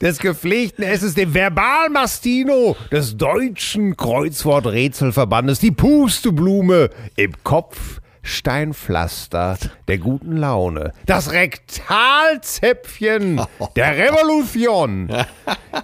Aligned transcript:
des 0.00 0.18
gepflegten 0.18 0.84
Esses, 0.84 1.14
den 1.14 1.34
Verbalmastino 1.34 2.76
des 2.90 3.16
deutschen 3.16 3.96
Kreuzworträtselverbandes, 3.96 5.60
die 5.60 5.70
Pusteblume 5.70 6.90
im 7.16 7.32
Kopf. 7.42 8.00
Steinpflaster 8.24 9.56
der 9.86 9.98
guten 9.98 10.38
Laune, 10.38 10.92
das 11.06 11.30
Rektalzäpfchen 11.32 13.40
der 13.76 13.96
Revolution, 13.96 15.08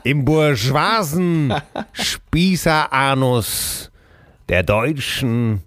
im 0.02 0.24
bourgeoisen 0.24 1.54
Spießeranus 1.92 3.92
der 4.48 4.64
deutschen 4.64 5.62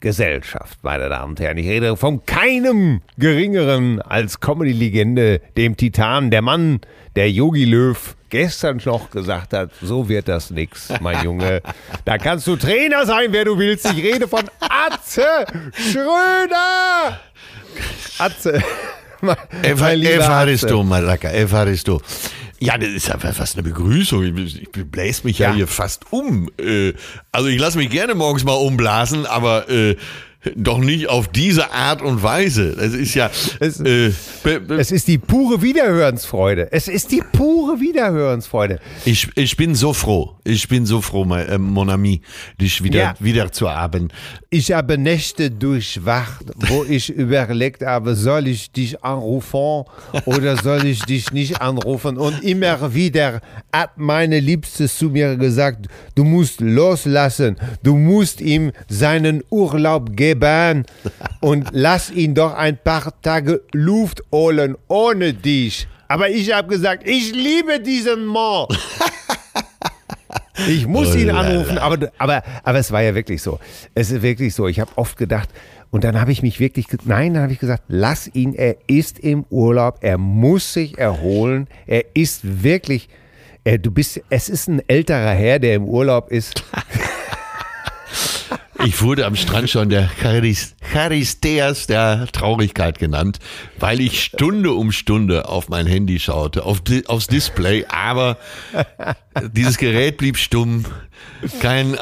Gesellschaft, 0.00 0.78
meine 0.82 1.08
Damen 1.08 1.30
und 1.30 1.40
Herren. 1.40 1.56
Ich 1.56 1.66
rede 1.66 1.96
von 1.96 2.24
keinem 2.26 3.00
geringeren 3.18 4.00
als 4.02 4.40
Comedy-Legende, 4.40 5.40
dem 5.56 5.76
Titan, 5.76 6.30
der 6.30 6.42
Mann, 6.42 6.80
der 7.16 7.30
Yogi 7.30 7.64
Löw 7.64 8.16
gestern 8.28 8.80
noch 8.84 9.10
gesagt 9.10 9.52
hat, 9.52 9.70
so 9.80 10.08
wird 10.08 10.28
das 10.28 10.50
nix, 10.50 10.92
mein 11.00 11.24
Junge. 11.24 11.62
Da 12.04 12.18
kannst 12.18 12.46
du 12.46 12.56
Trainer 12.56 13.06
sein, 13.06 13.28
wer 13.30 13.44
du 13.44 13.58
willst. 13.58 13.86
Ich 13.86 14.02
rede 14.02 14.28
von 14.28 14.44
Atze 14.60 15.46
Schröder. 15.72 17.20
Atze. 18.18 18.62
Mein 19.22 19.36
lieber 19.98 20.12
Evaristo, 20.12 20.80
Atze. 20.80 20.84
Malaka, 20.84 21.30
Evaristo. 21.30 22.00
Ja, 22.58 22.78
das 22.78 22.88
ist 22.88 23.08
ja 23.08 23.18
fast 23.18 23.54
eine 23.54 23.62
Begrüßung. 23.62 24.24
Ich, 24.36 24.68
bläse 24.70 25.22
mich 25.24 25.38
ja. 25.38 25.50
Ja. 25.50 25.54
hier 25.56 25.66
fast 25.66 26.12
um. 26.12 26.50
Äh, 26.58 26.94
Also 27.32 27.48
ich 27.48 27.58
lasse 27.58 27.78
mich 27.78 27.90
gerne 27.90 28.14
morgens 28.14 28.44
mal 28.44 28.54
umblasen, 28.54 29.26
aber 29.26 29.68
äh, 29.68 29.96
doch 30.54 30.78
nicht 30.78 31.08
auf 31.08 31.26
diese 31.28 31.72
Art 31.72 32.02
und 32.02 32.22
Weise. 32.22 32.76
Das 32.76 32.92
ist 32.94 33.14
ja. 33.14 33.30
Es- 33.58 33.80
äh, 33.80 34.12
Es 34.78 34.92
ist 34.92 35.08
die 35.08 35.18
pure 35.18 35.60
Wiederhörensfreude. 35.62 36.68
Es 36.70 36.86
ist 36.88 37.10
die 37.10 37.22
pure 37.32 37.80
Wiederhörensfreude. 37.80 38.78
ich, 39.04 39.28
ich 39.34 39.56
bin 39.56 39.74
so 39.74 39.92
froh. 39.92 40.36
Ich 40.44 40.68
bin 40.68 40.86
so 40.86 41.00
froh, 41.00 41.24
mein, 41.24 41.46
äh, 41.48 41.58
mon 41.58 41.90
ami, 41.90 42.20
dich 42.60 42.82
wieder, 42.84 42.98
Ja. 43.00 43.14
wieder 43.18 43.50
zu 43.50 43.68
haben. 43.68 44.08
Ich 44.50 44.70
habe 44.70 44.96
Nächte 44.98 45.50
durchwacht, 45.50 46.44
wo 46.68 46.84
ich 46.88 47.08
überlegt 47.10 47.82
habe, 47.84 48.14
soll 48.14 48.46
ich 48.46 48.70
dich 48.70 49.02
anrufen 49.02 49.84
oder 50.26 50.56
soll 50.56 50.84
ich 50.86 51.02
dich 51.02 51.32
nicht 51.32 51.60
anrufen? 51.60 52.16
Und 52.18 52.44
immer 52.44 52.94
wieder 52.94 53.40
hat 53.72 53.98
meine 53.98 54.38
Liebste 54.38 54.88
zu 54.88 55.06
mir 55.10 55.36
gesagt, 55.36 55.86
du 56.14 56.22
musst 56.22 56.60
loslassen, 56.60 57.56
du 57.82 57.96
musst 57.96 58.40
ihm 58.40 58.70
seinen 58.88 59.42
Urlaub 59.50 60.16
geben 60.16 60.35
und 61.40 61.68
lass 61.72 62.10
ihn 62.10 62.34
doch 62.34 62.54
ein 62.54 62.78
paar 62.82 63.12
Tage 63.22 63.62
Luft 63.72 64.22
holen 64.32 64.76
ohne 64.88 65.34
dich. 65.34 65.86
Aber 66.08 66.28
ich 66.30 66.52
habe 66.52 66.68
gesagt, 66.68 67.06
ich 67.06 67.32
liebe 67.32 67.80
diesen 67.80 68.24
Mann. 68.26 68.66
Ich 70.68 70.86
muss 70.86 71.14
ihn 71.14 71.30
Oh 71.30 71.34
anrufen, 71.34 71.76
aber, 71.76 72.10
aber, 72.16 72.42
aber 72.62 72.78
es 72.78 72.90
war 72.90 73.02
ja 73.02 73.14
wirklich 73.14 73.42
so. 73.42 73.60
Es 73.94 74.10
ist 74.10 74.22
wirklich 74.22 74.54
so. 74.54 74.66
Ich 74.66 74.80
habe 74.80 74.90
oft 74.96 75.18
gedacht, 75.18 75.50
und 75.90 76.04
dann 76.04 76.20
habe 76.20 76.32
ich 76.32 76.42
mich 76.42 76.60
wirklich, 76.60 76.86
nein, 77.04 77.34
dann 77.34 77.44
habe 77.44 77.52
ich 77.52 77.58
gesagt, 77.58 77.84
lass 77.88 78.28
ihn, 78.34 78.54
er 78.54 78.76
ist 78.86 79.18
im 79.18 79.44
Urlaub, 79.50 79.98
er 80.00 80.18
muss 80.18 80.72
sich 80.72 80.98
erholen, 80.98 81.68
er 81.86 82.04
ist 82.14 82.62
wirklich, 82.62 83.08
er, 83.64 83.78
du 83.78 83.90
bist, 83.90 84.20
es 84.30 84.48
ist 84.48 84.68
ein 84.68 84.82
älterer 84.88 85.30
Herr, 85.30 85.58
der 85.58 85.74
im 85.74 85.84
Urlaub 85.84 86.30
ist. 86.30 86.62
Ich 88.84 89.02
wurde 89.02 89.26
am 89.26 89.36
Strand 89.36 89.70
schon 89.70 89.88
der 89.88 90.10
Charis, 90.20 90.74
Charisteas 90.92 91.86
der 91.86 92.26
Traurigkeit 92.30 92.98
genannt, 92.98 93.38
weil 93.78 94.00
ich 94.00 94.22
Stunde 94.22 94.72
um 94.72 94.92
Stunde 94.92 95.48
auf 95.48 95.68
mein 95.68 95.86
Handy 95.86 96.18
schaute, 96.18 96.64
auf, 96.64 96.82
aufs 97.06 97.26
Display, 97.26 97.86
aber 97.88 98.38
dieses 99.52 99.76
Gerät 99.78 100.16
blieb 100.18 100.36
stumm. 100.36 100.84
Kein, 101.60 101.96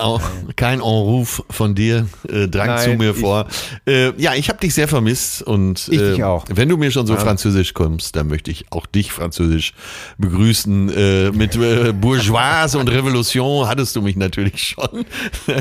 kein 0.57 0.79
Enruf 0.79 1.43
von 1.51 1.75
dir 1.75 2.07
äh, 2.29 2.47
drang 2.47 2.69
Nein, 2.69 2.79
zu 2.85 2.91
mir 2.97 3.11
ich- 3.11 3.17
vor. 3.21 3.47
Äh, 3.87 4.13
ja, 4.21 4.35
ich 4.35 4.49
habe 4.49 4.61
dich 4.61 4.75
sehr 4.75 4.87
vermisst 4.87 5.43
und 5.43 5.89
Ich 5.89 6.01
äh, 6.01 6.13
dich 6.13 6.25
auch. 6.25 6.45
wenn 6.49 6.69
du 6.69 6.77
mir 6.77 6.91
schon 6.93 7.07
so 7.07 7.17
französisch 7.17 7.75
kommst, 7.75 8.15
dann 8.17 8.29
möchte 8.29 8.51
ich 8.51 8.67
auch 8.71 8.87
dich 8.87 9.13
französisch 9.13 9.73
begrüßen. 10.19 10.89
Äh, 10.97 11.31
mit 11.33 11.57
äh, 11.57 11.93
Bourgeoise 11.93 12.79
und 12.79 12.89
Revolution 12.89 13.67
hattest 13.67 13.97
du 13.97 14.03
mich 14.03 14.17
natürlich 14.17 14.69
schon. 14.69 15.05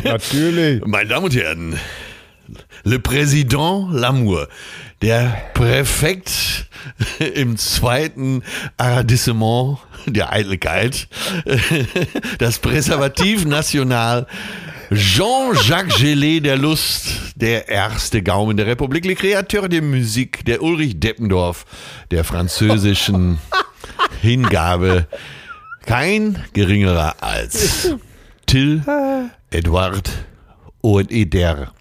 Natürlich. 0.03 0.81
Meine 0.85 1.09
Damen 1.09 1.25
und 1.25 1.35
Herren, 1.35 1.75
Le 2.83 2.97
Président 2.99 3.87
Lamour, 3.91 4.47
der 5.03 5.49
Präfekt 5.53 6.65
im 7.35 7.57
zweiten 7.57 8.41
Arrondissement 8.77 9.79
der 10.05 10.31
Eitelkeit, 10.31 11.09
das 12.39 12.59
Präservativ 12.59 13.45
National, 13.45 14.27
Jean-Jacques 14.93 15.97
Gelé 15.97 16.39
der 16.39 16.55
Lust, 16.55 17.33
der 17.35 17.67
erste 17.67 18.23
Gaumen 18.23 18.55
der 18.55 18.65
Republik, 18.65 19.03
Le 19.03 19.15
Créateur 19.15 19.67
de 19.67 19.81
Musique, 19.81 20.45
der 20.45 20.61
Ulrich 20.61 21.01
Deppendorf 21.01 21.65
der 22.09 22.23
französischen 22.23 23.39
Hingabe, 24.21 25.07
kein 25.85 26.41
geringerer 26.53 27.15
als 27.21 27.89
Till 28.45 28.81
Edward 29.51 30.09
Oeder. 30.81 31.73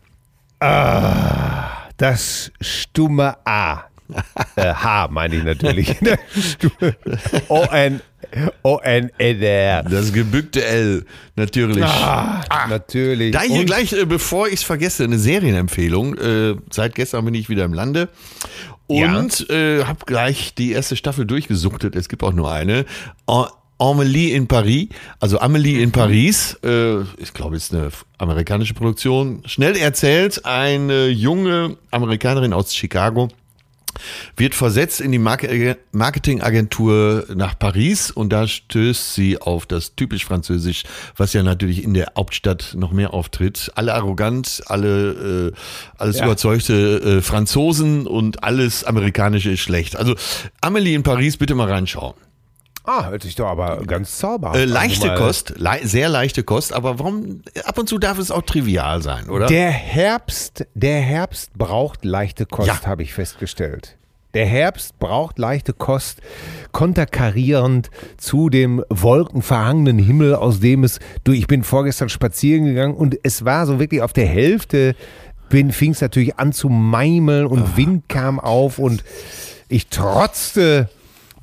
Das 1.97 2.51
stumme 2.61 3.37
A. 3.47 3.85
Äh, 4.57 4.75
H 4.75 5.09
meine 5.11 5.37
ich 5.37 5.43
natürlich. 5.45 5.95
O-N-E-D-R. 8.63 9.83
Das 9.85 10.13
gebückte 10.13 10.65
L, 10.65 11.05
natürlich. 11.37 11.83
Ah, 11.85 12.43
natürlich. 12.69 13.33
Da 13.33 13.43
hier 13.43 13.61
Und- 13.61 13.67
gleich, 13.67 13.93
äh, 13.93 14.05
bevor 14.05 14.49
ich 14.49 14.55
es 14.55 14.63
vergesse, 14.63 15.05
eine 15.05 15.19
Serienempfehlung. 15.19 16.17
Äh, 16.19 16.55
seit 16.71 16.95
gestern 16.95 17.25
bin 17.25 17.35
ich 17.35 17.49
wieder 17.49 17.65
im 17.65 17.73
Lande. 17.75 18.09
Und 18.87 19.49
äh, 19.49 19.85
habe 19.85 20.05
gleich 20.05 20.55
die 20.55 20.73
erste 20.73 20.97
Staffel 20.97 21.25
durchgesuchtet. 21.25 21.97
Es 21.97 22.09
gibt 22.09 22.23
auch 22.23 22.33
nur 22.33 22.53
eine. 22.53 22.85
En, 23.83 23.91
Amélie 23.91 24.33
in 24.33 24.47
Paris, 24.47 24.91
also 25.19 25.41
Amélie 25.41 25.83
in 25.83 25.91
Paris, 25.91 26.57
äh, 26.63 27.01
ich 27.19 27.33
glaube, 27.35 27.57
ist 27.57 27.75
eine 27.75 27.89
amerikanische 28.17 28.75
Produktion. 28.75 29.43
Schnell 29.45 29.77
erzählt, 29.77 30.45
eine 30.45 31.09
junge 31.09 31.77
Amerikanerin 31.91 32.53
aus 32.53 32.73
Chicago 32.73 33.29
wird 34.37 34.55
versetzt 34.55 35.01
in 35.01 35.11
die 35.11 35.19
Marketingagentur 35.19 37.27
nach 37.35 37.59
Paris 37.59 38.13
und 38.13 38.33
da 38.33 38.47
stößt 38.47 39.15
sie 39.15 39.41
auf 39.41 39.67
das 39.67 39.97
typisch 39.97 40.25
Französisch, 40.25 40.85
was 41.17 41.33
ja 41.33 41.43
natürlich 41.43 41.83
in 41.83 41.95
der 41.95 42.13
Hauptstadt 42.17 42.75
noch 42.77 42.93
mehr 42.93 43.13
auftritt. 43.13 43.73
Alle 43.75 43.95
arrogant, 43.95 44.63
alle 44.67 45.51
äh, 45.51 45.53
alles 45.99 46.19
ja. 46.19 46.25
überzeugte 46.25 47.19
äh, 47.19 47.21
Franzosen 47.21 48.07
und 48.07 48.45
alles 48.45 48.85
Amerikanische 48.85 49.51
ist 49.51 49.59
schlecht. 49.61 49.97
Also 49.97 50.15
Amelie 50.61 50.95
in 50.95 51.03
Paris, 51.03 51.37
bitte 51.37 51.57
mal 51.57 51.69
reinschauen. 51.69 52.15
Ah, 52.85 53.11
hört 53.11 53.23
sich 53.23 53.37
doch 53.37 53.47
aber 53.47 53.83
ganz 53.87 54.19
zauberhaft 54.19 54.59
äh, 54.59 54.65
Leichte 54.65 55.15
Kost, 55.15 55.55
le 55.57 55.79
sehr 55.85 56.09
leichte 56.09 56.43
Kost, 56.43 56.73
aber 56.73 56.99
warum, 56.99 57.43
ab 57.65 57.79
und 57.79 57.89
zu 57.89 57.99
darf 57.99 58.19
es 58.19 58.31
auch 58.33 58.43
trivial 58.43 59.03
sein, 59.03 59.31
oder? 59.31 59.47
Der 59.47 59.71
Herbst, 59.71 60.67
der 60.75 61.01
Herbst 61.01 61.53
braucht 61.57 62.05
leichte 62.05 62.45
Kost, 62.45 62.69
ja. 62.69 62.85
habe 62.85 63.05
ich 63.05 63.15
festgestellt. 63.15 63.97
Der 64.35 64.47
Herbst 64.47 64.99
braucht 64.99 65.39
leichte 65.39 65.75
Kost, 65.75 66.23
konterkarierend 66.73 67.91
zu 68.17 68.49
dem 68.49 68.83
wolkenverhangenen 68.89 69.99
Himmel, 69.99 70.35
aus 70.35 70.59
dem 70.59 70.85
es, 70.85 70.99
du, 71.23 71.33
ich 71.33 71.47
bin 71.47 71.63
vorgestern 71.63 72.09
spazieren 72.09 72.65
gegangen 72.65 72.95
und 72.95 73.17
es 73.23 73.45
war 73.45 73.67
so 73.67 73.79
wirklich 73.79 74.03
auf 74.03 74.13
der 74.13 74.27
Hälfte, 74.27 74.97
fing 75.51 75.91
es 75.91 76.01
natürlich 76.01 76.39
an 76.39 76.53
zu 76.53 76.71
meimeln 76.71 77.47
und 77.47 77.63
oh. 77.63 77.77
Wind 77.77 78.09
kam 78.09 78.41
auf 78.41 78.79
und 78.79 79.05
ich 79.69 79.89
trotzte 79.89 80.89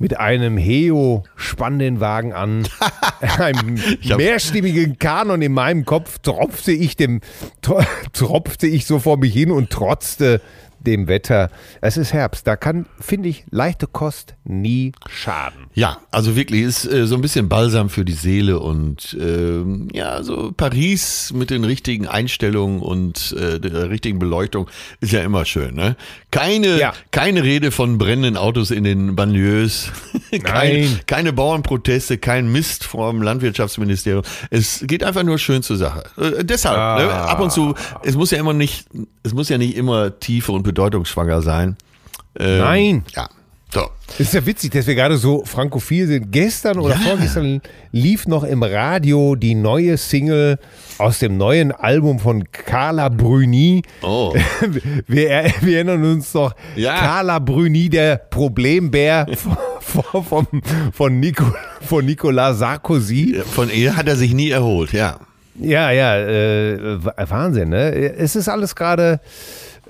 mit 0.00 0.18
einem 0.18 0.56
Heo 0.56 1.24
spann 1.36 1.78
den 1.78 2.00
Wagen 2.00 2.32
an, 2.32 2.66
einem 3.20 3.78
mehrstimmigen 4.16 4.98
Kanon 4.98 5.42
in 5.42 5.52
meinem 5.52 5.84
Kopf 5.84 6.18
tropfte 6.18 6.72
ich 6.72 6.96
dem 6.96 7.20
tropfte 8.12 8.66
ich 8.66 8.86
so 8.86 8.98
vor 8.98 9.18
mich 9.18 9.34
hin 9.34 9.50
und 9.52 9.70
trotzte 9.70 10.40
dem 10.80 11.08
Wetter. 11.08 11.50
Es 11.80 11.96
ist 11.96 12.12
Herbst, 12.12 12.46
da 12.46 12.56
kann, 12.56 12.86
finde 13.00 13.28
ich, 13.28 13.44
leichte 13.50 13.86
Kost 13.86 14.34
nie 14.44 14.92
schaden. 15.08 15.66
Ja, 15.74 15.98
also 16.10 16.36
wirklich 16.36 16.62
ist 16.62 16.90
äh, 16.90 17.06
so 17.06 17.14
ein 17.14 17.20
bisschen 17.20 17.48
Balsam 17.48 17.88
für 17.90 18.04
die 18.04 18.12
Seele 18.12 18.58
und 18.58 19.16
äh, 19.20 19.62
ja, 19.96 20.22
so 20.22 20.52
Paris 20.56 21.32
mit 21.34 21.50
den 21.50 21.64
richtigen 21.64 22.06
Einstellungen 22.06 22.80
und 22.80 23.32
äh, 23.32 23.60
der 23.60 23.90
richtigen 23.90 24.18
Beleuchtung 24.18 24.68
ist 25.00 25.12
ja 25.12 25.22
immer 25.22 25.44
schön. 25.44 25.74
Ne? 25.74 25.96
Keine, 26.30 26.78
ja. 26.78 26.92
keine 27.10 27.42
Rede 27.42 27.70
von 27.70 27.98
brennenden 27.98 28.36
Autos 28.36 28.70
in 28.70 28.84
den 28.84 29.16
Banlieues, 29.16 29.90
keine, 30.42 30.88
keine 31.06 31.32
Bauernproteste, 31.32 32.18
kein 32.18 32.50
Mist 32.50 32.84
vom 32.84 33.22
Landwirtschaftsministerium. 33.22 34.24
Es 34.50 34.84
geht 34.86 35.04
einfach 35.04 35.22
nur 35.22 35.38
schön 35.38 35.62
zur 35.62 35.76
Sache. 35.76 36.04
Äh, 36.16 36.44
deshalb, 36.44 36.78
ah. 36.78 36.98
ne, 36.98 37.12
ab 37.12 37.40
und 37.40 37.52
zu, 37.52 37.74
es 38.02 38.16
muss 38.16 38.30
ja 38.30 38.38
immer 38.38 38.54
nicht, 38.54 38.86
es 39.22 39.34
muss 39.34 39.48
ja 39.48 39.58
nicht 39.58 39.76
immer 39.76 40.18
tiefe 40.18 40.52
und 40.52 40.62
bedeutungsschwanger 40.70 41.42
sein. 41.42 41.76
Ähm, 42.38 42.58
Nein. 42.58 43.04
Ja. 43.16 43.28
So. 43.72 43.88
Das 44.06 44.20
ist 44.20 44.34
ja 44.34 44.44
witzig, 44.44 44.72
dass 44.72 44.86
wir 44.86 44.94
gerade 44.94 45.16
so 45.16 45.44
frankophil 45.44 46.06
sind. 46.06 46.32
Gestern 46.32 46.78
oder 46.78 46.94
ja. 46.94 47.00
vorgestern 47.00 47.60
lief 47.92 48.26
noch 48.26 48.42
im 48.42 48.62
Radio 48.62 49.36
die 49.36 49.54
neue 49.54 49.96
Single 49.96 50.58
aus 50.98 51.20
dem 51.20 51.36
neuen 51.36 51.70
Album 51.72 52.18
von 52.18 52.44
Carla 52.50 53.08
Bruni. 53.08 53.82
Oh. 54.02 54.34
Wir, 55.06 55.52
wir 55.60 55.76
erinnern 55.76 56.04
uns 56.04 56.32
doch, 56.32 56.54
ja. 56.76 56.94
Carla 56.94 57.38
Bruni, 57.38 57.88
der 57.88 58.16
Problembär 58.16 59.26
von, 59.80 60.24
von, 60.24 60.46
von, 60.92 61.20
Nico, 61.20 61.44
von 61.80 62.04
Nicolas 62.04 62.58
Sarkozy. 62.58 63.40
Von 63.44 63.70
ihr 63.70 63.96
hat 63.96 64.06
er 64.08 64.16
sich 64.16 64.34
nie 64.34 64.50
erholt, 64.50 64.92
ja. 64.92 65.18
Ja, 65.58 65.90
ja, 65.90 66.16
äh, 66.16 66.98
Wahnsinn, 67.02 67.70
ne? 67.70 67.92
Es 67.92 68.36
ist 68.36 68.48
alles 68.48 68.74
gerade 68.74 69.20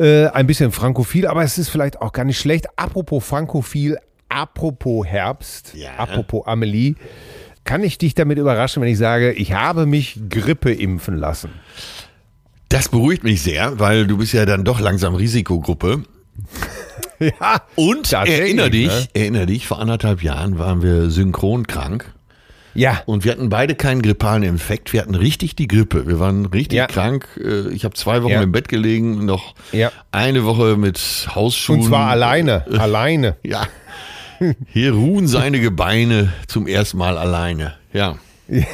äh, 0.01 0.29
ein 0.29 0.47
bisschen 0.47 0.73
frankophil, 0.73 1.27
aber 1.27 1.45
es 1.45 1.59
ist 1.59 1.69
vielleicht 1.69 2.01
auch 2.01 2.13
gar 2.13 2.25
nicht 2.25 2.39
schlecht. 2.39 2.67
Apropos 2.77 3.25
frankophil, 3.25 3.99
apropos 4.29 5.07
Herbst, 5.07 5.75
ja. 5.75 5.91
apropos 5.99 6.47
Amelie, 6.47 6.95
kann 7.65 7.85
ich 7.85 7.99
dich 7.99 8.15
damit 8.15 8.39
überraschen, 8.39 8.83
wenn 8.83 8.89
ich 8.89 8.99
sage, 8.99 9.33
ich 9.33 9.53
habe 9.53 9.87
mich 9.87 10.19
Grippe 10.31 10.73
impfen 10.73 11.17
lassen? 11.17 11.51
Das 12.71 12.89
beruhigt 12.89 13.25
mich 13.25 13.43
sehr, 13.43 13.79
weil 13.79 14.07
du 14.07 14.17
bist 14.17 14.33
ja 14.33 14.47
dann 14.47 14.65
doch 14.65 14.81
langsam 14.81 15.15
Risikogruppe. 15.15 16.05
ja. 17.19 17.63
Und 17.75 18.11
erinnere 18.13 18.71
dich, 18.71 18.89
ne? 18.89 19.09
erinnere 19.13 19.47
dich, 19.47 19.67
vor 19.67 19.81
anderthalb 19.81 20.23
Jahren 20.23 20.59
waren 20.59 20.83
wir 20.83 21.11
synchron 21.11 21.67
krank. 21.67 22.15
Ja. 22.75 23.03
Und 23.07 23.25
wir 23.25 23.33
hatten 23.33 23.49
beide 23.49 23.75
keinen 23.75 24.03
grippalen 24.03 24.43
Infekt. 24.43 24.93
Wir 24.93 25.03
hatten 25.03 25.15
richtig 25.15 25.57
die 25.57 25.69
Grippe. 25.69 26.07
Wir 26.07 26.19
waren 26.19 26.47
richtig 26.47 26.79
ja. 26.79 26.87
krank. 26.87 27.27
Äh, 27.43 27.69
ich 27.71 27.85
habe 27.85 27.95
zwei 27.95 28.23
Wochen 28.23 28.33
ja. 28.33 28.43
im 28.43 28.53
Bett 28.53 28.69
gelegen, 28.69 29.25
noch 29.25 29.55
ja. 29.73 29.91
eine 30.13 30.45
Woche 30.45 30.77
mit 30.77 31.29
Hausschuhen. 31.35 31.81
Und 31.81 31.87
zwar 31.87 32.09
alleine. 32.09 32.65
Äh, 32.71 32.77
alleine. 32.79 33.37
Ja. 33.43 33.67
Hier 34.73 34.93
ruhen 34.93 35.27
seine 35.27 35.61
Gebeine 35.61 36.33
zum 36.47 36.67
ersten 36.67 36.99
Mal 36.99 37.19
alleine. 37.19 37.75
Ja. 37.93 38.17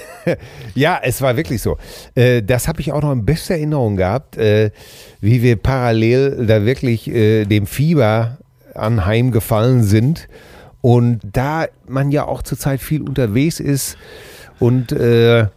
Ja, 0.75 0.99
es 1.01 1.23
war 1.23 1.37
wirklich 1.37 1.63
so. 1.63 1.79
Äh, 2.17 2.43
das 2.43 2.67
habe 2.67 2.81
ich 2.81 2.91
auch 2.91 3.01
noch 3.01 3.13
in 3.13 3.25
bester 3.25 3.55
Erinnerung 3.55 3.97
gehabt, 3.97 4.37
wie 4.37 4.73
wir 5.43 5.55
parallel 5.55 6.45
da 6.47 6.65
wirklich 6.65 7.05
dem 7.05 7.67
Fieber 7.69 8.39
anheimgefallen 8.75 9.85
sind 9.85 10.27
und 10.87 11.19
da 11.33 11.67
man 11.89 12.13
ja 12.13 12.27
auch 12.27 12.43
zurzeit 12.43 12.81
viel 12.81 13.03
unterwegs 13.03 13.59
ist 13.59 13.99
und 14.61 14.93
äh, 14.93 15.49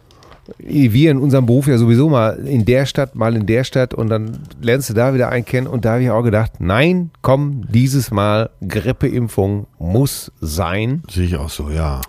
wir 0.58 1.10
in 1.12 1.18
unserem 1.18 1.46
Beruf 1.46 1.68
ja 1.68 1.78
sowieso 1.78 2.08
mal 2.08 2.32
in 2.48 2.64
der 2.64 2.84
Stadt, 2.84 3.14
mal 3.14 3.36
in 3.36 3.46
der 3.46 3.62
Stadt 3.62 3.94
und 3.94 4.08
dann 4.08 4.40
lernst 4.60 4.90
du 4.90 4.94
da 4.94 5.14
wieder 5.14 5.28
einen 5.28 5.44
kennen 5.44 5.68
und 5.68 5.84
da 5.84 5.92
habe 5.92 6.02
ich 6.02 6.10
auch 6.10 6.24
gedacht, 6.24 6.54
nein, 6.58 7.12
komm, 7.22 7.62
dieses 7.70 8.10
Mal 8.10 8.50
Grippeimpfung 8.66 9.68
muss 9.78 10.32
sein. 10.40 11.04
Sehe 11.08 11.26
ich 11.26 11.36
auch 11.36 11.48
so, 11.48 11.70
ja. 11.70 12.00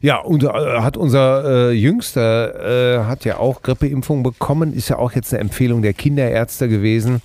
Ja, 0.00 0.18
und 0.18 0.44
äh, 0.44 0.48
hat 0.48 0.96
unser 0.96 1.70
äh, 1.70 1.72
Jüngster 1.72 3.00
äh, 3.00 3.04
hat 3.06 3.24
ja 3.24 3.38
auch 3.38 3.62
Grippeimpfung 3.62 4.22
bekommen, 4.22 4.72
ist 4.72 4.88
ja 4.88 4.98
auch 4.98 5.10
jetzt 5.10 5.34
eine 5.34 5.40
Empfehlung 5.40 5.82
der 5.82 5.94
Kinderärzte 5.94 6.68
gewesen. 6.68 7.22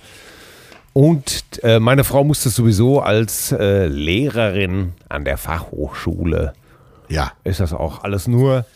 Und 0.98 1.44
äh, 1.62 1.78
meine 1.78 2.02
Frau 2.02 2.24
musste 2.24 2.48
sowieso 2.48 2.98
als 3.00 3.52
äh, 3.52 3.86
Lehrerin 3.86 4.94
an 5.08 5.24
der 5.24 5.38
Fachhochschule. 5.38 6.54
Ja. 7.08 7.34
Ist 7.44 7.60
das 7.60 7.72
auch 7.72 8.02
alles 8.02 8.26
nur 8.26 8.66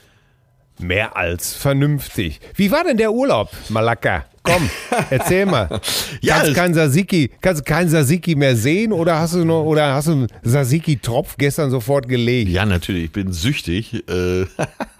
mehr 0.78 1.16
als 1.16 1.52
vernünftig. 1.52 2.38
Wie 2.54 2.70
war 2.70 2.84
denn 2.84 2.96
der 2.96 3.10
Urlaub, 3.10 3.50
Malaka? 3.70 4.24
Komm, 4.44 4.70
erzähl 5.10 5.46
mal. 5.46 5.80
ja, 6.20 6.36
kannst 6.36 6.54
kein 6.54 6.74
Sasiki, 6.74 7.32
kannst 7.40 7.66
kein 7.66 7.88
Sasiki 7.88 8.36
mehr 8.36 8.54
sehen 8.54 8.92
oder 8.92 9.18
hast 9.18 9.34
du 9.34 9.44
noch 9.44 9.64
oder 9.64 9.92
hast 9.92 10.06
du 10.06 10.12
einen 10.12 10.28
Sasiki 10.44 10.98
Tropf 10.98 11.34
gestern 11.38 11.72
sofort 11.72 12.06
gelegt? 12.06 12.52
Ja, 12.52 12.64
natürlich, 12.64 13.06
ich 13.06 13.12
bin 13.12 13.32
süchtig. 13.32 14.08
Äh, 14.08 14.46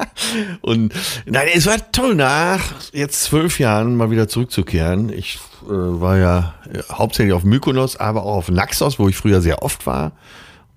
und 0.61 0.93
nein, 1.26 1.47
es 1.55 1.67
war 1.67 1.76
toll 1.93 2.17
nach 2.17 2.91
jetzt 2.93 3.23
zwölf 3.23 3.61
Jahren 3.61 3.95
mal 3.95 4.11
wieder 4.11 4.26
zurückzukehren. 4.26 5.12
Ich 5.17 5.38
war 5.69 6.19
ja 6.19 6.54
hauptsächlich 6.90 7.33
auf 7.33 7.45
Mykonos, 7.45 7.97
aber 7.97 8.23
auch 8.25 8.37
auf 8.37 8.50
Naxos, 8.50 8.99
wo 8.99 9.09
ich 9.09 9.16
früher 9.16 9.40
sehr 9.40 9.62
oft 9.62 9.87
war 9.87 10.12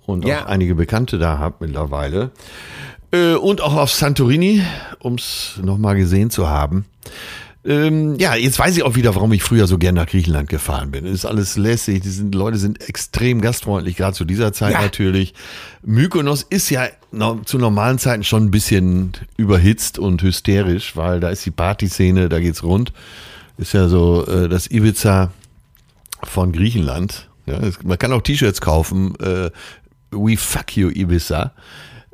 und 0.05 0.25
ja. 0.25 0.43
auch 0.43 0.47
einige 0.47 0.75
Bekannte 0.75 1.17
da 1.17 1.37
habe 1.39 1.55
mittlerweile. 1.65 2.31
Äh, 3.11 3.35
und 3.35 3.61
auch 3.61 3.75
auf 3.75 3.91
Santorini, 3.91 4.63
um 4.99 5.15
es 5.15 5.59
nochmal 5.61 5.95
gesehen 5.95 6.29
zu 6.29 6.49
haben. 6.49 6.85
Ähm, 7.65 8.15
ja, 8.19 8.35
jetzt 8.35 8.59
weiß 8.59 8.77
ich 8.77 8.83
auch 8.83 8.95
wieder, 8.95 9.15
warum 9.15 9.33
ich 9.33 9.41
früher 9.41 9.65
so 9.65 9.79
gern 9.79 9.95
nach 9.95 10.05
Griechenland 10.05 10.49
gefahren 10.49 10.91
bin. 10.91 11.05
ist 11.05 11.25
alles 11.25 11.57
lässig, 11.57 12.03
die 12.03 12.09
sind, 12.09 12.35
Leute 12.35 12.59
sind 12.59 12.87
extrem 12.87 13.41
gastfreundlich, 13.41 13.95
gerade 13.95 14.15
zu 14.15 14.23
dieser 14.23 14.53
Zeit 14.53 14.73
ja. 14.73 14.81
natürlich. 14.81 15.33
Mykonos 15.81 16.43
ist 16.43 16.69
ja 16.69 16.87
zu 17.45 17.57
normalen 17.57 17.97
Zeiten 17.97 18.23
schon 18.23 18.45
ein 18.45 18.51
bisschen 18.51 19.13
überhitzt 19.35 19.97
und 19.97 20.21
hysterisch, 20.21 20.95
weil 20.95 21.19
da 21.19 21.29
ist 21.29 21.43
die 21.43 21.51
Partyszene, 21.51 22.29
da 22.29 22.39
geht's 22.39 22.61
rund. 22.61 22.93
Ist 23.57 23.73
ja 23.73 23.87
so 23.87 24.25
äh, 24.27 24.49
das 24.49 24.69
Ibiza 24.69 25.31
von 26.23 26.51
Griechenland. 26.51 27.29
Ja, 27.45 27.59
es, 27.59 27.83
man 27.83 27.97
kann 27.97 28.11
auch 28.11 28.21
T-Shirts 28.21 28.61
kaufen, 28.61 29.15
äh, 29.19 29.51
We 30.11 30.37
fuck 30.37 30.75
you 30.77 30.89
Ibiza. 30.89 31.53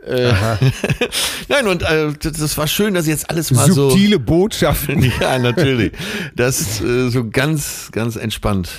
Äh, 0.06 0.34
Nein, 1.48 1.68
und 1.68 1.84
äh, 1.84 2.12
das 2.20 2.58
war 2.58 2.68
schön, 2.68 2.96
dass 2.96 3.06
jetzt 3.06 3.30
alles 3.30 3.52
mal 3.52 3.66
Subtile 3.68 3.76
so. 3.76 3.90
Subtile 3.92 4.20
Botschaften. 4.20 5.12
ja, 5.22 5.38
natürlich. 5.38 5.94
Das 6.36 6.82
äh, 6.82 7.10
so 7.10 7.30
ganz, 7.30 7.90
ganz 7.92 8.16
entspannt 8.16 8.70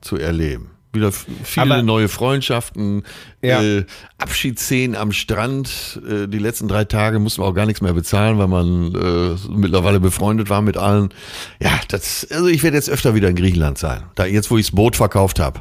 zu 0.00 0.16
erleben. 0.16 0.70
Wieder 0.92 1.12
viele 1.12 1.74
Aber, 1.74 1.82
neue 1.82 2.08
Freundschaften, 2.08 3.02
ja. 3.42 3.62
äh, 3.62 3.84
Abschiedsszenen 4.16 4.96
am 4.96 5.12
Strand. 5.12 6.00
Äh, 6.08 6.28
die 6.28 6.38
letzten 6.38 6.66
drei 6.66 6.84
Tage 6.84 7.18
mussten 7.18 7.42
wir 7.42 7.46
auch 7.46 7.54
gar 7.54 7.66
nichts 7.66 7.82
mehr 7.82 7.92
bezahlen, 7.92 8.38
weil 8.38 8.48
man 8.48 8.94
äh, 8.94 9.50
mittlerweile 9.50 10.00
befreundet 10.00 10.48
war 10.48 10.62
mit 10.62 10.78
allen. 10.78 11.10
Ja, 11.60 11.78
das, 11.88 12.26
also 12.30 12.46
ich 12.46 12.62
werde 12.62 12.76
jetzt 12.76 12.88
öfter 12.88 13.14
wieder 13.14 13.28
in 13.28 13.36
Griechenland 13.36 13.76
sein. 13.76 14.04
Da, 14.14 14.24
jetzt, 14.24 14.50
wo 14.50 14.56
ich 14.56 14.66
das 14.66 14.74
Boot 14.74 14.96
verkauft 14.96 15.40
habe. 15.40 15.60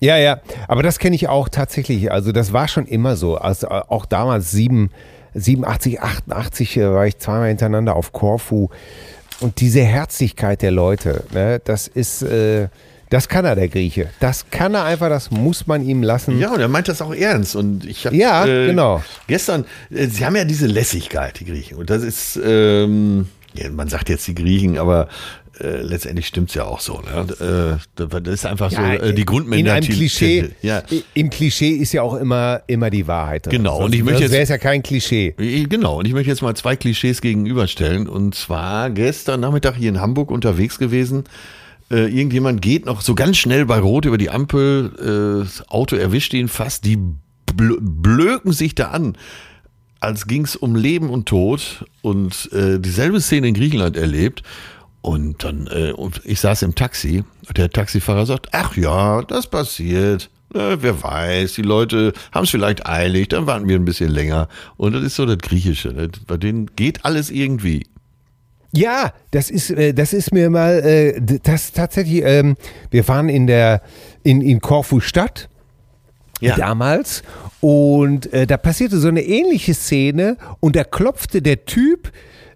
Ja, 0.00 0.16
ja, 0.16 0.40
aber 0.68 0.82
das 0.82 0.98
kenne 0.98 1.16
ich 1.16 1.28
auch 1.28 1.48
tatsächlich. 1.48 2.10
Also 2.10 2.32
das 2.32 2.52
war 2.52 2.68
schon 2.68 2.86
immer 2.86 3.16
so. 3.16 3.36
Also 3.36 3.68
auch 3.68 4.06
damals 4.06 4.50
sieben, 4.50 4.90
87, 5.34 6.00
88 6.00 6.76
äh, 6.76 6.92
war 6.92 7.06
ich 7.06 7.18
zweimal 7.18 7.48
hintereinander 7.48 7.94
auf 7.94 8.12
Korfu. 8.12 8.68
Und 9.40 9.60
diese 9.60 9.82
Herzlichkeit 9.82 10.62
der 10.62 10.72
Leute, 10.72 11.24
ne, 11.32 11.60
das 11.64 11.86
ist, 11.86 12.22
äh, 12.22 12.68
das 13.10 13.28
kann 13.28 13.44
er, 13.44 13.54
der 13.54 13.68
Grieche. 13.68 14.10
Das 14.20 14.50
kann 14.50 14.74
er 14.74 14.84
einfach, 14.84 15.08
das 15.08 15.30
muss 15.30 15.66
man 15.66 15.84
ihm 15.84 16.02
lassen. 16.02 16.38
Ja, 16.38 16.52
und 16.52 16.60
er 16.60 16.68
meint 16.68 16.88
das 16.88 17.00
auch 17.02 17.14
ernst. 17.14 17.56
Und 17.56 17.84
ich 17.84 18.06
habe 18.06 18.16
Ja, 18.16 18.44
genau. 18.44 19.02
gestern, 19.26 19.64
äh, 19.90 20.06
sie 20.06 20.24
haben 20.26 20.36
ja 20.36 20.44
diese 20.44 20.66
Lässigkeit, 20.66 21.40
die 21.40 21.44
Griechen. 21.46 21.78
Und 21.78 21.90
das 21.90 22.02
ist, 22.02 22.38
ähm, 22.44 23.26
ja, 23.54 23.70
man 23.70 23.88
sagt 23.88 24.08
jetzt 24.08 24.26
die 24.26 24.34
Griechen, 24.34 24.78
aber 24.78 25.08
äh, 25.60 25.80
letztendlich 25.82 26.28
stimmt's 26.28 26.54
ja 26.54 26.64
auch 26.66 26.78
so. 26.78 27.00
Ne? 27.00 27.78
Äh, 27.96 28.06
das 28.10 28.34
ist 28.34 28.46
einfach 28.46 28.70
so 28.70 28.80
äh, 28.80 29.12
die 29.12 29.20
In 29.22 29.26
Grundmentalität. 29.26 29.88
einem 29.90 29.98
Klischee, 29.98 30.50
Ja. 30.62 30.82
im 31.14 31.30
Klischee 31.30 31.70
ist 31.72 31.92
ja 31.92 32.02
auch 32.02 32.14
immer, 32.14 32.62
immer 32.68 32.90
die 32.90 33.08
Wahrheit. 33.08 33.46
drin. 33.46 33.56
Genau, 33.56 33.82
und 33.84 33.92
ich 33.92 34.04
möchte 34.04 34.22
jetzt- 34.22 34.30
wäre 34.32 34.42
es 34.44 34.50
ja 34.50 34.58
kein 34.58 34.84
Klischee. 34.84 35.34
Genau, 35.68 35.98
und 35.98 36.06
ich 36.06 36.12
möchte 36.12 36.30
jetzt 36.30 36.42
mal 36.42 36.54
zwei 36.54 36.76
Klischees 36.76 37.20
gegenüberstellen. 37.20 38.06
Und 38.06 38.36
zwar 38.36 38.90
gestern 38.90 39.40
Nachmittag 39.40 39.74
hier 39.74 39.88
in 39.88 40.00
Hamburg 40.00 40.30
unterwegs 40.30 40.78
gewesen. 40.78 41.24
Äh, 41.90 42.08
irgendjemand 42.08 42.60
geht 42.60 42.86
noch 42.86 43.00
so 43.00 43.14
ganz 43.14 43.38
schnell 43.38 43.64
bei 43.64 43.78
Rot 43.78 44.04
über 44.04 44.18
die 44.18 44.30
Ampel, 44.30 44.92
äh, 44.98 45.44
das 45.44 45.68
Auto 45.68 45.96
erwischt 45.96 46.34
ihn 46.34 46.48
fast, 46.48 46.84
die 46.84 46.98
bl 47.54 47.78
blöken 47.80 48.52
sich 48.52 48.74
da 48.74 48.88
an, 48.88 49.16
als 50.00 50.26
ging 50.26 50.44
es 50.44 50.54
um 50.54 50.76
Leben 50.76 51.10
und 51.10 51.26
Tod 51.26 51.84
und 52.02 52.50
äh, 52.52 52.78
dieselbe 52.78 53.20
Szene 53.20 53.48
in 53.48 53.54
Griechenland 53.54 53.96
erlebt. 53.96 54.42
Und 55.00 55.44
dann, 55.44 55.68
äh, 55.68 55.92
und 55.92 56.20
ich 56.24 56.40
saß 56.40 56.62
im 56.62 56.74
Taxi, 56.74 57.24
der 57.56 57.70
Taxifahrer 57.70 58.26
sagt, 58.26 58.48
ach 58.52 58.76
ja, 58.76 59.22
das 59.22 59.48
passiert. 59.48 60.28
Äh, 60.54 60.78
wer 60.80 61.02
weiß, 61.02 61.54
die 61.54 61.62
Leute 61.62 62.12
haben 62.32 62.44
es 62.44 62.50
vielleicht 62.50 62.86
eilig, 62.86 63.28
dann 63.28 63.46
warten 63.46 63.68
wir 63.68 63.76
ein 63.76 63.84
bisschen 63.84 64.10
länger. 64.10 64.48
Und 64.76 64.92
das 64.92 65.02
ist 65.02 65.16
so 65.16 65.24
das 65.24 65.38
Griechische. 65.38 65.88
Ne? 65.92 66.10
Bei 66.26 66.36
denen 66.36 66.74
geht 66.74 67.04
alles 67.04 67.30
irgendwie. 67.30 67.86
Ja, 68.72 69.12
das 69.30 69.50
ist, 69.50 69.70
äh, 69.70 69.94
das 69.94 70.12
ist 70.12 70.32
mir 70.32 70.50
mal, 70.50 70.80
äh, 70.80 71.20
das 71.42 71.72
tatsächlich, 71.72 72.22
ähm, 72.24 72.56
wir 72.90 73.06
waren 73.08 73.28
in 73.28 73.46
der, 73.46 73.82
in, 74.22 74.42
in 74.42 74.60
Korfu 74.60 75.00
Stadt 75.00 75.48
damals 76.40 77.22
und 77.60 78.32
äh, 78.32 78.46
da 78.46 78.56
passierte 78.56 78.98
so 78.98 79.08
eine 79.08 79.22
ähnliche 79.22 79.74
Szene 79.74 80.36
und 80.60 80.76
da 80.76 80.84
klopfte 80.84 81.42
der 81.42 81.64
Typ, 81.64 82.12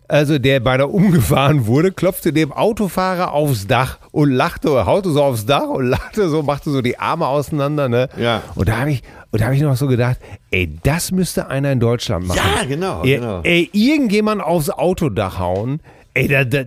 also 0.07 0.39
der 0.39 0.61
beinahe 0.61 0.87
umgefahren 0.87 1.67
wurde, 1.67 1.91
klopfte 1.91 2.33
dem 2.33 2.53
Autofahrer 2.53 3.33
aufs 3.33 3.67
Dach 3.67 3.99
und 4.13 4.31
lachte, 4.31 4.87
haute 4.87 5.11
so 5.11 5.23
aufs 5.23 5.47
Dach 5.47 5.69
und 5.69 5.87
lachte 5.87 6.29
so, 6.29 6.43
machte 6.43 6.71
so 6.71 6.83
die 6.83 6.99
Arme 6.99 7.27
auseinander, 7.27 7.89
ne? 7.89 8.09
Ja. 8.19 8.43
Und 8.55 8.69
da 8.69 8.79
habe 8.79 8.93
ich, 8.93 9.03
und 9.31 9.41
da 9.41 9.47
habe 9.47 9.57
ich 9.57 9.63
noch 9.63 9.77
so 9.77 9.89
gedacht, 9.89 10.19
ey, 10.51 10.79
das 10.83 11.11
müsste 11.11 11.49
einer 11.49 11.73
in 11.73 11.81
Deutschland 11.81 12.27
machen. 12.27 12.41
Ja, 12.59 12.65
genau, 12.65 13.03
genau. 13.03 13.41
ey 13.43 13.71
irgendjemand 13.73 14.43
aufs 14.43 14.71
Autodach 14.71 15.39
hauen, 15.39 15.81
ey, 16.15 16.29
da, 16.29 16.45
da, 16.45 16.65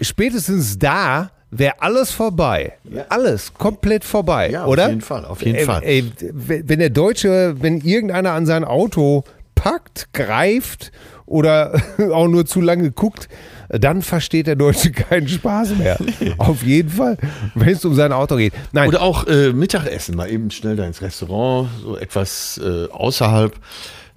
spätestens 0.00 0.78
da 0.78 1.30
wäre 1.50 1.80
alles 1.80 2.10
vorbei. 2.12 2.74
Alles 3.08 3.52
komplett 3.54 4.04
vorbei, 4.04 4.50
Ja, 4.50 4.64
auf 4.64 4.70
oder? 4.70 4.88
jeden 4.88 5.00
Fall, 5.00 5.24
auf 5.24 5.42
jeden 5.42 5.56
ey, 5.58 5.64
Fall. 5.64 5.82
Ey, 5.82 6.04
wenn 6.20 6.78
der 6.78 6.90
Deutsche, 6.90 7.56
wenn 7.60 7.80
irgendeiner 7.80 8.32
an 8.32 8.46
sein 8.46 8.64
Auto 8.64 9.24
packt, 9.56 10.12
greift 10.12 10.92
oder 11.26 11.80
auch 12.12 12.28
nur 12.28 12.46
zu 12.46 12.60
lange 12.60 12.90
guckt, 12.92 13.28
dann 13.68 14.02
versteht 14.02 14.46
der 14.46 14.56
Deutsche 14.56 14.90
keinen 14.92 15.28
Spaß 15.28 15.76
mehr. 15.76 15.98
auf 16.38 16.62
jeden 16.62 16.90
Fall, 16.90 17.16
wenn 17.54 17.68
es 17.68 17.84
um 17.84 17.94
sein 17.94 18.12
Auto 18.12 18.36
geht. 18.36 18.52
Nein, 18.72 18.88
Oder 18.88 19.02
auch 19.02 19.26
äh, 19.26 19.52
Mittagessen, 19.52 20.16
mal 20.16 20.30
eben 20.30 20.50
schnell 20.50 20.76
da 20.76 20.86
ins 20.86 21.02
Restaurant, 21.02 21.68
so 21.82 21.96
etwas 21.96 22.60
äh, 22.64 22.86
außerhalb, 22.90 23.54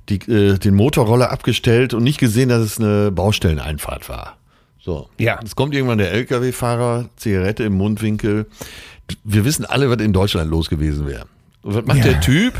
die, 0.09 0.15
äh, 0.31 0.57
den 0.57 0.75
Motorroller 0.75 1.31
abgestellt 1.31 1.93
und 1.93 2.03
nicht 2.03 2.19
gesehen, 2.19 2.49
dass 2.49 2.61
es 2.61 2.79
eine 2.79 3.11
Baustelleneinfahrt 3.11 4.07
war. 4.09 4.37
So. 4.83 5.09
Ja. 5.17 5.39
Jetzt 5.41 5.55
kommt 5.55 5.73
irgendwann 5.73 5.97
der 5.97 6.11
LKW-Fahrer, 6.11 7.09
Zigarette 7.15 7.63
im 7.63 7.73
Mundwinkel. 7.73 8.47
Wir 9.23 9.45
wissen 9.45 9.65
alle, 9.65 9.89
was 9.89 9.97
in 10.01 10.11
Deutschland 10.11 10.51
los 10.51 10.69
gewesen 10.69 11.07
wäre. 11.07 11.25
Und 11.61 11.75
Was 11.75 11.85
macht 11.85 11.99
Ja. 11.99 12.03
der 12.03 12.19
Typ? 12.21 12.53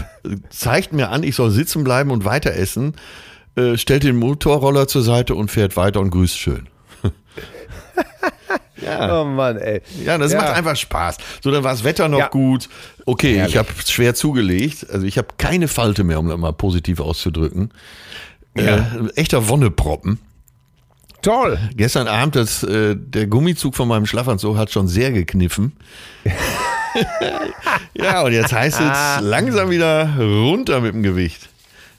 Zeigt 0.50 0.94
mir 0.94 1.10
an, 1.10 1.24
ich 1.24 1.36
soll 1.36 1.52
sitzen 1.52 1.84
bleiben 1.84 2.12
und 2.12 2.24
weiter 2.24 2.54
essen, 2.54 2.94
äh, 3.56 3.76
stellt 3.78 4.04
den 4.04 4.16
Motorroller 4.16 4.88
zur 4.88 5.04
Seite 5.04 5.36
und 5.36 5.52
fährt 5.52 5.76
weiter 5.76 6.00
und 6.00 6.12
grüßt 6.12 6.38
schön. 6.38 6.68
ja. 8.82 9.22
oh 9.22 9.26
Mann, 9.26 9.58
ey. 9.58 9.82
Ja, 10.06 10.18
das 10.18 10.32
Ja. 10.32 10.40
macht 10.42 10.54
einfach 10.54 10.76
Spaß. 10.78 11.18
So, 11.44 11.52
dann 11.52 11.64
war 11.64 11.72
das 11.72 11.84
Wetter 11.84 12.08
noch 12.08 12.20
Ja. 12.20 12.28
gut. 12.30 12.70
Okay, 13.06 13.36
Herrlich. 13.36 13.54
ich 13.56 13.58
habe 13.58 13.68
schwer 13.86 14.16
zugelegt. 14.16 14.88
Also 14.90 15.06
ich 15.06 15.18
habe 15.18 15.28
keine 15.38 15.68
Falte 15.68 16.04
mehr, 16.04 16.20
um 16.20 16.28
das 16.30 16.38
mal 16.38 16.54
positiv 16.54 17.00
auszudrücken. 17.00 17.72
Ja. 18.58 18.78
Äh, 18.78 18.86
echter 19.16 19.50
Wonneproppen. 19.50 20.20
Toll. 21.24 21.58
Gestern 21.76 22.08
Abend, 22.08 22.36
das, 22.36 22.62
äh, 22.64 22.96
der 22.96 23.26
Gummizug 23.28 23.76
von 23.76 23.88
meinem 23.88 24.06
Schlafanzug 24.06 24.58
hat 24.58 24.72
schon 24.72 24.88
sehr 24.88 25.12
gekniffen. 25.12 25.72
ja, 27.96 28.22
und 28.22 28.34
jetzt 28.34 28.54
heißt 28.54 28.80
es 28.80 29.22
langsam 29.22 29.70
wieder 29.70 30.16
runter 30.18 30.82
mit 30.82 30.94
dem 30.94 31.02
Gewicht. 31.04 31.50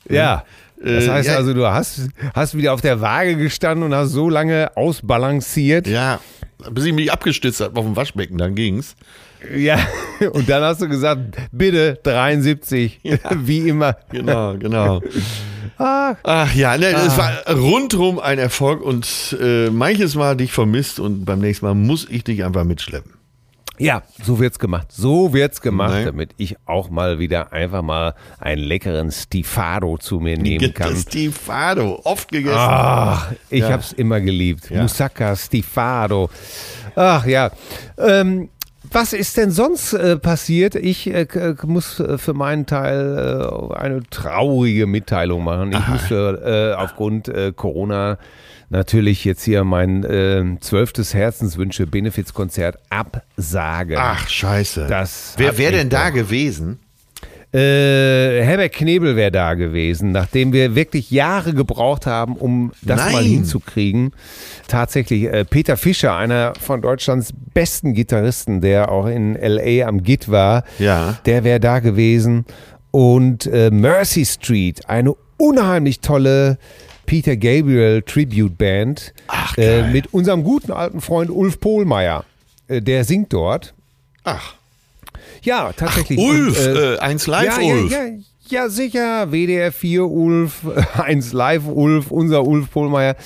Ja. 0.08 0.44
Das 0.82 1.04
Äh, 1.04 1.10
heißt 1.10 1.28
ja. 1.28 1.36
also, 1.36 1.54
du 1.54 1.66
hast, 1.66 2.08
hast 2.34 2.56
wieder 2.56 2.74
auf 2.74 2.80
der 2.82 3.00
Waage 3.00 3.36
gestanden 3.36 3.84
und 3.84 3.94
hast 3.94 4.10
so 4.10 4.28
lange 4.28 4.76
ausbalanciert. 4.76 5.86
Ja, 5.86 6.20
bis 6.70 6.84
ich 6.84 6.92
mich 6.92 7.10
abgestützt 7.10 7.60
habe 7.60 7.78
auf 7.80 7.86
dem 7.86 7.96
Waschbecken, 7.96 8.36
dann 8.38 8.54
ging's. 8.54 8.94
Ja. 9.56 9.78
Und 10.32 10.48
dann 10.48 10.62
hast 10.62 10.80
du 10.80 10.88
gesagt, 10.88 11.36
bitte 11.52 11.98
73, 12.02 13.00
wie 13.42 13.68
immer. 13.68 13.96
Genau, 14.10 14.56
genau. 14.58 15.00
Ah, 15.78 16.14
Ach 16.22 16.54
ja, 16.54 16.76
ne, 16.78 16.86
es 16.86 17.18
war 17.18 17.32
rundrum 17.52 18.20
ein 18.20 18.38
Erfolg 18.38 18.80
und 18.80 19.36
äh, 19.40 19.70
manches 19.70 20.14
Mal 20.14 20.36
dich 20.36 20.52
vermisst 20.52 21.00
und 21.00 21.24
beim 21.24 21.40
nächsten 21.40 21.66
Mal 21.66 21.74
muss 21.74 22.06
ich 22.08 22.22
dich 22.22 22.44
einfach 22.44 22.62
mitschleppen. 22.62 23.12
ja, 23.78 24.02
so 24.22 24.38
wird's 24.38 24.60
gemacht. 24.60 24.92
So 24.92 25.32
wird's 25.32 25.60
gemacht, 25.60 25.90
Nein. 25.94 26.04
damit 26.06 26.30
ich 26.36 26.54
auch 26.64 26.90
mal 26.90 27.18
wieder 27.18 27.52
einfach 27.52 27.82
mal 27.82 28.14
einen 28.38 28.62
leckeren 28.62 29.10
Stifado 29.10 29.98
zu 29.98 30.20
mir 30.20 30.38
nehmen 30.38 30.72
kann. 30.74 30.94
Stifado, 30.94 32.00
oft 32.04 32.30
gegessen. 32.30 32.56
Ach, 32.56 33.32
ich 33.50 33.62
Ja. 33.62 33.70
hab's 33.70 33.92
immer 33.92 34.20
geliebt. 34.20 34.70
Ja. 34.70 34.82
Moussaka, 34.82 35.34
Stifado. 35.34 36.30
Ach 36.94 37.26
ja. 37.26 37.50
Ähm, 37.98 38.48
was 38.94 39.12
ist 39.12 39.36
denn 39.36 39.50
sonst 39.50 39.92
äh, 39.92 40.16
passiert? 40.16 40.74
Ich 40.74 41.08
äh, 41.08 41.26
muss 41.66 42.00
äh, 42.00 42.18
für 42.18 42.34
meinen 42.34 42.66
Teil 42.66 43.48
äh, 43.70 43.74
eine 43.74 44.02
traurige 44.08 44.86
Mitteilung 44.86 45.44
machen. 45.44 45.72
Ich 45.72 45.88
musste 45.88 46.74
äh, 46.76 46.80
aufgrund 46.80 47.30
Corona 47.56 48.18
natürlich 48.70 49.24
jetzt 49.24 49.42
hier 49.42 49.64
mein 49.64 50.04
äh, 50.04 50.44
zwölftes 50.60 51.14
Herzenswünsche 51.14 51.86
Benefizkonzert 51.86 52.78
absagen. 52.90 53.96
Ach, 53.98 54.28
scheiße. 54.28 54.86
Das 54.88 55.34
Wer 55.36 55.58
wäre 55.58 55.72
denn 55.72 55.90
da 55.90 56.10
gewesen? 56.10 56.80
Äh, 57.54 58.42
Herbert 58.42 58.72
Knebel 58.72 59.14
wäre 59.14 59.30
da 59.30 59.54
gewesen, 59.54 60.10
nachdem 60.10 60.52
wir 60.52 60.74
wirklich 60.74 61.10
Jahre 61.12 61.54
gebraucht 61.54 62.04
haben, 62.06 62.34
um 62.36 62.72
das 62.82 62.98
Nein. 62.98 63.12
mal 63.12 63.22
hinzukriegen. 63.22 64.12
Tatsächlich, 64.66 65.24
äh, 65.24 65.44
Peter 65.44 65.76
Fischer, 65.76 66.16
einer 66.16 66.54
von 66.60 66.82
Deutschlands 66.82 67.32
besten 67.54 67.94
Gitarristen, 67.94 68.60
der 68.60 68.90
auch 68.90 69.06
in 69.06 69.36
L.A. 69.36 69.86
am 69.86 70.02
Git 70.02 70.30
war, 70.30 70.64
Ja. 70.80 71.16
der 71.26 71.44
wäre 71.44 71.60
da 71.60 71.78
gewesen. 71.78 72.44
Und 72.90 73.46
äh, 73.46 73.70
Mercy 73.70 74.24
Street, 74.24 74.88
eine 74.88 75.14
unheimlich 75.36 76.00
tolle 76.00 76.58
Peter 77.06 77.36
Gabriel 77.36 78.02
Tribute 78.02 78.56
Band 78.56 79.12
Ach, 79.28 79.56
äh, 79.58 79.90
mit 79.92 80.12
unserem 80.12 80.42
guten 80.42 80.72
alten 80.72 81.00
Freund 81.00 81.30
Ulf 81.30 81.60
Pohlmeier. 81.60 82.24
Äh, 82.66 82.80
der 82.80 83.04
singt 83.04 83.32
dort. 83.32 83.74
Ach, 84.24 84.54
Ja, 85.42 85.72
tatsächlich. 85.72 86.18
Ulf, 86.18 86.66
Und, 86.66 86.76
äh, 86.76 86.98
eins 86.98 87.26
live 87.26 87.58
ja, 87.58 87.74
Ulf. 87.74 87.90
Ja, 87.92 88.04
ja, 88.04 88.12
ja, 88.48 88.68
sicher. 88.68 89.32
WDR 89.32 89.72
4 89.72 90.04
Ulf, 90.04 90.62
1 90.94 91.32
Live 91.32 91.66
Ulf, 91.66 92.10
unser 92.10 92.44
Ulf 92.46 92.70
Pohlmeier. 92.70 93.16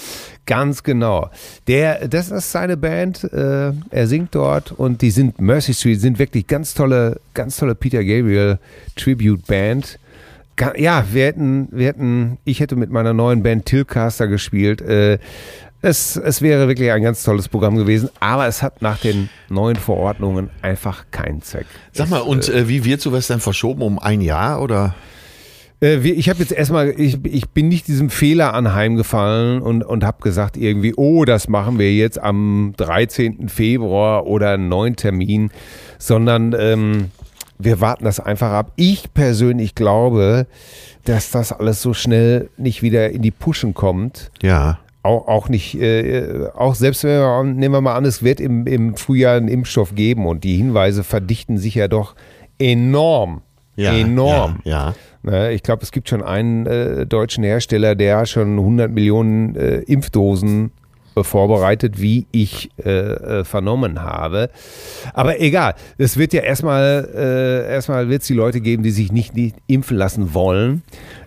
Ganz 0.47 0.83
genau. 0.83 1.31
Der, 1.67 2.09
das 2.09 2.31
ist 2.31 2.51
seine 2.53 2.77
Band. 2.77 3.25
Äh, 3.25 3.73
er 3.91 4.07
singt 4.07 4.35
dort 4.35 4.73
und 4.73 5.03
die 5.03 5.11
sind 5.11 5.41
Mercy 5.41 5.75
Street, 5.75 6.01
sind 6.01 6.19
wirklich 6.19 6.47
ganz 6.47 6.73
tolle, 6.73 7.21
ganz 7.35 7.57
tolle 7.57 7.75
Peter 7.75 8.03
Gabriel 8.03 8.59
Tribute 8.97 9.47
Band. 9.47 9.99
Ja, 10.77 11.05
wir 11.13 11.27
hätten, 11.27 11.69
wir 11.71 11.87
hätten, 11.87 12.39
ich 12.45 12.61
hätte 12.61 12.77
mit 12.77 12.91
meiner 12.91 13.13
neuen 13.13 13.43
Band 13.43 13.67
Tilcaster 13.67 14.27
gespielt. 14.27 14.81
Äh, 14.81 15.19
es, 15.81 16.17
es 16.17 16.43
wäre 16.43 16.67
wirklich 16.67 16.91
ein 16.91 17.03
ganz 17.03 17.23
tolles 17.23 17.49
Programm 17.49 17.77
gewesen, 17.77 18.11
aber 18.21 18.47
es 18.47 18.63
hat 18.63 18.83
nach 18.83 18.99
den 18.99 19.29
neuen 19.49 19.77
Verordnungen 19.77 20.51
einfach 20.61 21.07
keinen 21.11 21.43
Zweck. 21.43 21.67
Sag 21.93 22.11
mal, 22.11 22.21
und 22.21 22.49
äh, 22.49 22.69
wie 22.69 22.85
wird 22.85 23.01
sowas 23.01 23.29
dann 23.29 23.41
verschoben? 23.41 23.83
Um 23.83 23.99
ein 23.99 24.21
Jahr 24.21 24.61
oder? 24.61 24.95
Äh, 25.81 25.99
ich 25.99 26.29
habe 26.29 26.41
jetzt 26.41 26.53
erstmal, 26.53 26.89
ich, 26.99 27.25
ich 27.25 27.49
bin 27.51 27.69
nicht 27.69 27.87
diesem 27.87 28.11
Fehler 28.11 28.55
anheimgefallen 28.55 29.63
und, 29.63 29.85
und 29.85 30.05
habe 30.05 30.21
gesagt 30.23 30.57
irgendwie, 30.57 30.95
oh, 30.97 31.25
das 31.25 31.49
machen 31.49 31.79
wir 31.79 31.95
jetzt 31.95 32.19
am 32.21 32.75
13. 32.77 33.49
Februar 33.49 34.27
oder 34.27 34.51
einen 34.51 34.69
neuen 34.69 34.97
Termin, 34.97 35.51
sondern 35.99 36.55
ähm, 36.59 37.11
wir 37.59 37.81
warten 37.81 38.05
das 38.05 38.21
einfach 38.21 38.51
ab. 38.51 38.73
Ich 38.77 39.13
persönlich 39.15 39.75
glaube, 39.75 40.47
dass 41.05 41.31
das 41.31 41.53
alles 41.53 41.83
so 41.83 41.95
schnell 41.95 42.51
nicht 42.57 42.83
wieder 42.83 43.11
in 43.11 43.23
die 43.23 43.31
Puschen 43.31 43.75
kommt. 43.75 44.31
Ja. 44.43 44.79
Auch, 45.09 45.27
auch 45.27 45.49
nicht, 45.49 45.75
äh, 45.81 46.49
auch 46.55 46.75
selbst 46.75 47.03
wenn 47.05 47.13
wir, 47.13 47.45
nehmen 47.45 47.75
wir 47.75 47.81
mal 47.81 47.95
an, 47.97 48.05
es 48.05 48.23
wird 48.23 48.41
im, 48.41 48.67
im 48.67 48.95
Frühjahr 48.95 49.37
einen 49.37 49.49
Impfstoff 49.49 49.95
geben 49.95 50.27
und 50.27 50.45
die 50.45 50.57
Hinweise 50.57 51.03
verdichten 51.03 51.57
sich 51.57 51.77
ja 51.77 51.89
doch 51.89 52.15
enorm. 52.59 53.41
Ja, 53.75 53.93
enorm. 53.93 54.61
Ja, 54.65 54.95
Ne, 55.23 55.53
Ich 55.53 55.63
glaube, 55.63 55.83
es 55.83 55.93
gibt 55.93 56.09
schon 56.09 56.23
einen 56.23 56.67
äh, 56.67 57.07
deutschen 57.07 57.43
Hersteller, 57.43 57.95
der 57.95 58.27
schon 58.27 58.59
100 58.59 58.91
Millionen 58.91 59.57
äh, 59.57 59.79
Impfdosen 59.79 60.73
vorbereitet, 61.25 62.01
wie 62.01 62.27
ich 62.33 62.71
äh, 62.85 62.91
äh, 62.91 63.45
vernommen 63.45 64.03
habe. 64.03 64.51
Aber 65.15 65.41
egal, 65.41 65.75
es 65.99 66.17
wird 66.17 66.33
ja 66.33 66.43
erstmal, 66.43 67.09
äh, 67.15 67.73
erstmal 67.73 68.09
wird 68.09 68.23
es 68.23 68.29
die 68.29 68.35
Leute 68.35 68.61
geben, 68.61 68.83
die 68.83 68.91
sich 68.91 69.13
nicht, 69.13 69.35
nicht 69.35 69.57
impfen 69.67 69.97
lassen 69.97 70.35
wollen. 70.35 70.83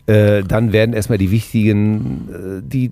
Äh, 0.07 0.43
dann 0.43 0.74
werden 0.74 0.93
erstmal 0.93 1.17
die 1.17 1.31
wichtigen, 1.31 2.27
äh, 2.31 2.62
die 2.63 2.91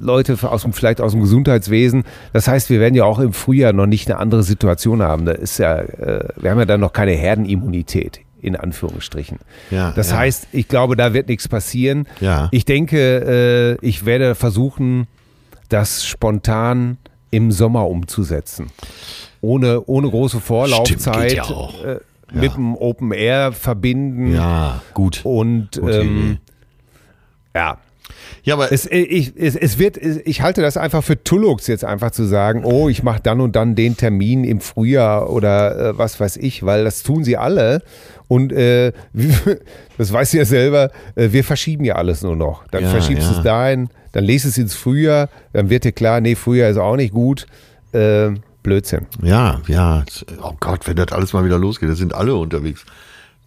Leute 0.00 0.36
aus 0.42 0.62
dem, 0.62 0.72
vielleicht 0.72 1.00
aus 1.00 1.12
dem 1.12 1.20
Gesundheitswesen. 1.20 2.04
Das 2.32 2.46
heißt, 2.46 2.68
wir 2.70 2.78
werden 2.78 2.94
ja 2.94 3.04
auch 3.04 3.18
im 3.18 3.32
Frühjahr 3.32 3.72
noch 3.72 3.86
nicht 3.86 4.10
eine 4.10 4.20
andere 4.20 4.42
Situation 4.42 5.02
haben. 5.02 5.24
Da 5.24 5.32
ist 5.32 5.58
ja, 5.58 5.78
äh, 5.78 6.28
wir 6.36 6.50
haben 6.50 6.58
ja 6.58 6.66
dann 6.66 6.80
noch 6.80 6.92
keine 6.92 7.12
Herdenimmunität 7.12 8.20
in 8.40 8.56
Anführungsstrichen. 8.56 9.38
Ja, 9.70 9.92
das 9.92 10.10
ja. 10.10 10.18
heißt, 10.18 10.48
ich 10.52 10.68
glaube, 10.68 10.96
da 10.96 11.14
wird 11.14 11.28
nichts 11.28 11.48
passieren. 11.48 12.08
Ja. 12.20 12.48
Ich 12.50 12.64
denke, 12.64 13.78
ich 13.82 14.04
werde 14.04 14.34
versuchen, 14.34 15.06
das 15.72 16.04
spontan 16.04 16.98
im 17.30 17.50
Sommer 17.52 17.88
umzusetzen. 17.88 18.66
Ohne, 19.40 19.82
ohne 19.86 20.08
große 20.10 20.40
Vorlaufzeit. 20.40 21.28
geht 21.28 21.36
ja 21.38 21.44
auch. 21.44 21.82
Äh, 21.82 21.98
mit 22.34 22.54
dem 22.54 22.76
Open 22.76 23.12
Air 23.12 23.52
verbinden. 23.52 24.32
Ja, 24.32 24.80
gut. 24.94 25.20
Und 25.24 25.76
ähm, 25.86 26.38
ja, 27.54 27.76
Ja, 28.42 28.54
aber 28.54 28.72
es, 28.72 28.86
ich, 28.90 29.34
es, 29.36 29.54
es 29.54 29.78
wird, 29.78 29.98
ich 29.98 30.40
halte 30.40 30.62
das 30.62 30.76
einfach 30.78 31.04
für 31.04 31.22
Tullux, 31.22 31.66
jetzt 31.66 31.84
einfach 31.84 32.10
zu 32.10 32.24
sagen, 32.24 32.64
oh, 32.64 32.88
ich 32.88 33.02
mache 33.02 33.20
dann 33.22 33.40
und 33.40 33.54
dann 33.54 33.74
den 33.74 33.96
Termin 33.98 34.44
im 34.44 34.60
Frühjahr 34.60 35.30
oder 35.30 35.90
äh, 35.90 35.98
was 35.98 36.18
weiß 36.20 36.38
ich, 36.38 36.64
weil 36.64 36.84
das 36.84 37.02
tun 37.02 37.22
sie 37.22 37.36
alle. 37.36 37.82
Und 38.28 38.52
äh, 38.52 38.92
das 39.98 40.10
weißt 40.12 40.32
du 40.32 40.38
ja 40.38 40.44
selber, 40.46 40.90
äh, 41.14 41.32
wir 41.32 41.44
verschieben 41.44 41.84
ja 41.84 41.96
alles 41.96 42.22
nur 42.22 42.36
noch. 42.36 42.66
Dann 42.68 42.84
Ja, 42.84 42.88
verschiebst 42.90 43.28
du 43.28 43.32
ja. 43.32 43.38
es 43.38 43.44
dahin, 43.44 43.88
dann 44.12 44.24
lest 44.24 44.44
es 44.44 44.58
ins 44.58 44.74
Frühjahr, 44.74 45.28
dann 45.52 45.70
wird 45.70 45.84
dir 45.84 45.92
klar, 45.92 46.20
nee, 46.20 46.34
Frühjahr 46.34 46.70
ist 46.70 46.76
auch 46.78 46.96
nicht 46.96 47.12
gut. 47.12 47.46
Äh, 47.92 48.30
Blödsinn. 48.62 49.06
ja, 49.22 49.60
ja. 49.66 50.04
Oh 50.40 50.52
Gott, 50.60 50.86
wenn 50.86 50.94
das 50.96 51.10
alles 51.10 51.32
mal 51.32 51.44
wieder 51.44 51.58
losgeht, 51.58 51.88
da 51.90 51.94
sind 51.96 52.14
alle 52.14 52.36
unterwegs. 52.36 52.84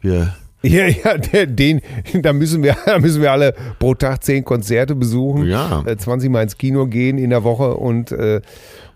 Wir, 0.02 0.36
Ja, 0.62 0.88
ja, 0.88 1.18
den, 1.46 1.82
da 2.22 2.34
müssen 2.34 2.64
wir, 2.64 2.76
da 2.86 3.00
müssen 3.00 3.22
wir 3.22 3.32
alle 3.32 3.54
pro 3.80 3.94
Tag 3.96 4.24
zehn 4.24 4.44
Konzerte 4.44 4.94
besuchen, 4.96 5.46
Ja. 5.46 5.84
äh, 5.86 5.96
20 5.96 6.30
Mal 6.30 6.44
ins 6.44 6.58
Kino 6.58 6.88
gehen 6.88 7.18
in 7.18 7.30
der 7.30 7.44
Woche 7.46 7.76
und, 7.76 8.12
äh, 8.12 8.42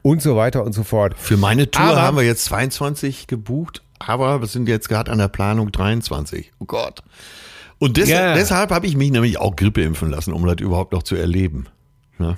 und 0.01 0.21
so 0.21 0.35
weiter 0.35 0.63
und 0.65 0.73
so 0.73 0.83
fort. 0.83 1.13
für 1.17 1.37
meine 1.37 1.71
Tour 1.71 1.83
Aber- 1.85 2.01
haben 2.01 2.17
wir 2.17 2.23
jetzt 2.25 2.43
22 2.45 3.27
gebucht, 3.27 3.81
aber 3.99 4.41
wir 4.41 4.47
sind 4.47 4.67
jetzt 4.67 4.89
gerade 4.89 5.11
an 5.11 5.19
der 5.19 5.27
Planung 5.29 5.71
23. 5.71 6.51
Oh 6.59 6.65
Gott. 6.65 7.01
Und 7.79 7.97
des, 7.97 8.09
Ja. 8.09 8.33
deshalb 8.35 8.71
habe 8.71 8.85
ich 8.87 8.95
mich 8.97 9.09
nämlich 9.11 9.39
auch 9.39 9.55
Grippe 9.55 9.81
impfen 9.81 10.09
lassen, 10.09 10.33
um 10.33 10.45
das 10.45 10.57
überhaupt 10.59 10.91
noch 10.93 11.03
zu 11.03 11.15
erleben. 11.15 11.65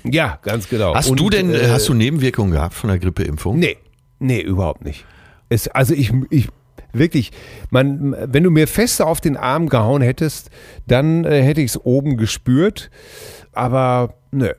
Ja, 0.03 0.37
ganz 0.43 0.69
genau. 0.69 0.93
Hast 0.93 1.09
Und, 1.09 1.19
du 1.19 1.31
denn, 1.31 1.51
äh, 1.51 1.69
hast 1.69 1.89
du 1.89 1.95
Nebenwirkungen 1.95 2.51
gehabt 2.51 2.75
von 2.75 2.89
der 2.89 2.99
Grippeimpfung? 2.99 3.57
Nee, 3.57 3.77
nee, 4.19 4.39
überhaupt 4.39 4.85
nicht. 4.85 5.05
Es, 5.49 5.67
also 5.67 5.95
ich, 5.95 6.13
ich 6.29 6.49
wirklich, 6.93 7.31
man, 7.71 8.15
wenn 8.31 8.43
du 8.43 8.51
mir 8.51 8.67
fester 8.67 9.07
auf 9.07 9.21
den 9.21 9.35
Arm 9.37 9.69
gehauen 9.69 10.03
hättest, 10.03 10.51
dann 10.85 11.25
äh, 11.25 11.41
hätte 11.41 11.61
ich 11.61 11.71
es 11.71 11.77
oben 11.83 12.17
gespürt. 12.17 12.91
Aber 13.53 14.13
nö, 14.31 14.51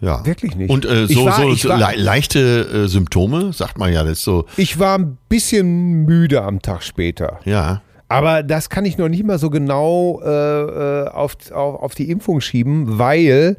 Ja. 0.00 0.26
Wirklich 0.26 0.56
nicht. 0.56 0.68
Und 0.68 0.84
äh, 0.84 1.06
so, 1.06 1.24
war- 1.24 1.40
so, 1.40 1.54
so 1.54 1.68
war- 1.70 1.78
le 1.94 2.02
leichte 2.02 2.84
äh, 2.84 2.88
Symptome, 2.88 3.52
sagt 3.54 3.78
man 3.78 3.90
ja, 3.92 4.04
das 4.04 4.20
so, 4.22 4.44
ich 4.58 4.78
war 4.78 4.98
ein 4.98 5.16
bisschen 5.30 6.04
müde 6.04 6.42
am 6.42 6.60
Tag 6.60 6.82
später. 6.82 7.40
ja. 7.44 7.80
Aber 8.12 8.42
das 8.42 8.70
kann 8.70 8.84
ich 8.84 8.98
noch 8.98 9.08
nicht 9.08 9.24
mal 9.24 9.38
so 9.38 9.50
genau 9.50 10.20
äh, 10.24 10.28
äh, 10.28 11.08
auf, 11.08 11.36
auf, 11.52 11.82
auf 11.82 11.94
die 11.94 12.10
Impfung 12.10 12.40
schieben, 12.40 12.98
weil 12.98 13.56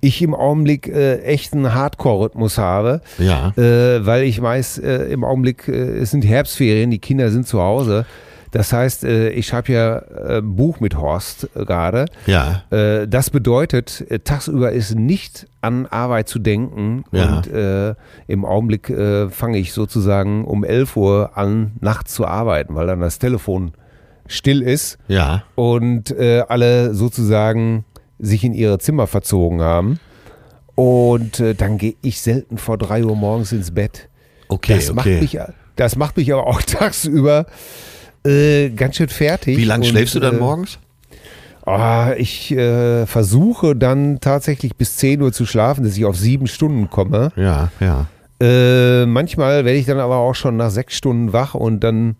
ich 0.00 0.22
im 0.22 0.34
Augenblick 0.34 0.88
äh, 0.88 1.22
echt 1.22 1.52
einen 1.52 1.74
Hardcore-Rhythmus 1.74 2.58
habe. 2.58 3.00
Ja. 3.18 3.52
Äh, 3.56 4.06
weil 4.06 4.22
ich 4.24 4.40
weiß, 4.40 4.78
äh, 4.78 5.12
im 5.12 5.24
Augenblick, 5.24 5.66
äh, 5.68 5.98
es 5.98 6.12
sind 6.12 6.24
Herbstferien, 6.24 6.90
die 6.90 6.98
Kinder 7.00 7.30
sind 7.30 7.46
zu 7.46 7.60
Hause. 7.60 8.06
Das 8.50 8.72
heißt, 8.72 9.04
äh, 9.04 9.28
ich 9.30 9.46
schreibe 9.46 9.72
ja 9.72 9.98
äh, 9.98 10.38
ein 10.38 10.56
Buch 10.56 10.80
mit 10.80 10.96
Horst 10.96 11.48
äh, 11.54 11.64
gerade. 11.64 12.06
Ja. 12.26 12.62
Äh, 12.70 13.06
das 13.06 13.30
bedeutet, 13.30 14.04
äh, 14.10 14.18
tagsüber 14.20 14.72
ist 14.72 14.94
nicht 14.94 15.46
an 15.60 15.86
Arbeit 15.86 16.28
zu 16.28 16.38
denken. 16.38 17.04
Ja. 17.12 17.36
Und 17.38 17.46
äh, 17.52 17.94
im 18.26 18.44
Augenblick 18.44 18.88
äh, 18.90 19.28
fange 19.30 19.58
ich 19.58 19.72
sozusagen 19.72 20.44
um 20.44 20.64
11 20.64 20.96
Uhr 20.96 21.30
an, 21.36 21.72
nachts 21.80 22.14
zu 22.14 22.26
arbeiten, 22.26 22.74
weil 22.74 22.86
dann 22.86 23.00
das 23.00 23.18
Telefon 23.18 23.72
still 24.26 24.62
ist 24.62 24.98
Ja. 25.08 25.42
und 25.54 26.10
äh, 26.10 26.42
alle 26.48 26.94
sozusagen 26.94 27.84
sich 28.18 28.44
in 28.44 28.52
ihre 28.52 28.78
Zimmer 28.78 29.06
verzogen 29.06 29.60
haben. 29.62 30.00
Und 30.74 31.40
äh, 31.40 31.54
dann 31.54 31.76
gehe 31.78 31.94
ich 32.02 32.20
selten 32.20 32.56
vor 32.58 32.78
3 32.78 33.04
Uhr 33.04 33.16
morgens 33.16 33.52
ins 33.52 33.72
Bett. 33.72 34.08
Okay, 34.48 34.74
Das, 34.76 34.92
macht, 34.92 35.06
okay. 35.06 35.20
mich, 35.20 35.38
das 35.76 35.96
macht 35.96 36.16
mich 36.16 36.32
aber 36.32 36.46
auch 36.46 36.62
tagsüber 36.66 37.46
äh, 38.24 38.70
ganz 38.70 38.96
schön 38.96 39.08
fertig. 39.08 39.56
Wie 39.56 39.64
lange 39.64 39.84
schläfst 39.84 40.14
du 40.14 40.20
dann 40.20 40.36
äh, 40.36 40.40
morgens? 40.40 40.78
Ah, 41.64 42.14
ich 42.16 42.50
äh, 42.52 43.06
versuche 43.06 43.76
dann 43.76 44.20
tatsächlich 44.20 44.76
bis 44.76 44.96
10 44.96 45.20
Uhr 45.20 45.32
zu 45.32 45.44
schlafen, 45.44 45.84
dass 45.84 45.96
ich 45.96 46.04
auf 46.04 46.16
sieben 46.16 46.46
Stunden 46.46 46.88
komme. 46.88 47.30
Ja, 47.36 47.70
ja. 47.80 48.06
Äh, 48.40 49.04
manchmal 49.06 49.64
werde 49.64 49.78
ich 49.78 49.86
dann 49.86 49.98
aber 49.98 50.16
auch 50.16 50.34
schon 50.34 50.56
nach 50.56 50.70
sechs 50.70 50.94
Stunden 50.94 51.32
wach 51.32 51.54
und 51.54 51.80
dann 51.80 52.16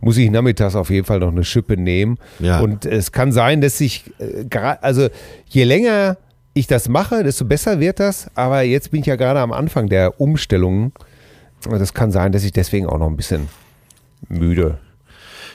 muss 0.00 0.16
ich 0.16 0.30
nachmittags 0.30 0.74
auf 0.74 0.90
jeden 0.90 1.06
Fall 1.06 1.20
noch 1.20 1.30
eine 1.30 1.44
Schippe 1.44 1.76
nehmen. 1.76 2.18
Ja. 2.40 2.60
Und 2.60 2.84
es 2.86 3.12
kann 3.12 3.32
sein, 3.32 3.60
dass 3.60 3.80
ich 3.80 4.10
äh, 4.18 4.46
also 4.80 5.08
je 5.46 5.64
länger 5.64 6.16
ich 6.52 6.66
das 6.66 6.88
mache, 6.88 7.22
desto 7.22 7.44
besser 7.44 7.80
wird 7.80 8.00
das. 8.00 8.30
Aber 8.34 8.62
jetzt 8.62 8.90
bin 8.90 9.00
ich 9.00 9.06
ja 9.06 9.16
gerade 9.16 9.40
am 9.40 9.52
Anfang 9.52 9.88
der 9.88 10.20
Umstellung. 10.20 10.92
Und 11.66 11.80
Es 11.80 11.94
kann 11.94 12.10
sein, 12.10 12.32
dass 12.32 12.44
ich 12.44 12.52
deswegen 12.52 12.86
auch 12.86 12.98
noch 12.98 13.06
ein 13.06 13.16
bisschen 13.16 13.48
müde. 14.28 14.78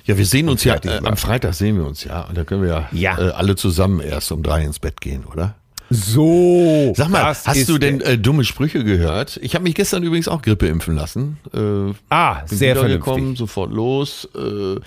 Ja, 0.05 0.17
wir 0.17 0.25
sehen 0.25 0.49
uns 0.49 0.63
ja, 0.63 0.75
äh, 0.75 0.99
am 1.03 1.17
Freitag 1.17 1.53
sehen 1.55 1.77
wir 1.77 1.85
uns 1.85 2.03
ja. 2.03 2.21
Und 2.21 2.37
da 2.37 2.43
können 2.43 2.61
wir 2.61 2.69
ja, 2.69 2.89
Ja. 2.91 3.17
Äh, 3.19 3.31
alle 3.31 3.55
zusammen 3.55 3.99
erst 3.99 4.31
um 4.31 4.43
drei 4.43 4.63
ins 4.63 4.79
Bett 4.79 5.01
gehen, 5.01 5.25
oder? 5.25 5.55
So. 5.89 6.93
Sag 6.95 7.09
mal, 7.09 7.23
hast 7.25 7.69
du 7.69 7.77
denn 7.77 8.01
äh, 8.01 8.17
dumme 8.17 8.43
Sprüche 8.43 8.83
gehört? 8.83 9.37
Ich 9.41 9.53
habe 9.55 9.63
mich 9.63 9.75
gestern 9.75 10.03
übrigens 10.03 10.27
auch 10.27 10.41
Grippe 10.41 10.67
impfen 10.67 10.95
lassen. 10.95 11.37
Äh, 11.53 11.93
Ah, 12.09 12.41
sehr 12.45 12.75
vernünftig. 12.75 13.37
sofort 13.37 13.71
los. 13.71 14.27
Äh, 14.35 14.79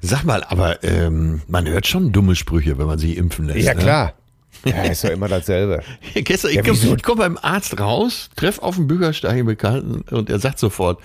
sag 0.00 0.24
mal, 0.24 0.44
aber 0.44 0.82
ähm, 0.84 1.42
man 1.48 1.68
hört 1.68 1.86
schon 1.86 2.12
dumme 2.12 2.34
Sprüche, 2.34 2.78
wenn 2.78 2.86
man 2.86 2.98
sich 2.98 3.16
impfen 3.16 3.46
lässt. 3.46 3.60
Ja, 3.66 3.74
ne? 3.74 3.80
klar. 3.80 4.12
Ja, 4.64 4.82
ist 4.84 5.04
doch 5.04 5.10
immer 5.10 5.28
dasselbe. 5.28 5.82
Gestern, 6.14 6.50
Ja, 6.52 6.62
ich 6.64 6.80
komme 6.80 6.96
komm 7.00 7.18
beim 7.18 7.38
Arzt 7.40 7.78
raus, 7.78 8.28
treff 8.34 8.58
auf 8.58 8.74
dem 8.74 8.88
Bürgersteig 8.88 9.30
einen 9.30 9.46
Bekannten 9.46 10.00
und 10.12 10.30
er 10.30 10.40
sagt 10.40 10.58
sofort, 10.58 10.98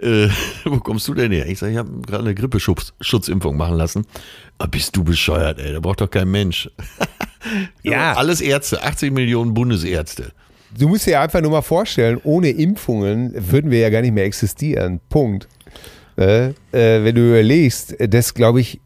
äh, 0.00 0.28
wo 0.64 0.78
kommst 0.78 1.08
du 1.08 1.14
denn 1.14 1.32
her? 1.32 1.46
Ich 1.46 1.58
sage, 1.58 1.72
ich 1.72 1.78
habe 1.78 1.90
gerade 2.06 2.24
eine 2.24 2.34
Grippeschutzimpfung 2.34 3.56
machen 3.56 3.76
lassen. 3.76 4.06
Ah, 4.58 4.66
bist 4.66 4.96
du 4.96 5.04
bescheuert, 5.04 5.58
ey, 5.58 5.72
da 5.72 5.80
braucht 5.80 6.00
doch 6.00 6.10
kein 6.10 6.30
Mensch. 6.30 6.70
Ja. 7.84 8.14
Alles 8.14 8.40
Ärzte, 8.40 8.82
80 8.82 9.12
Millionen 9.12 9.54
Bundesärzte. 9.54 10.32
Du 10.76 10.88
musst 10.88 11.06
dir 11.06 11.20
einfach 11.20 11.40
nur 11.40 11.52
mal 11.52 11.62
vorstellen, 11.62 12.20
ohne 12.24 12.50
Impfungen 12.50 13.32
würden 13.32 13.70
wir 13.70 13.78
ja 13.78 13.90
gar 13.90 14.02
nicht 14.02 14.12
mehr 14.12 14.24
existieren. 14.24 15.00
Punkt. 15.08 15.48
Äh, 16.18 16.48
äh, 16.48 17.04
wenn 17.04 17.14
du 17.14 17.28
überlegst, 17.28 17.94
das 18.00 18.34
glaube 18.34 18.60
ich, 18.60 18.80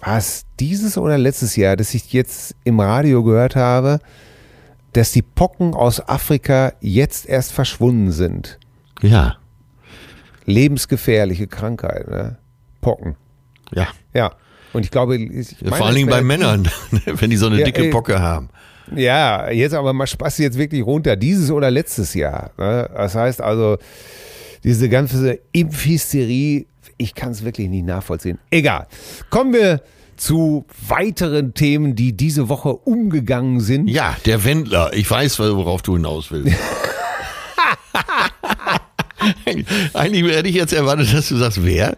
war 0.00 0.18
es 0.18 0.46
dieses 0.60 0.96
oder 0.96 1.18
letztes 1.18 1.56
Jahr, 1.56 1.76
dass 1.76 1.92
ich 1.92 2.12
jetzt 2.12 2.54
im 2.62 2.78
Radio 2.78 3.24
gehört 3.24 3.56
habe, 3.56 3.98
dass 4.92 5.10
die 5.10 5.22
Pocken 5.22 5.74
aus 5.74 6.00
Afrika 6.08 6.72
jetzt 6.80 7.28
erst 7.28 7.52
verschwunden 7.52 8.12
sind. 8.12 8.58
Ja, 9.02 9.38
Lebensgefährliche 10.48 11.46
Krankheit, 11.46 12.08
ne? 12.08 12.38
Pocken. 12.80 13.16
ja. 13.72 13.88
Ja. 14.14 14.32
Und 14.74 14.84
ich 14.84 14.90
glaube, 14.90 15.16
ich 15.16 15.56
Ja, 15.60 15.72
vor 15.72 15.86
allen 15.86 15.96
Dingen 15.96 16.10
bei 16.10 16.20
Männern, 16.22 16.68
wenn 17.06 17.30
die 17.30 17.36
so 17.36 17.46
eine 17.46 17.58
Ja, 17.58 17.64
dicke 17.64 17.84
ey. 17.84 17.90
Pocke 17.90 18.20
haben. 18.20 18.50
Ja, 18.94 19.50
jetzt 19.50 19.74
aber 19.74 19.92
mal 19.92 20.06
Spaß 20.06 20.38
jetzt 20.38 20.58
wirklich 20.58 20.84
runter. 20.84 21.16
Dieses 21.16 21.50
oder 21.50 21.70
letztes 21.70 22.14
Jahr. 22.14 22.50
Ne? 22.58 22.88
Das 22.94 23.14
heißt 23.14 23.40
also, 23.40 23.78
diese 24.64 24.88
ganze 24.88 25.38
Impfhysterie, 25.52 26.66
ich 26.98 27.14
kann 27.14 27.30
es 27.32 27.44
wirklich 27.44 27.68
nicht 27.68 27.86
nachvollziehen. 27.86 28.38
Egal. 28.50 28.86
Kommen 29.30 29.52
wir 29.54 29.80
zu 30.16 30.66
weiteren 30.86 31.54
Themen, 31.54 31.94
die 31.94 32.14
diese 32.16 32.48
Woche 32.48 32.74
umgegangen 32.74 33.60
sind. 33.60 33.88
Ja, 33.88 34.16
der 34.26 34.44
Wendler. 34.44 34.92
Ich 34.92 35.10
weiß, 35.10 35.38
worauf 35.38 35.80
du 35.82 35.94
hinaus 35.94 36.30
willst. 36.30 36.54
Eigentlich 39.94 40.36
hätte 40.36 40.48
ich 40.48 40.54
jetzt 40.54 40.72
erwartet, 40.72 41.12
dass 41.12 41.28
du 41.28 41.36
sagst, 41.36 41.64
wer? 41.64 41.96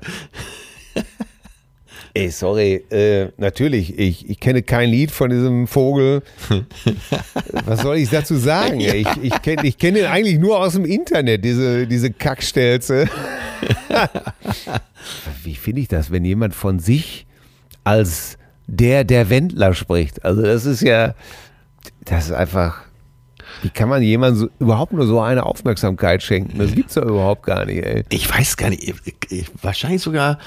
Ey, 2.13 2.29
sorry, 2.31 2.85
äh, 2.91 3.29
natürlich, 3.37 3.97
ich, 3.97 4.29
ich 4.29 4.41
kenne 4.41 4.63
kein 4.63 4.91
Lied 4.91 5.13
von 5.13 5.31
diesem 5.31 5.69
Vogel. 5.69 6.23
Was 7.65 7.83
soll 7.83 7.99
ich 7.99 8.11
dazu 8.11 8.37
sagen? 8.37 8.81
Ja. 8.81 8.95
Ich, 8.95 9.07
ich 9.23 9.43
kenne 9.43 9.65
ich 9.65 9.79
kenn 9.79 9.95
den 9.95 10.07
eigentlich 10.07 10.41
nur 10.41 10.59
aus 10.59 10.73
dem 10.73 10.85
Internet, 10.85 11.45
diese, 11.45 11.87
diese 11.87 12.11
Kackstelze. 12.11 13.09
Wie 15.45 15.55
finde 15.55 15.83
ich 15.83 15.89
das, 15.89 16.11
wenn 16.11 16.25
jemand 16.25 16.55
von 16.55 16.81
sich 16.81 17.27
als 17.85 18.39
der, 18.67 19.05
der 19.05 19.31
Wendler 19.31 19.73
spricht? 19.75 20.25
Also 20.25 20.43
das 20.43 20.67
ist 20.67 20.83
ja, 20.83 21.15
das 22.05 22.27
ist 22.27 22.33
einfach, 22.33 22.83
wie 23.63 23.71
kann 23.71 23.89
man 23.89 24.03
jemandem 24.03 24.41
so, 24.41 24.49
überhaupt 24.59 24.93
nur 24.93 25.07
so 25.07 25.21
eine 25.21 25.45
Aufmerksamkeit 25.45 26.23
schenken? 26.23 26.59
Das 26.59 26.75
gibt's 26.75 26.95
doch 26.95 27.05
überhaupt 27.05 27.45
gar 27.45 27.65
nicht, 27.65 27.85
ey. 27.85 28.05
Ich 28.11 28.31
weiß 28.31 28.57
gar 28.57 28.71
nicht, 28.71 28.95
wahrscheinlich 29.63 30.03
sogar 30.03 30.39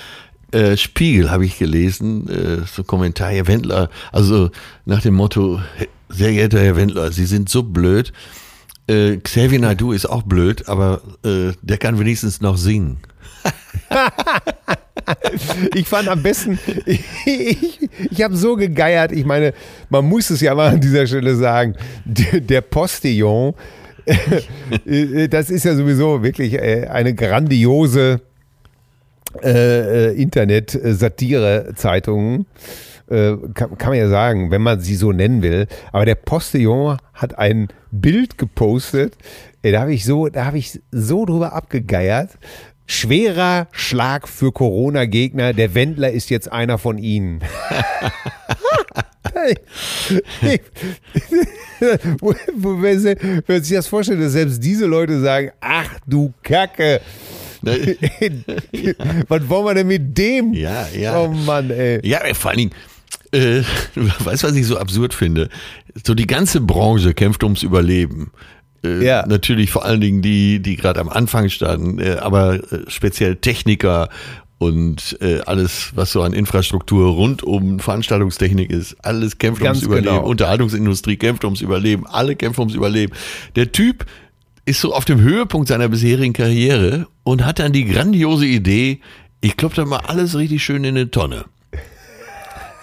äh, 0.51 0.77
Spiegel 0.77 1.31
habe 1.31 1.45
ich 1.45 1.57
gelesen, 1.57 2.29
äh, 2.29 2.65
so 2.65 2.83
Kommentar, 2.83 3.29
Herr 3.29 3.47
Wendler, 3.47 3.89
also 4.11 4.51
nach 4.85 5.01
dem 5.01 5.15
Motto, 5.15 5.61
sehr 6.09 6.31
geehrter 6.31 6.59
Herr 6.59 6.75
Wendler, 6.75 7.11
Sie 7.11 7.25
sind 7.25 7.49
so 7.49 7.63
blöd. 7.63 8.13
Äh, 8.87 9.17
Xavier 9.17 9.59
Naidu 9.59 9.91
ist 9.91 10.05
auch 10.05 10.23
blöd, 10.23 10.67
aber 10.67 11.01
äh, 11.23 11.51
der 11.61 11.77
kann 11.77 11.99
wenigstens 11.99 12.41
noch 12.41 12.57
singen. 12.57 12.97
ich 15.75 15.87
fand 15.87 16.07
am 16.07 16.23
besten, 16.23 16.59
ich, 16.85 17.03
ich, 17.25 17.89
ich 18.11 18.21
habe 18.21 18.35
so 18.35 18.55
gegeiert, 18.55 19.11
ich 19.11 19.25
meine, 19.25 19.53
man 19.89 20.05
muss 20.05 20.29
es 20.29 20.41
ja 20.41 20.55
mal 20.55 20.69
an 20.69 20.81
dieser 20.81 21.07
Stelle 21.07 21.35
sagen, 21.35 21.75
der 22.05 22.61
Postillon, 22.61 23.53
das 25.29 25.49
ist 25.49 25.65
ja 25.65 25.75
sowieso 25.75 26.23
wirklich 26.23 26.53
äh, 26.53 26.87
eine 26.87 27.13
grandiose 27.13 28.21
äh, 29.41 30.09
äh, 30.09 30.21
Internet-Satire-Zeitungen. 30.21 32.45
Äh, 33.13 33.37
kann, 33.53 33.77
kann, 33.77 33.89
man 33.89 33.99
ja 33.99 34.09
sagen, 34.09 34.49
wenn 34.49 34.63
man 34.63 34.79
sie 34.79 34.95
so 34.95 35.11
nennen 35.11 35.43
will. 35.43 35.67
Aber 35.91 36.05
der 36.05 36.15
Postillon 36.15 36.97
hat 37.13 37.37
ein 37.37 37.67
Bild 37.91 38.39
gepostet. 38.39 39.15
Ey, 39.61 39.71
da 39.71 39.81
habe 39.81 39.93
ich 39.93 40.03
so, 40.03 40.29
da 40.29 40.45
habe 40.45 40.57
ich 40.57 40.81
so 40.91 41.25
drüber 41.25 41.53
abgegeiert. 41.53 42.31
Schwerer 42.87 43.67
Schlag 43.71 44.27
für 44.27 44.51
Corona-Gegner. 44.51 45.53
Der 45.53 45.75
Wendler 45.75 46.11
ist 46.11 46.31
jetzt 46.31 46.51
einer 46.51 46.79
von 46.79 46.97
ihnen. 46.97 47.41
Wenn 53.47 53.63
sich 53.63 53.75
das 53.75 53.87
vorstellt, 53.87 54.21
dass 54.21 54.33
selbst 54.33 54.63
diese 54.63 54.85
Leute 54.85 55.19
sagen, 55.19 55.49
ach 55.59 55.89
du 56.05 56.31
Kacke? 56.43 57.01
Was 57.63 59.49
wollen 59.49 59.65
wir 59.65 59.73
denn 59.73 59.87
mit 59.87 60.15
dem? 60.17 60.53
Ja, 60.53 60.85
ja. 60.93 61.21
Oh 61.21 61.29
Mann, 61.29 61.69
ey. 61.69 62.05
Ja, 62.05 62.19
vor 62.33 62.51
allen 62.51 62.57
Dingen, 62.57 62.71
äh, 63.31 63.61
weißt 63.95 64.43
du, 64.43 64.47
was 64.47 64.55
ich 64.55 64.67
so 64.67 64.77
absurd 64.77 65.13
finde? 65.13 65.49
So 66.05 66.13
die 66.13 66.27
ganze 66.27 66.61
Branche 66.61 67.13
kämpft 67.13 67.43
ums 67.43 67.63
Überleben. 67.63 68.31
Äh, 68.83 69.05
ja. 69.05 69.25
Natürlich 69.27 69.71
vor 69.71 69.85
allen 69.85 70.01
Dingen 70.01 70.21
die, 70.21 70.61
die 70.61 70.75
gerade 70.75 70.99
am 70.99 71.09
Anfang 71.09 71.49
standen, 71.49 71.99
äh, 71.99 72.17
aber 72.19 72.55
äh, 72.55 72.89
speziell 72.89 73.37
Techniker 73.37 74.09
und 74.57 75.17
äh, 75.19 75.41
alles, 75.41 75.91
was 75.95 76.11
so 76.11 76.21
an 76.21 76.33
Infrastruktur 76.33 77.09
rund 77.11 77.43
um 77.43 77.79
Veranstaltungstechnik 77.79 78.69
ist, 78.69 78.95
alles 79.03 79.37
kämpft 79.37 79.61
Ganz 79.61 79.79
ums 79.79 79.87
Überleben. 79.87 80.15
Genau. 80.15 80.27
Unterhaltungsindustrie 80.27 81.17
kämpft 81.17 81.43
ums 81.43 81.61
Überleben, 81.61 82.05
alle 82.07 82.35
kämpfen 82.35 82.61
ums 82.61 82.75
Überleben. 82.75 83.13
Der 83.55 83.71
Typ 83.71 84.05
ist 84.65 84.79
so 84.79 84.93
auf 84.93 85.05
dem 85.05 85.19
Höhepunkt 85.19 85.67
seiner 85.67 85.89
bisherigen 85.89 86.33
Karriere 86.33 87.07
und 87.23 87.45
hat 87.45 87.59
dann 87.59 87.73
die 87.73 87.85
grandiose 87.85 88.45
Idee, 88.45 89.01
ich 89.41 89.57
klopp 89.57 89.73
da 89.73 89.83
mal 89.83 89.99
alles 90.07 90.37
richtig 90.37 90.63
schön 90.63 90.85
in 90.85 90.95
eine 90.95 91.11
Tonne. 91.11 91.45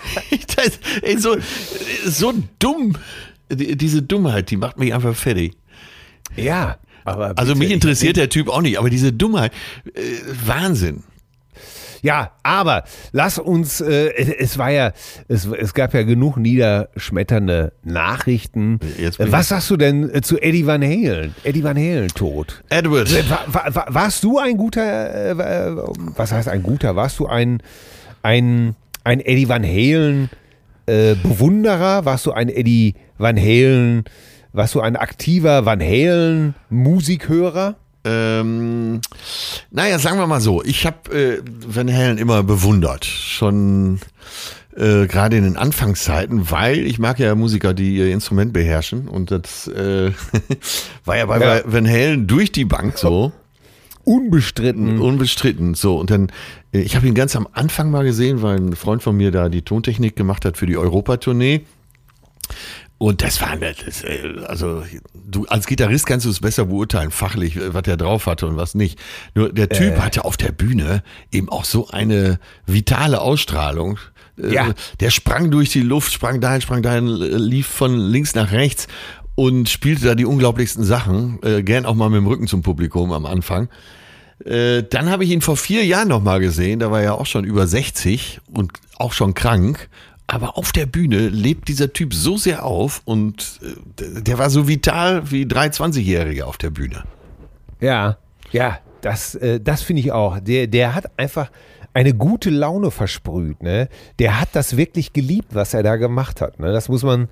das, 0.57 0.79
ey, 1.03 1.19
so, 1.19 1.37
so 2.05 2.35
dumm. 2.59 2.97
Diese 3.53 4.03
Dummheit, 4.03 4.51
die 4.51 4.57
macht 4.57 4.79
mich 4.79 4.95
einfach 4.95 5.15
fertig. 5.15 5.57
Ja, 6.37 6.79
aber. 7.05 7.33
Also 7.37 7.57
mich 7.57 7.71
interessiert 7.71 8.17
der 8.17 8.29
Typ 8.29 8.49
auch 8.49 8.63
nicht, 8.63 8.79
aber 8.79 8.91
diese 8.91 9.13
Dummheit, 9.13 9.53
äh, 9.95 10.01
Wahnsinn. 10.47 11.03
Ja, 12.03 12.33
aber 12.43 12.85
lass 13.13 13.39
uns, 13.39 13.81
äh, 13.81 14.11
es 14.39 14.57
war 14.59 14.71
ja, 14.71 14.93
es, 15.29 15.47
es 15.47 15.75
gab 15.75 15.93
ja 15.95 16.03
genug 16.03 16.37
niederschmetternde 16.37 17.73
Nachrichten. 17.83 18.81
Was 19.19 19.49
sagst 19.49 19.71
du 19.71 19.77
denn 19.77 20.09
äh, 20.15 20.23
zu 20.23 20.39
Eddie 20.39 20.67
Van 20.67 20.83
Halen? 20.83 21.35
Eddie 21.45 21.63
Van 21.63 21.77
Halen 21.77 22.09
tot. 22.09 22.63
Edward. 22.71 23.13
Äh, 23.13 23.25
war, 23.29 23.75
war, 23.75 23.87
warst 23.89 24.25
du 24.25 24.39
ein 24.39 24.57
guter, 24.57 25.31
äh, 25.31 25.77
was 26.17 26.33
heißt 26.33 26.49
ein 26.49 26.63
guter? 26.63 26.97
Warst 26.97 27.19
du 27.19 27.27
ein, 27.27 27.63
ein, 28.23 28.77
ein 29.11 29.21
Eddie 29.21 29.49
Van 29.49 29.65
Halen 29.65 30.31
äh, 30.87 31.15
Bewunderer? 31.17 32.05
Warst 32.05 32.27
du 32.27 32.33
ein 32.33 32.49
Eddie 32.49 32.95
Van 33.19 33.37
Halen, 33.37 34.05
warst 34.53 34.75
du 34.75 34.81
ein 34.81 34.97
aktiver 34.97 35.67
Van 35.67 35.81
Halen 35.81 36.55
Musikhörer? 36.71 37.77
Ähm, 38.05 39.01
naja, 39.71 39.99
sagen 39.99 40.19
wir 40.19 40.27
mal 40.27 40.41
so, 40.41 40.63
ich 40.63 40.87
habe 40.87 41.11
äh, 41.15 41.43
Van 41.45 41.93
Halen 41.93 42.17
immer 42.17 42.43
bewundert, 42.43 43.05
schon 43.05 44.01
äh, 44.75 45.07
gerade 45.07 45.37
in 45.37 45.45
den 45.45 45.57
Anfangszeiten, 45.59 46.51
weil 46.51 46.87
ich 46.87 46.99
mag 46.99 47.19
ja 47.19 47.35
Musiker, 47.35 47.75
die 47.75 47.97
ihr 47.97 48.11
Instrument 48.13 48.55
beherrschen 48.55 49.09
und 49.09 49.33
das 49.33 49.67
äh, 49.67 50.13
war 51.05 51.17
ja 51.17 51.27
bei 51.27 51.41
ja. 51.41 51.61
Van 51.67 51.87
Halen 51.87 52.27
durch 52.27 52.53
die 52.53 52.65
Bank 52.65 52.97
so. 52.97 53.33
Unbestritten. 54.05 55.01
Unbestritten. 55.01 55.75
So, 55.75 55.99
und 55.99 56.11
dann, 56.11 56.33
äh, 56.73 56.81
ich 56.81 56.97
habe 56.97 57.07
ihn 57.07 57.15
ganz 57.15 57.37
am 57.37 57.47
Anfang 57.53 57.91
mal 57.91 58.05
gesehen, 58.05 58.43
weil 58.43 58.57
ein 58.57 58.77
Freund 58.77 59.03
von 59.03 59.17
mir 59.17 59.31
da 59.31 59.49
die 59.49 59.63
Tontechnik 59.63 60.17
gemacht 60.17 60.45
hat 60.45 60.57
für 60.57 60.67
die 60.67 60.77
Europatournee. 60.77 61.63
Und 62.99 63.23
das 63.23 63.41
war, 63.41 63.57
das, 63.57 64.05
äh, 64.05 64.45
also 64.47 64.85
du 65.15 65.47
als 65.47 65.67
Gitarrist 65.67 66.05
kannst 66.05 66.27
du 66.27 66.31
es 66.31 66.41
besser 66.41 66.67
beurteilen, 66.67 67.11
fachlich, 67.11 67.57
äh, 67.57 67.73
was 67.73 67.85
er 67.87 67.97
drauf 67.97 68.27
hatte 68.27 68.47
und 68.47 68.57
was 68.57 68.75
nicht. 68.75 68.99
Nur 69.35 69.53
der 69.53 69.71
Typ 69.71 69.95
äh. 69.95 70.01
hatte 70.01 70.27
auf 70.27 70.37
der 70.37 70.53
Bühne 70.53 71.03
eben 71.33 71.49
auch 71.49 71.65
so 71.65 71.89
eine 71.89 72.39
vitale 72.67 73.23
Ausstrahlung. 73.23 73.99
Ja. 74.37 74.75
Der 75.01 75.11
sprang 75.11 75.51
durch 75.51 75.71
die 75.71 75.81
Luft, 75.81 76.13
sprang 76.13 76.41
dahin, 76.41 76.61
sprang 76.61 76.83
dahin, 76.83 77.07
lief 77.07 77.67
von 77.67 77.99
links 77.99 78.35
nach 78.35 78.53
rechts 78.53 78.87
und 79.41 79.71
spielte 79.71 80.05
da 80.05 80.15
die 80.15 80.27
unglaublichsten 80.27 80.85
Sachen, 80.85 81.39
äh, 81.43 81.63
gern 81.63 81.87
auch 81.87 81.95
mal 81.95 82.11
mit 82.11 82.19
dem 82.19 82.27
Rücken 82.27 82.47
zum 82.47 82.61
Publikum 82.61 83.11
am 83.11 83.25
Anfang. 83.25 83.71
Äh, 84.45 84.83
dann 84.83 85.09
habe 85.09 85.25
ich 85.25 85.31
ihn 85.31 85.41
vor 85.41 85.57
vier 85.57 85.83
Jahren 85.87 86.09
nochmal 86.09 86.41
gesehen, 86.41 86.79
da 86.79 86.91
war 86.91 87.01
er 87.01 87.15
auch 87.15 87.25
schon 87.25 87.45
über 87.45 87.67
60 87.67 88.41
und 88.53 88.73
auch 88.99 89.15
schon 89.15 89.33
krank 89.33 89.89
aber 90.27 90.57
auf 90.57 90.71
der 90.71 90.87
Bühne 90.87 91.29
lebt 91.29 91.67
dieser 91.67 91.93
Typ 91.93 92.15
so 92.15 92.37
sehr 92.37 92.65
auf 92.65 93.03
und 93.05 93.59
äh, 93.99 94.21
der 94.23 94.39
war 94.39 94.49
so 94.49 94.69
vital 94.69 95.29
wie 95.33 95.45
drei 95.45 95.67
20-Jährige 95.67 96.47
auf 96.47 96.57
der 96.57 96.71
Bühne. 96.71 97.03
Ja, 97.81 98.17
ja, 98.53 98.79
das, 99.01 99.35
äh, 99.35 99.59
das 99.59 99.83
finde 99.83 100.03
ich 100.03 100.13
auch. 100.13 100.39
Der, 100.39 100.69
der 100.69 100.95
hat 100.95 101.11
einfach 101.19 101.51
eine 101.95 102.15
gute 102.15 102.51
Laune 102.51 102.93
versprüht. 102.93 103.61
Ne? 103.65 103.89
Der 104.21 104.41
hat 104.41 104.51
das 104.53 104.77
wirklich 104.77 105.13
geliebt, 105.13 105.49
was 105.53 105.75
er 105.75 105.83
da 105.83 105.97
gemacht 105.97 106.41
hat. 106.41 106.61
Ne? 106.61 106.73
Das 106.73 106.89
muss 106.89 107.03
man 107.03 107.29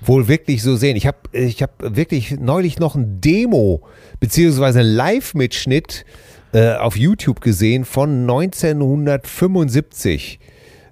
wohl 0.00 0.28
wirklich 0.28 0.62
so 0.62 0.76
sehen. 0.76 0.96
Ich 0.96 1.06
habe 1.06 1.18
ich 1.32 1.62
hab 1.62 1.72
wirklich 1.80 2.38
neulich 2.38 2.78
noch 2.78 2.94
ein 2.94 3.20
Demo 3.20 3.82
beziehungsweise 4.18 4.80
Live-Mitschnitt 4.82 6.04
äh, 6.52 6.74
auf 6.74 6.96
YouTube 6.96 7.40
gesehen 7.40 7.84
von 7.84 8.22
1975 8.22 10.40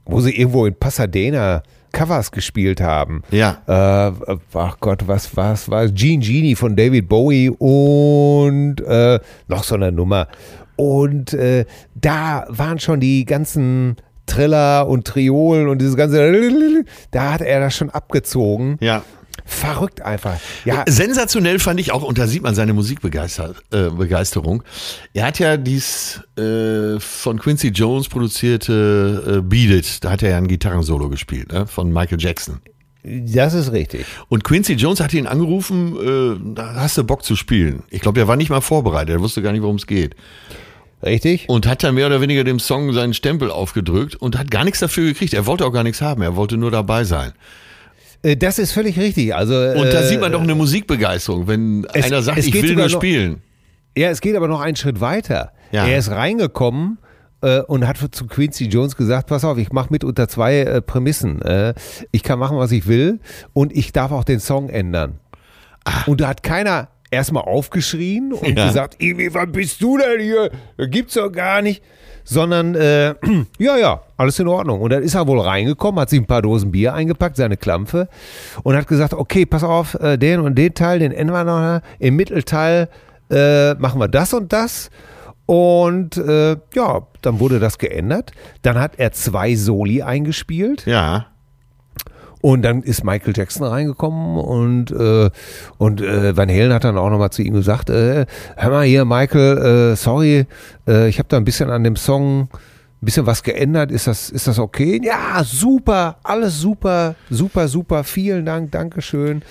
wo 0.08 0.20
sie 0.20 0.36
irgendwo 0.36 0.66
in 0.66 0.74
Pasadena 0.74 1.62
Covers 1.92 2.32
gespielt 2.32 2.80
haben. 2.80 3.22
Ja. 3.30 3.62
Äh, 3.66 4.38
ach 4.54 4.76
Gott, 4.80 5.06
was 5.06 5.36
was 5.36 5.70
war 5.70 5.86
Gene 5.88 6.22
Genie 6.22 6.54
von 6.54 6.74
David 6.74 7.08
Bowie 7.08 7.50
und 7.50 8.80
äh, 8.80 9.20
noch 9.46 9.64
so 9.64 9.74
eine 9.74 9.92
Nummer. 9.92 10.28
Und 10.76 11.34
äh, 11.34 11.66
da 11.94 12.46
waren 12.48 12.78
schon 12.78 13.00
die 13.00 13.24
ganzen 13.24 13.96
Triller 14.28 14.86
und 14.86 15.06
Triolen 15.06 15.68
und 15.68 15.78
dieses 15.80 15.96
ganze, 15.96 16.84
da 17.10 17.32
hat 17.32 17.40
er 17.40 17.60
das 17.60 17.74
schon 17.74 17.90
abgezogen. 17.90 18.78
Ja. 18.80 19.02
Verrückt 19.44 20.02
einfach. 20.02 20.36
Ja. 20.64 20.84
Sensationell 20.86 21.58
fand 21.58 21.80
ich 21.80 21.92
auch, 21.92 22.02
und 22.02 22.18
da 22.18 22.26
sieht 22.26 22.42
man 22.42 22.54
seine 22.54 22.74
Musikbegeisterung. 22.74 23.54
Äh, 23.72 25.18
er 25.18 25.26
hat 25.26 25.38
ja 25.38 25.56
dies 25.56 26.20
äh, 26.36 27.00
von 27.00 27.38
Quincy 27.38 27.68
Jones 27.68 28.08
produzierte 28.08 29.38
äh, 29.38 29.40
Beat 29.40 29.70
It, 29.70 30.04
da 30.04 30.10
hat 30.10 30.22
er 30.22 30.30
ja 30.30 30.36
ein 30.36 30.48
Gitarrensolo 30.48 31.08
gespielt, 31.08 31.52
ne, 31.52 31.66
von 31.66 31.90
Michael 31.92 32.20
Jackson. 32.20 32.60
Das 33.04 33.54
ist 33.54 33.72
richtig. 33.72 34.04
Und 34.28 34.44
Quincy 34.44 34.74
Jones 34.74 35.00
hat 35.00 35.14
ihn 35.14 35.26
angerufen, 35.26 35.96
äh, 35.96 36.54
da 36.54 36.74
hast 36.74 36.98
du 36.98 37.04
Bock 37.04 37.24
zu 37.24 37.34
spielen. 37.34 37.84
Ich 37.88 38.02
glaube, 38.02 38.16
der 38.16 38.28
war 38.28 38.36
nicht 38.36 38.50
mal 38.50 38.60
vorbereitet, 38.60 39.14
er 39.14 39.20
wusste 39.20 39.40
gar 39.40 39.52
nicht, 39.52 39.62
worum 39.62 39.76
es 39.76 39.86
geht. 39.86 40.14
Richtig. 41.02 41.48
Und 41.48 41.66
hat 41.66 41.84
dann 41.84 41.94
mehr 41.94 42.06
oder 42.06 42.20
weniger 42.20 42.44
dem 42.44 42.58
Song 42.58 42.92
seinen 42.92 43.14
Stempel 43.14 43.50
aufgedrückt 43.50 44.16
und 44.16 44.36
hat 44.36 44.50
gar 44.50 44.64
nichts 44.64 44.80
dafür 44.80 45.06
gekriegt. 45.06 45.32
Er 45.32 45.46
wollte 45.46 45.64
auch 45.64 45.72
gar 45.72 45.84
nichts 45.84 46.00
haben, 46.00 46.22
er 46.22 46.36
wollte 46.36 46.56
nur 46.56 46.70
dabei 46.70 47.04
sein. 47.04 47.32
Äh, 48.22 48.36
das 48.36 48.58
ist 48.58 48.72
völlig 48.72 48.98
richtig. 48.98 49.34
Also, 49.34 49.54
und 49.54 49.92
da 49.92 50.00
äh, 50.00 50.08
sieht 50.08 50.20
man 50.20 50.32
doch 50.32 50.42
eine 50.42 50.54
Musikbegeisterung, 50.54 51.46
wenn 51.46 51.86
es, 51.92 52.06
einer 52.06 52.22
sagt, 52.22 52.38
ich 52.38 52.52
will 52.52 52.74
nur 52.74 52.88
spielen. 52.88 53.42
ja, 53.96 54.08
es 54.08 54.20
geht 54.20 54.34
aber 54.34 54.48
noch 54.48 54.60
einen 54.60 54.76
Schritt 54.76 55.00
weiter. 55.00 55.52
Ja. 55.70 55.86
Er 55.86 55.98
ist 55.98 56.10
reingekommen 56.10 56.98
äh, 57.42 57.60
und 57.60 57.86
hat 57.86 57.98
zu 58.10 58.26
Quincy 58.26 58.66
Jones 58.66 58.96
gesagt, 58.96 59.28
pass 59.28 59.44
auf, 59.44 59.58
ich 59.58 59.70
mache 59.70 59.88
mit 59.90 60.02
unter 60.02 60.28
zwei 60.28 60.60
äh, 60.60 60.80
Prämissen. 60.80 61.42
Äh, 61.42 61.74
ich 62.10 62.22
kann 62.22 62.38
machen, 62.38 62.56
was 62.58 62.72
ich 62.72 62.86
will 62.86 63.20
und 63.52 63.76
ich 63.76 63.92
darf 63.92 64.10
auch 64.10 64.24
den 64.24 64.40
Song 64.40 64.68
ändern. 64.68 65.20
Und 66.06 66.20
da 66.20 66.28
hat 66.28 66.42
keiner 66.42 66.88
erstmal 67.10 67.44
aufgeschrien 67.44 68.32
und 68.32 68.56
Ja. 68.58 68.66
gesagt, 68.68 69.02
Ivi, 69.02 69.32
was 69.34 69.50
bist 69.50 69.80
du 69.82 69.98
denn 69.98 70.20
hier? 70.20 70.50
Das 70.76 70.90
gibt's 70.90 71.14
doch 71.14 71.30
gar 71.30 71.62
nicht. 71.62 71.82
Sondern, 72.24 72.74
äh, 72.74 73.14
ja, 73.58 73.76
ja, 73.78 74.02
alles 74.18 74.38
in 74.38 74.48
Ordnung. 74.48 74.82
Und 74.82 74.90
dann 74.92 75.02
ist 75.02 75.14
er 75.14 75.26
wohl 75.26 75.40
reingekommen, 75.40 75.98
hat 76.00 76.10
sich 76.10 76.20
ein 76.20 76.26
paar 76.26 76.42
Dosen 76.42 76.70
Bier 76.72 76.92
eingepackt, 76.92 77.36
seine 77.36 77.56
Klampfe, 77.56 78.08
und 78.62 78.76
hat 78.76 78.86
gesagt, 78.86 79.14
okay, 79.14 79.46
pass 79.46 79.64
auf, 79.64 79.94
äh, 79.94 80.18
den 80.18 80.40
und 80.40 80.54
den 80.56 80.74
Teil, 80.74 80.98
den 80.98 81.12
ändern 81.12 81.46
wir 81.46 81.76
noch. 81.76 81.80
Im 81.98 82.16
Mittelteil 82.16 82.88
äh, 83.30 83.74
machen 83.74 83.98
wir 84.00 84.08
das 84.08 84.34
und 84.34 84.52
das. 84.52 84.90
Und 85.46 86.18
äh, 86.18 86.56
ja, 86.74 87.06
dann 87.22 87.40
wurde 87.40 87.58
das 87.60 87.78
geändert. 87.78 88.32
Dann 88.60 88.78
hat 88.78 88.92
er 88.98 89.12
zwei 89.12 89.54
Soli 89.54 90.02
eingespielt. 90.02 90.84
Ja. 90.84 91.28
Und 92.40 92.62
dann 92.62 92.82
ist 92.82 93.04
Michael 93.04 93.32
Jackson 93.36 93.66
reingekommen 93.66 94.36
und, 94.38 94.90
äh, 94.92 95.30
und 95.78 96.00
äh, 96.00 96.36
Van 96.36 96.48
Halen 96.48 96.72
hat 96.72 96.84
dann 96.84 96.96
auch 96.96 97.10
nochmal 97.10 97.30
zu 97.30 97.42
ihm 97.42 97.54
gesagt, 97.54 97.90
äh, 97.90 98.26
hör 98.56 98.70
mal 98.70 98.84
hier 98.86 99.04
Michael, 99.04 99.92
äh, 99.92 99.96
sorry, 99.96 100.46
äh, 100.86 101.08
ich 101.08 101.18
habe 101.18 101.28
da 101.28 101.36
ein 101.36 101.44
bisschen 101.44 101.70
an 101.70 101.82
dem 101.82 101.96
Song 101.96 102.42
ein 103.00 103.04
bisschen 103.04 103.26
was 103.26 103.42
geändert, 103.42 103.90
ist 103.90 104.06
das, 104.06 104.30
ist 104.30 104.46
das 104.46 104.58
okay? 104.58 105.00
Ja, 105.04 105.42
super, 105.44 106.18
alles 106.22 106.60
super, 106.60 107.14
super, 107.30 107.66
super, 107.68 108.04
vielen 108.04 108.44
Dank, 108.46 108.70
Dankeschön. 108.72 109.42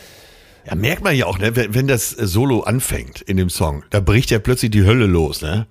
Ja, 0.65 0.75
merkt 0.75 1.03
man 1.03 1.15
ja 1.15 1.25
auch, 1.27 1.39
ne, 1.39 1.55
wenn, 1.55 1.73
wenn 1.73 1.87
das 1.87 2.09
Solo 2.11 2.61
anfängt 2.61 3.21
in 3.21 3.37
dem 3.37 3.49
Song, 3.49 3.83
da 3.89 3.99
bricht 4.01 4.31
ja 4.31 4.39
plötzlich 4.39 4.71
die 4.71 4.83
Hölle 4.85 5.05
los, 5.05 5.41
ne? 5.41 5.65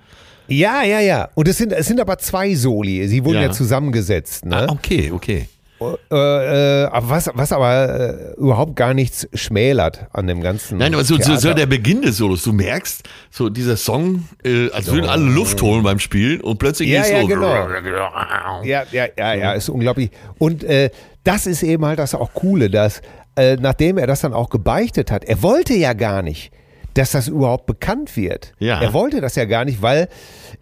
Ja, 0.48 0.84
ja, 0.84 1.00
ja. 1.00 1.28
Und 1.34 1.48
es 1.48 1.58
sind, 1.58 1.72
es 1.72 1.86
sind 1.86 1.98
aber 2.00 2.18
zwei 2.18 2.54
Soli, 2.54 3.08
sie 3.08 3.24
wurden 3.24 3.36
ja, 3.36 3.42
Ja. 3.46 3.50
zusammengesetzt. 3.50 4.46
Ne? 4.46 4.56
Ah, 4.68 4.72
okay, 4.72 5.10
okay. 5.12 5.48
Äh, 5.80 6.84
äh, 6.84 6.88
was, 6.92 7.30
was 7.34 7.52
aber 7.52 8.34
äh, 8.34 8.40
überhaupt 8.40 8.76
gar 8.76 8.94
nichts 8.94 9.28
schmälert 9.34 10.06
an 10.12 10.26
dem 10.26 10.40
ganzen. 10.40 10.78
Nein, 10.78 10.94
aber 10.94 11.04
so, 11.04 11.16
so, 11.20 11.36
so 11.36 11.52
der 11.52 11.66
Beginn 11.66 12.02
des 12.02 12.16
Solos, 12.16 12.42
du 12.44 12.52
merkst, 12.52 13.02
so 13.30 13.50
dieser 13.50 13.76
Song, 13.76 14.26
äh, 14.42 14.70
als 14.70 14.90
würden 14.90 15.08
alle 15.08 15.24
Luft 15.24 15.60
holen 15.60 15.82
beim 15.82 15.98
Spielen 15.98 16.40
und 16.40 16.58
plötzlich 16.58 16.88
Ja, 16.88 17.02
geht's 17.02 17.12
ja, 17.12 17.20
los. 17.20 17.28
genau. 17.28 18.06
Ja, 18.64 18.84
ja, 18.90 19.06
ja, 19.18 19.34
ja, 19.34 19.52
ist 19.52 19.68
unglaublich. 19.68 20.10
Und 20.38 20.64
äh, 20.64 20.90
das 21.24 21.46
ist 21.46 21.62
eben 21.62 21.84
halt 21.84 21.98
das 21.98 22.14
auch 22.14 22.32
Coole, 22.32 22.70
dass 22.70 23.02
äh, 23.36 23.56
nachdem 23.56 23.98
er 23.98 24.06
das 24.06 24.22
dann 24.22 24.32
auch 24.32 24.48
gebeichtet 24.48 25.10
hat, 25.10 25.24
er 25.24 25.42
wollte 25.42 25.74
ja 25.74 25.92
gar 25.92 26.22
nicht, 26.22 26.50
dass 26.96 27.10
das 27.10 27.28
überhaupt 27.28 27.66
bekannt 27.66 28.16
wird. 28.16 28.54
Ja. 28.58 28.80
Er 28.80 28.92
wollte 28.94 29.20
das 29.20 29.36
ja 29.36 29.44
gar 29.44 29.64
nicht, 29.66 29.82
weil 29.82 30.08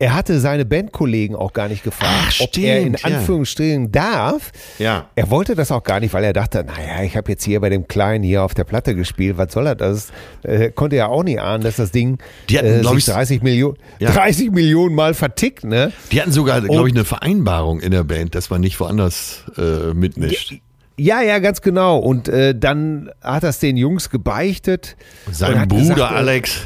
er 0.01 0.15
hatte 0.15 0.41
seine 0.41 0.65
Bandkollegen 0.65 1.37
auch 1.37 1.53
gar 1.53 1.69
nicht 1.69 1.85
gefragt, 1.85 2.11
Ach, 2.13 2.41
ob 2.41 2.59
er 2.59 2.81
in 2.81 2.97
stimmt, 2.97 3.13
ja. 3.13 3.19
Anführungsstrichen 3.19 3.93
darf. 3.93 4.51
Ja. 4.79 5.09
Er 5.15 5.31
wollte 5.31 5.55
das 5.55 5.71
auch 5.71 5.85
gar 5.85 6.01
nicht, 6.01 6.13
weil 6.13 6.25
er 6.25 6.33
dachte, 6.33 6.65
naja, 6.65 7.05
ich 7.05 7.17
habe 7.17 7.31
jetzt 7.31 7.45
hier 7.45 7.61
bei 7.61 7.69
dem 7.69 7.87
Kleinen 7.87 8.25
hier 8.25 8.43
auf 8.43 8.53
der 8.55 8.65
Platte 8.65 8.97
gespielt, 8.97 9.39
was 9.39 9.53
soll 9.53 9.69
er 9.69 9.77
das? 9.77 10.09
Äh, 10.43 10.71
konnte 10.73 10.97
ja 10.97 11.07
auch 11.07 11.23
nicht 11.23 11.41
ahnen, 11.41 11.63
dass 11.63 11.77
das 11.77 11.93
Ding 11.93 12.19
Die 12.49 12.59
hatten, 12.59 12.85
äh, 12.85 12.97
ich, 12.97 13.05
30 13.05 13.43
Millionen, 13.43 13.77
Ja. 14.01 14.11
30 14.11 14.51
Millionen 14.51 14.95
Mal 14.97 15.15
vertickt, 15.15 15.63
ne? 15.63 15.93
Die 16.11 16.21
hatten 16.21 16.33
sogar, 16.33 16.61
glaube 16.61 16.89
ich, 16.89 16.95
eine 16.95 17.05
Vereinbarung 17.05 17.79
in 17.81 17.93
der 17.93 18.05
Band, 18.05 18.35
dass 18.35 18.51
man 18.51 18.61
nicht 18.61 18.81
woanders 18.81 19.45
äh, 19.57 19.95
mitmischt. 19.95 20.55
Ja, 20.97 21.23
ja, 21.23 21.39
ganz 21.39 21.61
genau. 21.61 21.99
Und 21.99 22.29
äh, 22.29 22.55
dann 22.57 23.11
hat 23.23 23.43
das 23.43 23.59
den 23.59 23.77
Jungs 23.77 24.11
gebeichtet. 24.11 24.97
Sein 25.31 25.69
Bruder 25.69 25.95
gesagt, 25.95 26.13
äh, 26.13 26.17
Alex. 26.17 26.61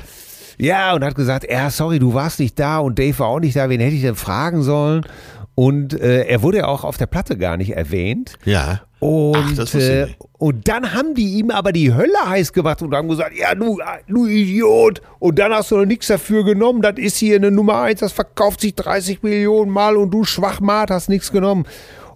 Ja, 0.59 0.95
und 0.95 1.05
hat 1.05 1.15
gesagt, 1.15 1.47
ja, 1.51 1.71
sorry, 1.71 1.99
du 1.99 2.15
warst 2.15 2.41
nicht 2.41 2.59
da 2.59 2.79
und 2.79 2.99
Dave 2.99 3.19
war 3.21 3.29
auch 3.29 3.41
nicht 3.41 3.57
da. 3.57 3.69
Wen 3.71 3.81
hätte 3.81 3.95
ich 3.95 4.03
denn 4.03 4.17
fragen 4.17 4.63
sollen? 4.63 5.07
Und 5.55 5.99
äh, 6.01 6.25
er 6.25 6.43
wurde 6.43 6.59
ja 6.59 6.67
auch 6.67 6.85
auf 6.85 6.99
der 6.99 7.07
Platte 7.07 7.37
gar 7.37 7.57
nicht 7.57 7.71
erwähnt. 7.71 8.35
Ja. 8.45 8.83
Und, 9.01 9.59
Ach, 9.59 9.75
äh, 9.75 10.09
und 10.39 10.69
dann 10.69 10.93
haben 10.95 11.15
die 11.15 11.35
ihm 11.39 11.51
aber 11.51 11.73
die 11.73 11.95
Hölle 11.95 12.19
heiß 12.27 12.53
gemacht 12.53 12.83
und 12.83 12.95
haben 12.95 13.09
gesagt, 13.09 13.37
ja, 13.37 13.55
du, 13.55 13.79
du 14.09 14.27
Idiot. 14.27 15.01
Und 15.21 15.39
dann 15.39 15.53
hast 15.53 15.71
du 15.71 15.77
noch 15.77 15.85
nichts 15.85 16.09
dafür 16.09 16.45
genommen. 16.45 16.83
Das 16.83 16.95
ist 16.97 17.17
hier 17.17 17.37
eine 17.37 17.51
Nummer 17.51 17.83
eins, 17.83 18.01
das 18.01 18.13
verkauft 18.13 18.61
sich 18.61 18.75
30 18.75 19.23
Millionen 19.23 19.71
Mal 19.71 19.97
und 19.97 20.11
du 20.11 20.25
Schwachmat 20.25 20.91
hast 20.91 21.09
nichts 21.09 21.31
genommen. 21.31 21.67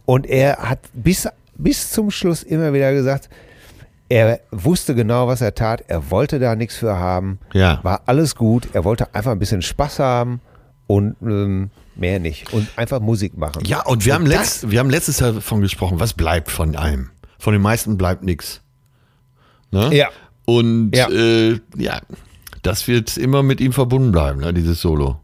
Und 0.05 0.27
er 0.27 0.57
hat 0.59 0.81
bis, 0.93 1.29
bis 1.63 1.91
zum 1.91 2.11
Schluss 2.11 2.43
immer 2.43 2.73
wieder 2.73 2.93
gesagt, 2.93 3.29
er 4.09 4.41
wusste 4.51 4.95
genau, 4.95 5.27
was 5.27 5.41
er 5.41 5.55
tat. 5.55 5.85
Er 5.89 6.11
wollte 6.11 6.39
da 6.39 6.55
nichts 6.55 6.77
für 6.77 6.97
haben. 6.99 7.39
Ja. 7.55 7.81
War 7.83 8.03
alles 8.07 8.35
gut. 8.35 8.69
Er 8.75 8.85
wollte 8.85 9.15
einfach 9.15 9.31
ein 9.33 9.39
bisschen 9.39 9.63
Spaß 9.63 10.01
haben 10.01 10.41
und 10.87 11.17
ähm, 11.23 11.71
mehr 11.97 12.21
nicht. 12.21 12.53
Und 12.53 12.69
einfach 12.77 13.01
Musik 13.01 13.39
machen. 13.39 13.65
Ja, 13.65 13.83
und 13.87 14.05
wir 14.05 14.13
haben, 14.15 14.25
das- 14.27 14.33
letzt, 14.35 14.71
wir 14.71 14.81
haben 14.81 14.91
letztes 14.91 15.21
Jahr 15.21 15.33
davon 15.33 15.63
gesprochen, 15.63 15.99
was 15.99 16.13
bleibt 16.13 16.51
von 16.51 16.77
einem. 16.77 17.09
Von 17.39 17.55
den 17.55 17.63
meisten 17.63 17.97
bleibt 17.97 18.23
nichts. 18.23 18.61
Ne? 19.71 19.95
Ja. 19.95 20.09
Und 20.45 20.95
Ja. 20.95 21.09
Äh, 21.09 21.61
ja, 21.79 22.01
das 22.63 22.87
wird 22.89 23.17
immer 23.17 23.43
mit 23.43 23.61
ihm 23.63 23.73
verbunden 23.73 24.13
bleiben, 24.13 24.41
ne, 24.41 24.53
dieses 24.53 24.81
Solo. 24.83 25.21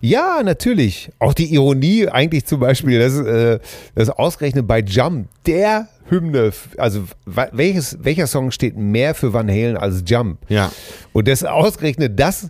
Ja, 0.00 0.42
natürlich. 0.42 1.10
Auch 1.18 1.34
die 1.34 1.52
Ironie 1.52 2.08
eigentlich 2.08 2.46
zum 2.46 2.60
Beispiel, 2.60 2.98
dass, 2.98 3.16
äh, 3.18 3.58
dass 3.94 4.10
ausgerechnet 4.10 4.66
bei 4.66 4.80
Jump 4.80 5.28
der 5.46 5.88
Hymne, 6.08 6.52
also 6.78 7.04
welches, 7.24 7.98
welcher 8.00 8.26
Song 8.28 8.52
steht 8.52 8.76
mehr 8.76 9.14
für 9.14 9.32
Van 9.32 9.48
Halen 9.48 9.76
als 9.76 10.04
Jump? 10.06 10.38
Ja. 10.48 10.70
Und 11.12 11.26
das 11.26 11.44
ausgerechnet 11.44 12.18
das 12.18 12.48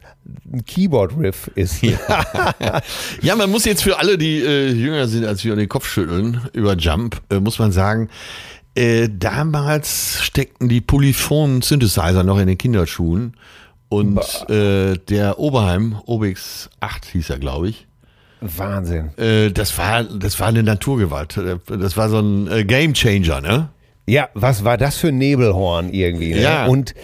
ein 0.52 0.64
Keyboard-Riff 0.64 1.50
ist. 1.54 1.82
Ja, 1.82 3.36
man 3.36 3.50
muss 3.50 3.64
jetzt 3.64 3.82
für 3.82 3.98
alle, 3.98 4.18
die 4.18 4.40
äh, 4.40 4.70
jünger 4.70 5.08
sind 5.08 5.24
als 5.24 5.44
wir, 5.44 5.56
den 5.56 5.68
Kopf 5.68 5.88
schütteln 5.88 6.42
über 6.52 6.74
Jump, 6.76 7.22
äh, 7.30 7.40
muss 7.40 7.58
man 7.58 7.72
sagen, 7.72 8.08
äh, 8.74 9.08
damals 9.10 10.18
steckten 10.20 10.68
die 10.68 10.82
polyphonen 10.82 11.62
Synthesizer 11.62 12.24
noch 12.24 12.38
in 12.38 12.46
den 12.46 12.58
Kinderschuhen 12.58 13.34
und 13.88 14.20
äh, 14.50 14.96
der 15.08 15.38
Oberheim, 15.38 15.96
Obix 16.06 16.68
8 16.80 17.04
hieß 17.06 17.30
er, 17.30 17.38
glaube 17.38 17.68
ich, 17.68 17.86
Wahnsinn. 18.40 19.10
äh, 19.16 19.50
das 19.50 19.76
war 19.78 20.04
das 20.04 20.38
war 20.40 20.48
eine 20.48 20.62
Naturgewalt. 20.62 21.38
Das 21.68 21.96
war 21.96 22.08
so 22.08 22.18
ein 22.20 22.48
äh, 22.50 22.64
Game 22.64 22.94
Changer, 22.94 23.40
ne? 23.40 23.68
Ja, 24.06 24.28
was 24.34 24.62
war 24.64 24.76
das 24.76 24.96
für 24.98 25.08
ein 25.08 25.18
Nebelhorn 25.18 25.88
irgendwie? 25.90 26.34
Ne? 26.34 26.42
Ja. 26.42 26.66
Und 26.66 26.94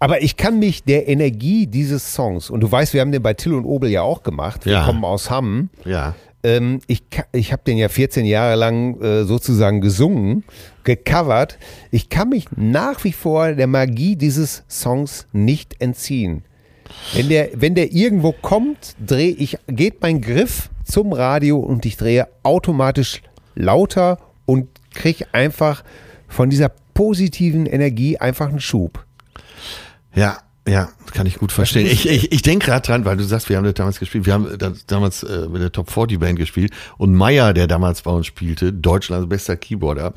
aber 0.00 0.22
ich 0.22 0.36
kann 0.36 0.58
mich 0.58 0.84
der 0.84 1.08
Energie 1.08 1.66
dieses 1.66 2.14
Songs, 2.14 2.50
und 2.50 2.60
du 2.60 2.70
weißt, 2.70 2.92
wir 2.94 3.00
haben 3.00 3.12
den 3.12 3.22
bei 3.22 3.32
Till 3.34 3.54
und 3.54 3.64
Obel 3.64 3.88
ja 3.90 4.02
auch 4.02 4.22
gemacht, 4.22 4.66
wir 4.66 4.72
Ja. 4.74 4.84
kommen 4.84 5.04
aus 5.04 5.30
Hamm. 5.30 5.70
Ja. 5.84 6.14
Ähm, 6.44 6.80
ich 6.86 7.02
ich 7.32 7.52
habe 7.52 7.62
den 7.66 7.78
ja 7.78 7.88
14 7.88 8.24
Jahre 8.24 8.54
lang 8.54 9.00
äh, 9.00 9.24
sozusagen 9.24 9.80
gesungen, 9.80 10.44
gecovert. 10.84 11.58
Ich 11.90 12.08
kann 12.10 12.28
mich 12.28 12.46
nach 12.54 13.02
wie 13.02 13.12
vor 13.12 13.52
der 13.52 13.66
Magie 13.66 14.14
dieses 14.14 14.62
Songs 14.68 15.26
nicht 15.32 15.80
entziehen. 15.80 16.44
Wenn 17.14 17.28
der, 17.28 17.48
wenn 17.54 17.74
der 17.74 17.92
irgendwo 17.92 18.32
kommt, 18.32 18.94
drehe 19.04 19.32
ich, 19.32 19.58
geht 19.66 20.00
mein 20.02 20.20
Griff 20.20 20.70
zum 20.84 21.12
Radio 21.12 21.58
und 21.58 21.86
ich 21.86 21.96
drehe 21.96 22.28
automatisch 22.42 23.22
lauter 23.54 24.18
und 24.46 24.68
kriege 24.92 25.26
einfach 25.32 25.82
von 26.28 26.50
dieser 26.50 26.70
positiven 26.92 27.66
Energie 27.66 28.18
einfach 28.18 28.48
einen 28.48 28.60
Schub. 28.60 29.04
Ja, 30.14 30.38
ja, 30.66 30.88
das 31.04 31.12
kann 31.12 31.26
ich 31.26 31.38
gut 31.38 31.52
verstehen. 31.52 31.86
Ich, 31.86 32.08
ich, 32.08 32.32
ich 32.32 32.42
denke 32.42 32.66
gerade 32.66 32.86
dran, 32.86 33.04
weil 33.04 33.16
du 33.16 33.24
sagst, 33.24 33.48
wir 33.48 33.56
haben 33.56 33.64
das 33.64 33.74
damals 33.74 33.98
gespielt. 33.98 34.24
Wir 34.26 34.32
haben 34.32 34.56
das 34.58 34.86
damals 34.86 35.22
äh, 35.22 35.46
mit 35.48 35.60
der 35.60 35.72
Top 35.72 35.90
40 35.90 36.18
Band 36.18 36.38
gespielt 36.38 36.72
und 36.96 37.14
Meyer, 37.14 37.52
der 37.52 37.66
damals 37.66 38.02
bei 38.02 38.10
uns 38.10 38.26
spielte, 38.26 38.72
Deutschlands 38.72 39.28
bester 39.28 39.56
Keyboarder, 39.56 40.14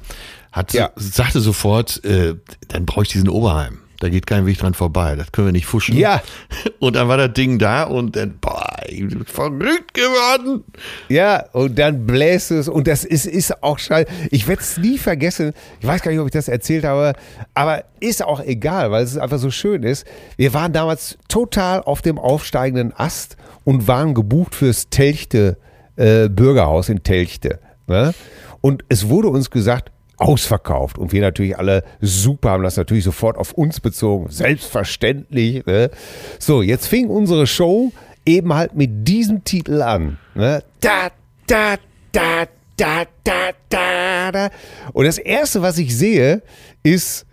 hat 0.51 0.73
Ja. 0.73 0.91
sagte 0.95 1.41
sofort, 1.41 2.03
äh, 2.05 2.35
dann 2.69 2.85
brauche 2.85 3.03
ich 3.03 3.09
diesen 3.09 3.29
Oberheim. 3.29 3.79
Da 3.99 4.09
geht 4.09 4.27
kein 4.27 4.45
Weg 4.45 4.59
dran 4.59 4.73
vorbei. 4.73 5.15
Das 5.15 5.31
können 5.31 5.47
wir 5.47 5.51
nicht 5.51 5.65
fuschen. 5.65 5.97
Ja. 5.97 6.21
Und 6.79 6.95
dann 6.95 7.07
war 7.07 7.17
das 7.17 7.33
Ding 7.33 7.57
da 7.57 7.83
und 7.83 8.15
dann, 8.15 8.37
boah, 8.39 8.77
ich 8.87 8.99
bin 8.99 9.25
verrückt 9.25 9.93
geworden. 9.93 10.63
Ja, 11.09 11.45
und 11.53 11.77
dann 11.79 12.05
bläst 12.05 12.51
es 12.51 12.67
und 12.67 12.87
das 12.87 13.03
ist, 13.03 13.25
ist 13.25 13.63
auch 13.63 13.79
schall. 13.79 14.05
Ich 14.29 14.47
werde 14.47 14.61
es 14.61 14.77
nie 14.77 14.97
vergessen. 14.97 15.53
Ich 15.79 15.87
weiß 15.87 16.01
gar 16.01 16.11
nicht, 16.11 16.19
ob 16.19 16.27
ich 16.27 16.33
das 16.33 16.47
erzählt 16.47 16.85
habe, 16.85 17.13
aber 17.55 17.83
ist 17.99 18.23
auch 18.23 18.41
egal, 18.41 18.91
weil 18.91 19.03
es 19.03 19.17
einfach 19.17 19.39
so 19.39 19.49
schön 19.49 19.83
ist. 19.83 20.05
Wir 20.35 20.53
waren 20.53 20.71
damals 20.71 21.17
total 21.27 21.81
auf 21.81 22.01
dem 22.01 22.19
aufsteigenden 22.19 22.93
Ast 22.95 23.37
und 23.63 23.87
waren 23.87 24.13
gebucht 24.13 24.53
fürs 24.53 24.89
Telchte 24.89 25.57
äh, 25.95 26.29
Bürgerhaus 26.29 26.89
in 26.89 27.03
Telchte. 27.03 27.59
Ne? 27.87 28.13
Und 28.61 28.85
es 28.89 29.09
wurde 29.09 29.29
uns 29.29 29.49
gesagt, 29.49 29.91
ausverkauft. 30.17 30.97
Und 30.97 31.11
wir 31.11 31.21
natürlich 31.21 31.57
alle 31.57 31.83
super 32.01 32.51
haben 32.51 32.63
das 32.63 32.77
natürlich 32.77 33.03
sofort 33.03 33.37
auf 33.37 33.53
uns 33.53 33.79
bezogen. 33.79 34.29
Selbstverständlich. 34.29 35.65
Ne? 35.65 35.91
So, 36.39 36.61
jetzt 36.61 36.87
fing 36.87 37.07
unsere 37.07 37.47
Show 37.47 37.91
eben 38.25 38.53
halt 38.53 38.75
mit 38.75 39.07
diesem 39.07 39.43
Titel 39.43 39.81
an. 39.81 40.17
Ne? 40.35 40.63
Da, 40.81 41.09
da, 41.45 41.75
da, 42.11 42.45
da, 42.75 43.03
da, 43.23 43.51
da, 43.69 44.31
da. 44.31 44.49
Und 44.93 45.05
das 45.05 45.19
erste, 45.19 45.61
was 45.61 45.77
ich 45.77 45.95
sehe, 45.95 46.41
ist 46.83 47.26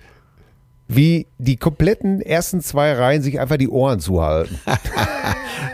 wie 0.88 1.26
die 1.38 1.56
kompletten 1.56 2.20
ersten 2.20 2.60
zwei 2.60 2.92
Reihen 2.92 3.22
sich 3.22 3.40
einfach 3.40 3.56
die 3.56 3.68
Ohren 3.68 4.00
zuhalten. 4.00 4.58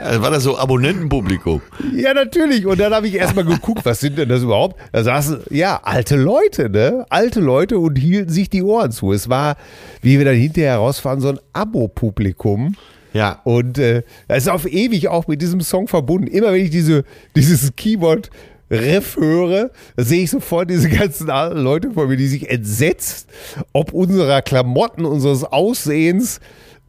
Also 0.00 0.22
war 0.22 0.30
das 0.30 0.44
so 0.44 0.56
Abonnentenpublikum? 0.56 1.60
Ja, 1.94 2.14
natürlich. 2.14 2.64
Und 2.64 2.80
dann 2.80 2.94
habe 2.94 3.08
ich 3.08 3.14
erstmal 3.14 3.44
geguckt, 3.44 3.84
was 3.84 4.00
sind 4.00 4.16
denn 4.16 4.28
das 4.28 4.42
überhaupt? 4.42 4.80
Da 4.92 5.02
saßen, 5.02 5.40
ja, 5.50 5.80
alte 5.82 6.16
Leute, 6.16 6.70
ne? 6.70 7.04
Alte 7.10 7.40
Leute 7.40 7.78
und 7.78 7.96
hielten 7.96 8.30
sich 8.30 8.48
die 8.48 8.62
Ohren 8.62 8.92
zu. 8.92 9.12
Es 9.12 9.28
war, 9.28 9.56
wie 10.00 10.18
wir 10.18 10.24
dann 10.24 10.36
hinterher 10.36 10.72
herausfahren, 10.72 11.20
so 11.20 11.28
ein 11.28 11.40
Abo-Publikum. 11.52 12.76
Ja. 13.12 13.40
Und 13.44 13.78
äh, 13.78 14.02
das 14.28 14.44
ist 14.44 14.48
auf 14.48 14.66
ewig 14.66 15.08
auch 15.08 15.26
mit 15.26 15.42
diesem 15.42 15.60
Song 15.60 15.88
verbunden. 15.88 16.28
Immer 16.28 16.52
wenn 16.52 16.64
ich 16.64 16.70
diese, 16.70 17.04
dieses 17.36 17.74
Keyboard 17.76 18.30
Riff 18.70 19.16
höre, 19.16 19.70
sehe 19.96 20.24
ich 20.24 20.30
sofort 20.30 20.70
diese 20.70 20.88
ganzen 20.88 21.26
Leute 21.26 21.90
vor 21.90 22.06
mir, 22.06 22.16
die 22.16 22.28
sich 22.28 22.48
entsetzt, 22.50 23.28
ob 23.72 23.92
unserer 23.92 24.42
Klamotten, 24.42 25.04
unseres 25.04 25.44
Aussehens 25.44 26.40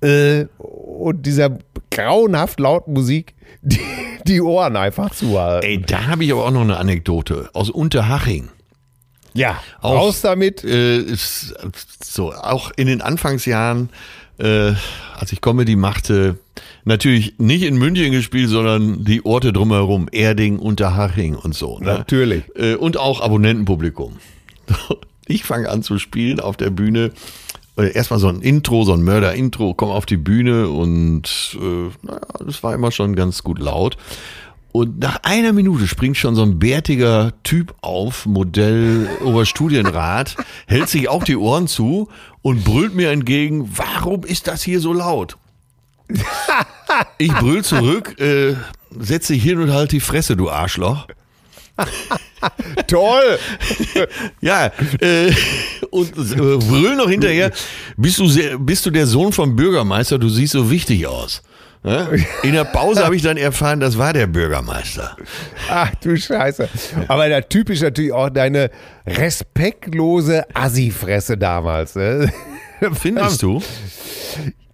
äh, 0.01 0.45
und 0.57 1.25
dieser 1.25 1.57
grauenhaft 1.89 2.59
lauten 2.59 2.93
Musik 2.93 3.33
die, 3.61 3.79
die 4.25 4.41
Ohren 4.41 4.75
einfach 4.75 5.11
zuhalten. 5.11 5.67
Ey, 5.67 5.81
da 5.81 6.07
habe 6.07 6.23
ich 6.23 6.31
aber 6.31 6.45
auch 6.45 6.51
noch 6.51 6.61
eine 6.61 6.77
Anekdote 6.77 7.49
aus 7.53 7.69
Unterhaching. 7.69 8.49
Ja, 9.33 9.61
Auch, 9.79 9.95
raus 9.95 10.21
damit. 10.21 10.63
Äh, 10.63 11.05
so, 12.03 12.33
auch 12.33 12.71
in 12.75 12.87
den 12.87 13.01
Anfangsjahren, 13.01 13.89
äh, 14.39 14.73
als 15.15 15.31
ich 15.31 15.41
Comedy 15.41 15.75
machte, 15.75 16.37
natürlich 16.85 17.35
nicht 17.37 17.63
in 17.63 17.77
München 17.77 18.11
gespielt, 18.11 18.49
sondern 18.49 19.03
die 19.03 19.25
Orte 19.25 19.53
drumherum, 19.53 20.07
Erding, 20.11 20.59
Unterhaching 20.59 21.35
und 21.35 21.55
so. 21.55 21.79
Ne? 21.79 21.85
Natürlich. 21.85 22.43
Äh, 22.55 22.75
und 22.75 22.97
auch 22.97 23.21
Abonnentenpublikum. 23.21 24.17
Ich 25.27 25.45
fange 25.45 25.69
an 25.69 25.81
zu 25.81 25.97
spielen 25.97 26.41
auf 26.41 26.57
der 26.57 26.71
Bühne. 26.71 27.11
Äh, 27.77 27.93
Erstmal 27.93 28.19
so 28.19 28.27
ein 28.27 28.41
Intro, 28.41 28.83
so 28.83 28.93
ein 28.93 29.03
Mörder-Intro, 29.03 29.73
komm 29.75 29.89
auf 29.89 30.05
die 30.05 30.17
Bühne 30.17 30.67
und 30.67 31.57
äh, 31.61 32.05
naja, 32.05 32.19
das 32.45 32.61
war 32.63 32.73
immer 32.73 32.91
schon 32.91 33.15
ganz 33.15 33.41
gut 33.43 33.59
laut. 33.59 33.95
Und 34.73 34.99
nach 34.99 35.19
einer 35.23 35.51
Minute 35.51 35.87
springt 35.87 36.17
schon 36.17 36.35
so 36.35 36.43
ein 36.43 36.59
bärtiger 36.59 37.33
Typ 37.43 37.73
auf, 37.81 38.25
Modell 38.25 39.09
Oberstudienrat, 39.23 40.37
hält 40.65 40.89
sich 40.89 41.09
auch 41.09 41.23
die 41.23 41.35
Ohren 41.37 41.67
zu 41.67 42.09
und 42.41 42.63
brüllt 42.63 42.95
mir 42.95 43.11
entgegen, 43.11 43.69
warum 43.75 44.23
ist 44.23 44.47
das 44.47 44.63
hier 44.63 44.79
so 44.79 44.93
laut? 44.93 45.37
Ich 47.17 47.31
brüll 47.33 47.63
zurück, 47.63 48.19
äh, 48.19 48.55
setz 48.99 49.27
dich 49.27 49.41
hin 49.41 49.59
und 49.59 49.71
halt 49.71 49.93
die 49.93 50.01
Fresse, 50.01 50.35
du 50.35 50.49
Arschloch. 50.49 51.07
Toll! 52.87 53.39
Ja, 54.41 54.71
äh, 54.99 55.31
und 55.91 56.09
äh, 56.17 56.57
brüll 56.57 56.95
noch 56.95 57.09
hinterher, 57.09 57.51
bist 57.95 58.19
du, 58.19 58.27
sehr, 58.27 58.57
bist 58.57 58.85
du 58.85 58.91
der 58.91 59.07
Sohn 59.07 59.31
vom 59.31 59.55
Bürgermeister, 59.55 60.17
du 60.17 60.29
siehst 60.29 60.53
so 60.53 60.69
wichtig 60.69 61.07
aus. 61.07 61.41
Ja? 61.83 62.09
In 62.43 62.53
der 62.53 62.65
Pause 62.65 63.03
habe 63.03 63.15
ich 63.15 63.21
dann 63.21 63.37
erfahren, 63.37 63.79
das 63.79 63.97
war 63.97 64.13
der 64.13 64.27
Bürgermeister. 64.27 65.15
Ach 65.69 65.91
du 66.01 66.15
Scheiße. 66.15 66.69
Aber 67.07 67.27
der 67.27 67.47
Typ 67.47 67.69
ist 67.69 67.81
natürlich 67.81 68.11
auch 68.11 68.29
deine 68.29 68.69
respektlose 69.05 70.45
Assi-Fresse 70.53 71.37
damals. 71.37 71.95
Ne? 71.95 72.31
Findest 72.93 73.41
du? 73.41 73.61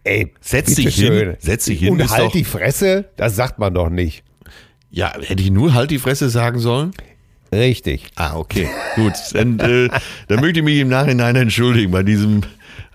Ey, 0.08 0.34
Setz 0.42 0.76
dich 0.76 0.86
bitteschön. 0.86 1.14
hin, 1.30 1.36
setz 1.40 1.66
dich 1.66 1.80
hin, 1.80 1.90
Und 1.94 2.10
halt 2.10 2.24
doch- 2.28 2.32
die 2.32 2.44
Fresse, 2.46 3.06
das 3.18 3.36
sagt 3.36 3.60
man 3.60 3.74
doch 3.74 3.90
nicht. 3.90 4.24
Ja, 4.90 5.14
hätte 5.22 5.44
ich 5.44 5.52
nur 5.52 5.74
halt 5.74 5.92
die 5.92 6.00
Fresse 6.00 6.30
sagen 6.30 6.60
sollen? 6.60 6.92
Richtig. 7.54 8.08
Ah, 8.16 8.36
okay, 8.38 8.68
gut. 8.96 9.14
Dann, 9.34 9.60
äh, 9.60 9.90
dann 10.28 10.40
möchte 10.42 10.60
ich 10.60 10.66
mich 10.66 10.80
im 10.80 10.90
Nachhinein 10.90 11.36
entschuldigen 11.36 11.92
bei 11.92 12.04
diesem, 12.04 12.42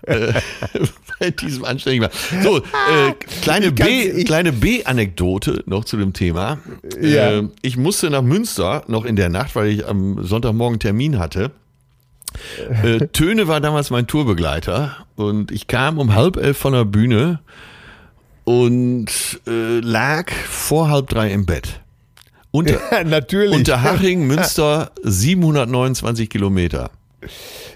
äh, 0.03 0.33
bei 1.19 1.31
diesem 1.31 1.65
anständigen. 1.65 2.09
So, 2.43 2.57
äh, 2.59 3.13
kleine 3.41 3.71
B, 3.71 4.23
kleine 4.23 4.51
B-Anekdote 4.51 5.63
noch 5.65 5.85
zu 5.85 5.97
dem 5.97 6.13
Thema. 6.13 6.59
Ja. 7.01 7.39
Äh, 7.39 7.43
ich 7.61 7.77
musste 7.77 8.09
nach 8.09 8.21
Münster 8.21 8.83
noch 8.87 9.05
in 9.05 9.15
der 9.15 9.29
Nacht, 9.29 9.55
weil 9.55 9.67
ich 9.69 9.85
am 9.87 10.23
Sonntagmorgen 10.23 10.79
Termin 10.79 11.17
hatte. 11.19 11.51
Äh, 12.83 13.07
Töne 13.07 13.47
war 13.47 13.61
damals 13.61 13.89
mein 13.89 14.07
Tourbegleiter 14.07 15.05
und 15.15 15.51
ich 15.51 15.67
kam 15.67 15.97
um 15.97 16.15
halb 16.15 16.37
elf 16.37 16.57
von 16.57 16.73
der 16.73 16.85
Bühne 16.85 17.39
und 18.43 19.07
äh, 19.47 19.79
lag 19.79 20.31
vor 20.31 20.89
halb 20.89 21.09
drei 21.09 21.31
im 21.31 21.45
Bett. 21.45 21.81
Unter, 22.51 22.79
Natürlich. 23.05 23.55
Unterhaching, 23.55 24.27
Münster, 24.27 24.91
729 25.03 26.29
Kilometer. 26.29 26.91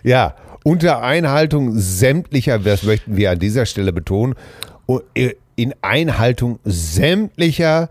Ja, 0.04 0.36
unter 0.64 1.02
Einhaltung 1.02 1.80
sämtlicher, 1.80 2.60
das 2.60 2.84
möchten 2.84 3.16
wir 3.16 3.32
an 3.32 3.40
dieser 3.40 3.66
Stelle 3.66 3.94
betonen, 3.94 4.36
äh, 5.16 5.34
in 5.56 5.74
Einhaltung 5.82 6.60
sämtlicher 6.66 7.90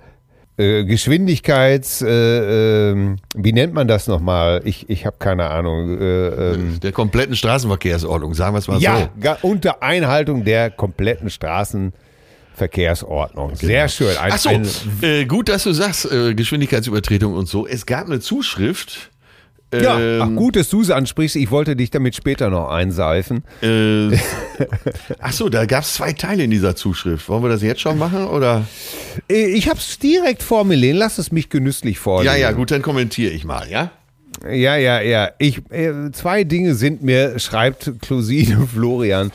äh, 0.59 0.85
Geschwindigkeits, 0.85 2.01
äh, 2.03 2.91
ähm, 2.91 3.17
wie 3.35 3.53
nennt 3.53 3.75
man 3.75 3.89
das 3.89 4.07
nochmal? 4.07 4.63
Ich, 4.65 4.89
ich 4.89 5.05
habe 5.05 5.17
keine 5.19 5.51
Ahnung. 5.51 6.01
Äh, 6.01 6.29
ähm, 6.29 6.81
Der 6.81 6.93
kompletten 6.93 7.35
Straßenverkehrsordnung, 7.37 8.33
sagen 8.35 8.55
wir 8.55 8.61
es 8.61 8.69
mal 8.69 8.79
ja, 8.81 9.01
so. 9.01 9.09
ga, 9.21 9.37
unter 9.43 9.83
Einhaltung 9.83 10.45
der 10.45 10.71
kompletten 10.71 11.29
Straßenverkehrsordnung. 11.29 13.55
Sehr 13.57 13.89
schön. 13.89 14.17
Ein, 14.17 14.33
Ach 14.33 14.39
so, 14.39 14.51
äh, 15.03 15.27
gut, 15.27 15.49
dass 15.51 15.65
du 15.65 15.73
sagst, 15.73 16.11
äh, 16.11 16.35
Geschwindigkeitsübertretung 16.35 17.35
und 17.35 17.49
so. 17.49 17.67
Es 17.67 17.85
gab 17.85 18.07
eine 18.07 18.21
Zuschrift. 18.21 19.11
Ja, 19.75 19.99
ähm, 19.99 20.23
ach 20.23 20.37
gut, 20.37 20.57
dass 20.57 20.71
du 20.71 20.81
es 20.81 20.91
ansprichst. 20.91 21.37
Ich 21.37 21.51
wollte 21.51 21.75
dich 21.77 21.91
damit 21.91 22.15
später 22.15 22.51
noch 22.51 22.69
einseifen. 22.71 23.43
Äh, 23.63 24.17
ach 25.21 25.33
so, 25.33 25.49
da 25.49 25.67
gab 25.67 25.83
es 25.83 25.95
zwei 25.95 26.13
Teile 26.13 26.45
in 26.45 26.51
dieser 26.51 26.77
Zuschrift. 26.77 27.29
Wollen 27.29 27.43
wir 27.43 27.49
das 27.49 27.63
jetzt 27.63 27.81
schon 27.81 27.99
machen 27.99 28.27
oder? 28.27 28.65
Äh, 29.29 29.47
Ich 29.47 29.69
habe 29.69 29.79
es 29.79 29.99
direkt 29.99 30.43
vor 30.43 30.65
mir 30.65 30.77
liegen. 30.77 30.97
Lass 30.97 31.19
es 31.19 31.33
mich 31.33 31.49
genüsslich 31.51 31.99
vorlesen. 31.99 32.35
Ja, 32.35 32.41
ja, 32.41 32.53
gut, 32.53 32.71
dann 32.71 32.83
kommentiere 32.83 33.33
ich 33.33 33.45
mal, 33.45 33.69
ja? 33.69 33.91
Ja, 34.49 34.77
ja, 34.77 35.01
ja. 35.01 35.31
Ich, 35.39 35.63
äh, 35.71 36.11
zwei 36.13 36.45
Dinge 36.45 36.75
sind 36.75 37.03
mir, 37.03 37.39
schreibt 37.39 37.91
Closine 38.03 38.67
Florian, 38.73 39.33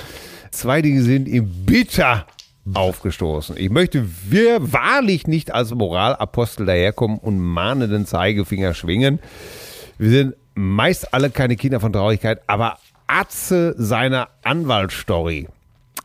zwei 0.51 0.81
Dinge 0.81 1.01
sind 1.01 1.27
ihm 1.27 1.49
bitter 1.65 2.25
aufgestoßen. 2.73 3.57
Ich 3.57 3.69
möchte 3.69 4.07
wir 4.29 4.71
wahrlich 4.71 5.25
nicht 5.27 5.53
als 5.53 5.73
Moralapostel 5.73 6.65
daherkommen 6.67 7.17
und 7.17 7.39
mahnenden 7.39 8.05
Zeigefinger 8.05 8.73
schwingen. 8.73 9.19
Wir 10.01 10.09
sind 10.09 10.35
meist 10.55 11.13
alle 11.13 11.29
keine 11.29 11.55
Kinder 11.55 11.79
von 11.79 11.93
Traurigkeit, 11.93 12.41
aber 12.47 12.79
Atze 13.05 13.75
seiner 13.77 14.29
Anwaltsstory. 14.41 15.47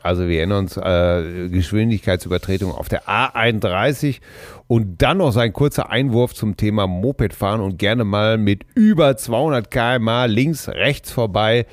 Also 0.02 0.28
wir 0.28 0.36
erinnern 0.36 0.64
uns, 0.64 0.76
äh, 0.76 1.48
Geschwindigkeitsübertretung 1.48 2.72
auf 2.72 2.90
der 2.90 3.08
A31 3.08 4.20
und 4.66 5.00
dann 5.00 5.16
noch 5.16 5.32
sein 5.32 5.54
kurzer 5.54 5.88
Einwurf 5.88 6.34
zum 6.34 6.58
Thema 6.58 6.86
Mopedfahren 6.86 7.62
und 7.62 7.78
gerne 7.78 8.04
mal 8.04 8.36
mit 8.36 8.66
über 8.74 9.16
200 9.16 9.70
km/h 9.70 10.26
links, 10.26 10.68
rechts 10.68 11.10
vorbei. 11.10 11.64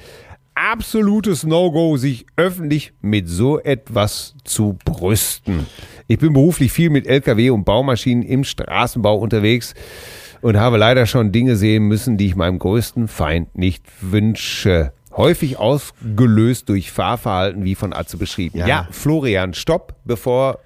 Absolutes 0.55 1.43
No-Go, 1.43 1.97
sich 1.97 2.25
öffentlich 2.37 2.93
mit 3.01 3.27
so 3.27 3.59
etwas 3.59 4.35
zu 4.45 4.77
brüsten. 4.85 5.65
Ich 6.07 6.19
bin 6.19 6.31
beruflich 6.31 6.71
viel 6.71 6.89
mit 6.89 7.05
LKW 7.05 7.49
und 7.49 7.65
Baumaschinen 7.65 8.23
im 8.23 8.45
Straßenbau 8.45 9.17
unterwegs 9.17 9.73
und 10.43 10.57
habe 10.57 10.77
leider 10.77 11.05
schon 11.05 11.31
Dinge 11.31 11.55
sehen 11.55 11.87
müssen, 11.87 12.17
die 12.17 12.27
ich 12.27 12.35
meinem 12.35 12.59
größten 12.59 13.07
Feind 13.07 13.57
nicht 13.57 13.85
wünsche. 14.01 14.91
Häufig 15.15 15.57
ausgelöst 15.57 16.67
durch 16.69 16.91
Fahrverhalten, 16.91 17.63
wie 17.63 17.75
von 17.75 17.93
Atze 17.93 18.17
beschrieben. 18.17 18.57
Ja. 18.57 18.67
Ja, 18.67 18.87
Florian, 18.91 19.53
stopp, 19.53 19.95
bevor. 20.03 20.59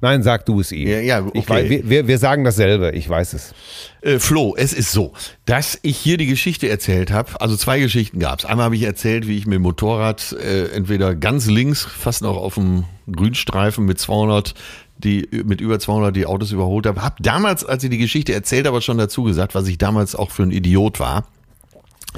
Nein, 0.00 0.22
sag 0.22 0.46
du 0.46 0.60
es 0.60 0.72
ihm. 0.72 0.88
Ja, 0.88 1.00
ja, 1.00 1.24
okay. 1.24 1.44
weiß, 1.46 1.70
wir, 1.70 1.88
wir, 1.88 2.08
wir 2.08 2.18
sagen 2.18 2.44
dasselbe, 2.44 2.90
ich 2.92 3.08
weiß 3.08 3.32
es. 3.32 3.54
Äh, 4.02 4.18
Flo, 4.18 4.54
es 4.56 4.72
ist 4.72 4.92
so, 4.92 5.12
dass 5.44 5.78
ich 5.82 5.96
hier 5.96 6.16
die 6.16 6.26
Geschichte 6.26 6.68
erzählt 6.68 7.10
habe. 7.10 7.40
Also 7.40 7.56
zwei 7.56 7.80
Geschichten 7.80 8.18
gab 8.18 8.40
es. 8.40 8.44
Einmal 8.44 8.66
habe 8.66 8.76
ich 8.76 8.82
erzählt, 8.82 9.26
wie 9.26 9.36
ich 9.38 9.46
mit 9.46 9.56
dem 9.56 9.62
Motorrad 9.62 10.32
äh, 10.32 10.66
entweder 10.68 11.14
ganz 11.14 11.46
links, 11.46 11.84
fast 11.84 12.22
noch 12.22 12.36
auf 12.36 12.54
dem 12.54 12.84
Grünstreifen 13.10 13.84
mit 13.84 13.98
200 13.98 14.54
die 14.98 15.28
mit 15.44 15.60
über 15.60 15.78
200 15.78 16.14
die 16.16 16.26
Autos 16.26 16.52
überholt 16.52 16.86
habe. 16.86 17.02
Hab 17.02 17.22
damals, 17.22 17.64
als 17.64 17.84
ich 17.84 17.90
die 17.90 17.98
Geschichte 17.98 18.32
erzählt 18.32 18.66
habe, 18.66 18.80
schon 18.80 18.98
dazu 18.98 19.24
gesagt, 19.24 19.54
was 19.54 19.68
ich 19.68 19.78
damals 19.78 20.14
auch 20.14 20.30
für 20.30 20.42
ein 20.42 20.50
Idiot 20.50 21.00
war. 21.00 21.26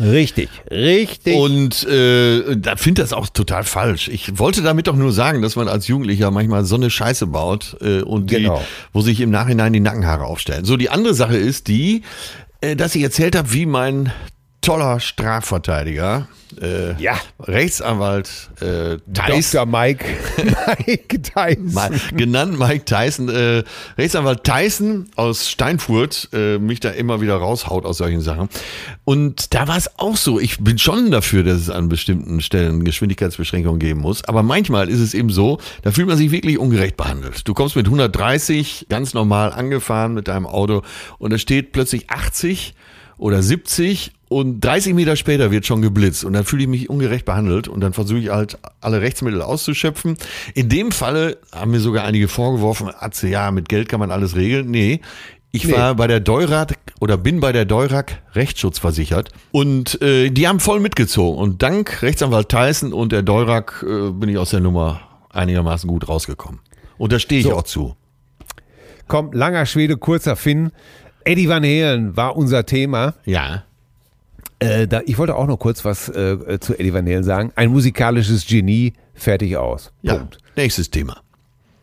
Richtig, 0.00 0.48
richtig. 0.70 1.34
Und 1.36 1.84
äh, 1.88 2.56
da 2.56 2.76
finde 2.76 3.02
das 3.02 3.12
auch 3.12 3.28
total 3.28 3.64
falsch. 3.64 4.08
Ich 4.08 4.38
wollte 4.38 4.62
damit 4.62 4.86
doch 4.86 4.94
nur 4.94 5.12
sagen, 5.12 5.42
dass 5.42 5.56
man 5.56 5.66
als 5.66 5.88
Jugendlicher 5.88 6.30
manchmal 6.30 6.64
so 6.64 6.76
eine 6.76 6.88
Scheiße 6.88 7.26
baut 7.26 7.76
äh, 7.80 8.02
und 8.02 8.30
die, 8.30 8.36
Genau. 8.36 8.62
wo 8.92 9.00
sich 9.00 9.20
im 9.20 9.30
Nachhinein 9.30 9.72
die 9.72 9.80
Nackenhaare 9.80 10.24
aufstellen. 10.24 10.64
So, 10.64 10.76
die 10.76 10.90
andere 10.90 11.14
Sache 11.14 11.36
ist 11.36 11.66
die, 11.66 12.02
äh, 12.60 12.76
dass 12.76 12.94
ich 12.94 13.02
erzählt 13.02 13.34
habe, 13.34 13.52
wie 13.52 13.66
mein 13.66 14.12
toller 14.68 15.00
Strafverteidiger. 15.00 16.28
Äh, 16.60 17.00
Ja. 17.00 17.18
Rechtsanwalt 17.40 18.50
äh, 18.60 18.98
Tyson. 19.14 19.64
Dr. 19.64 19.66
Mike, 19.66 20.04
Mike 20.86 21.22
Tyson. 21.22 22.00
Genannt 22.14 22.58
Mike 22.58 22.84
Tyson, 22.84 23.30
äh, 23.30 23.64
Rechtsanwalt 23.96 24.44
Tyson 24.44 25.08
aus 25.16 25.48
Steinfurt, 25.48 26.28
äh, 26.34 26.58
mich 26.58 26.80
da 26.80 26.90
immer 26.90 27.22
wieder 27.22 27.36
raushaut 27.36 27.86
aus 27.86 27.96
solchen 27.96 28.20
Sachen. 28.20 28.50
Und 29.04 29.54
da 29.54 29.68
war 29.68 29.78
es 29.78 29.98
auch 29.98 30.18
so, 30.18 30.38
ich 30.38 30.58
bin 30.58 30.76
schon 30.76 31.10
dafür, 31.10 31.44
dass 31.44 31.56
es 31.60 31.70
an 31.70 31.88
bestimmten 31.88 32.42
Stellen 32.42 32.84
Geschwindigkeitsbeschränkungen 32.84 33.78
geben 33.78 34.00
muss, 34.00 34.22
aber 34.24 34.42
manchmal 34.42 34.90
ist 34.90 35.00
es 35.00 35.14
eben 35.14 35.30
so, 35.30 35.58
da 35.80 35.92
fühlt 35.92 36.08
man 36.08 36.18
sich 36.18 36.30
wirklich 36.30 36.58
ungerecht 36.58 36.98
behandelt. 36.98 37.48
Du 37.48 37.54
kommst 37.54 37.74
mit 37.74 37.86
130 37.86 38.86
ganz 38.90 39.14
normal 39.14 39.50
angefahren 39.50 40.12
mit 40.12 40.28
deinem 40.28 40.46
Auto 40.46 40.82
und 41.18 41.32
da 41.32 41.38
steht 41.38 41.72
plötzlich 41.72 42.10
80 42.10 42.74
oder 43.16 43.42
70 43.42 44.12
und 44.28 44.60
30 44.60 44.94
Meter 44.94 45.16
später 45.16 45.50
wird 45.50 45.66
schon 45.66 45.82
geblitzt 45.82 46.24
und 46.24 46.32
dann 46.34 46.44
fühle 46.44 46.62
ich 46.62 46.68
mich 46.68 46.90
ungerecht 46.90 47.24
behandelt 47.24 47.68
und 47.68 47.80
dann 47.80 47.92
versuche 47.92 48.18
ich 48.18 48.28
halt 48.30 48.58
alle 48.80 49.00
Rechtsmittel 49.00 49.42
auszuschöpfen. 49.42 50.16
In 50.54 50.68
dem 50.68 50.92
Falle 50.92 51.38
haben 51.52 51.70
mir 51.70 51.80
sogar 51.80 52.04
einige 52.04 52.28
vorgeworfen, 52.28 52.90
Atze, 52.98 53.28
ja, 53.28 53.50
mit 53.50 53.68
Geld 53.68 53.88
kann 53.88 54.00
man 54.00 54.10
alles 54.10 54.36
regeln. 54.36 54.70
Nee. 54.70 55.00
Ich 55.50 55.64
Nee. 55.64 55.72
war 55.72 55.94
bei 55.94 56.06
der 56.06 56.20
Deurak 56.20 56.74
oder 57.00 57.16
bin 57.16 57.40
bei 57.40 57.52
der 57.52 57.64
Deurak 57.64 58.20
Rechtsschutz 58.34 58.78
versichert 58.78 59.30
und 59.50 60.00
äh, 60.02 60.28
die 60.28 60.46
haben 60.46 60.60
voll 60.60 60.78
mitgezogen 60.78 61.38
und 61.38 61.62
dank 61.62 62.02
Rechtsanwalt 62.02 62.50
Tyson 62.50 62.92
und 62.92 63.12
der 63.12 63.22
Deurak 63.22 63.82
äh, 63.88 64.10
bin 64.10 64.28
ich 64.28 64.36
aus 64.36 64.50
der 64.50 64.60
Nummer 64.60 65.00
einigermaßen 65.30 65.88
gut 65.88 66.06
rausgekommen. 66.08 66.60
Und 66.98 67.12
da 67.12 67.18
stehe 67.18 67.40
ich 67.40 67.46
So. 67.46 67.54
auch 67.56 67.62
zu. 67.62 67.96
Komm, 69.06 69.32
langer 69.32 69.64
Schwede, 69.64 69.96
kurzer 69.96 70.36
Finn. 70.36 70.70
Eddie 71.24 71.48
Van 71.48 71.62
Halen 71.64 72.16
war 72.16 72.36
unser 72.36 72.66
Thema. 72.66 73.14
Ja. 73.24 73.64
Äh, 74.60 74.88
da, 74.88 75.02
ich 75.06 75.18
wollte 75.18 75.36
auch 75.36 75.46
noch 75.46 75.58
kurz 75.58 75.84
was 75.84 76.08
äh, 76.08 76.58
zu 76.60 76.78
Eddie 76.78 76.92
Van 76.92 77.06
Halen 77.06 77.24
sagen. 77.24 77.52
Ein 77.54 77.70
musikalisches 77.70 78.46
Genie, 78.46 78.92
fertig 79.14 79.56
aus. 79.56 79.92
Ja. 80.02 80.14
Punkt. 80.14 80.38
Nächstes 80.56 80.90
Thema. 80.90 81.20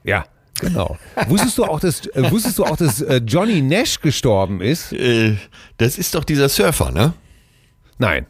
Ja, 0.03 0.25
genau. 0.59 0.97
wusstest 1.27 1.57
du 1.57 1.63
auch, 1.63 1.79
dass, 1.79 2.05
äh, 2.07 2.29
wusstest 2.31 2.59
du 2.59 2.65
auch, 2.65 2.75
dass 2.77 3.01
äh, 3.01 3.21
Johnny 3.25 3.61
Nash 3.61 3.99
gestorben 4.01 4.61
ist? 4.61 4.91
Äh, 4.91 5.37
das 5.77 5.97
ist 5.97 6.13
doch 6.15 6.23
dieser 6.23 6.49
Surfer, 6.49 6.91
ne? 6.91 7.13
Nein, 7.97 8.25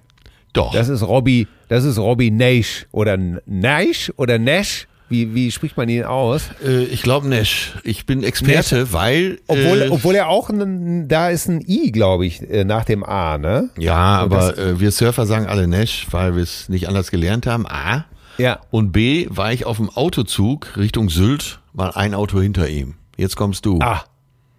Doch. 0.53 0.71
das 0.73 0.89
ist 0.89 1.01
Robbie, 1.01 1.47
das 1.67 1.83
ist 1.83 1.97
Robbie 1.97 2.29
Nash 2.29 2.85
oder 2.91 3.17
Nash 3.17 4.11
oder 4.15 4.37
Nash. 4.37 4.87
Wie, 5.07 5.35
wie 5.35 5.51
spricht 5.51 5.77
man 5.77 5.87
ihn 5.87 6.03
aus? 6.03 6.49
Äh, 6.65 6.85
ich 6.85 7.03
glaube 7.03 7.27
Nash. 7.27 7.73
Ich 7.83 8.05
bin 8.07 8.23
Experte, 8.23 8.91
weil. 8.91 9.39
Obwohl, 9.47 9.81
äh, 9.83 9.89
obwohl 9.89 10.15
er 10.15 10.29
auch, 10.29 10.49
ein, 10.49 11.07
da 11.07 11.29
ist 11.29 11.47
ein 11.47 11.61
I, 11.67 11.91
glaube 11.91 12.25
ich, 12.25 12.41
äh, 12.49 12.63
nach 12.63 12.85
dem 12.85 13.03
A, 13.03 13.37
ne? 13.37 13.69
ja, 13.77 13.95
aber 13.95 14.57
äh, 14.57 14.79
wir 14.79 14.91
Surfer 14.91 15.25
sagen 15.27 15.45
alle 15.45 15.67
Nash, 15.67 16.07
weil 16.09 16.35
wir 16.35 16.41
es 16.43 16.69
nicht 16.69 16.87
anders 16.87 17.11
gelernt 17.11 17.45
haben. 17.45 17.67
A. 17.67 18.05
Ja. 18.37 18.59
Und 18.71 18.91
B, 18.91 19.27
war 19.29 19.53
ich 19.53 19.65
auf 19.65 19.77
dem 19.77 19.89
Autozug 19.89 20.75
Richtung 20.75 21.09
Sylt, 21.09 21.59
war 21.73 21.95
ein 21.95 22.13
Auto 22.15 22.41
hinter 22.41 22.67
ihm. 22.67 22.95
Jetzt 23.15 23.35
kommst 23.35 23.65
du. 23.65 23.79
Ah, 23.81 24.03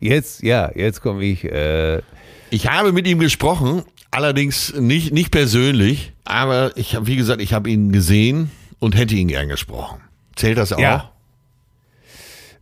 jetzt, 0.01 0.43
ja, 0.43 0.71
jetzt 0.75 1.03
komme 1.03 1.25
ich. 1.25 1.45
Äh, 1.45 2.03
Ich 2.51 2.69
habe 2.71 2.93
mit 2.93 3.07
ihm 3.09 3.19
gesprochen, 3.19 3.83
allerdings 4.13 4.73
nicht, 4.79 5.13
nicht 5.13 5.31
persönlich, 5.33 6.13
aber 6.25 6.71
ich 6.77 6.95
habe, 6.95 7.07
wie 7.09 7.17
gesagt, 7.17 7.43
ich 7.43 7.53
habe 7.53 7.69
ihn 7.69 7.91
gesehen 7.93 8.51
und 8.79 8.97
hätte 8.97 9.17
ihn 9.17 9.29
gern 9.29 9.49
gesprochen. 9.49 10.01
Zählt 10.37 10.59
das 10.59 10.73
auch? 10.73 10.79
Ja. 10.79 11.13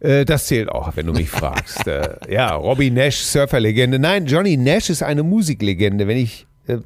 Äh, 0.00 0.24
das 0.24 0.46
zählt 0.46 0.68
auch, 0.68 0.94
wenn 0.96 1.06
du 1.06 1.12
mich 1.12 1.28
fragst. 1.40 1.86
äh, 1.86 2.16
ja, 2.32 2.54
Robbie 2.54 2.90
Nash, 2.90 3.16
Surferlegende. 3.18 3.98
Nein, 3.98 4.26
Johnny 4.26 4.56
Nash 4.56 4.90
ist 4.90 5.02
eine 5.02 5.22
Musiklegende. 5.22 6.06
Wenn 6.06 6.16
ich. 6.18 6.46
Äh, 6.66 6.78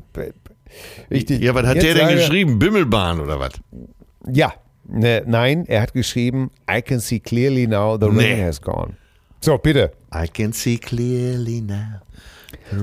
richtig. 1.10 1.40
Ja, 1.40 1.54
was 1.54 1.66
hat 1.66 1.76
der 1.76 1.94
denn 1.94 1.96
sage- 2.08 2.14
geschrieben? 2.16 2.58
Bimmelbahn 2.58 3.20
oder 3.20 3.38
was? 3.40 3.52
Ja. 4.30 4.52
Ne, 4.90 5.22
nein, 5.26 5.66
er 5.66 5.82
hat 5.82 5.92
geschrieben, 5.92 6.50
I 6.70 6.80
can 6.80 6.98
see 6.98 7.20
clearly 7.20 7.66
now 7.66 7.98
the 8.00 8.06
rain 8.06 8.16
Nee. 8.38 8.42
has 8.42 8.58
gone. 8.60 8.96
So, 9.42 9.58
bitte. 9.58 9.92
I 10.14 10.26
can 10.26 10.54
see 10.54 10.78
clearly 10.78 11.60
now. 11.60 12.00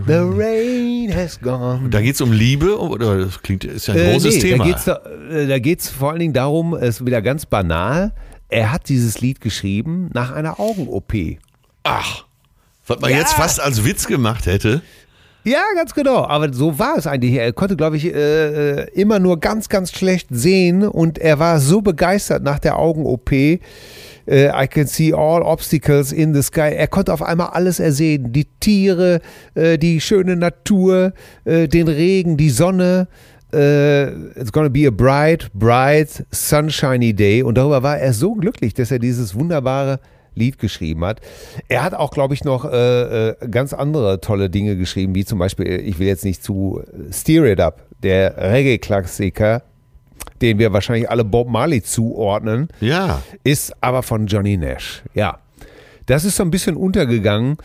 The 0.08 0.14
rain 0.14 1.14
has 1.16 1.40
gone. 1.40 1.90
Da 1.90 2.02
geht's 2.02 2.22
um 2.22 2.32
Liebe 2.32 2.80
oder 2.80 3.18
das 3.20 3.42
klingt 3.42 3.64
ist 3.64 3.88
ja 3.88 3.94
ein 3.94 4.00
Äh, 4.00 4.12
großes 4.14 4.36
nee, 4.36 4.42
Thema. 4.42 4.66
Da 4.86 5.02
äh, 5.32 5.48
da 5.48 5.60
geht's 5.60 5.90
vor 5.90 6.10
allen 6.12 6.20
Dingen 6.20 6.34
darum, 6.34 6.74
es 6.74 7.00
ist 7.02 7.06
wieder 7.06 7.22
ganz 7.22 7.46
banal. 7.46 8.14
Er 8.50 8.72
hat 8.72 8.90
dieses 8.90 9.22
Lied 9.22 9.42
geschrieben 9.42 10.10
nach 10.14 10.32
einer 10.32 10.60
Augen-OP. 10.60 11.14
Ach, 11.84 12.26
was 12.88 13.00
man 13.00 13.12
Ja. 13.12 13.18
jetzt 13.18 13.34
fast 13.34 13.60
als 13.60 13.84
Witz 13.86 14.08
gemacht 14.08 14.46
hätte. 14.46 14.82
Ja, 15.44 15.62
ganz 15.76 15.94
genau. 15.94 16.26
Aber 16.26 16.52
so 16.52 16.80
war 16.80 16.98
es 16.98 17.06
eigentlich. 17.06 17.34
Er 17.34 17.54
konnte, 17.54 17.76
glaube 17.76 17.98
ich, 17.98 18.06
äh, 18.06 18.82
äh, 18.82 18.88
immer 18.94 19.20
nur 19.20 19.40
ganz, 19.40 19.70
ganz 19.70 19.92
schlecht 19.92 20.28
sehen 20.32 20.88
und 20.88 21.20
er 21.20 21.38
war 21.38 21.60
so 21.60 21.82
begeistert 21.82 22.42
nach 22.44 22.58
der 22.58 22.80
Augen-OP. 22.80 23.60
Äh, 24.28 24.50
I 24.50 24.68
can 24.68 24.88
see 24.88 25.14
all 25.14 25.42
obstacles 25.42 26.12
in 26.12 26.34
the 26.34 26.42
sky. 26.42 26.74
Er 26.76 26.88
konnte 26.88 27.14
auf 27.14 27.22
einmal 27.22 27.50
alles 27.50 27.80
ersehen. 27.80 28.32
Die 28.32 28.46
Tiere, 28.60 29.22
äh, 29.54 29.78
die 29.78 30.02
schöne 30.02 30.36
Natur, 30.36 31.14
äh, 31.46 31.68
den 31.68 31.88
Regen, 31.88 32.38
die 32.38 32.50
Sonne. 32.50 33.08
Äh, 33.54 34.10
it's 34.40 34.52
gonna 34.52 34.70
be 34.70 34.88
a 34.88 34.92
bright, 34.92 35.50
bright, 35.54 36.26
sunshiny 36.32 37.14
day. 37.14 37.44
Und 37.44 37.58
darüber 37.58 37.84
war 37.84 37.98
er 38.00 38.14
so 38.14 38.34
glücklich, 38.34 38.74
dass 38.74 38.92
er 38.92 39.00
dieses 39.00 39.36
wunderbare 39.36 40.00
Lied 40.36 40.60
geschrieben 40.60 41.06
hat. 41.06 41.22
Er 41.68 41.84
hat 41.84 41.94
auch, 41.94 42.12
glaube 42.12 42.34
ich, 42.34 42.44
noch 42.44 42.66
äh, 42.66 43.30
äh, 43.30 43.36
ganz 43.50 43.74
andere 43.74 44.22
tolle 44.22 44.50
Dinge 44.50 44.76
geschrieben, 44.76 45.16
wie 45.16 45.26
zum 45.26 45.40
Beispiel, 45.40 45.66
äh, 45.66 45.78
ich 45.78 45.98
will 46.00 46.08
jetzt 46.08 46.26
nicht 46.26 46.44
zu 46.44 46.82
äh, 46.82 47.14
Steer 47.14 47.46
It 47.46 47.60
Up, 47.60 47.84
der 48.04 48.38
Reggae-Klassiker, 48.38 49.64
den 50.42 50.60
wir 50.60 50.74
wahrscheinlich 50.74 51.10
alle 51.10 51.24
Bob 51.24 51.48
Marley 51.50 51.82
zuordnen, 51.84 52.68
Ja. 52.82 53.22
ist 53.44 53.74
aber 53.82 54.04
von 54.04 54.28
Johnny 54.28 54.58
Nash. 54.58 55.02
Ja, 55.14 55.40
das 56.08 56.26
ist 56.26 56.36
so 56.36 56.44
ein 56.44 56.52
bisschen 56.52 56.76
untergegangen. 56.76 57.58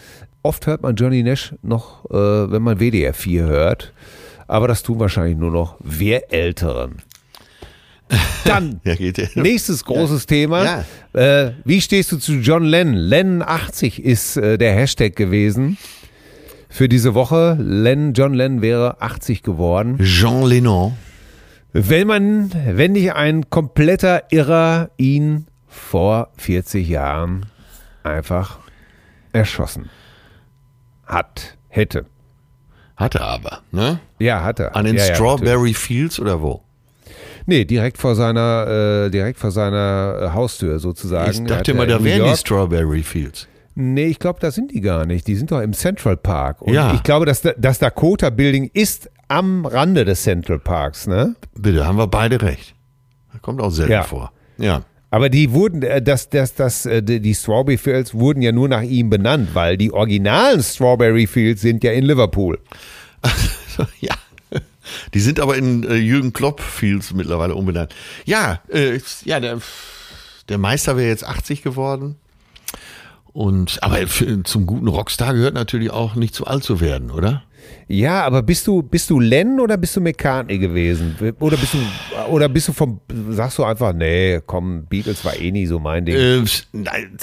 Oft 0.42 0.66
hört 0.66 0.82
man 0.82 0.94
Johnny 0.96 1.22
Nash 1.22 1.55
noch, 1.62 2.05
äh, 2.11 2.14
wenn 2.51 2.62
man 2.62 2.78
WDR 2.80 3.12
4 3.12 3.42
hört, 3.44 3.92
aber 4.46 4.68
das 4.68 4.82
tun 4.82 4.98
wahrscheinlich 5.01 5.36
nur 5.36 5.51
noch 5.51 5.76
wir 5.80 6.32
Älteren. 6.32 7.03
Dann 8.44 8.80
Ja, 8.84 8.94
ja. 8.94 9.12
Nächstes 9.34 9.84
großes 9.84 10.26
Thema. 10.26 10.84
Ja. 11.14 11.44
Äh, 11.46 11.53
wie 11.64 11.80
stehst 11.80 12.11
du 12.11 12.16
zu 12.16 12.32
John 12.34 12.64
Lennon? 12.64 12.94
Lennon 12.94 13.42
80 13.42 14.03
ist 14.05 14.36
äh, 14.36 14.59
der 14.59 14.72
Hashtag 14.74 15.14
gewesen 15.14 15.76
für 16.68 16.88
diese 16.88 17.14
Woche. 17.14 17.57
Lennon, 17.61 18.12
John 18.14 18.34
Lennon 18.34 18.62
wäre 18.62 19.01
80 19.01 19.42
geworden. 19.42 19.98
Jean 20.03 20.42
Lennon. 20.44 20.96
Wenn 21.72 22.06
man, 22.06 22.50
wenn 22.66 22.92
nicht 22.92 23.12
ein 23.14 23.48
kompletter 23.48 24.24
Irrer 24.30 24.90
ihn 24.96 25.46
vor 25.68 26.28
40 26.36 26.88
Jahren 26.88 27.46
einfach 28.02 28.58
erschossen 29.32 29.88
hat, 31.06 31.56
hätte. 31.68 32.06
Hatte 32.96 33.20
aber, 33.20 33.60
ne? 33.70 34.00
Ja, 34.18 34.42
hatte. 34.42 34.74
An 34.74 34.84
den 34.84 34.96
ja, 34.96 35.06
ja. 35.06 35.14
Strawberry 35.14 35.74
Fields 35.74 36.18
oder 36.20 36.42
wo? 36.42 36.62
Nee, 37.46 37.64
direkt 37.64 37.98
vor 37.98 38.14
seiner, 38.14 39.06
äh, 39.06 39.10
direkt 39.10 39.38
vor 39.38 39.50
seiner 39.50 40.18
äh, 40.20 40.28
Haustür 40.34 40.78
sozusagen. 40.78 41.30
Ich 41.30 41.44
dachte 41.44 41.72
mal, 41.74 41.88
ja 41.88 41.98
da 41.98 42.04
wären 42.04 42.30
die 42.30 42.36
Strawberry 42.36 43.02
Fields. 43.02 43.48
Nee, 43.74 44.06
ich 44.06 44.18
glaube, 44.18 44.40
da 44.40 44.50
sind 44.50 44.72
die 44.72 44.80
gar 44.80 45.06
nicht. 45.06 45.26
Die 45.26 45.36
sind 45.36 45.50
doch 45.50 45.60
im 45.60 45.72
Central 45.72 46.16
Park. 46.16 46.60
Und 46.60 46.74
Ja. 46.74 46.92
ich 46.94 47.02
glaube, 47.02 47.24
dass 47.24 47.42
das 47.56 47.78
Dakota 47.78 48.28
Building 48.30 48.70
ist 48.74 49.10
am 49.30 49.64
Rande 49.64 50.04
des 50.04 50.22
Central 50.24 50.58
Parks, 50.58 51.06
ne? 51.06 51.36
Bitte, 51.54 51.86
haben 51.86 51.98
wir 51.98 52.08
beide 52.08 52.42
recht. 52.42 52.74
Kommt 53.42 53.60
auch 53.62 53.70
selten 53.70 53.92
Ja. 53.92 54.02
vor. 54.02 54.32
Ja. 54.58 54.82
Aber 55.10 55.28
die 55.28 55.52
wurden, 55.52 55.82
äh, 55.82 56.02
das, 56.02 56.28
das, 56.28 56.54
das, 56.54 56.84
äh, 56.86 57.02
die 57.02 57.20
die 57.20 57.34
Strawberry 57.34 57.78
Fields 57.78 58.12
wurden 58.14 58.42
ja 58.42 58.52
nur 58.52 58.68
nach 58.68 58.82
ihm 58.82 59.08
benannt, 59.08 59.50
weil 59.54 59.76
die 59.76 59.92
originalen 59.92 60.62
Strawberry 60.62 61.26
Fields 61.26 61.62
sind 61.62 61.82
ja 61.84 61.92
in 61.92 62.04
Liverpool. 62.04 62.58
ja. 64.00 64.14
Die 65.14 65.20
sind 65.20 65.38
aber 65.40 65.56
in 65.56 65.84
äh, 65.84 65.94
Jürgen 65.94 66.32
Klopp 66.32 66.60
Fields 66.60 67.12
mittlerweile 67.14 67.54
umbenannt. 67.54 67.94
Ja, 68.24 68.60
äh, 68.68 68.98
ja, 69.24 69.38
der, 69.40 69.60
der 70.48 70.58
Meister 70.58 70.96
wäre 70.96 71.08
jetzt 71.08 71.24
80 71.24 71.62
geworden. 71.62 72.16
Und 73.32 73.82
aber 73.82 74.06
für, 74.08 74.42
zum 74.42 74.66
guten 74.66 74.88
Rockstar 74.88 75.34
gehört 75.34 75.54
natürlich 75.54 75.90
auch 75.90 76.16
nicht 76.16 76.34
zu 76.34 76.46
alt 76.46 76.64
zu 76.64 76.80
werden, 76.80 77.12
oder? 77.12 77.44
Ja, 77.88 78.22
aber 78.24 78.42
bist 78.42 78.66
du, 78.66 78.82
bist 78.82 79.11
du 79.11 79.18
Lennon 79.18 79.61
oder 79.61 79.76
bist 79.76 79.96
du 79.96 80.00
McCartney 80.00 80.58
gewesen? 80.58 81.16
Oder 81.40 81.56
bist 81.56 81.74
du, 81.74 81.78
oder 82.30 82.48
bist 82.48 82.68
du 82.68 82.72
vom, 82.72 83.00
sagst 83.30 83.58
du 83.58 83.64
einfach, 83.64 83.92
nee, 83.92 84.40
komm, 84.46 84.86
Beatles 84.86 85.24
war 85.24 85.36
eh 85.36 85.50
nie 85.50 85.66
so 85.66 85.78
mein 85.80 86.04
Ding. 86.06 86.14
Äh, 86.14 86.44
nein, 86.72 87.16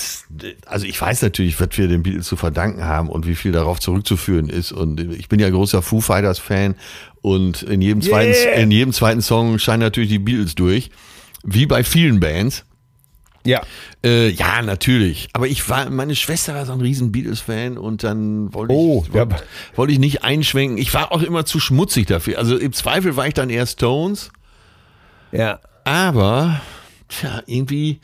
also 0.65 0.85
ich 0.85 0.99
weiß 0.99 1.21
natürlich, 1.21 1.59
was 1.59 1.69
wir 1.77 1.87
den 1.87 2.03
Beatles 2.03 2.27
zu 2.27 2.35
verdanken 2.35 2.83
haben 2.83 3.09
und 3.09 3.25
wie 3.25 3.35
viel 3.35 3.51
darauf 3.53 3.79
zurückzuführen 3.79 4.49
ist. 4.49 4.71
Und 4.71 4.99
ich 4.99 5.29
bin 5.29 5.39
ja 5.39 5.49
großer 5.49 5.81
Foo 5.81 6.01
Fighters 6.01 6.39
Fan 6.39 6.75
und 7.21 7.63
in 7.63 7.81
jedem 7.81 8.01
zweiten, 8.01 8.33
Yeah. 8.33 8.61
in 8.61 8.71
jedem 8.71 8.93
zweiten 8.93 9.21
Song 9.21 9.59
scheinen 9.59 9.81
natürlich 9.81 10.09
die 10.09 10.19
Beatles 10.19 10.55
durch, 10.55 10.91
wie 11.43 11.65
bei 11.65 11.83
vielen 11.83 12.19
Bands. 12.19 12.65
Ja. 13.47 13.61
Äh, 14.03 14.29
ja, 14.29 14.61
natürlich. 14.61 15.29
Aber 15.33 15.47
ich 15.47 15.67
war, 15.69 15.89
meine 15.89 16.15
Schwester 16.15 16.53
war 16.53 16.65
so 16.65 16.73
ein 16.73 16.81
riesen 16.81 17.11
Beatles-Fan 17.11 17.77
und 17.77 18.03
dann 18.03 18.53
wollte 18.53 18.73
ich, 18.73 18.79
Oh, 18.79 19.05
ja. 19.13 19.21
wollte, 19.29 19.43
wollte 19.75 19.93
ich 19.93 19.99
nicht 19.99 20.23
einschwenken. 20.23 20.77
Ich 20.77 20.93
war 20.93 21.11
auch 21.11 21.21
immer 21.21 21.45
zu 21.45 21.59
schmutzig 21.59 22.05
dafür. 22.07 22.37
Also 22.37 22.57
im 22.57 22.73
Zweifel 22.73 23.15
war 23.15 23.27
ich 23.27 23.33
dann 23.33 23.49
eher 23.49 23.65
Stones, 23.65 24.29
Ja. 25.31 25.59
aber 25.85 26.61
tja, 27.07 27.41
irgendwie, 27.45 27.99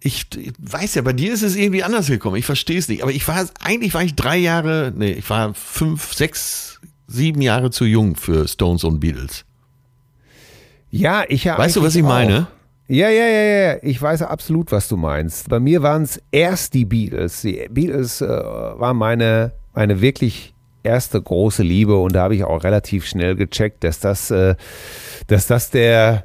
ich, 0.00 0.26
ich 0.36 0.52
weiß 0.58 0.94
ja, 0.96 1.02
bei 1.02 1.12
dir 1.14 1.32
ist 1.32 1.42
es 1.42 1.56
irgendwie 1.56 1.82
anders 1.82 2.06
gekommen. 2.06 2.36
Ich 2.36 2.44
verstehe 2.46 2.78
es 2.78 2.86
nicht. 2.88 3.02
Aber 3.02 3.10
ich 3.12 3.26
war, 3.26 3.44
eigentlich 3.62 3.94
war 3.94 4.02
ich 4.04 4.14
drei 4.14 4.36
Jahre, 4.36 4.92
nee, 4.94 5.12
ich 5.12 5.28
war 5.30 5.54
fünf, 5.54 6.12
sechs, 6.12 6.80
sieben 7.08 7.40
Jahre 7.40 7.70
zu 7.70 7.84
jung 7.86 8.14
für 8.16 8.46
Stones 8.46 8.84
und 8.84 9.00
Beatles. 9.00 9.44
Ja, 10.90 11.24
ich 11.28 11.44
ja. 11.44 11.58
Weißt 11.58 11.76
du, 11.76 11.82
was 11.82 11.94
ich 11.96 12.02
meine? 12.02 12.46
Ja, 12.88 13.08
ja, 13.08 13.26
ja, 13.26 13.42
ja. 13.42 13.76
Ich 13.82 14.00
weiß 14.00 14.22
absolut, 14.22 14.70
was 14.70 14.88
du 14.88 14.96
meinst. 14.96 15.48
Bei 15.48 15.58
mir 15.58 15.82
waren 15.82 16.02
es 16.02 16.20
erst 16.30 16.74
die 16.74 16.84
Beatles. 16.84 17.42
Die 17.42 17.66
Beatles 17.68 18.20
äh, 18.20 18.28
waren 18.28 18.96
meine, 18.96 19.52
meine 19.74 20.00
wirklich 20.00 20.54
erste 20.84 21.20
große 21.20 21.64
Liebe 21.64 21.96
und 21.96 22.14
da 22.14 22.22
habe 22.22 22.36
ich 22.36 22.44
auch 22.44 22.62
relativ 22.62 23.04
schnell 23.04 23.34
gecheckt, 23.34 23.82
dass 23.82 23.98
das, 23.98 24.30
äh, 24.30 24.54
dass 25.26 25.48
das 25.48 25.70
der, 25.70 26.24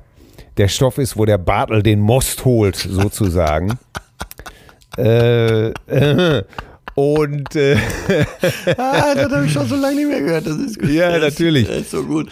der 0.58 0.68
Stoff 0.68 1.00
ist, 1.00 1.18
wo 1.18 1.26
der 1.26 1.40
Bartel 1.40 1.82
den 1.82 2.00
Most 2.00 2.46
holt, 2.46 2.76
sozusagen. 2.76 3.80
äh, 5.00 5.70
äh, 5.70 6.44
und 6.94 7.56
äh, 7.56 7.76
Ah, 8.78 9.16
das 9.16 9.32
habe 9.32 9.46
ich 9.46 9.52
schon 9.54 9.68
so 9.68 9.76
lange 9.76 9.96
nicht 9.96 10.08
mehr 10.08 10.22
gehört. 10.22 10.46
Das 10.46 10.58
ist 10.58 10.80
gut. 10.80 10.90
Ja, 10.90 11.18
natürlich. 11.18 11.68
Das 11.68 11.78
ist 11.78 11.92
so 11.92 12.04
gut. 12.04 12.30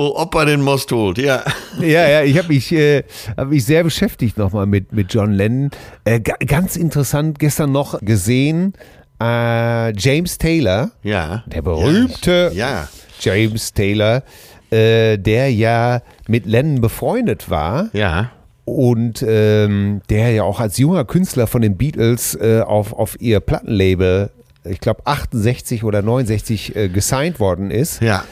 Wo 0.00 0.16
Opa 0.16 0.46
den 0.46 0.62
Most 0.62 0.90
holt, 0.92 1.18
ja. 1.18 1.42
Ja, 1.78 2.08
ja, 2.08 2.22
ich 2.22 2.38
habe 2.38 2.48
mich, 2.48 2.72
äh, 2.72 3.02
hab 3.36 3.48
mich 3.48 3.66
sehr 3.66 3.84
beschäftigt 3.84 4.38
nochmal 4.38 4.64
mit, 4.64 4.94
mit 4.94 5.12
John 5.12 5.30
Lennon. 5.30 5.70
Äh, 6.06 6.20
ga, 6.20 6.36
ganz 6.46 6.76
interessant, 6.76 7.38
gestern 7.38 7.70
noch 7.70 8.00
gesehen, 8.00 8.72
äh, 9.20 9.92
James 9.94 10.38
Taylor, 10.38 10.92
Ja. 11.02 11.44
der 11.48 11.60
berühmte 11.60 12.50
Ja. 12.54 12.88
James 13.20 13.74
Taylor, 13.74 14.22
äh, 14.70 15.18
der 15.18 15.52
ja 15.52 16.00
mit 16.26 16.46
Lennon 16.46 16.80
befreundet 16.80 17.50
war 17.50 17.90
Ja. 17.92 18.30
und 18.64 19.22
ähm, 19.28 20.00
der 20.08 20.30
ja 20.30 20.44
auch 20.44 20.60
als 20.60 20.78
junger 20.78 21.04
Künstler 21.04 21.46
von 21.46 21.60
den 21.60 21.76
Beatles 21.76 22.34
äh, 22.36 22.62
auf, 22.62 22.94
auf 22.94 23.20
ihr 23.20 23.40
Plattenlabel, 23.40 24.30
ich 24.64 24.80
glaube 24.80 25.02
68 25.04 25.84
oder 25.84 26.00
69, 26.00 26.74
äh, 26.74 26.88
gesigned 26.88 27.38
worden 27.38 27.70
ist. 27.70 28.00
Ja. 28.00 28.24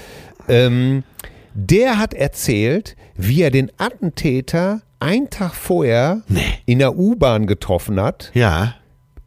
Ähm, 0.48 1.04
der 1.60 1.98
hat 1.98 2.14
erzählt, 2.14 2.94
wie 3.16 3.42
er 3.42 3.50
den 3.50 3.70
Attentäter 3.78 4.82
einen 5.00 5.28
Tag 5.30 5.54
vorher 5.54 6.22
in 6.66 6.78
der 6.78 6.96
U-Bahn 6.96 7.46
getroffen 7.46 8.00
hat, 8.00 8.30
Ja. 8.34 8.74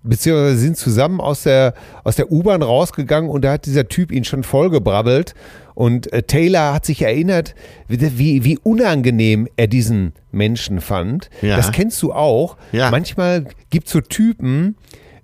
beziehungsweise 0.03 0.57
sind 0.57 0.77
zusammen 0.77 1.19
aus 1.19 1.43
der, 1.43 1.73
aus 2.03 2.15
der 2.15 2.31
U-Bahn 2.31 2.61
rausgegangen 2.61 3.29
und 3.29 3.43
da 3.43 3.53
hat 3.53 3.65
dieser 3.65 3.87
Typ 3.87 4.11
ihn 4.11 4.23
schon 4.23 4.43
vollgebrabbelt. 4.43 5.33
Und 5.73 6.11
äh, 6.13 6.23
Taylor 6.23 6.73
hat 6.73 6.85
sich 6.85 7.01
erinnert, 7.01 7.55
wie, 7.87 8.17
wie, 8.17 8.43
wie 8.43 8.57
unangenehm 8.59 9.47
er 9.57 9.67
diesen 9.67 10.13
Menschen 10.31 10.81
fand. 10.81 11.29
Ja. 11.41 11.55
Das 11.55 11.71
kennst 11.71 12.01
du 12.01 12.11
auch. 12.13 12.57
Ja. 12.71 12.91
Manchmal 12.91 13.45
gibt 13.69 13.87
es 13.87 13.93
so 13.93 14.01
Typen, 14.01 14.75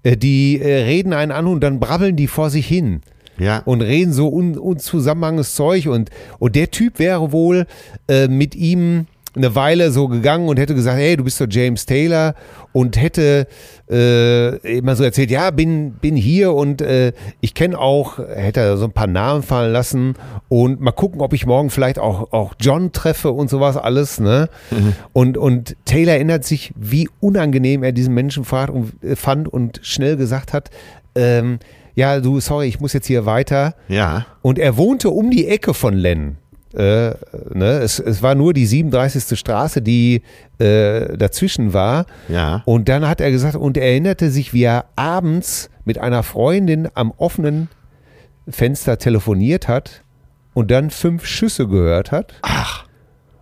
äh, 0.04 0.16
die 0.18 0.60
äh, 0.62 0.84
reden 0.84 1.12
einen 1.14 1.32
an 1.34 1.48
und 1.48 1.62
dann 1.62 1.80
brabbeln 1.80 2.16
die 2.16 2.28
vor 2.28 2.50
sich 2.50 2.66
hin 2.68 3.02
Ja. 3.40 3.62
und 3.66 3.82
reden 3.82 4.14
so 4.14 4.30
un, 4.30 4.58
unzusammenhanges 4.58 5.56
Zeug 5.56 5.88
und, 5.88 6.10
und 6.40 6.56
der 6.56 6.72
Typ 6.72 7.00
wäre 7.00 7.32
wohl 7.32 7.66
äh, 8.08 8.28
mit 8.28 8.56
ihm 8.56 9.08
eine 9.38 9.56
Weile 9.56 9.92
so 9.92 10.08
gegangen 10.08 10.50
und 10.50 10.60
hätte 10.60 10.76
gesagt, 10.76 10.98
hey, 10.98 11.16
du 11.16 11.24
bist 11.24 11.40
doch 11.40 11.48
James 11.50 11.86
Taylor 11.86 12.34
und 12.74 13.00
hätte 13.00 13.48
äh, 13.90 14.78
immer 14.78 14.96
so 14.96 15.04
erzählt, 15.04 15.32
ja, 15.32 15.52
bin, 15.52 15.92
bin 15.94 16.16
hier 16.16 16.54
und 16.54 16.82
äh, 16.82 17.14
ich 17.40 17.54
kenne 17.54 17.78
auch, 17.78 18.18
hätte 18.18 18.60
er 18.60 18.78
so 18.78 18.86
ein 18.86 18.92
paar 18.92 19.08
Namen 19.08 19.44
fallen 19.44 19.72
lassen 19.72 20.16
und 20.50 20.82
mal 20.82 20.92
gucken, 20.92 21.22
ob 21.22 21.34
ich 21.34 21.46
morgen 21.46 21.70
vielleicht 21.70 22.00
auch, 22.00 22.34
auch 22.34 22.56
John 22.60 22.92
treffe 22.92 23.32
und 23.32 23.50
sowas 23.50 23.78
alles, 23.78 24.20
ne? 24.20 24.50
Und, 25.14 25.38
und 25.38 25.76
Taylor 25.86 26.14
erinnert 26.14 26.44
sich, 26.44 26.74
wie 26.76 27.08
unangenehm 27.20 27.84
er 27.84 27.92
diesen 27.92 28.14
Menschen 28.14 28.44
fand 28.44 28.70
und, 28.72 29.04
äh, 29.04 29.16
fand 29.16 29.48
und 29.48 29.80
schnell 29.84 30.18
gesagt 30.18 30.54
hat, 30.54 30.70
ähm, 31.16 31.60
ja, 31.98 32.20
du, 32.20 32.40
sorry, 32.40 32.68
ich 32.68 32.80
muss 32.80 32.94
jetzt 32.94 33.08
hier 33.08 33.26
weiter. 33.26 33.74
Ja. 33.88 34.28
Und 34.44 34.60
er 34.60 34.78
wohnte 34.78 35.10
um 35.10 35.32
die 35.32 35.48
Ecke 35.48 35.74
von 35.74 35.96
Len. 35.96 36.38
Äh, 36.76 37.16
ne? 37.56 37.80
es, 37.82 37.98
es 37.98 38.22
war 38.22 38.36
nur 38.36 38.54
die 38.54 38.68
37. 38.68 39.38
Straße, 39.38 39.82
die 39.82 40.22
äh, 40.60 41.18
dazwischen 41.18 41.74
war. 41.74 42.06
Ja. 42.30 42.62
Und 42.66 42.88
dann 42.88 43.08
hat 43.08 43.20
er 43.20 43.32
gesagt, 43.32 43.56
und 43.56 43.78
er 43.78 43.88
erinnerte 43.88 44.30
sich, 44.30 44.54
wie 44.54 44.62
er 44.62 44.86
abends 44.96 45.72
mit 45.86 45.98
einer 45.98 46.22
Freundin 46.22 46.88
am 46.94 47.12
offenen 47.18 47.68
Fenster 48.48 49.00
telefoniert 49.00 49.68
hat 49.68 50.04
und 50.54 50.70
dann 50.70 50.92
fünf 50.92 51.26
Schüsse 51.26 51.68
gehört 51.68 52.12
hat. 52.12 52.36
Ach. 52.44 52.86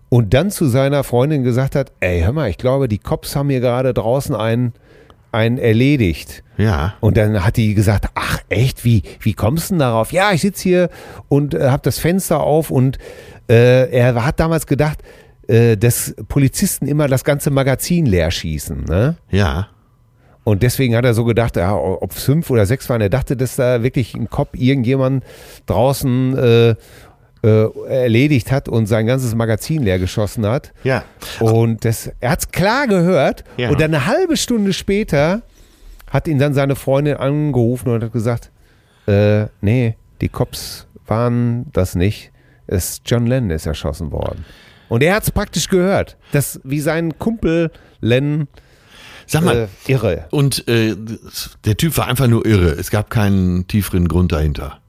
Und 0.08 0.34
dann 0.34 0.50
zu 0.50 0.68
seiner 0.68 1.04
Freundin 1.04 1.44
gesagt 1.44 1.76
hat, 1.76 1.92
ey, 2.00 2.22
hör 2.22 2.32
mal, 2.32 2.50
ich 2.50 2.58
glaube, 2.58 2.88
die 2.88 3.00
Cops 3.00 3.36
haben 3.36 3.50
hier 3.50 3.60
gerade 3.60 3.94
draußen 3.94 4.34
einen, 4.34 4.72
einen 5.36 5.58
erledigt. 5.58 6.44
Ja. 6.58 6.96
Und 7.02 7.18
dann 7.18 7.44
hat 7.44 7.58
die 7.58 7.74
gesagt, 7.74 8.10
ach 8.16 8.40
echt, 8.50 8.86
wie, 8.86 9.04
wie 9.20 9.34
kommst 9.34 9.70
du 9.70 9.74
denn 9.74 9.80
darauf? 9.80 10.12
Ja, 10.12 10.32
ich 10.32 10.42
sitze 10.42 10.64
hier 10.64 10.90
und 11.28 11.54
äh, 11.54 11.70
habe 11.70 11.84
das 11.84 12.00
Fenster 12.00 12.42
auf 12.42 12.72
und 12.72 12.98
äh, 13.50 13.92
er 13.92 14.26
hat 14.26 14.40
damals 14.40 14.66
gedacht, 14.66 15.00
äh, 15.48 15.78
dass 15.78 16.16
Polizisten 16.28 16.88
immer 16.88 17.08
das 17.08 17.24
ganze 17.24 17.52
Magazin 17.52 18.06
leer 18.06 18.32
schießen. 18.32 18.86
Ne? 18.86 19.18
Ja. 19.30 19.68
Und 20.46 20.62
deswegen 20.62 20.96
hat 20.96 21.06
er 21.06 21.16
so 21.16 21.26
gedacht, 21.26 21.56
ja, 21.56 21.76
ob 21.76 22.12
es 22.12 22.24
fünf 22.24 22.52
oder 22.52 22.68
sechs 22.68 22.88
waren, 22.88 23.02
er 23.02 23.10
dachte, 23.10 23.36
dass 23.36 23.56
da 23.56 23.82
wirklich 23.82 24.14
ein 24.14 24.30
Kopf 24.30 24.50
irgendjemand 24.54 25.24
draußen 25.66 26.38
äh, 26.38 26.76
äh, 27.46 27.68
erledigt 27.88 28.52
hat 28.52 28.68
und 28.68 28.88
sein 28.88 29.06
ganzes 29.06 29.36
Magazin 29.36 29.84
leer 29.84 30.00
geschossen 30.00 30.48
hat. 30.48 30.74
Ja. 30.84 31.04
Und 31.40 31.86
das, 31.86 32.12
er 32.20 32.32
hat 32.32 32.40
es 32.40 32.52
klar 32.52 32.88
gehört. 32.88 33.44
Ja. 33.58 33.70
Und 33.70 33.80
dann 33.80 33.94
eine 33.94 34.08
halbe 34.08 34.36
Stunde 34.36 34.74
später 34.74 35.44
hat 36.10 36.28
ihn 36.28 36.40
dann 36.40 36.56
seine 36.56 36.76
Freundin 36.76 37.18
angerufen 37.18 37.90
und 37.90 38.04
hat 38.04 38.12
gesagt, 38.12 38.52
äh, 39.08 39.46
nee, 39.62 39.96
die 40.22 40.30
Cops 40.30 40.88
waren 41.06 41.72
das 41.72 41.94
nicht. 41.94 42.32
Es 42.66 43.02
John 43.06 43.28
Lennon 43.28 43.52
ist 43.52 43.68
erschossen 43.68 44.12
worden. 44.12 44.44
Und 44.90 45.04
er 45.04 45.14
hat 45.16 45.24
es 45.24 45.32
praktisch 45.32 45.70
gehört, 45.70 46.18
dass 46.32 46.60
wie 46.64 46.80
sein 46.80 47.20
Kumpel 47.20 47.70
Lennon 48.02 48.48
Sag 49.28 49.44
mal, 49.44 49.68
äh, 49.88 49.92
irre. 49.92 50.26
und 50.32 50.68
äh, 50.68 50.96
der 51.66 51.78
Typ 51.78 51.96
war 51.98 52.08
einfach 52.08 52.28
nur 52.28 52.46
irre. 52.46 52.70
Es 52.70 52.90
gab 52.90 53.12
keinen 53.12 53.68
tieferen 53.68 54.08
Grund 54.08 54.32
dahinter. 54.32 54.80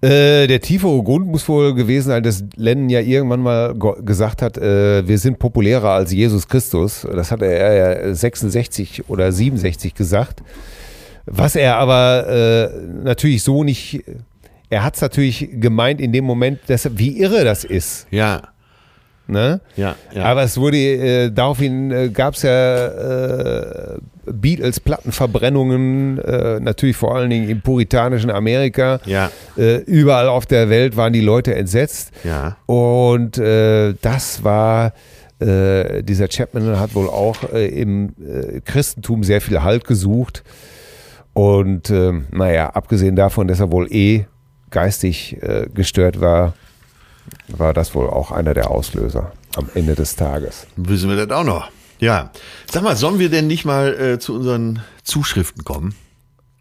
Äh, 0.00 0.46
der 0.46 0.60
tiefere 0.60 1.02
Grund 1.02 1.26
muss 1.26 1.48
wohl 1.48 1.74
gewesen 1.74 2.08
sein, 2.08 2.22
dass 2.22 2.44
Lennon 2.54 2.88
ja 2.88 3.00
irgendwann 3.00 3.40
mal 3.40 3.74
gesagt 4.04 4.42
hat, 4.42 4.56
äh, 4.56 5.06
wir 5.08 5.18
sind 5.18 5.40
populärer 5.40 5.90
als 5.90 6.12
Jesus 6.12 6.46
Christus. 6.46 7.04
Das 7.12 7.32
hat 7.32 7.42
er 7.42 8.04
ja 8.04 8.14
66 8.14 9.08
oder 9.08 9.32
67 9.32 9.94
gesagt. 9.94 10.42
Was 11.26 11.56
er 11.56 11.76
aber 11.76 12.28
äh, 12.28 12.78
natürlich 13.02 13.42
so 13.42 13.64
nicht, 13.64 14.04
er 14.70 14.84
hat 14.84 14.94
es 14.94 15.00
natürlich 15.00 15.48
gemeint 15.54 16.00
in 16.00 16.12
dem 16.12 16.24
Moment, 16.24 16.60
dass, 16.68 16.88
wie 16.96 17.18
irre 17.18 17.44
das 17.44 17.64
ist. 17.64 18.06
Ja. 18.12 18.42
Ne? 19.26 19.60
Ja. 19.74 19.96
ja. 20.14 20.24
Aber 20.24 20.44
es 20.44 20.56
wurde, 20.56 20.76
äh, 20.78 21.30
daraufhin 21.32 21.90
äh, 21.90 22.08
gab 22.10 22.34
es 22.34 22.42
ja 22.42 23.98
äh, 24.28 24.32
Beatles-Plattenverbrennungen, 24.32 26.18
äh, 26.18 26.60
natürlich 26.60 26.96
vor 26.96 27.14
allen 27.14 27.30
Dingen 27.30 27.48
im 27.48 27.60
puritanischen 27.60 28.30
Amerika. 28.30 29.00
Ja. 29.04 29.30
Äh, 29.56 29.78
überall 29.82 30.28
auf 30.28 30.46
der 30.46 30.70
Welt 30.70 30.96
waren 30.96 31.12
die 31.12 31.20
Leute 31.20 31.54
entsetzt. 31.54 32.12
Ja. 32.24 32.56
Und 32.66 33.38
äh, 33.38 33.94
das 34.00 34.44
war, 34.44 34.92
äh, 35.40 36.02
dieser 36.02 36.28
Chapman 36.28 36.78
hat 36.78 36.94
wohl 36.94 37.08
auch 37.08 37.52
äh, 37.52 37.66
im 37.68 38.10
äh, 38.18 38.60
Christentum 38.60 39.24
sehr 39.24 39.40
viel 39.40 39.62
Halt 39.62 39.84
gesucht. 39.84 40.44
Und 41.32 41.90
äh, 41.90 42.12
naja, 42.30 42.70
abgesehen 42.70 43.16
davon, 43.16 43.48
dass 43.48 43.60
er 43.60 43.70
wohl 43.70 43.92
eh 43.92 44.26
geistig 44.70 45.38
gestört 45.72 46.20
war, 46.20 46.52
war 47.48 47.72
das 47.72 47.94
wohl 47.94 48.08
auch 48.08 48.32
einer 48.32 48.52
der 48.52 48.70
Auslöser 48.70 49.32
am 49.56 49.68
Ende 49.74 49.94
des 49.94 50.14
Tages. 50.16 50.66
Wissen 50.76 51.08
wir 51.08 51.26
das 51.26 51.36
auch 51.36 51.44
noch. 51.44 51.70
Ja. 51.98 52.30
Sag 52.70 52.82
mal, 52.82 52.96
sollen 52.96 53.18
wir 53.18 53.28
denn 53.28 53.46
nicht 53.46 53.64
mal 53.64 53.94
äh, 53.94 54.18
zu 54.18 54.34
unseren 54.34 54.82
Zuschriften 55.02 55.64
kommen? 55.64 55.94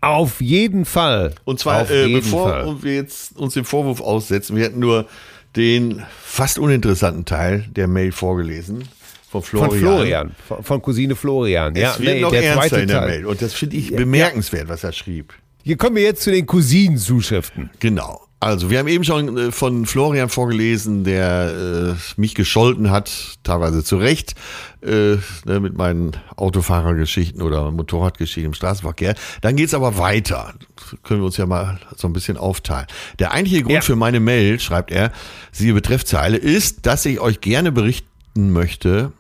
Auf 0.02 0.42
jeden 0.42 0.86
Fall. 0.86 1.34
Und 1.44 1.60
zwar, 1.60 1.90
äh, 1.90 2.12
bevor 2.14 2.50
Fall. 2.50 2.84
wir 2.84 2.96
jetzt 2.96 3.36
uns 3.36 3.54
den 3.54 3.66
Vorwurf 3.66 4.00
aussetzen, 4.00 4.56
wir 4.56 4.64
hätten 4.64 4.80
nur 4.80 5.08
den 5.56 6.04
fast 6.24 6.60
uninteressanten 6.60 7.26
Teil 7.26 7.66
der 7.76 7.88
Mail 7.88 8.12
vorgelesen 8.12 8.88
von 9.30 9.42
Florian. 9.42 9.70
Von 9.70 9.80
Florian, 9.80 10.36
von, 10.64 10.82
Cousine 10.82 11.16
Florian. 11.16 11.76
Es 11.76 11.82
ja, 11.82 12.00
wird 12.00 12.16
nee, 12.16 12.22
noch 12.22 12.32
der 12.32 12.44
ernster 12.44 12.82
in 12.82 12.88
der. 12.88 13.02
Mail. 13.02 13.26
Und 13.26 13.42
das 13.42 13.54
finde 13.54 13.76
ich 13.76 13.96
bemerkenswert, 13.96 14.70
was 14.70 14.84
er 14.84 14.94
schrieb. 14.94 15.34
Hier 15.64 15.78
kommen 15.78 15.96
wir 15.96 16.04
jetzt 16.04 16.22
zu 16.22 16.32
den 16.32 16.46
Cousinenzuschriften. 16.46 17.72
Genau. 17.80 18.27
Also, 18.40 18.70
wir 18.70 18.78
haben 18.78 18.88
eben 18.88 19.04
schon 19.04 19.36
äh, 19.36 19.52
von 19.52 19.88
Florian 19.88 20.30
vorgelesen, 20.30 21.04
der 21.04 21.96
äh, 21.98 22.22
mich 22.22 22.36
gescholten 22.36 22.92
hat, 22.92 23.40
teilweise 23.44 23.84
zu 23.84 23.98
Recht, 23.98 24.36
äh, 24.84 25.16
ne, 25.46 25.60
mit 25.60 25.76
meinen 25.76 26.12
Autofahrergeschichten 26.36 27.42
oder 27.42 27.72
Motorradgeschichten 27.72 28.46
im 28.46 28.54
Straßenverkehr. 28.54 29.16
Dann 29.42 29.56
geht's 29.56 29.74
aber 29.74 29.98
weiter. 29.98 30.54
Das 30.76 30.96
können 31.02 31.22
wir 31.22 31.26
uns 31.26 31.38
ja 31.38 31.48
mal 31.48 31.80
so 31.96 32.08
ein 32.08 32.14
bisschen 32.14 32.38
aufteilen. 32.38 32.86
Der 33.18 33.32
eigentliche 33.32 33.64
Grund 33.64 33.74
Ja. 33.74 33.82
für 33.82 33.96
meine 33.96 34.20
Mail, 34.20 34.60
schreibt 34.60 34.92
er, 34.92 35.12
siehe 35.52 35.74
Betreffzeile, 35.74 36.38
ist, 36.38 36.86
dass 36.86 37.04
ich 37.06 37.20
euch 37.20 37.42
gerne 37.42 37.72
berichten 37.72 38.52
möchte, 38.52 39.14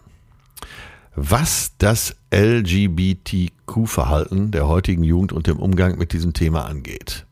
was 1.16 1.72
das 1.80 2.16
LGBTQ-Verhalten 2.32 4.52
der 4.52 4.68
heutigen 4.68 5.04
Jugend 5.04 5.34
und 5.34 5.48
dem 5.48 5.58
Umgang 5.58 5.98
mit 5.98 6.14
diesem 6.14 6.34
Thema 6.34 6.66
angeht. 6.66 7.26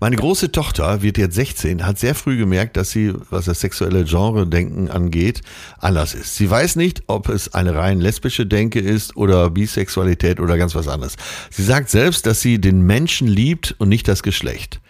Meine 0.00 0.16
große 0.16 0.52
Tochter 0.52 1.02
wird 1.02 1.18
jetzt 1.18 1.34
16, 1.34 1.86
hat 1.86 1.98
sehr 1.98 2.14
früh 2.14 2.36
gemerkt, 2.36 2.76
dass 2.76 2.90
sie, 2.90 3.12
was 3.30 3.46
das 3.46 3.60
sexuelle 3.60 4.04
Genre-Denken 4.04 4.90
angeht, 4.90 5.40
anders 5.78 6.14
ist. 6.14 6.36
Sie 6.36 6.48
weiß 6.48 6.76
nicht, 6.76 7.02
ob 7.06 7.28
es 7.28 7.54
eine 7.54 7.74
rein 7.74 8.00
lesbische 8.00 8.46
Denke 8.46 8.80
ist 8.80 9.16
oder 9.16 9.50
Bisexualität 9.50 10.40
oder 10.40 10.56
ganz 10.56 10.74
was 10.74 10.88
anderes. 10.88 11.16
Sie 11.50 11.64
sagt 11.64 11.90
selbst, 11.90 12.26
dass 12.26 12.40
sie 12.40 12.60
den 12.60 12.82
Menschen 12.82 13.26
liebt 13.26 13.74
und 13.78 13.88
nicht 13.88 14.08
das 14.08 14.22
Geschlecht. 14.22 14.80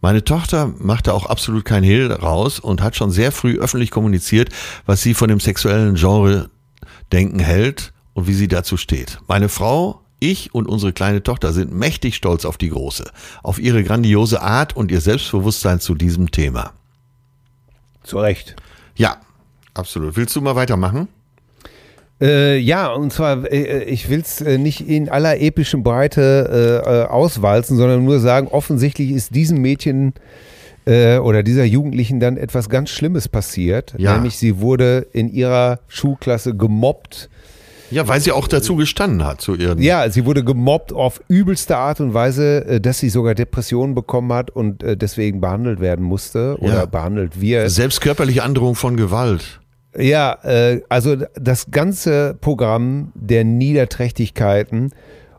Meine 0.00 0.22
Tochter 0.22 0.72
machte 0.78 1.14
auch 1.14 1.26
absolut 1.26 1.64
kein 1.64 1.82
Hehl 1.82 2.12
raus 2.12 2.60
und 2.60 2.82
hat 2.82 2.96
schon 2.96 3.10
sehr 3.10 3.32
früh 3.32 3.58
öffentlich 3.58 3.90
kommuniziert, 3.90 4.50
was 4.84 5.02
sie 5.02 5.14
von 5.14 5.28
dem 5.28 5.40
sexuellen 5.40 5.94
Genre-Denken 5.94 7.40
hält 7.40 7.92
und 8.12 8.28
wie 8.28 8.34
sie 8.34 8.48
dazu 8.48 8.76
steht. 8.76 9.18
Meine 9.26 9.48
Frau, 9.48 10.05
ich 10.18 10.54
und 10.54 10.66
unsere 10.66 10.92
kleine 10.92 11.22
Tochter 11.22 11.52
sind 11.52 11.72
mächtig 11.72 12.16
stolz 12.16 12.44
auf 12.44 12.58
die 12.58 12.70
Große, 12.70 13.10
auf 13.42 13.58
ihre 13.58 13.84
grandiose 13.84 14.40
Art 14.40 14.76
und 14.76 14.90
ihr 14.90 15.00
Selbstbewusstsein 15.00 15.80
zu 15.80 15.94
diesem 15.94 16.30
Thema. 16.30 16.72
Zu 18.02 18.18
Recht. 18.18 18.56
Ja, 18.96 19.18
absolut. 19.74 20.16
Willst 20.16 20.34
du 20.36 20.40
mal 20.40 20.56
weitermachen? 20.56 21.08
Äh, 22.20 22.58
ja, 22.58 22.92
und 22.92 23.12
zwar, 23.12 23.50
äh, 23.52 23.84
ich 23.84 24.08
will 24.08 24.20
es 24.20 24.40
äh, 24.40 24.56
nicht 24.56 24.88
in 24.88 25.10
aller 25.10 25.38
epischen 25.38 25.82
Breite 25.82 26.82
äh, 26.86 27.02
äh, 27.02 27.04
auswalzen, 27.08 27.76
sondern 27.76 28.04
nur 28.04 28.20
sagen, 28.20 28.48
offensichtlich 28.48 29.10
ist 29.10 29.34
diesem 29.34 29.60
Mädchen 29.60 30.14
äh, 30.86 31.18
oder 31.18 31.42
dieser 31.42 31.64
Jugendlichen 31.64 32.18
dann 32.18 32.38
etwas 32.38 32.70
ganz 32.70 32.88
Schlimmes 32.88 33.28
passiert. 33.28 33.94
Ja. 33.98 34.14
Nämlich 34.14 34.38
sie 34.38 34.60
wurde 34.60 35.06
in 35.12 35.28
ihrer 35.28 35.80
Schulklasse 35.88 36.56
gemobbt. 36.56 37.28
Ja, 37.90 38.08
weil 38.08 38.20
sie 38.20 38.32
auch 38.32 38.48
dazu 38.48 38.76
gestanden 38.76 39.24
hat, 39.24 39.40
zu 39.40 39.54
ihren. 39.54 39.80
Ja, 39.80 40.08
sie 40.10 40.24
wurde 40.26 40.42
gemobbt 40.42 40.92
auf 40.92 41.20
übelste 41.28 41.76
Art 41.76 42.00
und 42.00 42.14
Weise, 42.14 42.64
äh, 42.66 42.80
dass 42.80 42.98
sie 42.98 43.08
sogar 43.08 43.34
Depressionen 43.34 43.94
bekommen 43.94 44.32
hat 44.32 44.50
und 44.50 44.82
äh, 44.82 44.96
deswegen 44.96 45.40
behandelt 45.40 45.80
werden 45.80 46.04
musste 46.04 46.56
oder 46.60 46.74
Ja. 46.74 46.86
behandelt 46.86 47.40
wird. 47.40 47.70
Selbst 47.70 48.00
körperliche 48.00 48.42
Androhung 48.42 48.74
von 48.74 48.96
Gewalt. 48.96 49.60
Ja, 49.98 50.36
äh, 50.42 50.82
also 50.88 51.16
das 51.40 51.70
ganze 51.70 52.36
Programm 52.40 53.12
der 53.14 53.44
Niederträchtigkeiten 53.44 54.92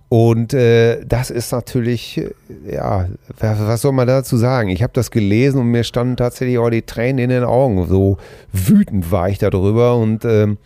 und 0.10 0.54
äh, 0.54 1.04
das 1.06 1.30
ist 1.30 1.52
natürlich, 1.52 2.22
ja, 2.66 3.08
was 3.40 3.60
was 3.60 3.82
soll 3.82 3.92
man 3.92 4.08
dazu 4.08 4.38
sagen? 4.38 4.70
Ich 4.70 4.82
habe 4.82 4.94
das 4.94 5.12
gelesen 5.12 5.60
und 5.62 5.68
mir 5.68 5.84
standen 5.84 6.16
tatsächlich 6.16 6.58
auch 6.60 6.70
die 6.70 6.82
Tränen 6.84 7.20
in 7.20 7.30
den 7.30 7.44
Augen. 7.44 7.86
So 7.88 8.18
wütend 8.54 9.12
war 9.12 9.30
ich 9.30 9.38
darüber 9.38 9.98
und 9.98 10.24
ähm, 10.24 10.58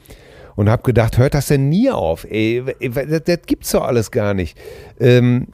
und 0.56 0.70
habe 0.70 0.84
gedacht, 0.84 1.18
hört 1.18 1.34
das 1.34 1.47
denn 1.47 1.70
nie 1.70 1.89
auf? 1.89 2.26
Ey, 2.30 2.64
das, 2.80 3.24
das 3.24 3.39
gibt's 3.45 3.72
doch 3.72 3.84
alles 3.84 4.12
gar 4.12 4.34
nicht. 4.34 4.58
Ähm, 4.99 5.47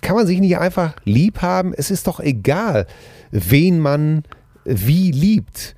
kann 0.00 0.16
man 0.16 0.26
sich 0.26 0.40
nicht 0.40 0.58
einfach 0.58 0.94
lieb 1.04 1.42
haben? 1.42 1.74
Es 1.74 1.90
ist 1.90 2.06
doch 2.06 2.20
egal, 2.20 2.86
wen 3.30 3.80
man 3.80 4.22
wie 4.64 5.10
liebt. 5.10 5.74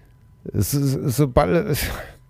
Sobald, 0.52 1.78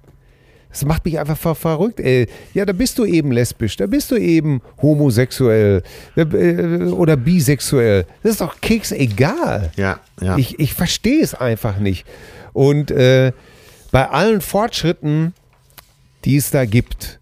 das 0.68 0.84
macht 0.84 1.04
mich 1.04 1.18
einfach 1.18 1.36
ver 1.36 1.54
verrückt. 1.54 2.00
Ey. 2.00 2.28
Ja, 2.54 2.64
da 2.64 2.72
bist 2.72 2.98
du 2.98 3.04
eben 3.04 3.32
lesbisch, 3.32 3.76
da 3.76 3.86
bist 3.86 4.10
du 4.10 4.16
eben 4.16 4.60
homosexuell 4.80 5.82
äh, 6.16 6.82
oder 6.90 7.16
bisexuell. 7.16 8.06
Das 8.22 8.32
ist 8.32 8.40
doch 8.40 8.60
keks 8.60 8.92
egal. 8.92 9.72
Ja, 9.76 10.00
ja. 10.20 10.36
Ich, 10.36 10.58
ich 10.58 10.74
verstehe 10.74 11.22
es 11.22 11.34
einfach 11.34 11.78
nicht. 11.78 12.06
Und 12.52 12.90
äh, 12.90 13.32
bei 13.90 14.08
allen 14.08 14.40
Fortschritten, 14.40 15.32
die 16.24 16.36
es 16.36 16.50
da 16.50 16.64
gibt, 16.64 17.20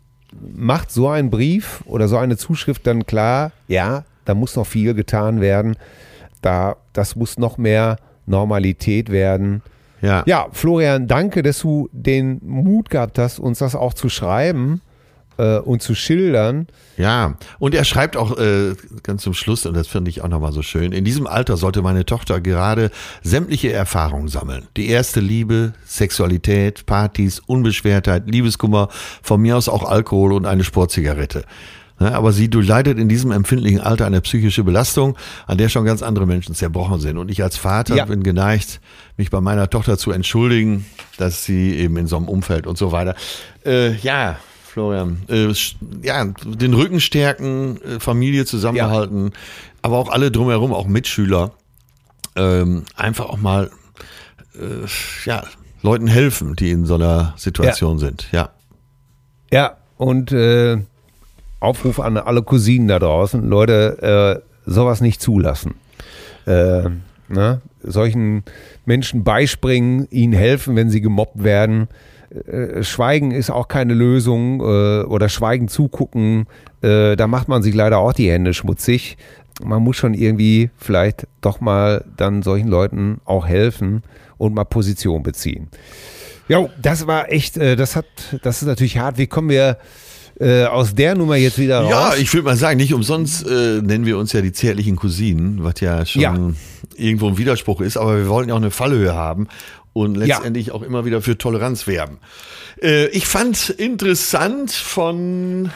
macht 0.54 0.90
so 0.90 1.08
ein 1.08 1.30
Brief 1.30 1.82
oder 1.86 2.08
so 2.08 2.16
eine 2.16 2.36
Zuschrift 2.36 2.86
dann 2.86 3.06
klar, 3.06 3.52
ja, 3.68 4.04
da 4.24 4.34
muss 4.34 4.56
noch 4.56 4.66
viel 4.66 4.94
getan 4.94 5.40
werden. 5.40 5.76
Da, 6.42 6.76
das 6.92 7.16
muss 7.16 7.38
noch 7.38 7.58
mehr 7.58 7.96
Normalität 8.26 9.10
werden. 9.10 9.62
ja. 10.02 10.22
Ja, 10.26 10.48
Florian, 10.52 11.06
danke, 11.06 11.42
dass 11.42 11.60
du 11.60 11.88
den 11.92 12.40
Mut 12.44 12.90
gehabt 12.90 13.18
hast, 13.18 13.38
uns 13.38 13.58
das 13.58 13.74
auch 13.74 13.94
zu 13.94 14.08
schreiben 14.08 14.80
äh, 15.38 15.58
und 15.58 15.82
zu 15.82 15.94
schildern. 15.94 16.66
Ja, 16.96 17.34
und 17.58 17.74
er 17.74 17.84
schreibt 17.84 18.16
auch 18.16 18.38
äh, 18.38 18.74
ganz 19.02 19.22
zum 19.22 19.34
Schluss, 19.34 19.66
und 19.66 19.74
das 19.74 19.86
finde 19.86 20.10
ich 20.10 20.22
auch 20.22 20.28
nochmal 20.28 20.52
so 20.52 20.62
schön, 20.62 20.92
in 20.92 21.04
diesem 21.04 21.26
Alter 21.26 21.56
sollte 21.56 21.82
meine 21.82 22.06
Tochter 22.06 22.40
gerade 22.40 22.90
sämtliche 23.22 23.72
Erfahrungen 23.72 24.28
sammeln. 24.28 24.66
Die 24.76 24.88
erste 24.88 25.20
Liebe, 25.20 25.74
Sexualität, 25.84 26.86
Partys, 26.86 27.40
Unbeschwertheit, 27.40 28.30
Liebeskummer, 28.30 28.88
von 29.22 29.40
mir 29.42 29.56
aus 29.56 29.68
auch 29.68 29.84
Alkohol 29.84 30.32
und 30.32 30.46
eine 30.46 30.64
Sportzigarette. 30.64 31.44
Ja, 31.98 32.12
aber 32.12 32.32
sie 32.32 32.48
durchleidet 32.50 32.98
in 32.98 33.08
diesem 33.08 33.30
empfindlichen 33.32 33.80
Alter 33.80 34.04
eine 34.06 34.20
psychische 34.20 34.64
Belastung, 34.64 35.16
an 35.46 35.56
der 35.56 35.70
schon 35.70 35.86
ganz 35.86 36.02
andere 36.02 36.26
Menschen 36.26 36.54
zerbrochen 36.54 37.00
sind. 37.00 37.16
Und 37.16 37.30
ich 37.30 37.42
als 37.42 37.56
Vater 37.56 37.96
Ja. 37.96 38.04
bin 38.04 38.22
geneigt, 38.22 38.80
mich 39.16 39.30
bei 39.30 39.40
meiner 39.40 39.70
Tochter 39.70 39.96
zu 39.96 40.10
entschuldigen, 40.10 40.84
dass 41.16 41.44
sie 41.44 41.74
eben 41.74 41.96
in 41.96 42.06
so 42.06 42.16
einem 42.18 42.28
Umfeld 42.28 42.66
und 42.66 42.76
so 42.76 42.92
weiter. 42.92 43.14
Äh, 43.64 43.94
ja, 43.96 44.36
Florian, 44.76 45.22
äh, 45.30 45.54
ja, 46.02 46.22
den 46.44 46.74
Rücken 46.74 47.00
stärken, 47.00 47.80
äh, 47.80 47.98
Familie 47.98 48.44
zusammenhalten, 48.44 49.32
aber 49.80 49.96
auch 49.96 50.10
alle 50.10 50.30
drumherum, 50.30 50.74
auch 50.74 50.86
Mitschüler, 50.86 51.52
ähm, 52.36 52.82
einfach 52.94 53.24
auch 53.24 53.38
mal, 53.38 53.70
äh, 54.54 54.86
ja, 55.24 55.44
Leuten 55.80 56.06
helfen, 56.08 56.56
die 56.56 56.72
in 56.72 56.84
so 56.84 56.96
einer 56.96 57.32
Situation 57.38 57.98
sind. 57.98 58.28
Ja, 58.32 58.50
Ja, 59.50 59.78
und 59.96 60.32
äh, 60.32 60.76
Aufruf 61.58 61.98
an 61.98 62.18
alle 62.18 62.42
Cousinen 62.42 62.86
da 62.86 62.98
draußen, 62.98 63.48
Leute, 63.48 64.42
äh, 64.66 64.70
sowas 64.70 65.00
nicht 65.00 65.22
zulassen. 65.22 65.76
Äh, 66.44 66.90
ne? 67.28 67.62
Solchen 67.82 68.44
Menschen 68.84 69.24
beispringen, 69.24 70.06
ihnen 70.10 70.34
helfen, 70.34 70.76
wenn 70.76 70.90
sie 70.90 71.00
gemobbt 71.00 71.42
werden. 71.42 71.88
Äh, 72.30 72.82
Schweigen 72.82 73.30
ist 73.30 73.50
auch 73.50 73.68
keine 73.68 73.94
Lösung 73.94 74.60
äh, 74.60 75.02
oder 75.04 75.28
Schweigen 75.28 75.68
zugucken, 75.68 76.46
äh, 76.82 77.16
da 77.16 77.26
macht 77.26 77.48
man 77.48 77.62
sich 77.62 77.74
leider 77.74 77.98
auch 77.98 78.12
die 78.12 78.30
Hände 78.30 78.52
schmutzig. 78.54 79.16
Man 79.64 79.82
muss 79.82 79.96
schon 79.96 80.12
irgendwie 80.14 80.70
vielleicht 80.76 81.26
doch 81.40 81.60
mal 81.60 82.04
dann 82.16 82.42
solchen 82.42 82.68
Leuten 82.68 83.20
auch 83.24 83.46
helfen 83.46 84.02
und 84.38 84.54
mal 84.54 84.64
Position 84.64 85.22
beziehen. 85.22 85.68
Jo, 86.48 86.68
das 86.80 87.06
war 87.06 87.32
echt, 87.32 87.56
äh, 87.56 87.74
das 87.76 87.96
hat, 87.96 88.04
das 88.42 88.60
ist 88.62 88.68
natürlich 88.68 88.98
hart. 88.98 89.18
Wie 89.18 89.26
kommen 89.26 89.48
wir 89.48 89.78
äh, 90.38 90.64
aus 90.64 90.94
der 90.94 91.14
Nummer 91.14 91.36
jetzt 91.36 91.58
wieder 91.58 91.80
raus? 91.80 91.90
ja 91.90 92.14
ich 92.20 92.32
würde 92.34 92.44
mal 92.44 92.56
sagen, 92.56 92.76
nicht 92.76 92.92
umsonst 92.92 93.46
äh, 93.48 93.80
nennen 93.82 94.04
wir 94.04 94.18
uns 94.18 94.32
ja 94.34 94.42
die 94.42 94.52
zärtlichen 94.52 94.96
Cousinen, 94.96 95.64
was 95.64 95.80
ja 95.80 96.04
schon 96.04 96.20
Ja. 96.22 96.36
irgendwo 96.94 97.28
ein 97.28 97.38
Widerspruch 97.38 97.80
ist, 97.80 97.96
aber 97.96 98.18
wir 98.18 98.28
wollten 98.28 98.50
ja 98.50 98.54
auch 98.54 98.60
eine 98.60 98.70
Fallhöhe 98.70 99.14
haben 99.14 99.48
und 99.96 100.14
letztendlich 100.14 100.72
auch 100.72 100.82
immer 100.82 101.06
wieder 101.06 101.22
für 101.22 101.38
Toleranz 101.38 101.86
werben. 101.86 102.18
Äh, 102.82 103.06
ich 103.08 103.26
fand 103.26 103.70
interessant 103.70 104.70
von 104.70 105.70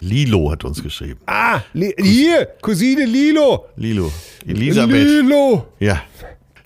Lilo 0.00 0.50
hat 0.50 0.66
uns 0.66 0.82
geschrieben. 0.82 1.20
Ah, 1.24 1.60
Li 1.72 1.94
hier, 1.98 2.44
Cousine 2.60 3.06
Lilo. 3.06 3.68
Lilo. 3.76 4.12
Elisabeth. 4.46 5.08
Lilo. 5.08 5.66
Ja. 5.80 6.02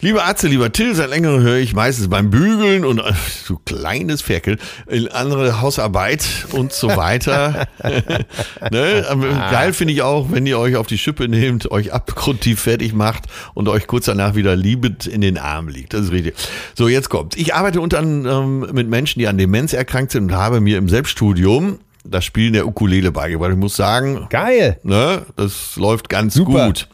Lieber 0.00 0.24
Atze, 0.28 0.46
lieber 0.46 0.70
Till, 0.70 0.94
seit 0.94 1.10
längerem 1.10 1.42
höre 1.42 1.56
ich 1.56 1.74
meistens 1.74 2.06
beim 2.06 2.30
Bügeln 2.30 2.84
und 2.84 3.00
äh, 3.00 3.12
du 3.48 3.58
kleines 3.64 4.22
Ferkel, 4.22 4.56
in 4.86 5.08
andere 5.08 5.60
Hausarbeit 5.60 6.24
und 6.52 6.72
so 6.72 6.86
weiter. 6.96 7.66
ne? 8.70 9.04
Aber 9.08 9.26
Geil 9.26 9.72
finde 9.72 9.92
ich 9.94 10.02
auch, 10.02 10.30
wenn 10.30 10.46
ihr 10.46 10.56
euch 10.60 10.76
auf 10.76 10.86
die 10.86 10.98
Schippe 10.98 11.26
nehmt, 11.26 11.72
euch 11.72 11.92
abgrundtief 11.92 12.60
fertig 12.60 12.94
macht 12.94 13.24
und 13.54 13.68
euch 13.68 13.88
kurz 13.88 14.04
danach 14.04 14.36
wieder 14.36 14.54
liebend 14.54 15.08
in 15.08 15.20
den 15.20 15.36
Armen 15.36 15.68
liegt. 15.68 15.94
Das 15.94 16.02
ist 16.02 16.12
richtig. 16.12 16.36
So, 16.76 16.86
jetzt 16.86 17.08
kommt. 17.08 17.36
Ich 17.36 17.54
arbeite 17.54 17.80
unter 17.80 17.98
anderem 17.98 18.68
mit 18.72 18.88
Menschen, 18.88 19.18
die 19.18 19.26
an 19.26 19.36
Demenz 19.36 19.72
erkrankt 19.72 20.12
sind 20.12 20.30
und 20.30 20.32
habe 20.32 20.60
mir 20.60 20.78
im 20.78 20.88
Selbststudium 20.88 21.80
das 22.04 22.24
Spielen 22.24 22.52
der 22.52 22.68
Ukulele 22.68 23.10
beigebracht. 23.10 23.50
Ich 23.50 23.56
muss 23.56 23.74
sagen, 23.74 24.28
Geil. 24.30 24.78
Ne? 24.84 25.22
Das 25.34 25.74
läuft 25.74 26.08
ganz 26.08 26.34
Super. 26.34 26.66
gut. 26.68 26.88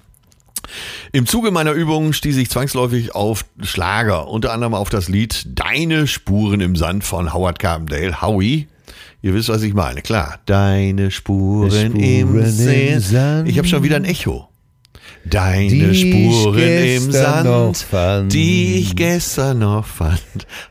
Im 1.12 1.26
Zuge 1.26 1.50
meiner 1.50 1.72
Übungen 1.72 2.12
stieß 2.12 2.36
ich 2.36 2.50
zwangsläufig 2.50 3.14
auf 3.14 3.44
Schlager, 3.62 4.28
unter 4.28 4.52
anderem 4.52 4.74
auf 4.74 4.90
das 4.90 5.08
Lied 5.08 5.46
Deine 5.46 6.06
Spuren 6.06 6.60
im 6.60 6.76
Sand 6.76 7.04
von 7.04 7.32
Howard 7.32 7.58
Carpendale, 7.58 8.20
Howie. 8.22 8.68
Ihr 9.22 9.32
wisst, 9.32 9.48
was 9.48 9.62
ich 9.62 9.72
meine, 9.74 10.02
klar. 10.02 10.40
Deine 10.46 11.10
Spuren, 11.10 11.70
Spuren 11.70 11.96
im 11.96 12.38
im 12.38 12.50
Sand. 12.50 13.02
Sand. 13.02 13.48
Ich 13.48 13.56
habe 13.58 13.66
schon 13.66 13.82
wieder 13.82 13.96
ein 13.96 14.04
Echo. 14.04 14.48
Deine 15.24 15.70
Die 15.70 15.94
Spuren 15.94 16.58
im 16.58 17.10
Sand, 17.10 17.86
die 18.32 18.78
ich 18.80 18.94
gestern 18.94 19.60
noch 19.60 19.86
fand, 19.86 20.20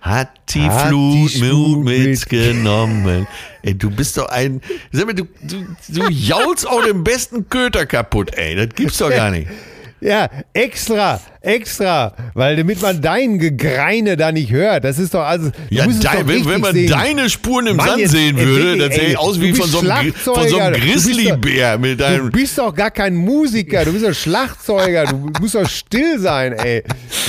hat 0.01 0.29
die 0.53 0.61
Hat 0.61 0.89
Flut 0.89 1.33
die 1.33 1.39
Flut 1.39 1.83
mitgenommen. 1.83 3.25
Ey, 3.63 3.75
du 3.75 3.89
bist 3.89 4.17
doch 4.17 4.29
ein, 4.29 4.61
sag 4.91 5.07
mal, 5.07 5.15
du, 5.15 5.23
du, 5.41 5.65
du 5.89 6.07
jaulst 6.09 6.67
auch 6.67 6.83
den 6.83 7.03
besten 7.03 7.49
Köter 7.49 7.87
kaputt, 7.87 8.35
ey, 8.35 8.55
das 8.55 8.75
gibt's 8.75 8.99
doch 8.99 9.09
gar 9.09 9.31
nicht. 9.31 9.47
Ja, 10.03 10.29
extra, 10.51 11.21
extra, 11.39 12.13
weil 12.33 12.57
damit 12.57 12.81
man 12.81 13.01
dein 13.01 13.39
Gegreine 13.39 14.17
da 14.17 14.33
nicht 14.33 14.51
hört. 14.51 14.83
Das 14.83 14.99
ist 14.99 15.13
doch 15.13 15.23
also. 15.23 15.49
du 15.49 15.55
Ja, 15.69 15.85
dein, 15.85 16.01
doch 16.01 16.27
wenn, 16.27 16.45
wenn 16.45 16.61
man 16.61 16.73
sehen. 16.73 16.89
deine 16.89 17.29
Spuren 17.29 17.67
im 17.67 17.77
Mann, 17.77 17.87
Sand 17.87 17.99
jetzt 18.01 18.11
sehen 18.11 18.37
würde, 18.37 18.77
dann 18.77 18.91
sähe 18.91 19.11
ich 19.11 19.17
aus 19.17 19.35
du 19.35 19.41
wie 19.41 19.53
von 19.53 19.69
so 19.69 19.79
einem, 19.79 20.13
von 20.13 20.47
so 20.49 20.57
einem 20.57 20.73
du 20.73 20.79
Grizzlybär 20.81 21.77
mit 21.77 21.99
Du 21.99 22.03
deinem. 22.03 22.31
bist 22.31 22.57
doch 22.57 22.75
gar 22.75 22.91
kein 22.91 23.15
Musiker, 23.15 23.85
du 23.85 23.93
bist 23.93 24.05
doch 24.05 24.13
Schlagzeuger, 24.13 25.05
du 25.05 25.31
musst 25.39 25.55
doch 25.55 25.69
still 25.69 26.19
sein, 26.19 26.51
ey. 26.53 26.83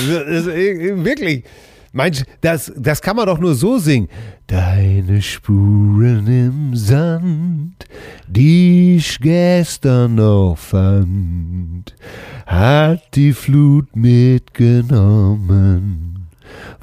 Das 0.09 0.47
äh, 0.47 1.03
wirklich. 1.03 1.43
Meinst 1.95 2.25
das, 2.41 2.71
das 2.75 3.01
kann 3.01 3.15
man 3.15 3.25
doch 3.25 3.39
nur 3.39 3.55
so 3.55 3.77
singen. 3.77 4.09
Deine 4.47 5.21
Spuren 5.21 6.27
im 6.27 6.75
Sand, 6.75 7.85
die 8.27 8.97
ich 8.97 9.17
gestern 9.21 10.15
noch 10.15 10.57
fand, 10.57 11.95
hat 12.45 13.15
die 13.15 13.31
Flut 13.31 13.95
mitgenommen. 13.95 16.14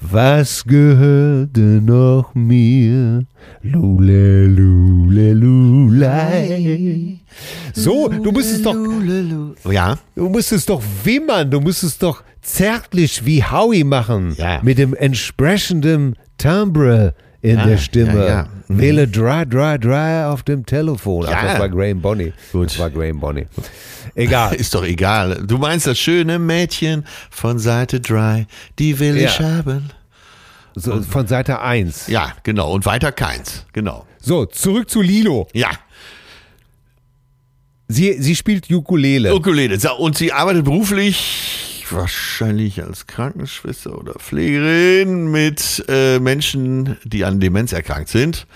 Was 0.00 0.64
gehörte 0.64 1.60
noch 1.60 2.34
mir? 2.34 3.24
Lule, 3.62 4.46
lule, 4.46 5.32
lulei. 5.34 7.18
So, 7.74 8.08
du 8.08 8.30
musstest 8.32 8.66
doch, 8.66 8.76
Ja, 9.70 9.98
du 10.14 10.28
musstest 10.28 10.68
doch 10.68 10.82
wimmern, 11.04 11.50
du 11.50 11.60
musstest 11.60 12.02
doch 12.02 12.22
zärtlich 12.42 13.24
wie 13.24 13.42
Howie 13.42 13.84
machen. 13.84 14.34
Ja. 14.36 14.60
Mit 14.62 14.78
dem 14.78 14.94
entsprechenden 14.94 16.16
Timbre 16.38 17.14
in 17.40 17.56
Ja, 17.58 17.66
der 17.66 17.78
Stimme. 17.78 18.14
ja, 18.18 18.26
ja. 18.26 18.48
Mhm. 18.68 18.78
Wähle 18.80 19.08
dry, 19.08 19.44
dry, 19.46 19.78
dry 19.78 20.24
auf 20.24 20.42
dem 20.42 20.64
Telefon. 20.66 21.26
Ach, 21.28 21.30
Ja. 21.30 21.48
das 21.48 21.58
war 21.60 21.68
Graham 21.68 22.00
Bonny. 22.00 22.32
Gut. 22.52 22.66
Das 22.66 22.78
war 22.78 22.90
Graham 22.90 23.20
Bonny. 23.20 23.46
Egal. 24.14 24.54
ist 24.56 24.74
doch 24.74 24.84
egal. 24.84 25.42
Du 25.46 25.58
meinst 25.58 25.86
das 25.86 25.98
schöne 25.98 26.38
Mädchen 26.38 27.04
von 27.30 27.58
Seite 27.58 28.00
3, 28.00 28.46
die 28.78 28.98
will 28.98 29.16
ich 29.16 29.38
Ja. 29.38 29.44
haben. 29.56 29.90
So, 30.74 31.02
von 31.02 31.26
Seite 31.26 31.60
1. 31.60 32.06
Ja, 32.08 32.32
genau. 32.44 32.72
Und 32.72 32.86
weiter 32.86 33.12
keins. 33.12 33.66
Genau. 33.72 34.06
So, 34.18 34.46
zurück 34.46 34.88
zu 34.88 35.02
Lilo. 35.02 35.46
Ja, 35.52 35.70
Sie, 37.88 38.16
sie 38.22 38.34
spielt 38.34 38.70
Ukulele. 38.70 39.34
Ukulele. 39.34 39.78
So, 39.78 39.94
Und 39.96 40.16
sie 40.16 40.32
arbeitet 40.32 40.64
beruflich 40.64 41.71
wahrscheinlich 41.90 42.82
als 42.82 43.06
Krankenschwester 43.06 43.98
oder 43.98 44.14
Pflegerin 44.14 45.30
mit 45.30 45.84
äh, 45.88 46.18
Menschen, 46.18 46.96
die 47.04 47.24
an 47.24 47.40
Demenz 47.40 47.72
erkrankt 47.72 48.10
sind. 48.10 48.46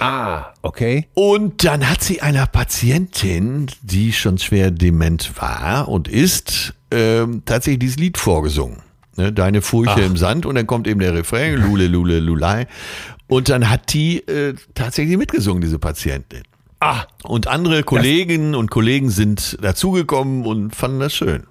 Ah, 0.00 0.52
okay. 0.62 1.08
Und 1.14 1.64
dann 1.64 1.88
hat 1.88 2.02
sie 2.02 2.20
einer 2.20 2.46
Patientin, 2.46 3.66
die 3.82 4.12
schon 4.12 4.38
schwer 4.38 4.70
dement 4.70 5.32
war 5.40 5.88
und 5.88 6.08
ist, 6.08 6.74
ähm, 6.90 7.42
tatsächlich 7.44 7.80
dieses 7.80 7.96
Lied 7.96 8.18
vorgesungen. 8.18 8.82
Ne, 9.16 9.32
Deine 9.32 9.62
Furche 9.62 10.00
im 10.02 10.16
Sand 10.16 10.46
und 10.46 10.54
dann 10.54 10.66
kommt 10.66 10.86
eben 10.86 11.00
der 11.00 11.14
Refrain, 11.14 11.60
Lule, 11.60 11.88
Lule, 11.88 12.20
Lulei. 12.20 12.66
Und 13.26 13.48
dann 13.48 13.68
hat 13.68 13.92
die 13.92 14.20
äh, 14.28 14.54
tatsächlich 14.74 15.16
mitgesungen, 15.18 15.60
diese 15.60 15.78
Patientin. 15.78 16.42
Ah, 16.80 17.06
Und 17.24 17.48
andere 17.48 17.82
Kolleginnen 17.82 18.54
und 18.54 18.70
Kollegen 18.70 19.10
sind 19.10 19.58
dazugekommen 19.60 20.46
und 20.46 20.76
fanden 20.76 21.00
das 21.00 21.12
schön. 21.12 21.47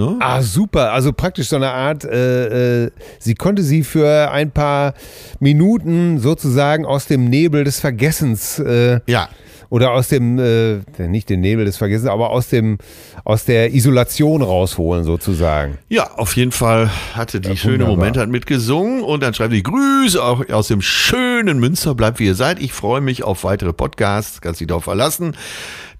Ne? 0.00 0.16
Ah, 0.20 0.40
super. 0.40 0.92
Also 0.92 1.12
praktisch 1.12 1.48
so 1.48 1.56
eine 1.56 1.70
Art, 1.70 2.04
äh, 2.04 2.84
äh, 2.84 2.90
sie 3.18 3.34
konnte 3.34 3.62
sie 3.62 3.84
für 3.84 4.30
ein 4.30 4.50
paar 4.50 4.94
Minuten 5.40 6.18
sozusagen 6.18 6.86
aus 6.86 7.06
dem 7.06 7.26
Nebel 7.26 7.64
des 7.64 7.80
Vergessens 7.80 8.58
äh, 8.58 9.00
Ja, 9.06 9.28
oder 9.70 9.92
aus 9.92 10.08
dem, 10.08 10.38
äh, 10.38 10.80
nicht 10.98 11.30
den 11.30 11.40
Nebel 11.40 11.64
des 11.64 11.76
Vergessens, 11.78 12.10
aber 12.10 12.30
aus 12.30 12.48
dem, 12.48 12.78
aus 13.24 13.44
der 13.44 13.72
Isolation 13.72 14.42
rausholen 14.42 15.04
sozusagen. 15.04 15.78
ja, 15.88 16.10
auf 16.16 16.36
jeden 16.36 16.52
Fall 16.52 16.90
hatte 17.14 17.40
die 17.40 17.56
schöne 17.56 17.74
wunderbar. 17.74 17.96
Momente, 17.96 18.20
hat 18.20 18.28
mitgesungen 18.28 19.02
und 19.02 19.22
dann 19.22 19.32
schreibt 19.32 19.52
sie 19.52 19.62
Grüße 19.62 20.22
auch 20.22 20.48
aus 20.50 20.68
dem 20.68 20.82
schönen 20.82 21.58
Münster, 21.60 21.94
bleibt 21.94 22.18
wie 22.18 22.26
ihr 22.26 22.34
seid. 22.34 22.60
Ich 22.60 22.72
freue 22.72 23.00
mich 23.00 23.22
auf 23.22 23.44
weitere 23.44 23.72
Podcasts, 23.72 24.40
kannst 24.40 24.60
dich 24.60 24.68
darauf 24.68 24.84
verlassen, 24.84 25.36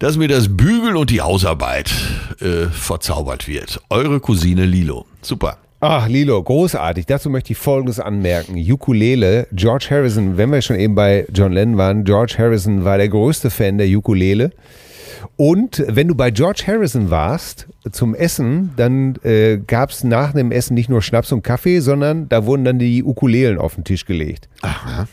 dass 0.01 0.17
mir 0.17 0.29
das 0.29 0.57
Bügeln 0.57 0.97
und 0.97 1.11
die 1.11 1.21
Hausarbeit 1.21 1.93
äh, 2.41 2.67
verzaubert 2.71 3.47
wird. 3.47 3.81
Eure 3.89 4.19
Cousine 4.21 4.67
Lilo. 4.67 5.07
Super. 5.23 5.59
Ach, 5.83 6.09
Lilo, 6.09 6.43
großartig. 6.43 7.07
Dazu 7.07 7.31
möchte 7.31 7.53
ich 7.53 7.59
Folgendes 7.59 8.01
anmerken. 8.01 8.55
Ukulele, 8.57 9.47
George 9.53 9.87
Harrison, 9.91 10.37
wenn 10.37 10.53
wir 10.53 10.61
schon 10.61 10.79
eben 10.79 10.95
bei 10.95 11.27
John 11.33 11.53
Lennon 11.53 11.79
waren, 11.79 12.05
George 12.05 12.35
Harrison 12.37 12.85
war 12.85 12.99
der 12.99 13.09
größte 13.09 13.49
Fan 13.49 13.79
der 13.79 13.89
Ukulele. 13.89 14.51
Und 15.37 15.83
wenn 15.89 16.07
du 16.07 16.15
bei 16.15 16.31
George 16.31 16.65
Harrison 16.67 17.09
warst 17.09 17.67
zum 17.93 18.15
Essen, 18.15 18.73
dann 18.77 19.17
äh, 19.23 19.57
gab 19.57 19.89
es 19.89 20.05
nach 20.05 20.35
dem 20.35 20.53
Essen 20.53 20.75
nicht 20.75 20.91
nur 20.91 21.01
Schnaps 21.01 21.33
und 21.33 21.43
Kaffee, 21.43 21.81
sondern 21.81 22.29
da 22.29 22.45
wurden 22.45 22.65
dann 22.67 22.79
die 22.79 23.03
Ukulelen 23.03 23.57
auf 23.57 23.75
den 23.75 23.85
Tisch 23.85 24.05
gelegt. 24.05 24.51
Aha. 24.61 25.09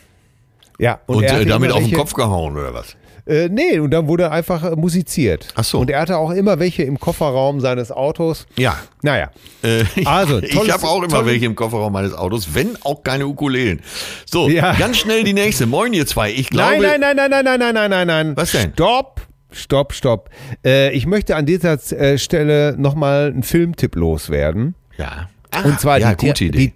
Ja, 0.78 1.00
Und, 1.06 1.24
er 1.24 1.40
äh, 1.40 1.46
damit 1.46 1.72
auf 1.72 1.82
den 1.82 1.92
Kopf 1.92 2.12
gehauen 2.12 2.58
oder 2.58 2.74
was? 2.74 2.94
Äh, 3.28 3.48
nee, 3.50 3.78
und 3.78 3.90
dann 3.90 4.08
wurde 4.08 4.30
einfach 4.30 4.64
äh, 4.64 4.74
musiziert. 4.76 5.48
Ach 5.54 5.62
so. 5.64 5.80
Und 5.80 5.90
er 5.90 6.00
hatte 6.00 6.16
auch 6.16 6.30
immer 6.30 6.58
welche 6.58 6.82
im 6.84 6.98
Kofferraum 6.98 7.60
seines 7.60 7.92
Autos. 7.92 8.46
Ja. 8.56 8.78
Naja. 9.02 9.30
Äh, 9.62 9.84
Also, 10.06 10.38
ich 10.42 10.50
tolles- 10.54 10.72
habe 10.72 10.86
auch 10.88 11.02
immer 11.02 11.26
welche 11.26 11.44
im 11.46 11.54
Kofferraum 11.54 11.92
meines 11.92 12.14
Autos, 12.14 12.54
wenn 12.54 12.76
auch 12.84 13.02
keine 13.04 13.26
Ukulelen. 13.26 13.80
So, 14.24 14.48
Ja. 14.48 14.72
ganz 14.74 14.96
schnell 14.98 15.24
die 15.24 15.34
nächste. 15.34 15.66
Moin, 15.66 15.92
ihr 15.92 16.06
zwei. 16.06 16.30
Ich 16.32 16.48
glaube. 16.50 16.78
Nein, 16.80 17.00
nein, 17.00 17.16
nein, 17.16 17.30
nein, 17.30 17.44
nein, 17.44 17.58
nein, 17.60 17.74
nein, 17.74 17.90
nein, 17.90 18.06
nein. 18.06 18.36
Was 18.36 18.52
denn? 18.52 18.72
Stopp, 18.72 19.20
stopp, 19.52 19.92
stopp. 19.92 20.30
Äh, 20.64 20.92
ich 20.92 21.06
möchte 21.06 21.36
an 21.36 21.44
dieser 21.46 21.74
äh, 21.92 22.16
Stelle 22.18 22.74
nochmal 22.78 23.26
einen 23.28 23.42
Filmtipp 23.42 23.94
loswerden. 23.94 24.74
Ja. 24.96 25.28
Ah, 25.50 25.62
Und 25.64 25.78
zwar 25.80 25.98
ja, 25.98 26.14
die, 26.14 26.26
gute 26.26 26.44
Idee. 26.46 26.58
Die, 26.58 26.72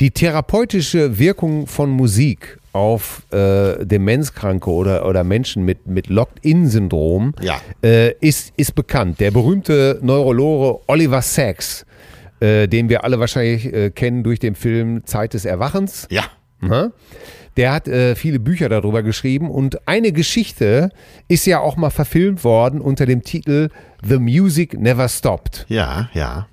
die 0.00 0.10
therapeutische 0.10 1.18
Wirkung 1.18 1.66
von 1.66 1.90
Musik 1.90 2.58
auf 2.74 3.22
äh, 3.32 3.84
Demenzkranke 3.86 4.68
oder, 4.70 5.06
oder 5.06 5.22
Menschen 5.24 5.64
mit, 5.64 5.86
mit 5.86 6.08
Locked-In-Syndrom 6.08 7.34
Ja. 7.40 7.60
äh, 7.82 8.12
ist, 8.20 8.52
ist 8.56 8.74
bekannt. 8.74 9.20
Der 9.20 9.30
berühmte 9.30 9.98
Neurologe 10.02 10.80
Oliver 10.88 11.22
Sacks, 11.22 11.86
äh, 12.40 12.66
den 12.68 12.88
wir 12.88 13.04
alle 13.04 13.20
wahrscheinlich 13.20 13.72
äh, 13.72 13.90
kennen 13.90 14.22
durch 14.24 14.40
den 14.40 14.54
Film 14.54 15.04
Zeit 15.06 15.34
des 15.34 15.44
Erwachens. 15.44 16.06
ja. 16.10 16.24
Ne? 16.60 16.92
Der 17.56 17.72
hat 17.72 17.86
äh, 17.86 18.16
viele 18.16 18.40
Bücher 18.40 18.68
darüber 18.68 19.02
geschrieben 19.04 19.48
und 19.48 19.86
eine 19.86 20.10
Geschichte 20.10 20.90
ist 21.28 21.46
ja 21.46 21.60
auch 21.60 21.76
mal 21.76 21.90
verfilmt 21.90 22.42
worden 22.42 22.80
unter 22.80 23.06
dem 23.06 23.22
Titel 23.22 23.68
The 24.02 24.18
Music 24.18 24.76
Never 24.80 25.08
Stopped. 25.08 25.64
Ja, 25.68 26.08
ja. 26.14 26.48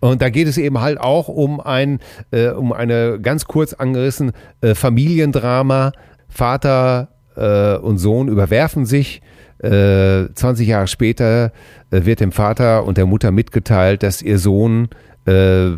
Und 0.00 0.22
da 0.22 0.30
geht 0.30 0.46
es 0.48 0.58
eben 0.58 0.80
halt 0.80 1.00
auch 1.00 1.28
um 1.28 1.60
ein, 1.60 1.98
äh, 2.30 2.48
um 2.48 2.72
eine 2.72 3.18
ganz 3.20 3.46
kurz 3.46 3.72
angerissen 3.72 4.32
äh, 4.60 4.74
Familiendrama. 4.74 5.92
Vater 6.28 7.08
äh, 7.36 7.76
und 7.76 7.98
Sohn 7.98 8.28
überwerfen 8.28 8.86
sich. 8.86 9.22
Äh, 9.60 10.28
20 10.34 10.68
Jahre 10.68 10.86
später 10.86 11.52
äh, 11.90 12.04
wird 12.04 12.20
dem 12.20 12.30
Vater 12.32 12.84
und 12.84 12.96
der 12.96 13.06
Mutter 13.06 13.32
mitgeteilt, 13.32 14.02
dass 14.04 14.22
ihr 14.22 14.38
Sohn 14.38 14.88
äh, 15.26 15.70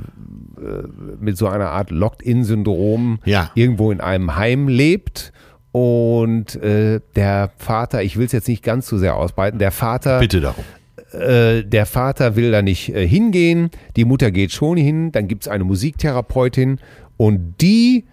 mit 1.19 1.39
so 1.39 1.47
einer 1.49 1.71
Art 1.71 1.91
Locked-In-Syndrom 1.91 3.21
Ja. 3.25 3.51
irgendwo 3.55 3.91
in 3.91 4.01
einem 4.01 4.37
Heim 4.37 4.69
lebt. 4.69 5.33
Und 5.73 6.57
äh, 6.57 7.01
der 7.15 7.53
Vater, 7.57 8.03
ich 8.03 8.19
will 8.19 8.27
es 8.27 8.33
jetzt 8.33 8.49
nicht 8.49 8.63
ganz 8.65 8.87
zu 8.87 8.99
sehr 8.99 9.15
ausbreiten, 9.17 9.59
der 9.59 9.71
Vater 9.71 10.19
Bitte 10.19 10.41
darum. 10.41 10.65
Äh, 11.13 11.63
der 11.65 11.87
Vater 11.87 12.37
will 12.37 12.51
da 12.51 12.63
nicht 12.63 12.95
äh, 12.95 13.07
hingehen, 13.07 13.71
die 13.97 14.05
Mutter 14.05 14.31
geht 14.31 14.53
schon 14.53 14.77
hin, 14.77 15.13
dann 15.13 15.29
gibt 15.29 15.43
es 15.45 15.49
eine 15.49 15.65
Musiktherapeutin 15.65 16.79
und 17.17 17.55
die 17.61 18.05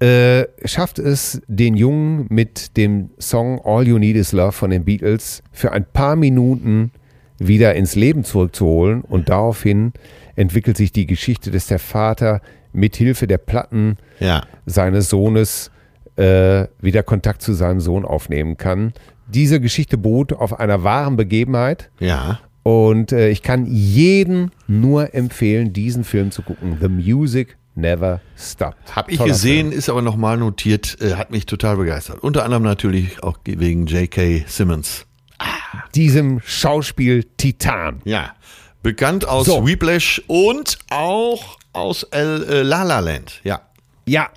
äh, 0.00 0.46
schafft 0.64 0.98
es, 0.98 1.40
den 1.46 1.76
Jungen 1.76 2.26
mit 2.28 2.76
dem 2.76 3.10
Song 3.20 3.60
All 3.64 3.86
You 3.86 3.98
Need 3.98 4.16
Is 4.16 4.32
Love 4.32 4.52
von 4.52 4.70
den 4.70 4.84
Beatles 4.84 5.42
für 5.52 5.70
ein 5.72 5.84
paar 5.84 6.16
Minuten 6.16 6.90
wieder 7.38 7.74
ins 7.74 7.94
Leben 7.94 8.24
zurückzuholen 8.24 9.02
und 9.02 9.28
daraufhin 9.28 9.92
entwickelt 10.36 10.76
sich 10.76 10.92
die 10.92 11.06
Geschichte, 11.06 11.50
dass 11.50 11.66
der 11.66 11.78
Vater 11.78 12.40
mit 12.72 12.96
Hilfe 12.96 13.26
der 13.26 13.38
Platten 13.38 13.96
Ja. 14.18 14.42
seines 14.66 15.08
Sohnes 15.08 15.70
äh, 16.16 16.66
wieder 16.80 17.02
Kontakt 17.02 17.42
zu 17.42 17.52
seinem 17.52 17.80
Sohn 17.80 18.04
aufnehmen 18.04 18.56
kann. 18.56 18.92
Diese 19.28 19.60
Geschichte 19.60 19.96
beruht 19.98 20.32
auf 20.32 20.58
einer 20.60 20.82
wahren 20.84 21.16
Begebenheit 21.16 21.90
Ja. 22.00 22.40
und 22.62 23.12
äh, 23.12 23.28
ich 23.30 23.42
kann 23.42 23.66
jeden 23.66 24.50
nur 24.66 25.14
empfehlen, 25.14 25.72
diesen 25.72 26.04
Film 26.04 26.30
zu 26.30 26.42
gucken. 26.42 26.78
The 26.80 26.88
Music 26.88 27.56
Never 27.74 28.20
Stopped. 28.36 28.94
Hab 28.94 29.10
ich 29.10 29.16
Toller 29.16 29.30
gesehen, 29.30 29.72
ist 29.72 29.88
aber 29.88 30.02
nochmal 30.02 30.36
notiert, 30.36 30.98
äh, 31.00 31.14
hat 31.14 31.30
mich 31.30 31.46
total 31.46 31.76
begeistert. 31.78 32.18
Unter 32.22 32.44
anderem 32.44 32.62
natürlich 32.64 33.22
auch 33.22 33.38
wegen 33.46 33.86
J.K. 33.86 34.44
Simmons. 34.46 35.06
Film. 35.40 35.82
Diesem 35.94 36.40
Schauspiel 36.44 37.24
Titan. 37.38 38.00
Ja. 38.04 38.34
Bekannt 38.82 39.26
aus 39.26 39.46
So. 39.46 39.66
Whiplash 39.66 40.22
und 40.26 40.78
auch 40.90 41.56
aus 41.72 42.02
El, 42.04 42.44
äh, 42.44 42.62
La 42.62 42.82
La 42.82 42.98
Land. 43.00 43.40
Ja. 43.42 43.62
Ja, 44.06 44.28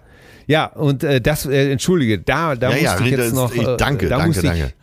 ja, 0.48 0.66
und 0.66 1.04
äh, 1.04 1.22
das, 1.22 1.46
äh, 1.46 1.72
entschuldige, 1.72 2.20
da, 2.20 2.56
da 2.56 2.70
ja, 2.70 2.76
musste 2.76 3.04
ja, 3.04 3.06
ich 3.06 3.12
jetzt 3.12 3.36
noch. 3.36 3.54
ich, 3.54 3.62
äh, 3.62 3.78
danke, 3.78 4.08
da 4.08 4.18
danke, 4.18 4.28
musste 4.28 4.46
ich, 4.46 4.52
danke. 4.52 4.74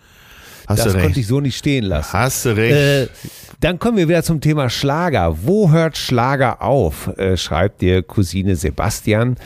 Hast 0.66 0.86
Das 0.86 0.96
konnte 0.98 1.20
ich 1.20 1.26
so 1.26 1.40
nicht 1.40 1.56
stehen 1.56 1.84
lassen. 1.84 2.12
Hast 2.12 2.44
du 2.44 2.56
recht. 2.56 2.74
Äh, 2.74 3.08
dann 3.60 3.78
kommen 3.78 3.96
wir 3.96 4.08
wieder 4.08 4.22
zum 4.24 4.40
Thema 4.40 4.70
Schlager. 4.70 5.36
Wo 5.44 5.70
hört 5.70 5.96
Schlager 5.96 6.62
auf? 6.62 7.16
Äh, 7.16 7.36
schreibt 7.36 7.80
dir 7.80 8.02
Cousine 8.02 8.56
Sebastian. 8.56 9.36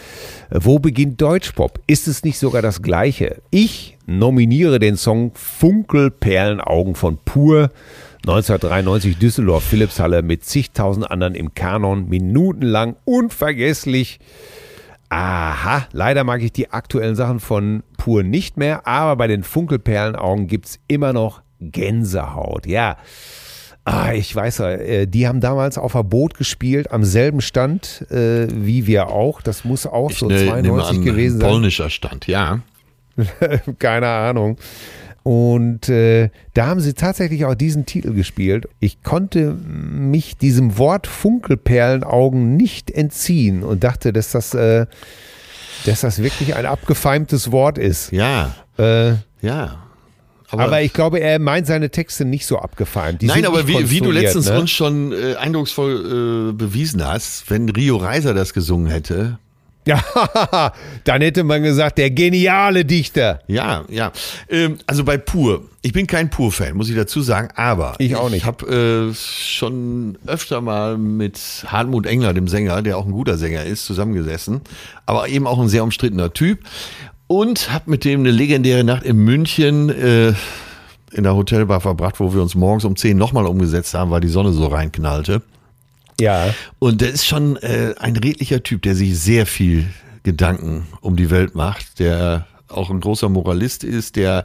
Wo 0.51 0.79
beginnt 0.79 1.21
Deutschpop? 1.21 1.81
Ist 1.87 2.09
es 2.09 2.25
nicht 2.25 2.39
sogar 2.39 2.63
das 2.63 2.81
Gleiche? 2.81 3.43
Ich 3.51 3.99
nominiere 4.07 4.79
den 4.79 4.97
Song 4.97 5.33
Funkelperlenaugen 5.35 6.95
von 6.95 7.19
Pur. 7.25 7.71
1993 8.27 9.19
Düsseldorf 9.19 9.65
Philipshalle 9.65 10.23
mit 10.23 10.45
zigtausend 10.45 11.11
anderen 11.11 11.35
im 11.35 11.55
Kanon. 11.55 12.09
Minutenlang 12.09 12.97
unvergesslich. 13.05 14.19
Aha, 15.09 15.87
leider 15.93 16.25
mag 16.25 16.43
ich 16.43 16.53
die 16.53 16.71
aktuellen 16.71 17.15
Sachen 17.15 17.39
von 17.41 17.83
Pur 17.97 18.23
nicht 18.23 18.57
mehr, 18.57 18.87
aber 18.87 19.17
bei 19.17 19.29
den 19.29 19.45
Funkelperlenaugen 19.45 20.49
gibt 20.49 20.67
es 20.67 20.81
immer 20.89 21.13
noch 21.13 21.43
Gänsehaut. 21.61 22.67
Ja, 22.67 22.97
ah, 23.85 24.13
ich 24.13 24.35
weiß 24.35 24.59
ja, 24.59 24.71
äh, 24.73 25.07
die 25.07 25.29
haben 25.29 25.41
damals 25.41 25.79
auf 25.79 25.93
Verbot 25.93 26.35
gespielt, 26.35 26.91
am 26.91 27.05
selben 27.05 27.41
Stand 27.41 28.05
äh, 28.11 28.49
wie 28.53 28.87
wir 28.87 29.09
auch. 29.09 29.41
Das 29.43 29.65
muss 29.65 29.87
auch 29.87 30.11
ich 30.11 30.19
so 30.19 30.27
ne- 30.27 30.35
nehme 30.61 30.83
92 30.83 30.99
an, 30.99 31.05
gewesen 31.05 31.41
sein. 31.41 31.51
polnischer 31.51 31.91
Stand, 31.91 32.27
ja. 32.27 32.61
Keine 33.79 34.09
Ahnung. 34.09 34.59
Und 35.27 35.89
äh, 35.89 36.31
da 36.55 36.69
haben 36.69 36.79
sie 36.79 36.95
tatsächlich 36.95 37.47
auch 37.47 37.57
diesen 37.57 37.85
Titel 37.85 38.15
gespielt. 38.15 38.69
Ich 38.79 39.03
konnte 39.03 39.55
mich 39.55 40.37
diesem 40.37 40.79
Wort 40.79 41.09
Funkelperlenaugen 41.09 42.57
nicht 42.57 42.93
entziehen 42.93 43.65
und 43.65 43.83
dachte, 43.83 44.13
dass 44.13 44.31
das, 44.31 44.55
äh, 44.55 44.87
dass 45.85 46.03
das 46.03 46.23
wirklich 46.23 46.55
ein 46.55 46.65
abgefeimtes 46.65 47.51
Wort 47.51 47.77
ist. 47.77 48.13
Ja, 48.13 48.55
Äh, 48.79 49.15
ja. 49.41 49.83
aber, 50.53 50.83
ich 50.83 50.93
glaube, 50.93 51.19
er 51.19 51.41
meint 51.41 51.67
seine 51.67 51.91
Texte 51.91 52.25
nicht 52.25 52.47
so 52.47 52.61
abgefeimt. 52.61 53.21
Die 53.21 53.27
Nein, 53.27 53.47
aber 53.47 53.67
wie, 53.67 53.91
wie 53.91 54.01
du 54.01 54.13
letztens 54.13 54.49
ne? 54.49 54.61
uns 54.61 54.71
schon 54.71 55.11
äh, 55.11 55.35
eindrucksvoll 55.35 56.51
äh, 56.51 56.53
bewiesen 56.53 57.05
hast, 57.05 57.51
wenn 57.51 57.69
Rio 57.69 57.97
Reiser 57.97 58.33
das 58.33 58.55
gesungen 58.55 58.87
hätte. 58.87 59.41
Ja, 60.53 60.73
dann 61.05 61.23
hätte 61.23 61.45
man 61.45 61.63
gesagt, 61.63 61.99
der 61.99 62.11
geniale 62.11 62.85
Dichter. 62.85 63.41
Ja, 63.47 63.85
ja. 63.89 64.11
Ähm, 64.49 64.79
also 64.87 65.05
bei 65.05 65.17
Pur. 65.17 65.63
Ich 65.83 65.93
bin 65.93 66.09
kein 66.09 66.29
Pur-Fan, 66.29 66.77
muss 66.77 66.89
ich 66.89 66.97
dazu 66.97 67.23
sagen, 67.23 67.51
aber 67.55 67.95
Ich 67.99 68.17
auch 68.17 68.29
nicht. 68.29 68.39
Ich 68.39 68.45
habe 68.45 69.11
äh, 69.13 69.15
schon 69.15 70.19
öfter 70.27 70.61
mal 70.61 70.99
mit 70.99 71.65
Hartmut 71.69 72.07
Engler, 72.07 72.35
dem 72.35 72.49
Sänger, 72.49 72.83
der 72.83 72.99
auch 72.99 73.07
ein 73.07 73.13
guter 73.13 73.39
Sänger 73.39 73.63
ist, 73.63 73.87
zusammengesessen, 73.87 74.63
aber 75.07 75.29
eben 75.29 75.47
auch 75.47 75.61
ein 75.61 75.69
sehr 75.69 75.85
umstrittener 75.85 76.33
Typ 76.33 76.65
und 77.29 77.73
habe 77.73 77.91
mit 77.91 78.05
dem 78.05 78.21
eine 78.21 78.33
legendäre 78.33 78.83
Nacht 78.83 79.05
in 79.05 79.19
München 79.19 79.89
äh, 79.91 80.33
in 81.13 81.23
der 81.23 81.37
Hotelbar 81.37 81.81
verbracht, 81.81 82.19
wo 82.19 82.35
wir 82.35 82.43
uns 82.43 82.57
morgens 82.57 82.85
um 82.85 82.97
10 82.97 83.17
nochmal 83.17 83.47
umgesetzt 83.47 83.95
haben, 83.95 84.11
weil 84.11 84.21
die 84.21 84.29
Sonne 84.29 84.53
so 84.53 84.67
reinknallte. 84.67 85.43
Ja. 86.21 86.55
Und 86.79 87.01
der 87.01 87.11
ist 87.11 87.27
schon 87.27 87.57
äh, 87.57 87.95
ein 87.99 88.17
redlicher 88.17 88.63
Typ, 88.63 88.83
der 88.83 88.95
sich 88.95 89.19
sehr 89.19 89.47
viel 89.47 89.87
Gedanken 90.23 90.87
um 91.01 91.17
die 91.17 91.31
Welt 91.31 91.55
macht, 91.55 91.99
der 91.99 92.47
auch 92.69 92.91
ein 92.91 93.01
großer 93.01 93.29
Moralist 93.29 93.85
ist, 93.85 94.17
der 94.17 94.45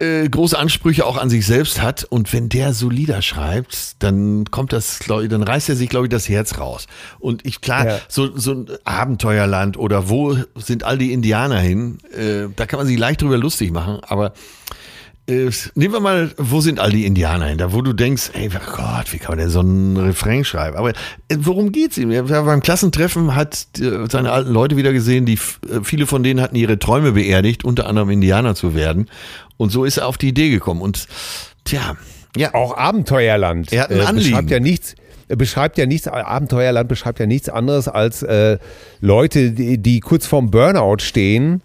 äh, 0.00 0.28
große 0.28 0.58
Ansprüche 0.58 1.06
auch 1.06 1.16
an 1.16 1.30
sich 1.30 1.46
selbst 1.46 1.80
hat. 1.80 2.04
Und 2.04 2.32
wenn 2.32 2.48
der 2.48 2.74
so 2.74 2.90
Lieder 2.90 3.22
schreibt, 3.22 4.02
dann 4.02 4.44
kommt 4.50 4.72
das, 4.72 4.98
glaub 4.98 5.22
ich, 5.22 5.28
dann 5.28 5.42
reißt 5.42 5.68
er 5.68 5.76
sich, 5.76 5.88
glaube 5.88 6.06
ich, 6.06 6.10
das 6.10 6.28
Herz 6.28 6.58
raus. 6.58 6.86
Und 7.20 7.46
ich, 7.46 7.60
klar, 7.60 7.86
Ja. 7.86 7.98
so, 8.08 8.36
so 8.36 8.52
ein 8.52 8.66
Abenteuerland 8.84 9.78
oder 9.78 10.08
wo 10.08 10.36
sind 10.56 10.82
all 10.84 10.98
die 10.98 11.12
Indianer 11.12 11.60
hin, 11.60 11.98
äh, 12.12 12.48
da 12.56 12.66
kann 12.66 12.78
man 12.78 12.86
sich 12.86 12.98
leicht 12.98 13.22
drüber 13.22 13.38
lustig 13.38 13.70
machen, 13.72 14.00
aber 14.02 14.34
äh, 15.26 15.50
nehmen 15.74 15.94
wir 15.94 16.00
mal, 16.00 16.32
wo 16.36 16.60
sind 16.60 16.78
all 16.78 16.90
die 16.90 17.06
Indianer 17.06 17.46
hin? 17.46 17.58
Da, 17.58 17.72
wo 17.72 17.80
du 17.80 17.92
denkst, 17.92 18.30
ey, 18.34 18.50
oh 18.54 18.76
Gott, 18.76 19.12
wie 19.12 19.18
kann 19.18 19.32
man 19.32 19.38
denn 19.38 19.50
so 19.50 19.60
einen 19.60 19.96
Refrain 19.96 20.44
schreiben? 20.44 20.76
Aber 20.76 20.90
äh, 20.90 21.36
worum 21.38 21.72
geht's 21.72 21.96
ihm? 21.96 22.10
War 22.28 22.44
beim 22.44 22.60
Klassentreffen, 22.60 23.34
hat 23.34 23.66
äh, 23.80 24.06
seine 24.10 24.32
alten 24.32 24.52
Leute 24.52 24.76
wieder 24.76 24.92
gesehen, 24.92 25.24
die 25.24 25.34
äh, 25.34 25.80
viele 25.82 26.06
von 26.06 26.22
denen 26.22 26.40
hatten 26.40 26.56
ihre 26.56 26.78
Träume 26.78 27.12
beerdigt, 27.12 27.64
unter 27.64 27.86
anderem 27.86 28.10
Indianer 28.10 28.54
zu 28.54 28.74
werden. 28.74 29.08
Und 29.56 29.70
so 29.70 29.84
ist 29.84 29.96
er 29.96 30.08
auf 30.08 30.18
die 30.18 30.28
Idee 30.28 30.50
gekommen. 30.50 30.82
Und 30.82 31.06
tja, 31.64 31.96
ja, 32.36 32.52
Auch 32.54 32.76
Abenteuerland. 32.76 33.72
Er 33.72 33.84
hat 33.84 33.90
ein 33.90 34.00
Anliegen. 34.00 34.30
Beschreibt 34.30 34.50
ja 34.50 34.60
nichts. 34.60 34.94
Beschreibt 35.28 35.78
ja 35.78 35.86
nichts, 35.86 36.06
Abenteuerland 36.06 36.86
beschreibt 36.86 37.18
ja 37.18 37.24
nichts 37.24 37.48
anderes 37.48 37.88
als 37.88 38.22
äh, 38.22 38.58
Leute, 39.00 39.52
die, 39.52 39.78
die 39.78 40.00
kurz 40.00 40.26
vorm 40.26 40.50
Burnout 40.50 40.98
stehen, 40.98 41.62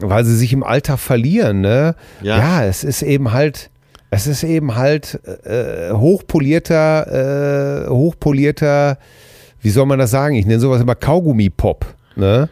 weil 0.00 0.24
sie 0.24 0.36
sich 0.36 0.52
im 0.52 0.62
Alter 0.62 0.96
verlieren. 0.96 1.60
Ne? 1.60 1.94
Ja. 2.22 2.38
ja, 2.38 2.64
es 2.64 2.84
ist 2.84 3.02
eben 3.02 3.32
halt, 3.32 3.70
es 4.10 4.26
ist 4.26 4.42
eben 4.42 4.74
halt 4.74 5.20
äh, 5.44 5.92
hochpolierter, 5.92 7.86
äh, 7.86 7.88
hochpolierter, 7.88 8.98
wie 9.60 9.70
soll 9.70 9.86
man 9.86 9.98
das 9.98 10.10
sagen? 10.10 10.34
Ich 10.34 10.46
nenne 10.46 10.60
sowas 10.60 10.80
immer 10.80 10.94
Kaugummi-Pop. 10.94 11.86
Ne? 12.16 12.48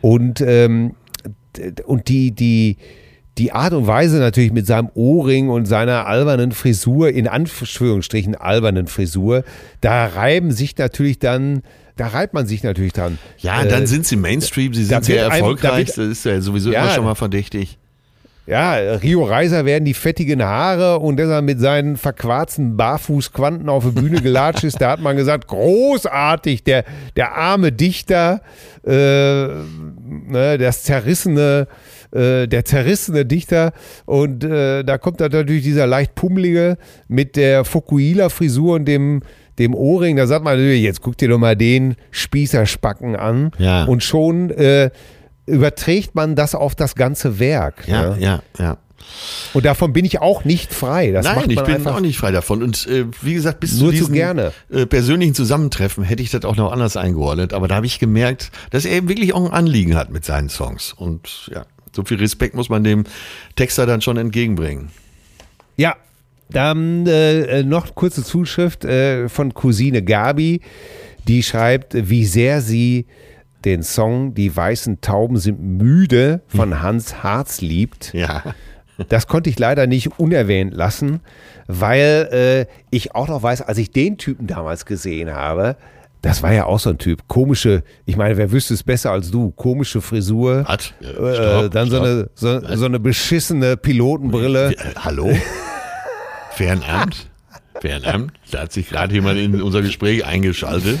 Und, 0.00 0.40
ähm, 0.40 0.94
und 1.84 2.08
die, 2.08 2.32
die, 2.32 2.78
die 3.38 3.52
Art 3.52 3.72
und 3.72 3.86
Weise 3.86 4.18
natürlich 4.18 4.52
mit 4.52 4.66
seinem 4.66 4.90
Ohrring 4.94 5.48
und 5.48 5.66
seiner 5.66 6.06
albernen 6.06 6.52
Frisur, 6.52 7.10
in 7.10 7.28
Anführungsstrichen 7.28 8.34
albernen 8.34 8.88
Frisur, 8.88 9.44
da 9.80 10.06
reiben 10.06 10.50
sich 10.50 10.76
natürlich 10.76 11.18
dann, 11.18 11.62
da 11.98 12.06
reibt 12.08 12.32
man 12.32 12.46
sich 12.46 12.62
natürlich 12.62 12.94
dran. 12.94 13.18
ja, 13.38 13.62
Äh, 13.62 13.68
dann 13.68 13.86
sind 13.86 14.06
sie 14.06 14.16
Mainstream, 14.16 14.72
sie 14.72 14.84
sind 14.84 15.04
sehr 15.04 15.24
erfolgreich, 15.24 15.88
wird- 15.88 15.98
das 15.98 16.06
ist 16.06 16.24
ja 16.24 16.40
sowieso 16.40 16.72
Ja. 16.72 16.84
immer 16.84 16.90
schon 16.94 17.04
mal 17.04 17.14
verdächtig. 17.14 17.76
Ja, 18.46 18.72
Rio 18.76 19.24
Reiser 19.24 19.66
werden 19.66 19.84
die 19.84 19.92
fettigen 19.92 20.42
Haare 20.42 21.00
und 21.00 21.18
dass 21.18 21.28
er 21.28 21.42
mit 21.42 21.60
seinen 21.60 21.98
verquarzten 21.98 22.78
Barfußquanten 22.78 23.68
auf 23.68 23.84
die 23.84 23.90
Bühne 23.90 24.22
gelatscht 24.22 24.64
ist, 24.64 24.80
da 24.80 24.92
hat 24.92 25.00
man 25.02 25.18
gesagt, 25.18 25.48
großartig, 25.48 26.64
der, 26.64 26.84
der 27.14 27.36
arme 27.36 27.72
Dichter, 27.72 28.40
äh, 28.86 29.48
ne, 29.48 30.56
das 30.58 30.82
zerrissene, 30.82 31.68
äh, 32.10 32.46
der 32.46 32.64
zerrissene 32.64 33.26
Dichter 33.26 33.72
und 34.06 34.44
äh, 34.44 34.82
da 34.82 34.96
kommt 34.96 35.20
dann 35.20 35.30
natürlich 35.30 35.62
dieser 35.62 35.86
leicht 35.86 36.14
pummelige 36.14 36.78
mit 37.06 37.36
der 37.36 37.66
Fukuhila-Frisur 37.66 38.76
und 38.76 38.86
dem 38.86 39.20
dem 39.58 39.74
Ohrring, 39.74 40.16
da 40.16 40.26
sagt 40.26 40.44
man 40.44 40.56
natürlich, 40.56 40.82
jetzt 40.82 41.02
guck 41.02 41.16
dir 41.16 41.28
doch 41.28 41.38
mal 41.38 41.56
den 41.56 41.96
Spießerspacken 42.10 43.16
an 43.16 43.50
Ja. 43.58 43.84
und 43.84 44.02
schon 44.02 44.50
äh, 44.50 44.90
überträgt 45.46 46.14
man 46.14 46.36
das 46.36 46.54
auf 46.54 46.74
das 46.74 46.94
ganze 46.94 47.38
Werk. 47.38 47.86
Ja, 47.86 48.10
ne? 48.10 48.16
ja, 48.20 48.42
ja. 48.58 48.76
Und 49.54 49.64
davon 49.64 49.92
bin 49.92 50.04
ich 50.04 50.20
auch 50.20 50.44
nicht 50.44 50.74
frei. 50.74 51.12
Das 51.12 51.24
macht 51.24 51.36
Nein, 51.46 51.50
ich 51.50 51.62
bin 51.62 51.86
auch 51.86 52.00
nicht 52.00 52.18
frei 52.18 52.30
davon. 52.30 52.62
Und 52.62 52.86
äh, 52.88 53.06
wie 53.22 53.34
gesagt, 53.34 53.60
bis 53.60 53.78
zu 53.78 53.86
zu 53.86 53.90
diesem 53.90 54.12
gerne. 54.12 54.52
Äh, 54.70 54.86
persönlichen 54.86 55.34
Zusammentreffen 55.34 56.04
hätte 56.04 56.22
ich 56.22 56.30
das 56.30 56.44
auch 56.44 56.56
noch 56.56 56.72
anders 56.72 56.96
eingeordnet. 56.96 57.54
Aber 57.54 57.68
da 57.68 57.76
habe 57.76 57.86
ich 57.86 57.98
gemerkt, 58.00 58.50
dass 58.70 58.84
er 58.84 58.96
eben 58.96 59.08
wirklich 59.08 59.34
auch 59.34 59.44
ein 59.44 59.52
Anliegen 59.52 59.96
hat 59.96 60.10
mit 60.10 60.24
seinen 60.24 60.48
Songs. 60.48 60.92
Und 60.92 61.48
ja, 61.54 61.64
so 61.94 62.04
viel 62.04 62.18
Respekt 62.18 62.54
muss 62.54 62.68
man 62.68 62.84
dem 62.84 63.04
Texter 63.56 63.86
dann 63.86 64.00
schon 64.02 64.16
entgegenbringen. 64.16 64.90
Ja, 65.76 65.96
dann 66.50 67.06
äh, 67.06 67.62
noch 67.62 67.94
kurze 67.94 68.24
Zuschrift 68.24 68.84
äh, 68.84 69.28
von 69.28 69.54
Cousine 69.54 70.02
Gabi, 70.02 70.60
die 71.26 71.42
schreibt, 71.42 71.94
wie 72.08 72.24
sehr 72.24 72.60
sie 72.60 73.06
den 73.64 73.82
Song 73.82 74.34
Die 74.34 74.54
weißen 74.54 75.00
Tauben 75.00 75.36
sind 75.36 75.60
müde 75.60 76.42
von 76.46 76.80
Hans 76.80 77.22
Harz 77.22 77.60
liebt. 77.60 78.14
Ja. 78.14 78.42
Das 79.08 79.26
konnte 79.26 79.50
ich 79.50 79.58
leider 79.58 79.86
nicht 79.86 80.18
unerwähnt 80.18 80.74
lassen, 80.74 81.20
weil 81.66 82.66
äh, 82.68 82.72
ich 82.90 83.14
auch 83.14 83.28
noch 83.28 83.42
weiß, 83.42 83.62
als 83.62 83.78
ich 83.78 83.90
den 83.90 84.16
Typen 84.18 84.46
damals 84.46 84.86
gesehen 84.86 85.30
habe, 85.32 85.76
das 86.22 86.42
war 86.42 86.52
ja 86.52 86.64
auch 86.64 86.80
so 86.80 86.90
ein 86.90 86.98
Typ. 86.98 87.28
Komische, 87.28 87.84
ich 88.06 88.16
meine, 88.16 88.36
wer 88.36 88.50
wüsste 88.50 88.74
es 88.74 88.82
besser 88.82 89.12
als 89.12 89.30
du? 89.30 89.50
Komische 89.52 90.00
Frisur. 90.00 90.64
Hat. 90.66 90.94
Ja, 91.00 91.10
Äh, 91.10 91.34
stopp, 91.34 91.70
dann 91.72 91.90
so 91.90 92.00
eine, 92.00 92.30
so, 92.34 92.76
so 92.76 92.84
eine 92.86 92.98
beschissene 92.98 93.76
Pilotenbrille. 93.76 94.72
Äh, 94.72 94.76
hallo? 94.96 95.30
Fernand? 96.58 97.30
Fernand? 97.80 98.32
Da 98.50 98.62
hat 98.62 98.72
sich 98.72 98.88
gerade 98.88 99.14
jemand 99.14 99.38
in 99.38 99.62
unser 99.62 99.80
Gespräch 99.80 100.26
eingeschaltet. 100.26 100.98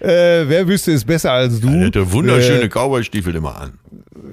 Äh, 0.00 0.46
wer 0.46 0.68
wüsste 0.68 0.92
es 0.92 1.02
besser 1.02 1.32
als 1.32 1.60
du? 1.60 1.70
Er 1.70 1.86
hatte 1.86 2.12
wunderschöne 2.12 2.64
Äh, 2.64 2.68
Cowboy-Stiefel 2.68 3.34
immer 3.34 3.58
an. 3.58 3.78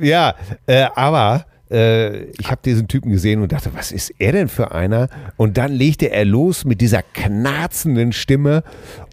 Ja, 0.02 0.36
äh, 0.68 0.88
aber 0.94 1.46
äh, 1.72 2.26
ich 2.32 2.52
habe 2.52 2.60
diesen 2.66 2.90
Typen 2.90 3.10
gesehen 3.10 3.42
und 3.42 3.54
dachte, 3.54 3.72
was 3.74 3.94
ist 3.94 4.14
er 4.20 4.34
denn 4.34 4.50
für 4.50 4.74
einer? 4.74 5.08
Und 5.38 5.58
dann 5.58 5.72
legte 5.72 6.12
er 6.12 6.26
los 6.26 6.66
mit 6.66 6.82
dieser 6.82 7.04
knarzenden 7.04 8.12
Stimme. 8.12 8.64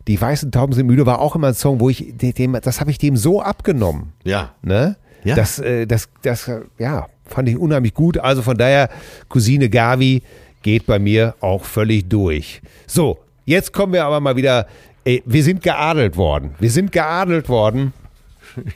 Die 0.08 0.20
weißen 0.20 0.50
Tauben 0.50 0.72
sind 0.72 0.88
müde 0.88 1.06
war 1.06 1.20
auch 1.20 1.36
immer 1.36 1.48
ein 1.48 1.54
Song, 1.54 1.78
wo 1.78 1.90
ich 1.90 2.12
dem, 2.16 2.58
das 2.60 2.80
habe 2.80 2.90
ich 2.90 2.98
dem 2.98 3.16
so 3.16 3.40
abgenommen. 3.40 4.14
Ja. 4.24 4.50
Ne? 4.62 4.96
Ja. 5.22 5.36
Das, 5.36 5.60
äh, 5.60 5.86
das, 5.86 6.08
das, 6.22 6.50
ja, 6.78 7.06
fand 7.24 7.48
ich 7.48 7.56
unheimlich 7.56 7.94
gut. 7.94 8.18
Also 8.18 8.42
von 8.42 8.56
daher, 8.56 8.88
Cousine 9.28 9.70
Gavi 9.70 10.22
geht 10.62 10.86
bei 10.86 10.98
mir 10.98 11.34
auch 11.40 11.64
völlig 11.64 12.08
durch. 12.08 12.62
So, 12.86 13.18
jetzt 13.44 13.72
kommen 13.72 13.92
wir 13.92 14.04
aber 14.04 14.20
mal 14.20 14.36
wieder. 14.36 14.66
Ey, 15.04 15.22
wir 15.26 15.42
sind 15.42 15.62
geadelt 15.62 16.16
worden. 16.16 16.54
Wir 16.60 16.70
sind 16.70 16.92
geadelt 16.92 17.48
worden. 17.48 17.92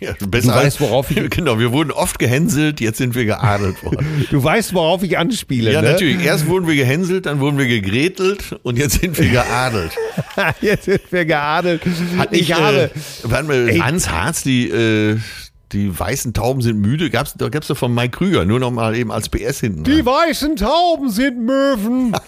Ja, 0.01 0.14
besser 0.28 0.53
Du 0.53 0.59
weißt, 0.59 0.80
worauf 0.80 1.11
ich- 1.11 1.28
Genau, 1.30 1.59
wir 1.59 1.70
wurden 1.70 1.91
oft 1.91 2.18
gehänselt, 2.18 2.80
jetzt 2.80 2.97
sind 2.97 3.14
wir 3.14 3.26
geadelt 3.26 3.84
worden. 3.84 4.24
Du 4.30 4.43
weißt, 4.43 4.72
worauf 4.72 5.03
ich 5.03 5.18
anspiele. 5.18 5.70
ja, 5.70 5.82
ne? 5.82 5.93
natürlich. 5.93 6.24
Erst 6.24 6.47
wurden 6.47 6.66
wir 6.66 6.76
gehänselt, 6.76 7.26
dann 7.26 7.41
wurden 7.41 7.59
wir 7.59 7.66
gegretelt 7.66 8.59
und 8.62 8.78
jetzt 8.78 9.01
sind 9.03 9.18
wir 9.18 9.28
geadelt. 9.28 9.93
Jetzt 10.62 10.87
sind 10.87 11.03
wir 11.11 11.26
geadelt. 11.26 11.82
Hat 12.16 12.32
ich 12.32 12.49
nicht, 12.49 12.55
habe. 12.55 12.91
Äh. 13.68 13.80
Hans 13.80 14.11
Harz, 14.11 14.43
die, 14.43 14.70
äh, 14.70 15.18
die 15.72 15.98
weißen 15.98 16.32
Tauben 16.32 16.62
sind 16.62 16.78
müde. 16.78 17.10
Gab's, 17.10 17.34
da 17.36 17.48
gab's 17.48 17.66
doch 17.66 17.76
von 17.76 17.94
Mike 17.94 18.18
Krüger, 18.18 18.44
nur 18.44 18.60
noch 18.60 18.70
mal 18.70 18.94
eben 18.96 19.10
als 19.10 19.28
PS 19.28 19.60
hinten. 19.60 19.84
Die 19.84 20.04
weißen 20.04 20.56
Tauben 20.56 21.10
sind 21.10 21.44
Möwen. 21.44 22.14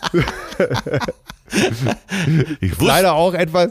Ich 2.61 2.73
wusste, 2.73 2.85
Leider 2.85 3.15
auch 3.15 3.33
etwas. 3.33 3.71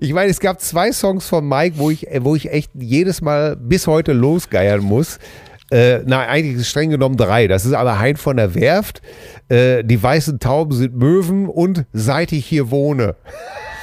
Ich 0.00 0.14
meine, 0.14 0.30
es 0.30 0.40
gab 0.40 0.62
zwei 0.62 0.92
Songs 0.92 1.28
von 1.28 1.46
Mike, 1.46 1.76
wo 1.76 1.90
ich, 1.90 2.06
wo 2.20 2.34
ich 2.34 2.50
echt 2.50 2.70
jedes 2.74 3.20
Mal 3.20 3.56
bis 3.56 3.86
heute 3.86 4.14
losgeiern 4.14 4.80
muss. 4.80 5.18
Äh, 5.70 5.98
nein, 6.06 6.28
eigentlich 6.28 6.54
ist 6.54 6.62
es 6.62 6.68
streng 6.70 6.90
genommen 6.90 7.16
drei. 7.16 7.48
Das 7.48 7.66
ist 7.66 7.72
aber 7.72 7.98
Hein 7.98 8.16
von 8.16 8.36
der 8.36 8.54
Werft. 8.54 9.02
Äh, 9.48 9.82
die 9.84 10.00
weißen 10.02 10.38
Tauben 10.38 10.72
sind 10.72 10.96
Möwen 10.96 11.48
und 11.48 11.84
seit 11.92 12.32
ich 12.32 12.46
hier 12.46 12.70
wohne. 12.70 13.16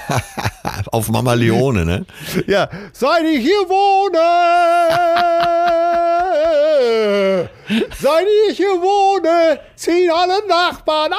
auf 0.91 1.09
Mama 1.09 1.33
Leone, 1.33 1.85
ne? 1.85 2.05
Ja, 2.47 2.69
seit 2.91 3.23
ich 3.23 3.39
hier 3.39 3.67
wohne, 3.67 4.19
seit 7.99 8.25
ich 8.49 8.57
hier 8.57 8.81
wohne, 8.81 9.59
ziehen 9.75 10.11
alle 10.11 10.45
Nachbarn 10.47 11.13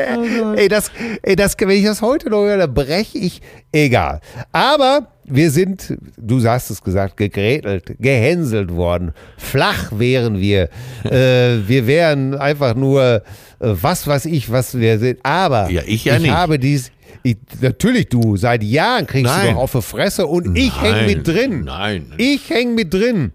aus. 0.52 0.58
ey, 0.58 0.68
das, 0.68 0.90
ey, 1.22 1.36
das, 1.36 1.56
wenn 1.58 1.70
ich 1.70 1.84
das 1.84 2.02
heute 2.02 2.30
noch 2.30 2.42
höre, 2.42 2.58
dann 2.58 2.74
breche 2.74 3.18
ich. 3.18 3.40
Egal. 3.72 4.20
Aber 4.52 5.08
wir 5.24 5.50
sind, 5.50 5.96
du 6.16 6.42
hast 6.44 6.70
es 6.70 6.82
gesagt, 6.82 7.16
gegrätelt, 7.16 7.94
gehänselt 7.98 8.74
worden. 8.74 9.12
Flach 9.36 9.90
wären 9.92 10.38
wir. 10.40 10.70
äh, 11.04 11.58
wir 11.66 11.86
wären 11.86 12.34
einfach 12.34 12.74
nur, 12.74 13.02
äh, 13.02 13.20
was 13.58 14.06
weiß 14.06 14.24
ich, 14.26 14.50
was 14.50 14.78
wir 14.78 14.98
sind. 14.98 15.18
Aber 15.24 15.70
Ja, 15.70 15.82
ich 15.86 16.04
ja 16.04 16.16
ich 16.16 16.22
nicht. 16.22 16.30
habe 16.32 16.58
dies. 16.58 16.90
Ich, 17.24 17.36
natürlich 17.60 18.08
du, 18.08 18.36
seit 18.36 18.62
Jahren 18.62 19.06
kriegst 19.06 19.24
Nein. 19.32 19.48
du 19.48 19.52
doch 19.54 19.58
auf 19.60 19.72
die 19.72 19.82
Fresse 19.82 20.26
und 20.26 20.56
ich 20.56 20.72
Nein, 20.80 20.94
häng 20.94 21.06
mit 21.06 21.26
drin. 21.28 21.64
nein. 21.64 22.12
Ich 22.16 22.48
häng 22.48 22.74
mit 22.74 22.94
drin. 22.94 23.32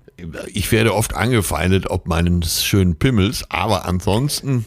Ich 0.54 0.72
werde 0.72 0.94
oft 0.94 1.14
angefeindet, 1.16 1.90
ob 1.90 2.08
meines 2.08 2.64
schönen 2.64 2.96
Pimmels, 2.96 3.44
aber 3.50 3.86
ansonsten. 3.86 4.66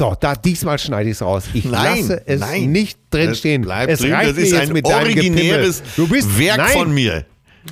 So, 0.00 0.16
da 0.18 0.34
diesmal 0.34 0.78
schneide 0.78 1.10
ich 1.10 1.16
es 1.16 1.20
raus. 1.20 1.44
Ich 1.52 1.66
Nein, 1.66 1.98
lasse 2.00 2.22
es 2.24 2.40
nein. 2.40 2.72
nicht 2.72 2.98
drin 3.10 3.34
stehen. 3.34 3.60
Bleibt 3.60 3.92
es 3.92 3.98
drin. 4.00 4.14
reicht 4.14 4.30
Das 4.30 4.38
ist 4.38 4.54
ein 4.54 4.72
mit 4.72 4.86
originäres. 4.86 5.82
Du 5.94 6.08
bist 6.08 6.38
Werk 6.38 6.56
nein, 6.56 6.72
von 6.72 6.94
mir. 6.94 7.26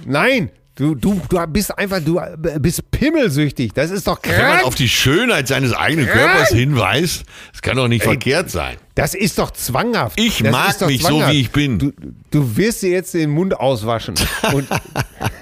Nein, 0.05 0.51
du, 0.75 0.95
du, 0.95 1.23
du 1.27 1.47
bist 1.47 1.79
einfach, 1.79 2.01
du 2.05 2.21
bist 2.61 2.91
pimmelsüchtig. 2.91 3.73
Das 3.73 3.91
ist 3.91 4.07
doch 4.07 4.19
Wenn 4.23 4.33
man 4.33 4.41
krank. 4.57 4.65
auf 4.67 4.75
die 4.75 4.91
Schönheit 4.91 5.49
seines 5.49 5.73
eigenen 5.73 6.05
Krank. 6.07 6.21
Körpers 6.21 6.51
hinweist, 6.51 7.23
das 7.53 7.63
kann 7.63 7.79
doch 7.79 7.89
nicht 7.89 8.03
verkehrt 8.03 8.51
sein. 8.51 8.77
Das 8.95 9.15
ist 9.15 9.39
doch 9.39 9.51
zwanghaft. 9.53 10.21
Ich 10.21 10.43
das 10.43 10.53
mag 10.53 10.79
mich 10.87 11.01
so, 11.01 11.09
zwanghaft. 11.09 11.33
wie 11.33 11.41
ich 11.41 11.51
bin. 11.51 11.79
Du, 11.79 11.93
du 12.31 12.57
wirst 12.59 12.83
dir 12.83 12.91
jetzt 12.91 13.15
den 13.15 13.31
Mund 13.31 13.59
auswaschen. 13.59 14.17
Und 14.53 14.69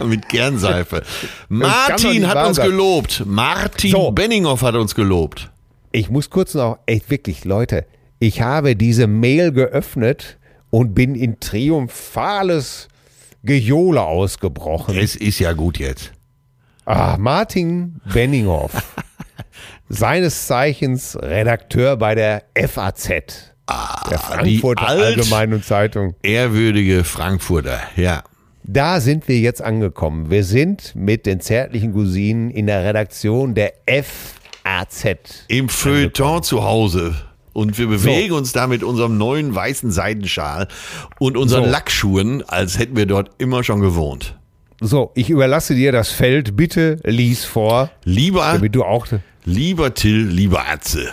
Mit 0.09 0.29
Kernseife. 0.29 1.03
Martin 1.49 2.29
hat 2.29 2.47
uns 2.47 2.61
gelobt. 2.61 3.25
Martin 3.27 3.91
So. 3.91 4.13
Benninghoff 4.13 4.63
hat 4.63 4.77
uns 4.77 4.95
gelobt. 4.95 5.51
Ich 5.93 6.11
muss 6.11 6.31
kurz 6.31 6.55
noch, 6.55 6.79
echt 6.87 7.11
wirklich, 7.11 7.45
Leute, 7.45 7.87
ich 8.19 8.41
habe 8.41 8.77
diese 8.77 9.07
Mail 9.07 9.53
geöffnet 9.53 10.39
und 10.71 10.95
bin 10.95 11.15
in 11.15 11.39
triumphales 11.41 12.89
Gejohle 13.43 14.03
ausgebrochen. 14.03 14.97
Es 14.97 15.17
ist 15.17 15.39
ja 15.39 15.53
gut 15.53 15.79
jetzt. 15.79 16.13
Ah, 16.85 17.17
Martin 17.19 18.01
Benninghoff, 18.13 18.73
seines 19.89 20.47
Zeichens 20.47 21.19
Redakteur 21.21 21.97
bei 21.97 22.15
der 22.15 22.45
FAZ, 22.55 23.09
der 23.09 23.55
Ah, 23.69 24.43
die 24.45 24.59
Frankfurter 24.59 24.89
Allgemeinen 24.89 25.63
Zeitung. 25.63 26.15
Ehrwürdige 26.23 27.03
Frankfurter, 27.03 27.81
ja. 27.97 28.23
Da 28.63 29.01
sind 29.01 29.29
wir 29.29 29.39
jetzt 29.39 29.63
angekommen. 29.63 30.31
Wir 30.31 30.43
sind 30.45 30.95
mit 30.97 31.27
den 31.27 31.41
zärtlichen 31.41 31.93
Cousinen 31.93 32.51
in 32.51 32.67
der 32.67 32.85
Redaktion 32.85 33.55
der 33.55 33.75
FAZ. 33.87 34.46
Im 35.49 35.69
Feuilleton 35.69 36.43
zu 36.43 36.65
Hause. 36.65 37.15
Und 37.53 37.79
wir 37.79 37.87
bewegen 37.87 38.35
uns 38.35 38.53
da 38.53 38.67
mit 38.67 38.83
unserem 38.83 39.17
neuen 39.17 39.55
weißen 39.55 39.91
Seidenschal 39.91 40.69
und 41.19 41.37
unseren 41.39 41.65
So. 41.65 41.71
Lackschuhen, 41.71 42.43
als 42.47 42.79
hätten 42.79 42.97
wir 42.97 43.07
dort 43.07 43.31
immer 43.39 43.65
schon 43.65 43.81
gewohnt. 43.81 44.37
So, 44.83 45.11
ich 45.15 45.31
überlasse 45.31 45.75
dir 45.75 45.91
das 45.91 46.11
Feld. 46.11 46.55
Bitte 46.55 46.99
lies 47.05 47.47
vor, 47.47 47.91
Lieber, 48.05 48.53
damit 48.53 48.75
du 48.75 48.85
auch. 48.85 49.07
lieber 49.47 49.95
Till, 49.95 50.27
lieber 50.27 50.69
Atze. 50.69 51.09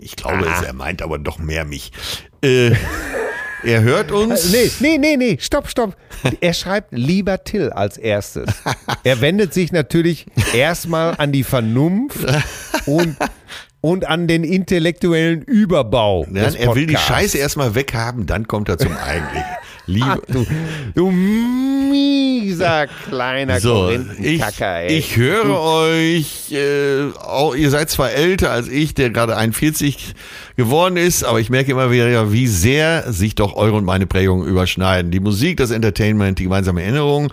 Ich 0.00 0.14
glaube, 0.14 0.46
Ah. 0.48 0.54
es, 0.60 0.62
er 0.62 0.72
meint 0.72 1.02
aber 1.02 1.18
doch 1.18 1.38
mehr 1.38 1.64
mich. 1.64 1.90
Äh, 2.42 2.70
er 3.62 3.82
hört 3.82 4.10
uns. 4.12 4.52
Nee, 4.52 4.70
nee, 4.80 4.98
nee, 4.98 5.16
nee, 5.16 5.38
stopp, 5.40 5.68
stopp. 5.68 5.96
Er 6.40 6.52
schreibt 6.52 6.92
lieber 6.92 7.44
Till 7.44 7.70
als 7.70 7.96
erstes. 7.96 8.48
Er 9.04 9.20
wendet 9.20 9.54
sich 9.54 9.72
natürlich 9.72 10.26
erstmal 10.52 11.14
an 11.18 11.32
die 11.32 11.44
Vernunft 11.44 12.26
und, 12.86 13.16
und 13.80 14.06
an 14.06 14.26
den 14.26 14.44
intellektuellen 14.44 15.42
Überbau. 15.42 16.26
Nein, 16.28 16.54
er 16.54 16.74
will 16.74 16.86
die. 16.86 16.96
Scheiße 16.96 17.38
erstmal 17.38 17.74
weghaben, 17.74 18.26
dann 18.26 18.48
kommt 18.48 18.68
er 18.68 18.78
zum 18.78 18.96
Eigentlichen. 18.96 19.44
Liebe, 19.88 20.20
Du, 20.30 20.46
du 20.94 21.10
mieser 21.10 22.86
kleiner 23.08 23.58
So, 23.58 23.90
ich, 24.20 24.42
ey. 24.60 24.86
ich 24.98 25.16
höre 25.16 25.58
euch, 25.58 26.52
äh, 26.52 27.10
auch, 27.18 27.54
ihr 27.54 27.70
seid 27.70 27.88
zwar 27.88 28.10
älter 28.12 28.50
als 28.50 28.68
ich, 28.68 28.92
der 28.92 29.08
gerade 29.08 29.34
41 29.34 30.14
geworden 30.56 30.98
ist, 30.98 31.24
aber 31.24 31.40
ich 31.40 31.48
merke 31.48 31.70
immer 31.70 31.90
wieder, 31.90 32.30
wie 32.32 32.46
sehr 32.46 33.10
sich 33.10 33.34
doch 33.34 33.56
eure 33.56 33.76
und 33.76 33.86
meine 33.86 34.06
Prägungen 34.06 34.46
überschneiden. 34.46 35.10
Die 35.10 35.20
Musik, 35.20 35.56
das 35.56 35.70
Entertainment, 35.70 36.38
die 36.38 36.44
gemeinsame 36.44 36.82
Erinnerung. 36.82 37.32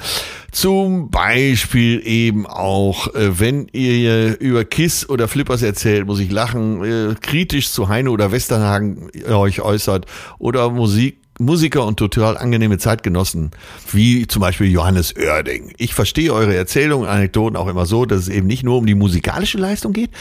Zum 0.53 1.09
Beispiel 1.09 2.01
eben 2.07 2.45
auch, 2.45 3.13
äh, 3.15 3.37
wenn 3.37 3.67
ihr 3.73 4.39
über 4.39 4.63
Kiss 4.63 5.09
oder 5.09 5.27
Flippers 5.27 5.61
erzählt, 5.61 6.07
muss 6.07 6.21
ich 6.21 6.31
lachen, 6.31 6.83
äh, 6.85 7.15
kritisch 7.19 7.69
zu 7.69 7.89
Heine 7.89 8.11
oder 8.11 8.31
Westernhagen 8.31 9.09
euch 9.29 9.59
äußert 9.59 10.05
oder 10.39 10.69
Musik 10.69 11.17
Musiker 11.39 11.85
und 11.85 11.97
total 11.97 12.37
angenehme 12.37 12.77
Zeitgenossen, 12.77 13.51
wie 13.91 14.27
zum 14.27 14.41
Beispiel 14.41 14.67
Johannes 14.67 15.13
Oerding. 15.15 15.73
Ich 15.77 15.93
verstehe 15.93 16.33
eure 16.33 16.55
Erzählungen, 16.55 17.07
Anekdoten 17.07 17.57
auch 17.57 17.67
immer 17.67 17.85
so, 17.85 18.05
dass 18.05 18.21
es 18.21 18.29
eben 18.29 18.47
nicht 18.47 18.63
nur 18.63 18.77
um 18.77 18.85
die 18.85 18.95
musikalische 18.95 19.57
Leistung 19.57 19.91
geht 19.93 20.11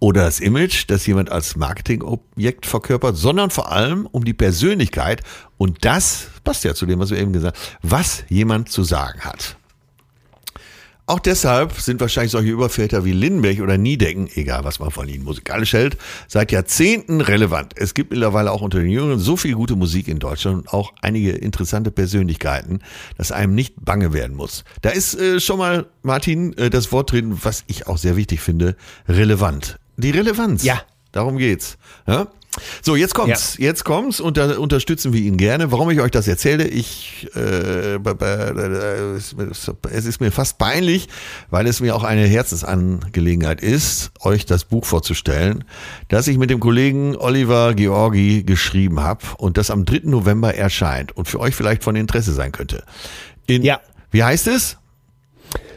oder 0.00 0.24
das 0.24 0.40
Image, 0.40 0.84
das 0.88 1.06
jemand 1.06 1.32
als 1.32 1.56
Marketingobjekt 1.56 2.66
verkörpert, 2.66 3.16
sondern 3.16 3.48
vor 3.48 3.72
allem 3.72 4.06
um 4.06 4.24
die 4.24 4.34
Persönlichkeit 4.34 5.22
und 5.56 5.84
das 5.84 6.28
passt 6.44 6.64
ja 6.64 6.74
zu 6.74 6.84
dem, 6.84 6.98
was 6.98 7.10
wir 7.10 7.18
eben 7.18 7.32
gesagt 7.32 7.56
haben, 7.56 7.78
was 7.82 8.24
jemand 8.28 8.68
zu 8.68 8.82
sagen 8.82 9.20
hat. 9.20 9.56
Auch 11.06 11.18
deshalb 11.18 11.72
sind 11.74 12.00
wahrscheinlich 12.00 12.32
solche 12.32 12.50
Überväter 12.50 13.04
wie 13.04 13.12
Lindenberg 13.12 13.60
oder 13.60 13.76
Niedecken, 13.76 14.30
egal 14.34 14.64
was 14.64 14.78
man 14.78 14.90
von 14.90 15.06
ihnen 15.06 15.24
musikalisch 15.24 15.74
hält, 15.74 15.98
seit 16.28 16.50
Jahrzehnten 16.50 17.20
relevant. 17.20 17.74
Es 17.76 17.92
gibt 17.92 18.10
mittlerweile 18.10 18.50
auch 18.50 18.62
unter 18.62 18.80
den 18.80 18.88
Jüngeren 18.88 19.18
so 19.18 19.36
viel 19.36 19.54
gute 19.54 19.76
Musik 19.76 20.08
in 20.08 20.18
Deutschland 20.18 20.56
und 20.56 20.72
auch 20.72 20.94
einige 21.02 21.32
interessante 21.32 21.90
Persönlichkeiten, 21.90 22.78
dass 23.18 23.32
einem 23.32 23.54
nicht 23.54 23.74
bange 23.84 24.14
werden 24.14 24.34
muss. 24.34 24.64
Da 24.80 24.90
ist 24.90 25.14
äh, 25.14 25.40
schon 25.40 25.58
mal, 25.58 25.86
Martin, 26.02 26.56
äh, 26.56 26.70
das 26.70 26.90
Wort 26.90 27.12
drin, 27.12 27.38
was 27.42 27.64
ich 27.66 27.86
auch 27.86 27.98
sehr 27.98 28.16
wichtig 28.16 28.40
finde, 28.40 28.74
relevant. 29.06 29.78
Die 29.98 30.10
Relevanz. 30.10 30.64
Ja. 30.64 30.80
Darum 31.12 31.36
geht's. 31.36 31.76
Ja? 32.06 32.28
So, 32.82 32.96
jetzt 32.96 33.14
kommt's. 33.14 33.56
Jetzt 33.58 33.84
kommt's 33.84 34.20
und 34.20 34.36
da 34.36 34.58
unterstützen 34.58 35.12
wir 35.12 35.20
ihn 35.20 35.36
gerne. 35.36 35.72
Warum 35.72 35.90
ich 35.90 36.00
euch 36.00 36.10
das 36.10 36.28
erzähle, 36.28 36.66
ich, 36.66 37.28
äh, 37.34 37.94
äh, 37.96 37.98
es 39.16 40.06
ist 40.06 40.20
mir 40.20 40.30
fast 40.30 40.58
peinlich, 40.58 41.08
weil 41.50 41.66
es 41.66 41.80
mir 41.80 41.96
auch 41.96 42.04
eine 42.04 42.26
Herzensangelegenheit 42.26 43.60
ist, 43.60 44.12
euch 44.20 44.46
das 44.46 44.64
Buch 44.64 44.84
vorzustellen, 44.84 45.64
das 46.08 46.28
ich 46.28 46.38
mit 46.38 46.50
dem 46.50 46.60
Kollegen 46.60 47.16
Oliver 47.16 47.74
Georgi 47.74 48.44
geschrieben 48.44 49.00
habe 49.00 49.24
und 49.38 49.56
das 49.56 49.70
am 49.70 49.84
3. 49.84 50.02
November 50.04 50.54
erscheint 50.54 51.16
und 51.16 51.26
für 51.28 51.40
euch 51.40 51.54
vielleicht 51.54 51.82
von 51.82 51.96
Interesse 51.96 52.32
sein 52.32 52.52
könnte. 52.52 52.84
In, 53.46 53.62
Ja. 53.62 53.80
Wie 54.10 54.22
heißt 54.22 54.46
es? 54.46 54.78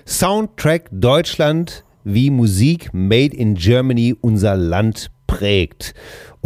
Soundtrack 0.05 0.89
Deutschland, 0.91 1.83
wie 2.03 2.29
Musik 2.29 2.89
made 2.93 3.35
in 3.35 3.55
Germany 3.55 4.15
unser 4.21 4.55
Land 4.55 5.11
prägt. 5.27 5.93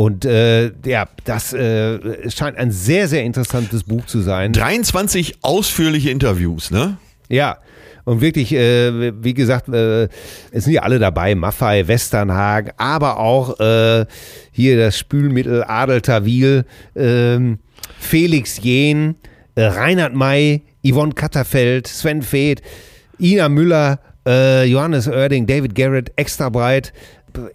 Und 0.02 0.26
äh, 0.26 0.72
ja, 0.84 1.06
das 1.26 1.54
äh, 1.54 2.28
scheint 2.32 2.58
ein 2.58 2.72
sehr, 2.72 3.08
sehr 3.08 3.24
interessantes 3.24 3.84
Buch 3.84 4.04
zu 4.08 4.22
sein. 4.22 4.52
23 4.52 5.44
ausführliche 5.44 6.10
Interviews, 6.10 6.72
ne? 6.72 6.98
Ja, 7.30 7.60
Und 8.06 8.20
wirklich, 8.20 8.52
äh, 8.52 9.14
wie 9.24 9.36
gesagt, 9.36 9.70
äh, 9.70 10.06
es 10.52 10.64
sind 10.64 10.74
ja 10.74 10.82
alle 10.82 10.98
dabei, 10.98 11.36
Maffei, 11.36 11.88
Westernhagen, 11.88 12.72
aber 12.78 13.20
auch 13.20 13.60
äh, 13.60 14.08
hier 14.52 14.76
das 14.76 14.98
Spülmittel 14.98 15.64
Adeltawil, 15.66 16.66
ähm, 16.96 17.60
Felix 18.00 18.60
Jehn, 18.60 19.18
äh, 19.54 19.66
Reinhard 19.66 20.16
May, 20.16 20.64
Yvonne 20.84 21.14
Katterfeld, 21.14 21.86
Sven 21.86 22.24
Feeth, 22.24 22.64
Ina 23.20 23.50
Müller, 23.50 24.00
äh, 24.26 24.66
Johannes 24.66 25.08
Oerding, 25.08 25.46
David 25.46 25.76
Garrett, 25.76 26.12
extra 26.16 26.50
breit. 26.50 26.92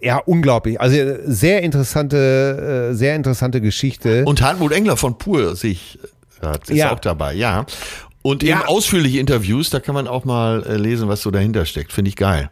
Ja, 0.01 0.17
unglaublich. 0.17 0.79
Also 0.81 0.95
sehr 1.25 1.61
interessante, 1.63 2.89
äh, 2.91 2.93
sehr 2.95 3.15
interessante 3.15 3.61
Geschichte. 3.61 4.23
Und 4.25 4.41
Hartmut 4.41 4.71
Engler 4.71 4.97
von 4.97 5.17
Pur 5.17 5.55
sich 5.55 5.99
ist 6.67 6.77
Ja. 6.77 6.91
auch 6.93 6.99
dabei, 6.99 7.33
ja. 7.33 7.65
Und 8.21 8.43
eben 8.43 8.51
Ja. 8.59 8.65
ausführliche 8.67 9.19
Interviews, 9.19 9.69
da 9.69 9.79
kann 9.79 9.95
man 9.95 10.07
auch 10.07 10.25
mal 10.25 10.63
äh, 10.67 10.75
lesen, 10.77 11.07
was 11.07 11.21
so 11.21 11.31
dahinter 11.31 11.65
steckt. 11.65 11.93
Finde 11.93 12.09
ich 12.09 12.15
geil. 12.15 12.49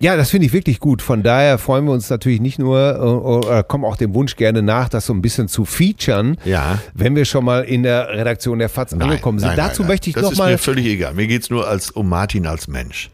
Ja, 0.00 0.16
das 0.16 0.30
finde 0.30 0.46
ich 0.46 0.52
wirklich 0.52 0.80
gut. 0.80 1.02
Von 1.02 1.22
daher 1.22 1.56
freuen 1.56 1.84
wir 1.84 1.92
uns 1.92 2.10
natürlich 2.10 2.40
nicht 2.40 2.58
nur, 2.58 3.44
äh, 3.48 3.58
äh, 3.60 3.64
kommen 3.66 3.84
auch 3.84 3.96
dem 3.96 4.12
Wunsch 4.12 4.34
gerne 4.36 4.60
nach, 4.60 4.88
das 4.88 5.06
so 5.06 5.12
ein 5.14 5.22
bisschen 5.22 5.46
zu 5.46 5.64
featuren, 5.64 6.36
Ja. 6.44 6.80
wenn 6.94 7.14
wir 7.14 7.24
schon 7.24 7.44
mal 7.44 7.62
in 7.62 7.84
der 7.84 8.08
Redaktion 8.08 8.58
der 8.58 8.68
FAZ 8.68 8.92
angekommen 8.94 9.38
sind. 9.38 9.48
nein, 9.48 9.56
Dazu 9.56 9.82
nein, 9.82 9.92
möchte 9.92 10.10
ich 10.10 10.14
das 10.14 10.24
noch 10.24 10.32
ist 10.32 10.38
mal 10.38 10.50
mir 10.50 10.58
völlig 10.58 10.86
egal. 10.86 11.14
Mir 11.14 11.28
geht's 11.28 11.48
nur 11.48 11.68
als, 11.68 11.90
um 11.92 12.08
Martin 12.08 12.46
als 12.46 12.66
Mensch. 12.66 13.10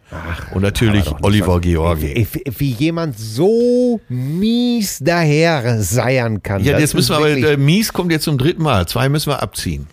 Und 0.55 0.63
natürlich 0.63 1.05
Oliver 1.23 1.61
Georgi. 1.61 2.27
Wie, 2.59 2.71
jemand 2.73 3.19
so 3.19 4.01
mies 4.09 4.99
daher 5.01 5.83
seiern 5.83 6.43
kann. 6.43 6.65
Ja, 6.65 6.79
jetzt 6.79 6.95
müssen 6.95 7.11
wir 7.11 7.17
aber, 7.19 7.29
äh, 7.31 7.57
Mies 7.59 7.93
kommt 7.93 8.11
jetzt 8.11 8.25
zum 8.25 8.39
dritten 8.39 8.63
Mal. 8.63 8.89
Zwei 8.89 9.09
müssen 9.09 9.31
wir 9.31 9.43
abziehen. 9.43 9.87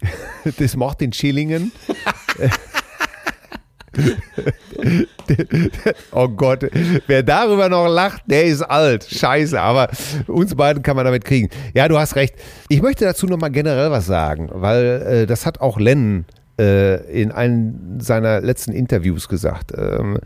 das 0.58 0.76
macht 0.76 1.00
den 1.00 1.12
Schillingen. 1.12 1.72
oh 6.12 6.28
Gott, 6.28 6.66
wer 7.06 7.22
darüber 7.22 7.68
noch 7.68 7.88
lacht, 7.88 8.22
der 8.26 8.44
ist 8.44 8.62
alt. 8.62 9.04
Scheiße, 9.04 9.60
aber 9.60 9.88
uns 10.26 10.54
beiden 10.54 10.82
kann 10.82 10.96
man 10.96 11.04
damit 11.04 11.24
kriegen. 11.24 11.48
Ja, 11.74 11.88
du 11.88 11.98
hast 11.98 12.16
recht. 12.16 12.34
Ich 12.68 12.82
möchte 12.82 13.04
dazu 13.04 13.26
noch 13.26 13.38
mal 13.38 13.50
generell 13.50 13.90
was 13.90 14.06
sagen, 14.06 14.48
weil 14.52 15.02
äh, 15.02 15.26
das 15.26 15.46
hat 15.46 15.60
auch 15.60 15.78
Lennon 15.78 16.24
äh, 16.58 17.22
in 17.22 17.32
einem 17.32 18.00
seiner 18.00 18.40
letzten 18.40 18.72
Interviews 18.72 19.28
gesagt. 19.28 19.72
Ähm, 19.76 20.18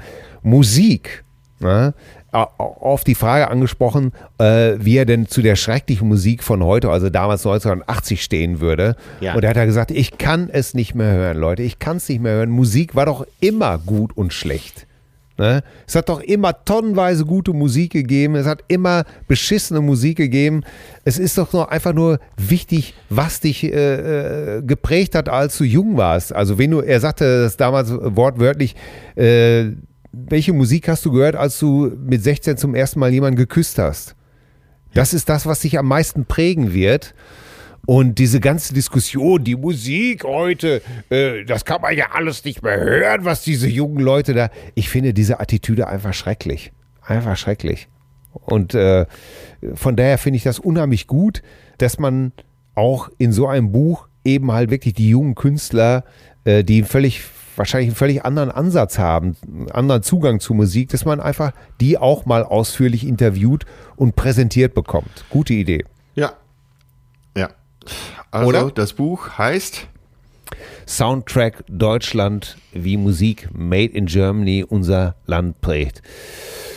Musik, 0.42 1.24
ne? 1.60 1.94
au- 2.32 2.48
auf 2.58 3.04
die 3.04 3.14
Frage 3.14 3.48
angesprochen, 3.48 4.12
äh, 4.38 4.74
wie 4.78 4.96
er 4.96 5.04
denn 5.06 5.26
zu 5.28 5.42
der 5.42 5.56
schrecklichen 5.56 6.08
Musik 6.08 6.42
von 6.42 6.62
heute, 6.64 6.90
also 6.90 7.10
damals 7.10 7.44
1980 7.46 8.22
stehen 8.22 8.60
würde. 8.60 8.96
Ja. 9.20 9.34
Und 9.34 9.42
er 9.44 9.50
hat 9.50 9.56
ja 9.56 9.64
gesagt, 9.64 9.90
ich 9.90 10.18
kann 10.18 10.48
es 10.52 10.74
nicht 10.74 10.94
mehr 10.94 11.12
hören, 11.12 11.38
Leute. 11.38 11.62
Ich 11.62 11.78
kann 11.78 11.98
es 11.98 12.08
nicht 12.08 12.20
mehr 12.20 12.34
hören. 12.34 12.50
Musik 12.50 12.94
war 12.94 13.06
doch 13.06 13.26
immer 13.40 13.78
gut 13.78 14.16
und 14.16 14.32
schlecht. 14.32 14.86
Ne? 15.38 15.62
Es 15.86 15.94
hat 15.94 16.10
doch 16.10 16.20
immer 16.20 16.64
tonnenweise 16.66 17.24
gute 17.24 17.54
Musik 17.54 17.92
gegeben. 17.92 18.34
Es 18.34 18.46
hat 18.46 18.62
immer 18.68 19.04
beschissene 19.26 19.80
Musik 19.80 20.18
gegeben. 20.18 20.64
Es 21.06 21.18
ist 21.18 21.38
doch 21.38 21.50
nur 21.54 21.72
einfach 21.72 21.94
nur 21.94 22.18
wichtig, 22.36 22.92
was 23.08 23.40
dich 23.40 23.64
äh, 23.64 24.56
äh, 24.58 24.62
geprägt 24.62 25.14
hat, 25.14 25.30
als 25.30 25.56
du 25.56 25.64
jung 25.64 25.96
warst. 25.96 26.34
Also 26.34 26.58
wenn 26.58 26.70
du, 26.72 26.80
er 26.80 27.00
sagte 27.00 27.42
das 27.44 27.56
damals 27.56 27.90
wortwörtlich, 27.90 28.76
äh, 29.16 29.70
welche 30.12 30.52
Musik 30.52 30.88
hast 30.88 31.04
du 31.04 31.12
gehört, 31.12 31.36
als 31.36 31.58
du 31.58 31.92
mit 31.96 32.22
16 32.22 32.56
zum 32.56 32.74
ersten 32.74 33.00
Mal 33.00 33.12
jemanden 33.12 33.36
geküsst 33.36 33.78
hast? 33.78 34.16
Das 34.94 35.14
ist 35.14 35.28
das, 35.28 35.46
was 35.46 35.60
dich 35.60 35.78
am 35.78 35.86
meisten 35.86 36.24
prägen 36.24 36.72
wird. 36.72 37.14
Und 37.86 38.18
diese 38.18 38.40
ganze 38.40 38.74
Diskussion, 38.74 39.42
die 39.42 39.56
Musik 39.56 40.24
heute, 40.24 40.82
äh, 41.08 41.44
das 41.44 41.64
kann 41.64 41.80
man 41.80 41.96
ja 41.96 42.10
alles 42.12 42.44
nicht 42.44 42.62
mehr 42.62 42.78
hören, 42.78 43.24
was 43.24 43.42
diese 43.42 43.68
jungen 43.68 44.00
Leute 44.00 44.34
da. 44.34 44.50
Ich 44.74 44.88
finde 44.88 45.14
diese 45.14 45.40
Attitüde 45.40 45.88
einfach 45.88 46.12
schrecklich. 46.12 46.72
Einfach 47.02 47.36
schrecklich. 47.36 47.88
Und 48.32 48.74
äh, 48.74 49.06
von 49.74 49.96
daher 49.96 50.18
finde 50.18 50.36
ich 50.36 50.42
das 50.42 50.58
unheimlich 50.58 51.06
gut, 51.06 51.42
dass 51.78 51.98
man 51.98 52.32
auch 52.74 53.08
in 53.18 53.32
so 53.32 53.48
einem 53.48 53.72
Buch 53.72 54.08
eben 54.24 54.52
halt 54.52 54.70
wirklich 54.70 54.94
die 54.94 55.08
jungen 55.08 55.34
Künstler, 55.34 56.04
äh, 56.44 56.62
die 56.62 56.82
völlig 56.82 57.22
wahrscheinlich 57.60 57.90
einen 57.90 57.96
völlig 57.96 58.24
anderen 58.24 58.50
Ansatz 58.50 58.98
haben, 58.98 59.36
einen 59.46 59.70
anderen 59.70 60.02
Zugang 60.02 60.40
zu 60.40 60.54
Musik, 60.54 60.88
dass 60.88 61.04
man 61.04 61.20
einfach 61.20 61.52
die 61.78 61.98
auch 61.98 62.24
mal 62.24 62.42
ausführlich 62.42 63.06
interviewt 63.06 63.66
und 63.96 64.16
präsentiert 64.16 64.72
bekommt. 64.72 65.26
Gute 65.28 65.52
Idee. 65.52 65.84
Ja. 66.14 66.32
Ja. 67.36 67.50
Also, 68.30 68.48
Oder? 68.48 68.70
das 68.70 68.94
Buch 68.94 69.36
heißt 69.36 69.86
Soundtrack 70.86 71.64
Deutschland, 71.68 72.56
wie 72.72 72.96
Musik 72.96 73.50
Made 73.52 73.92
in 73.92 74.06
Germany 74.06 74.64
unser 74.66 75.14
Land 75.26 75.60
prägt. 75.60 76.00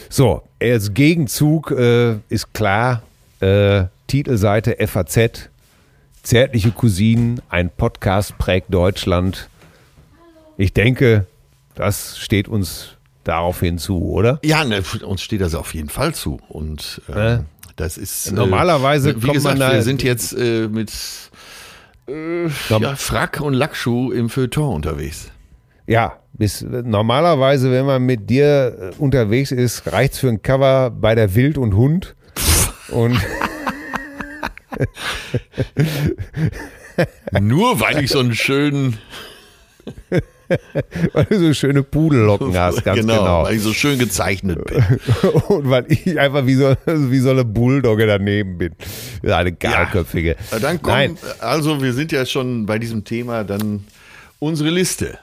So, 0.10 0.44
als 0.62 0.94
Gegenzug 0.94 1.72
äh, 1.72 2.18
ist 2.28 2.54
klar, 2.54 3.04
äh, 3.40 3.86
Titelseite 4.08 4.76
FAZ, 4.86 5.50
Zärtliche 6.24 6.72
Cousinen, 6.72 7.42
ein 7.50 7.70
Podcast 7.70 8.38
prägt 8.38 8.74
Deutschland. 8.74 9.50
Ich 10.58 10.74
denke, 10.74 11.26
das 11.76 12.18
steht 12.20 12.48
uns 12.48 12.90
daraufhin 13.24 13.78
zu, 13.78 14.04
oder? 14.12 14.40
Ja, 14.44 14.64
ne, 14.66 14.84
uns 15.06 15.22
steht 15.22 15.42
das 15.42 15.56
auf 15.56 15.74
jeden 15.74 15.90
Fall 15.90 16.14
zu. 16.14 16.40
Und 16.50 17.02
ähm, 17.10 17.16
Ne? 17.16 17.46
das 17.76 17.98
ist. 17.98 18.32
Normalerweise 18.32 19.12
äh, 19.12 19.24
wie 19.24 19.32
gesagt, 19.32 19.58
man 19.60 19.70
da- 19.70 19.76
wir 19.76 19.84
sind 19.84 20.04
jetzt 20.04 20.34
äh, 20.38 20.68
mit 20.68 20.92
äh, 22.08 22.48
ja, 22.70 22.96
Frack 22.96 23.42
und 23.42 23.54
Lackschuh 23.54 24.12
im 24.12 24.30
Feuilleton 24.30 24.76
unterwegs. 24.76 25.30
Ja, 25.88 26.18
bis, 26.34 26.62
normalerweise, 26.62 27.72
wenn 27.72 27.86
man 27.86 28.04
mit 28.04 28.30
dir 28.30 28.92
äh, 28.94 29.02
unterwegs 29.02 29.52
ist, 29.52 29.92
reicht's 29.92 30.20
für 30.20 30.30
ein 30.30 30.42
Cover 30.42 30.90
bei 30.92 31.16
der 31.16 31.34
Wild 31.36 31.58
und 31.58 31.76
Hund. 31.76 32.16
Und 32.90 33.20
Nur 37.42 37.80
weil 37.80 38.04
ich 38.04 38.12
so 38.12 38.20
einen 38.20 38.36
schönen. 38.36 38.98
weil 41.14 41.26
du 41.26 41.40
so 41.40 41.54
schöne 41.54 41.84
Pudellocken 41.84 42.58
hast, 42.58 42.84
ganz 42.84 43.00
genau. 43.00 43.44
weil 43.44 43.56
ich 43.56 43.62
so 43.62 43.74
schön 43.74 43.98
gezeichnet 44.00 44.64
bin. 44.66 44.84
Und 45.48 45.70
weil 45.70 45.86
ich 45.90 46.20
einfach 46.20 46.46
wie 46.46 46.56
so, 46.56 46.76
wie 46.86 47.20
so 47.20 47.32
eine 47.32 47.46
Bulldogge 47.46 48.06
daneben 48.08 48.58
bin. 48.58 48.76
Eine 49.24 49.52
Garköpfige. 49.54 50.36
Ja, 50.52 50.60
Dann 50.60 50.82
kommt, 50.82 50.96
Nein, 50.96 51.18
also 51.40 51.82
wir 51.82 51.94
sind 51.94 52.12
ja 52.12 52.26
schon 52.26 52.66
bei 52.66 52.80
diesem 52.80 53.04
Thema, 53.04 53.44
dann 53.44 53.86
unsere 54.40 54.70
Liste. 54.70 55.18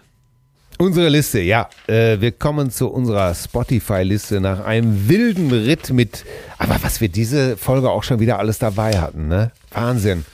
unsere 0.79 1.09
Liste, 1.09 1.41
ja. 1.41 1.69
Äh, 1.87 2.21
wir 2.21 2.33
kommen 2.33 2.71
zu 2.71 2.89
unserer 2.89 3.35
Spotify-Liste 3.35 4.41
nach 4.41 4.65
einem 4.65 5.09
wilden 5.09 5.51
Ritt 5.53 5.91
mit, 5.91 6.25
aber 6.59 6.77
was 6.83 7.01
wir 7.01 7.09
diese 7.09 7.57
Folge 7.57 7.91
auch 7.91 8.03
schon 8.03 8.19
wieder 8.21 8.39
alles 8.39 8.59
dabei 8.59 8.99
hatten, 8.99 9.29
ne? 9.29 9.53
Wahnsinn. 9.73 10.25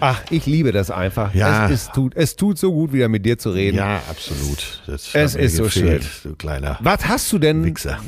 Ach, 0.00 0.22
ich 0.30 0.46
liebe 0.46 0.72
das 0.72 0.90
einfach. 0.90 1.34
Ja. 1.34 1.66
Es, 1.66 1.86
es, 1.86 1.92
tut, 1.92 2.14
es 2.16 2.36
tut 2.36 2.58
so 2.58 2.72
gut, 2.72 2.92
wieder 2.92 3.08
mit 3.08 3.24
dir 3.24 3.38
zu 3.38 3.50
reden. 3.50 3.78
Ja, 3.78 4.02
absolut. 4.10 4.82
Das 4.86 5.14
Es 5.14 5.34
ist 5.34 5.56
so 5.56 5.64
gefehlt, 5.64 6.04
schön. 6.04 6.32
Du 6.32 6.36
kleiner 6.36 6.78
Was 6.80 7.06
hast 7.08 7.32
du 7.32 7.38
denn, 7.38 7.64
Wichser. 7.64 7.98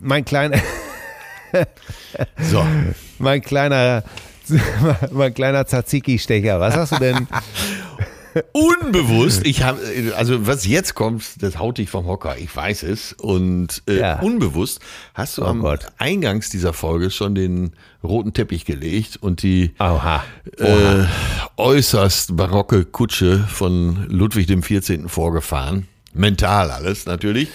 mein 0.00 0.24
kleiner, 0.24 0.58
So, 2.38 2.64
mein 3.18 3.40
kleiner, 3.42 4.02
mein 5.12 5.34
kleiner 5.34 5.66
Tzatziki-Stecher, 5.66 6.58
was 6.60 6.74
hast 6.76 6.92
du 6.92 6.98
denn? 6.98 7.26
unbewusst, 8.52 9.46
ich 9.46 9.62
habe, 9.62 9.80
also 10.16 10.46
was 10.46 10.66
jetzt 10.66 10.94
kommt, 10.94 11.42
das 11.42 11.58
haut 11.58 11.78
dich 11.78 11.90
vom 11.90 12.06
Hocker, 12.06 12.36
ich 12.38 12.54
weiß 12.54 12.82
es. 12.84 13.12
Und 13.14 13.82
äh, 13.88 13.98
Ja. 14.00 14.20
unbewusst 14.20 14.80
hast 15.14 15.38
du 15.38 15.42
Oh 15.42 15.46
am 15.46 15.60
Gott. 15.60 15.86
Eingangs 15.98 16.50
dieser 16.50 16.72
Folge 16.72 17.10
schon 17.10 17.34
den 17.34 17.72
roten 18.02 18.32
Teppich 18.32 18.64
gelegt 18.64 19.18
und 19.20 19.42
die 19.42 19.72
Oha. 19.78 20.24
äh, 20.58 21.04
äußerst 21.56 22.36
barocke 22.36 22.84
Kutsche 22.84 23.38
von 23.38 24.06
Ludwig 24.08 24.46
dem 24.46 24.62
14. 24.62 25.08
vorgefahren. 25.08 25.86
Mental 26.12 26.70
alles 26.70 27.06
natürlich. 27.06 27.48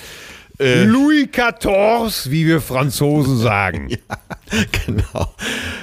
Äh, 0.59 0.85
Louis 0.85 1.27
XIV, 1.31 2.31
wie 2.31 2.47
wir 2.47 2.61
Franzosen 2.61 3.37
sagen. 3.37 3.89
genau. 4.85 5.35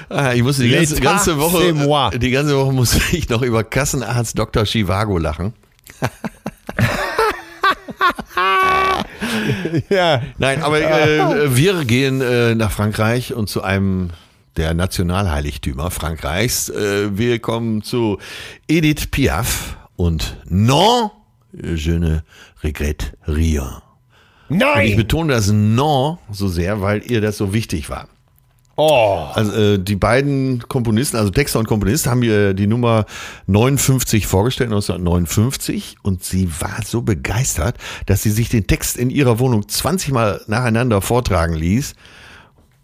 Ah, 0.08 0.32
ich 0.32 0.42
musste 0.42 0.64
die 0.64 0.70
ganze, 0.70 1.00
ganze 1.00 1.38
Woche, 1.38 2.18
die 2.18 2.30
ganze 2.30 2.56
Woche 2.56 2.72
musste 2.72 3.00
ich 3.16 3.28
noch 3.28 3.42
über 3.42 3.64
Kassenarzt 3.64 4.38
Dr. 4.38 4.64
Chivago 4.64 5.18
lachen. 5.18 5.52
ja. 9.90 10.22
Nein, 10.38 10.62
aber 10.62 10.80
äh, 10.80 11.54
wir 11.54 11.84
gehen 11.84 12.20
äh, 12.20 12.54
nach 12.54 12.70
Frankreich 12.70 13.34
und 13.34 13.48
zu 13.48 13.62
einem 13.62 14.10
der 14.56 14.74
Nationalheiligtümer 14.74 15.90
Frankreichs. 15.90 16.68
Äh, 16.68 17.16
wir 17.16 17.38
kommen 17.40 17.82
zu 17.82 18.18
Edith 18.68 19.08
Piaf 19.10 19.76
und 19.96 20.36
Non, 20.44 21.10
je 21.52 21.98
ne 21.98 22.24
regrette 22.62 23.12
rien. 23.26 23.82
Und 24.52 24.58
ich 24.60 24.90
Nein! 24.90 24.96
betone 24.96 25.32
das 25.32 25.50
Non 25.50 26.18
so 26.30 26.48
sehr, 26.48 26.80
weil 26.80 27.02
ihr 27.10 27.20
das 27.20 27.36
so 27.36 27.52
wichtig 27.52 27.88
war. 27.90 28.08
Oh. 28.76 29.26
Also 29.34 29.52
äh, 29.52 29.78
die 29.78 29.96
beiden 29.96 30.66
Komponisten, 30.66 31.16
also 31.18 31.30
Texter 31.30 31.58
und 31.58 31.68
Komponist, 31.68 32.06
haben 32.06 32.20
mir 32.20 32.54
die 32.54 32.66
Nummer 32.66 33.04
59 33.46 34.26
vorgestellt, 34.26 34.70
1959. 34.70 35.96
Und 36.02 36.24
sie 36.24 36.48
war 36.60 36.80
so 36.84 37.02
begeistert, 37.02 37.76
dass 38.06 38.22
sie 38.22 38.30
sich 38.30 38.48
den 38.48 38.66
Text 38.66 38.96
in 38.96 39.10
ihrer 39.10 39.38
Wohnung 39.38 39.68
20 39.68 40.12
Mal 40.12 40.40
nacheinander 40.46 41.02
vortragen 41.02 41.54
ließ. 41.54 41.94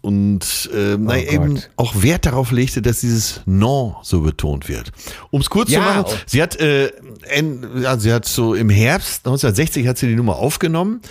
Und 0.01 0.69
äh, 0.73 0.95
Oh 0.95 1.11
eben 1.13 1.61
auch 1.75 2.01
Wert 2.01 2.25
darauf 2.25 2.51
legte, 2.51 2.81
dass 2.81 3.01
dieses 3.01 3.41
Non 3.45 3.95
so 4.01 4.21
betont 4.21 4.69
wird. 4.69 4.91
Um 5.31 5.41
es 5.41 5.49
kurz 5.49 5.71
Ja. 5.71 5.79
zu 5.79 5.85
machen, 5.85 6.05
sie 6.25 6.41
hat, 6.41 6.55
äh, 6.57 6.91
en, 7.27 7.65
ja, 7.81 7.97
sie 7.97 8.13
hat 8.13 8.25
so 8.25 8.53
im 8.53 8.69
Herbst 8.69 9.25
1960 9.25 9.87
hat 9.87 9.97
sie 9.97 10.07
die 10.07 10.15
Nummer 10.15 10.37
aufgenommen. 10.37 11.01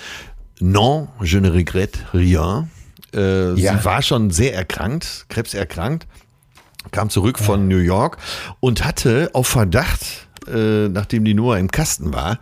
Non, 0.61 1.09
je 1.23 1.41
ne 1.41 1.49
regrette 1.53 1.99
rien. 2.13 2.69
Äh, 3.15 3.55
Ja. 3.55 3.79
Sie 3.79 3.85
war 3.85 4.03
schon 4.03 4.31
sehr 4.31 4.55
erkrankt, 4.55 5.27
krebserkrankt, 5.29 6.07
kam 6.91 7.11
zurück 7.11 7.39
von 7.39 7.69
New 7.69 7.79
York 7.79 8.19
und 8.61 8.85
hatte 8.85 9.31
auf 9.35 9.47
Verdacht, 9.49 10.29
äh, 10.47 10.89
nachdem 10.89 11.25
die 11.25 11.35
Nummer 11.35 11.59
im 11.59 11.71
Kasten 11.71 12.13
war, 12.13 12.39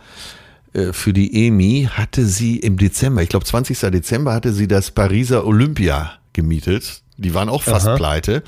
äh, 0.72 0.93
für 0.93 1.12
die 1.12 1.47
EMI 1.47 1.88
hatte 1.93 2.24
sie 2.26 2.56
im 2.56 2.76
Dezember, 2.78 3.22
ich 3.22 3.28
glaube 3.28 3.44
20. 3.44 3.90
Dezember, 3.90 4.32
hatte 4.34 4.52
sie 4.52 4.66
das 4.68 4.90
Pariser 4.90 5.47
Olympia 5.47 6.12
gemietet. 6.32 7.02
Die 7.16 7.32
waren 7.34 7.48
auch 7.48 7.62
fast 7.62 7.86
Aha. 7.86 7.97
pleite. 7.97 8.43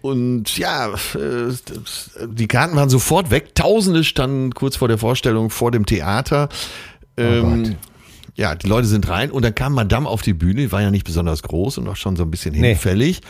Und 0.00 0.56
ja, 0.56 0.88
äh, 1.14 1.52
die 2.28 2.46
Karten 2.46 2.76
waren 2.76 2.88
sofort 2.88 3.30
weg. 3.30 3.54
Tausende 3.56 4.04
standen 4.04 4.54
kurz 4.54 4.76
vor 4.76 4.86
der 4.86 4.98
Vorstellung 4.98 5.50
vor 5.50 5.72
dem 5.72 5.84
Theater. 5.86 6.48
Ähm, 7.16 7.74
ja, 8.38 8.54
die 8.54 8.68
Leute 8.68 8.86
sind 8.86 9.08
rein 9.08 9.30
und 9.32 9.44
dann 9.44 9.54
kam 9.54 9.74
Madame 9.74 10.08
auf 10.08 10.22
die 10.22 10.32
Bühne, 10.32 10.60
die 10.62 10.72
war 10.72 10.80
ja 10.80 10.90
nicht 10.92 11.04
besonders 11.04 11.42
groß 11.42 11.76
und 11.78 11.88
auch 11.88 11.96
schon 11.96 12.14
so 12.16 12.22
ein 12.22 12.30
bisschen 12.30 12.54
Nee. 12.54 12.68
hinfällig. 12.68 13.20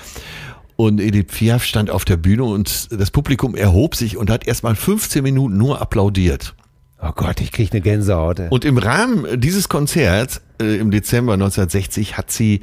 Und 0.76 1.00
Edith 1.00 1.26
Piaf 1.36 1.64
stand 1.64 1.90
auf 1.90 2.04
der 2.04 2.16
Bühne 2.18 2.44
und 2.44 2.88
das 2.92 3.10
Publikum 3.10 3.56
erhob 3.56 3.96
sich 3.96 4.16
und 4.16 4.30
hat 4.30 4.46
erstmal 4.46 4.76
15 4.76 5.24
Minuten 5.24 5.56
nur 5.56 5.80
applaudiert. 5.80 6.54
Oh 7.02 7.10
Gott, 7.16 7.40
ich 7.40 7.50
krieg 7.52 7.72
eine 7.72 7.80
Gänsehaut. 7.80 8.40
Und 8.50 8.64
im 8.64 8.76
Rahmen 8.78 9.40
dieses 9.40 9.68
Konzerts 9.68 10.40
äh, 10.60 10.76
im 10.76 10.90
Dezember 10.90 11.32
1960 11.32 12.16
hat 12.18 12.30
sie 12.30 12.60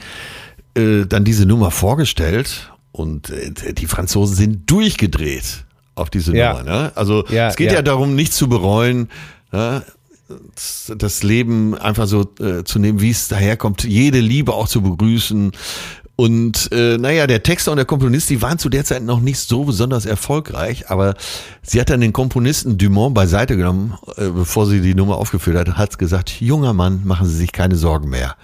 äh, 0.77 1.05
dann 1.07 1.23
diese 1.25 1.45
Nummer 1.45 1.71
vorgestellt 1.71 2.71
und 2.91 3.31
äh, 3.31 3.73
die 3.73 3.87
Franzosen 3.87 4.35
sind 4.35 4.69
durchgedreht 4.71 5.65
auf 5.95 6.09
diese 6.09 6.35
Ja. 6.35 6.53
Nummer. 6.53 6.63
Ne? 6.63 6.91
Also 6.95 7.25
Ja, 7.29 7.47
es 7.49 7.55
geht 7.55 7.67
ja. 7.71 7.75
ja. 7.77 7.81
darum, 7.81 8.15
nichts 8.15 8.35
zu 8.37 8.47
bereuen. 8.47 9.09
Ne? 9.51 9.83
Das 10.97 11.23
Leben 11.23 11.77
einfach 11.77 12.07
so 12.07 12.25
äh, 12.39 12.63
zu 12.63 12.79
nehmen, 12.79 13.01
wie 13.01 13.11
es 13.11 13.27
daherkommt, 13.27 13.83
jede 13.83 14.19
Liebe 14.19 14.53
auch 14.53 14.67
zu 14.67 14.81
begrüßen. 14.81 15.51
Und 16.15 16.71
äh, 16.71 16.97
naja, 16.97 17.27
der 17.27 17.43
Texter 17.43 17.71
und 17.71 17.77
der 17.77 17.85
Komponist, 17.85 18.29
die 18.29 18.41
waren 18.41 18.57
zu 18.57 18.69
der 18.69 18.85
Zeit 18.85 19.03
noch 19.03 19.19
nicht 19.19 19.37
so 19.37 19.65
besonders 19.65 20.05
erfolgreich, 20.05 20.89
aber 20.89 21.15
sie 21.61 21.79
hat 21.81 21.89
dann 21.89 21.99
den 21.99 22.13
Komponisten 22.13 22.77
Dumont 22.77 23.13
beiseite 23.13 23.57
genommen, 23.57 23.95
äh, 24.15 24.29
bevor 24.29 24.65
sie 24.65 24.79
die 24.79 24.95
Nummer 24.95 25.17
aufgeführt 25.17 25.57
hat, 25.57 25.77
hat 25.77 25.99
gesagt, 25.99 26.39
junger 26.39 26.73
Mann, 26.73 27.01
machen 27.03 27.27
Sie 27.27 27.35
sich 27.35 27.51
keine 27.51 27.75
Sorgen 27.75 28.09
mehr. 28.09 28.35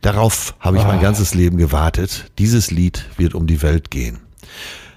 Darauf 0.00 0.54
habe 0.60 0.76
ich 0.76 0.84
mein 0.84 1.00
ganzes 1.00 1.34
Leben 1.34 1.56
gewartet. 1.56 2.30
Dieses 2.38 2.70
Lied 2.70 3.06
wird 3.16 3.34
um 3.34 3.46
die 3.46 3.62
Welt 3.62 3.90
gehen. 3.90 4.18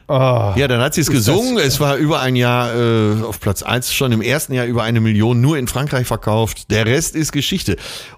Oh. 0.09 0.53
Ja, 0.55 0.67
dann 0.67 0.79
hat 0.81 0.93
sie 0.93 1.01
es 1.01 1.09
gesungen. 1.11 1.57
Es 1.57 1.79
war 1.79 1.97
über 1.97 2.21
ein 2.21 2.35
Jahr 2.37 2.73
äh, 2.73 3.21
auf 3.23 3.39
Platz 3.41 3.61
eins 3.63 3.93
schon 3.93 4.11
im 4.13 4.21
ersten 4.21 4.53
Jahr 4.53 4.65
über 4.65 4.83
eine 4.83 5.01
Million 5.01 5.41
nur 5.41 5.57
in 5.57 5.67
Frankreich 5.67 6.07
verkauft. 6.07 6.71
Der 6.71 6.85
Rest 6.85 7.15
ist 7.15 7.31
Geschichte. 7.33 7.75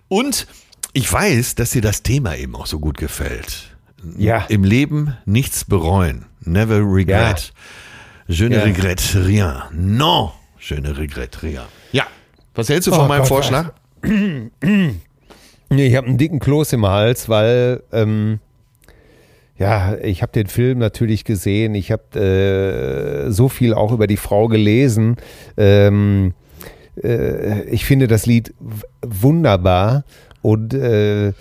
Und 0.08 0.46
ich 0.94 1.12
weiß, 1.12 1.56
dass 1.56 1.72
dir 1.72 1.82
das 1.82 2.04
Thema 2.04 2.36
eben 2.36 2.56
auch 2.56 2.68
so 2.68 2.80
gut 2.80 2.98
gefällt. 2.98 3.76
Ja. 4.18 4.46
Im 4.50 4.64
Leben 4.64 5.18
nichts 5.26 5.66
bereuen. 5.66 6.26
Never 6.42 6.78
regret. 6.80 7.54
Je 8.28 8.48
ne 8.50 8.58
Ja. 8.58 8.62
regrette 8.64 9.26
rien. 9.26 9.64
Non, 9.74 10.32
je 10.60 10.80
ne 10.80 10.96
regrette 10.96 11.42
rien. 11.42 11.64
Ja. 11.92 12.04
Was 12.54 12.70
hältst 12.70 12.88
du 12.88 12.92
von 12.92 13.06
Oh 13.06 13.08
meinem 13.08 13.20
Gott, 13.22 13.28
Vorschlag? 13.28 13.72
Nee, 15.72 15.86
ich 15.88 15.96
habe 15.96 16.08
einen 16.08 16.18
dicken 16.18 16.40
Kloß 16.40 16.74
im 16.74 16.86
Hals, 16.88 17.30
weil 17.30 17.84
ähm, 17.92 18.40
ja, 19.60 19.98
ich 20.02 20.22
habe 20.22 20.32
den 20.32 20.48
Film 20.48 20.80
natürlich 20.80 21.26
gesehen. 21.26 21.76
Ich 21.76 21.92
habe 21.92 23.28
äh, 23.28 23.30
so 23.30 23.50
viel 23.50 23.74
auch 23.74 23.92
über 23.92 24.08
die 24.08 24.18
Frau 24.18 24.48
gelesen. 24.48 25.18
Ähm, 25.58 26.34
äh, 27.04 27.64
ich 27.64 27.84
finde 27.86 28.08
das 28.08 28.26
Lied 28.26 28.54
wunderbar 29.02 30.06
und 30.42 30.74
äh, 30.74 31.34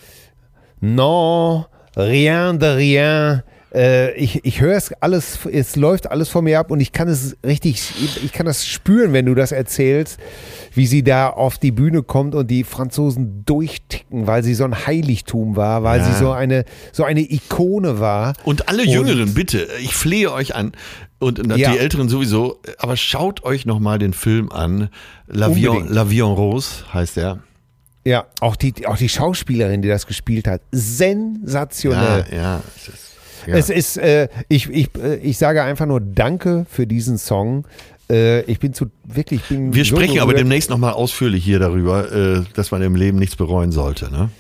non, 0.81 1.65
rien 1.97 2.59
de 2.59 2.71
rien. 2.71 3.43
Äh, 3.75 4.15
ich 4.15 4.45
ich 4.47 4.61
höre 4.61 4.77
es 4.77 4.93
alles, 5.01 5.39
es 5.51 5.77
läuft 5.77 6.11
alles 6.11 6.29
vor 6.31 6.41
mir 6.43 6.59
ab 6.59 6.71
und 6.71 6.81
ich 6.81 6.93
kann 6.93 7.07
es 7.09 7.37
richtig, 7.45 7.93
ich 8.25 8.33
kann 8.33 8.47
das 8.47 8.67
spüren, 8.67 9.13
wenn 9.13 9.27
du 9.27 9.35
das 9.35 9.53
erzählst, 9.53 10.19
wie 10.75 10.87
sie 10.87 11.03
da 11.03 11.29
auf 11.29 11.59
die 11.59 11.71
Bühne 11.71 12.03
kommt 12.03 12.35
und 12.35 12.51
die 12.51 12.65
Franzosen 12.65 13.45
durchticken, 13.45 14.27
weil 14.27 14.43
sie 14.43 14.55
so 14.55 14.65
ein 14.65 14.87
Heiligtum 14.87 15.57
war, 15.57 15.83
weil 15.83 16.01
Ja. 16.01 16.07
sie 16.07 16.19
so 16.19 16.31
eine, 16.33 16.65
so 16.93 17.05
eine 17.05 17.21
Ikone 17.21 18.01
war. 18.01 18.33
Und 18.45 18.69
alle 18.69 18.85
Jüngeren, 18.87 19.35
bitte, 19.35 19.69
ich 19.81 19.95
flehe 19.95 20.33
euch 20.33 20.55
an. 20.55 20.73
Und 21.19 21.39
die 21.55 21.61
Ja. 21.61 21.75
Älteren 21.75 22.09
sowieso, 22.09 22.61
aber 22.79 22.97
schaut 22.97 23.43
euch 23.45 23.67
nochmal 23.67 23.99
den 23.99 24.13
Film 24.13 24.51
an. 24.53 24.89
La 25.27 25.55
Vie, 25.55 25.65
en, 25.67 25.71
Unbedingt. 25.71 26.21
La 26.21 26.25
Rose 26.27 26.85
heißt 26.95 27.19
er. 27.19 27.41
Ja, 28.05 28.25
auch 28.41 28.57
die, 28.57 28.87
auch 28.87 28.97
die 28.97 29.09
Schauspielerin, 29.09 29.83
die 29.83 29.89
das 29.89 30.07
gespielt 30.07 30.47
hat, 30.47 30.63
sensationell. 30.71 32.25
Ja, 32.31 32.37
ja. 32.37 32.63
Es 33.57 33.71
ist- 33.71 33.71
ja. 33.71 33.77
Es 33.79 33.97
ist, 33.97 33.97
äh, 33.99 34.29
ich, 34.49 34.69
ich, 34.71 34.89
äh, 35.03 35.17
ich 35.17 35.39
sage 35.39 35.63
einfach 35.63 35.87
nur 35.87 36.01
Danke 36.01 36.67
für 36.71 36.87
diesen 36.87 37.19
Song. 37.19 37.67
Äh, 38.11 38.43
ich 38.43 38.59
bin 38.59 38.73
zu, 38.75 38.87
wirklich, 39.05 39.41
ich 39.43 39.49
bin 39.49 39.75
Wir 39.75 39.85
so 39.85 39.97
sprechen 39.97 40.19
aber 40.19 40.29
berührt. 40.33 40.41
demnächst 40.41 40.71
nochmal 40.71 40.93
ausführlich 40.95 41.45
hier 41.45 41.59
darüber, 41.59 42.11
äh, 42.13 42.43
dass 42.55 42.71
man 42.71 42.83
im 42.83 42.95
Leben 42.95 43.19
nichts 43.19 43.37
bereuen 43.37 43.73
sollte. 43.73 44.11
Ne? 44.11 44.31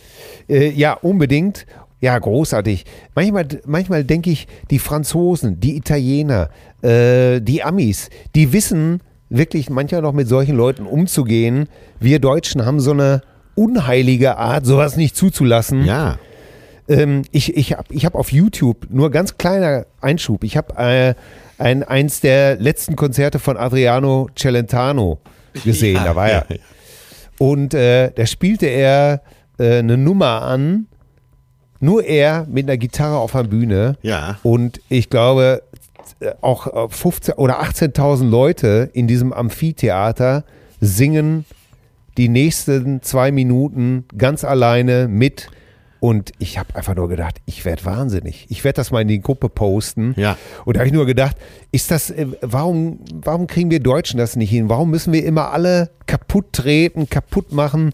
Ja, 0.75 0.95
unbedingt. 0.95 1.67
Ja, 2.01 2.19
großartig. 2.19 2.87
Manchmal, 3.15 3.47
manchmal 3.67 4.05
denke 4.05 4.31
ich, 4.31 4.47
die 4.71 4.79
Franzosen, 4.79 5.61
die 5.61 5.77
Italiener, 5.77 6.49
die 6.83 7.63
Amis, 7.63 8.09
die 8.35 8.53
wissen 8.55 9.03
wirklich 9.29 9.69
manchmal 9.69 10.01
noch 10.01 10.13
mit 10.15 10.27
solchen 10.27 10.57
Leuten 10.57 10.87
umzugehen. 10.87 11.69
Wir 12.01 12.19
Deutschen 12.19 12.65
haben 12.65 12.81
so 12.81 12.93
eine 12.93 13.21
unheilige 13.57 14.39
Art, 14.39 14.65
sowas 14.65 14.97
nicht 14.97 15.17
zuzulassen. 15.17 15.85
Ja. 15.85 16.19
Ähm, 16.89 17.23
ich 17.31 17.57
ich 17.57 17.73
habe 17.73 17.93
ich 17.93 18.05
hab 18.05 18.15
auf 18.15 18.33
YouTube, 18.33 18.87
nur 18.91 19.11
ganz 19.11 19.39
kleiner 19.39 19.87
Einschub, 20.01 20.45
ich 20.45 20.57
habe 20.57 20.75
äh, 20.77 21.15
ein, 21.59 21.83
eins 21.83 22.21
der 22.21 22.57
letzten 22.57 22.97
Konzerte 22.97 23.39
von 23.39 23.57
Adriano 23.57 24.29
Celentano 24.37 25.19
gesehen. 25.65 25.97
Ja, 25.97 26.05
da 26.05 26.17
war 26.17 26.29
er. 26.29 26.47
ja, 26.49 26.57
ja. 26.57 26.63
Und 27.39 27.75
äh, 27.75 28.11
da 28.13 28.27
spielte 28.27 28.67
er 28.67 29.23
äh, 29.59 29.79
eine 29.79 29.97
Nummer 29.97 30.43
an, 30.43 30.87
nur 31.81 32.05
er 32.05 32.47
mit 32.49 32.69
einer 32.69 32.77
Gitarre 32.77 33.19
auf 33.19 33.33
der 33.33 33.45
Bühne. 33.45 33.97
Ja. 34.03 34.39
Und 34.43 34.81
ich 34.89 35.11
glaube, 35.11 35.63
äh, 36.21 36.33
auch 36.41 36.67
äh, 36.67 36.89
15 36.89 37.35
oder 37.35 37.63
18.000 37.63 38.29
Leute 38.29 38.91
in 38.93 39.07
diesem 39.07 39.33
Amphitheater 39.33 40.45
singen 40.81 41.45
die 42.17 42.29
nächsten 42.29 43.03
zwei 43.03 43.31
Minuten 43.31 44.05
ganz 44.17 44.45
alleine 44.45 45.07
mit. 45.09 45.49
Und 46.01 46.33
ich 46.39 46.59
habe 46.59 46.77
einfach 46.77 46.95
nur 46.95 47.09
gedacht, 47.09 47.41
ich 47.45 47.65
werde 47.65 47.85
wahnsinnig. 47.85 48.47
Ich 48.51 48.63
werde 48.63 48.77
das 48.77 48.91
mal 48.91 49.03
in 49.03 49.09
die 49.09 49.21
Gruppe 49.21 49.49
posten. 49.49 50.15
Ja. 50.17 50.37
Und 50.65 50.77
da 50.77 50.81
habe 50.81 50.89
ich 50.89 50.95
nur 50.95 51.07
gedacht, 51.07 51.37
ist 51.73 51.91
das, 51.91 52.11
äh, 52.11 52.27
warum, 52.41 53.01
warum 53.13 53.47
kriegen 53.47 53.71
wir 53.71 53.81
Deutschen 53.81 54.19
das 54.19 54.37
nicht 54.37 54.51
hin? 54.51 54.69
Warum 54.69 54.91
müssen 54.91 55.13
wir 55.13 55.25
immer 55.25 55.51
alle 55.51 55.91
kaputt 56.07 56.53
treten, 56.53 57.09
kaputt 57.09 57.53
machen? 57.53 57.93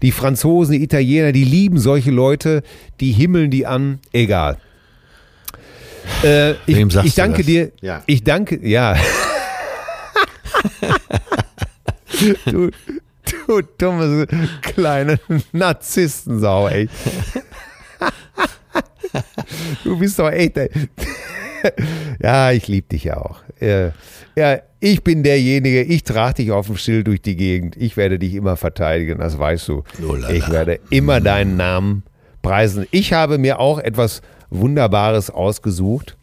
Die 0.00 0.12
Franzosen, 0.12 0.72
die 0.72 0.82
Italiener, 0.82 1.32
die 1.32 1.44
lieben 1.44 1.78
solche 1.78 2.10
Leute, 2.10 2.62
die 3.00 3.12
himmeln 3.12 3.50
die 3.50 3.66
an, 3.66 4.00
egal. 4.12 4.56
Äh, 6.24 6.52
ich, 6.66 6.78
ich 7.04 7.14
danke 7.14 7.44
dir. 7.44 7.70
Ja. 7.80 8.02
Ich 8.06 8.24
danke, 8.24 8.66
ja. 8.66 8.96
du, 12.46 12.70
du 13.60 13.68
dumme 13.78 14.26
kleine 14.62 15.18
Narzissensau, 15.52 16.68
ey. 16.68 16.88
Du 19.84 19.98
bist 19.98 20.18
doch 20.18 20.30
echt. 20.30 20.58
Ja, 22.20 22.50
ich 22.50 22.66
liebe 22.68 22.88
dich 22.88 23.04
ja 23.04 23.18
auch. 23.18 23.40
Ja, 23.60 24.60
ich 24.80 25.04
bin 25.04 25.22
derjenige, 25.22 25.82
ich 25.82 26.02
trage 26.02 26.34
dich 26.34 26.50
auf 26.50 26.66
dem 26.66 26.76
Schild 26.76 27.06
durch 27.06 27.22
die 27.22 27.36
Gegend. 27.36 27.76
Ich 27.76 27.96
werde 27.96 28.18
dich 28.18 28.34
immer 28.34 28.56
verteidigen, 28.56 29.18
das 29.18 29.38
weißt 29.38 29.68
du. 29.68 29.84
Oh 30.08 30.14
la 30.14 30.28
la. 30.28 30.30
Ich 30.30 30.50
werde 30.50 30.80
immer 30.90 31.20
deinen 31.20 31.56
Namen 31.56 32.02
preisen. 32.40 32.86
Ich 32.90 33.12
habe 33.12 33.38
mir 33.38 33.60
auch 33.60 33.78
etwas 33.78 34.22
Wunderbares 34.50 35.30
ausgesucht. 35.30 36.16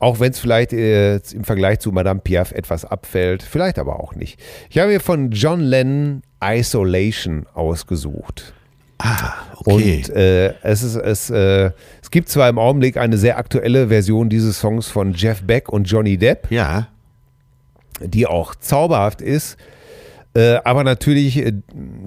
Auch 0.00 0.20
wenn 0.20 0.32
es 0.32 0.38
vielleicht 0.38 0.72
äh, 0.72 1.16
im 1.16 1.44
Vergleich 1.44 1.78
zu 1.80 1.90
Madame 1.90 2.20
Piaf 2.20 2.52
etwas 2.52 2.84
abfällt, 2.84 3.42
vielleicht 3.42 3.78
aber 3.78 4.00
auch 4.00 4.14
nicht. 4.14 4.38
Ich 4.68 4.78
habe 4.78 4.92
mir 4.92 5.00
von 5.00 5.30
John 5.30 5.60
Lennon 5.60 6.22
Isolation 6.44 7.46
ausgesucht. 7.54 8.52
Ah, 8.98 9.32
okay. 9.56 10.02
Und 10.06 10.16
äh, 10.16 10.54
es, 10.62 10.82
ist, 10.82 10.96
es, 10.96 11.30
äh, 11.30 11.70
es 12.02 12.10
gibt 12.10 12.28
zwar 12.28 12.48
im 12.48 12.58
Augenblick 12.58 12.96
eine 12.96 13.18
sehr 13.18 13.38
aktuelle 13.38 13.88
Version 13.88 14.28
dieses 14.28 14.60
Songs 14.60 14.86
von 14.86 15.14
Jeff 15.14 15.42
Beck 15.42 15.68
und 15.68 15.84
Johnny 15.84 16.16
Depp, 16.16 16.50
Ja. 16.50 16.88
die 18.00 18.26
auch 18.26 18.54
zauberhaft 18.54 19.20
ist. 19.20 19.56
Äh, 20.36 20.58
aber 20.64 20.84
natürlich 20.84 21.38
äh, 21.38 21.52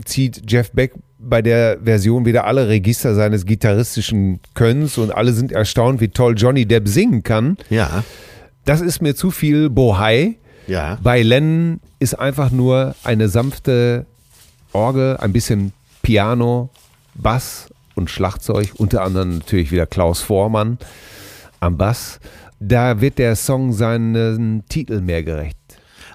zieht 0.05 0.49
Jeff 0.51 0.71
Beck 0.71 0.93
bei 1.19 1.41
der 1.41 1.79
Version 1.83 2.25
wieder 2.25 2.45
alle 2.45 2.67
Register 2.67 3.15
seines 3.15 3.45
gitarristischen 3.45 4.39
Könnens 4.53 4.97
und 4.97 5.13
alle 5.13 5.33
sind 5.33 5.51
erstaunt, 5.51 5.99
wie 6.01 6.09
toll 6.09 6.35
Johnny 6.37 6.65
Depp 6.65 6.87
singen 6.87 7.23
kann. 7.23 7.57
Ja. 7.69 8.03
Das 8.65 8.81
ist 8.81 9.01
mir 9.01 9.15
zu 9.15 9.31
viel 9.31 9.69
Bohai. 9.69 10.35
Ja. 10.67 10.97
Bei 11.01 11.21
Lennon 11.21 11.79
ist 11.99 12.15
einfach 12.19 12.51
nur 12.51 12.95
eine 13.03 13.29
sanfte 13.29 14.05
Orgel, 14.73 15.17
ein 15.17 15.33
bisschen 15.33 15.73
Piano, 16.01 16.69
Bass 17.15 17.67
und 17.95 18.09
Schlagzeug, 18.09 18.71
unter 18.75 19.03
anderem 19.03 19.39
natürlich 19.39 19.71
wieder 19.71 19.85
Klaus 19.85 20.21
Vormann 20.21 20.77
am 21.59 21.77
Bass. 21.77 22.19
Da 22.59 23.01
wird 23.01 23.17
der 23.19 23.35
Song 23.35 23.73
seinen 23.73 24.63
Titel 24.67 25.01
mehr 25.01 25.23
gerecht. 25.23 25.57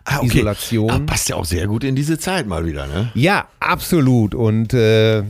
Ah, 0.04 0.20
Isolation. 0.22 0.90
Ah, 0.90 1.00
passt 1.06 1.28
ja 1.28 1.36
auch 1.36 1.44
sehr 1.44 1.66
gut 1.66 1.84
in 1.84 1.94
diese 1.94 2.18
Zeit 2.18 2.46
mal 2.46 2.66
wieder, 2.66 2.86
ne? 2.86 3.10
Ja, 3.14 3.46
absolut. 3.60 4.34
Und 4.34 4.74
äh, 4.74 5.22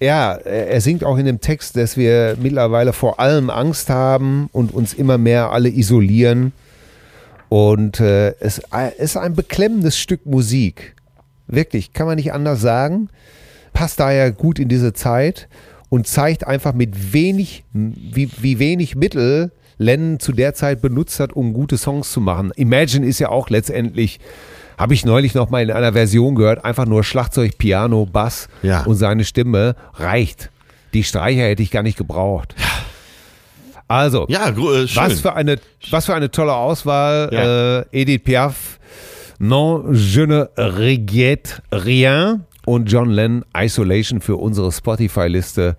ja, 0.00 0.32
er 0.34 0.68
er 0.68 0.80
singt 0.80 1.04
auch 1.04 1.18
in 1.18 1.26
dem 1.26 1.40
Text, 1.40 1.76
dass 1.76 1.96
wir 1.96 2.36
mittlerweile 2.40 2.92
vor 2.92 3.20
allem 3.20 3.50
Angst 3.50 3.90
haben 3.90 4.48
und 4.52 4.72
uns 4.72 4.94
immer 4.94 5.18
mehr 5.18 5.50
alle 5.50 5.68
isolieren. 5.68 6.52
Und 7.48 8.00
äh, 8.00 8.34
es 8.40 8.62
ist 8.98 9.16
ein 9.16 9.34
beklemmendes 9.34 9.98
Stück 9.98 10.26
Musik. 10.26 10.94
Wirklich, 11.50 11.92
kann 11.92 12.06
man 12.06 12.16
nicht 12.16 12.32
anders 12.32 12.60
sagen. 12.60 13.08
Passt 13.72 14.00
daher 14.00 14.32
gut 14.32 14.58
in 14.58 14.68
diese 14.68 14.92
Zeit 14.92 15.48
und 15.88 16.06
zeigt 16.06 16.46
einfach 16.46 16.72
mit 16.72 17.12
wenig, 17.12 17.64
wie, 17.72 18.30
wie 18.40 18.58
wenig 18.58 18.96
Mittel 18.96 19.52
Lennon 19.78 20.20
zu 20.20 20.32
der 20.32 20.52
Zeit 20.54 20.82
benutzt 20.82 21.20
hat, 21.20 21.32
um 21.32 21.52
gute 21.54 21.78
Songs 21.78 22.12
zu 22.12 22.20
machen. 22.20 22.52
Imagine 22.56 23.06
ist 23.06 23.18
ja 23.18 23.30
auch 23.30 23.48
letztendlich, 23.48 24.20
habe 24.76 24.92
ich 24.92 25.04
neulich 25.06 25.34
noch 25.34 25.48
mal 25.50 25.62
in 25.62 25.70
einer 25.70 25.94
Version 25.94 26.34
gehört, 26.34 26.64
einfach 26.64 26.84
nur 26.86 27.02
Schlagzeug, 27.02 27.56
Piano, 27.56 28.04
Bass 28.06 28.48
Ja. 28.62 28.82
und 28.82 28.96
seine 28.96 29.24
Stimme 29.24 29.76
reicht. 29.94 30.50
Die 30.92 31.02
Streicher 31.04 31.42
hätte 31.42 31.62
ich 31.62 31.70
gar 31.70 31.82
nicht 31.82 31.96
gebraucht. 31.96 32.54
Also, 33.88 34.26
Ja, 34.28 34.48
äh, 34.50 34.56
was 34.94 35.20
für 35.20 35.34
eine, 35.34 35.58
was 35.90 36.06
für 36.06 36.14
eine 36.14 36.30
tolle 36.30 36.54
Auswahl. 36.54 37.28
Ja. 37.32 37.78
Äh, 37.80 37.84
Edith 37.92 38.22
Piaf, 38.22 38.78
Non, 39.42 39.90
je 39.92 40.20
ne 40.26 40.46
regrette 40.56 41.62
rien. 41.72 42.44
Und 42.66 42.92
John 42.92 43.08
Lennon, 43.10 43.44
Isolation 43.56 44.20
für 44.20 44.36
unsere 44.36 44.70
Spotify-Liste. 44.70 45.76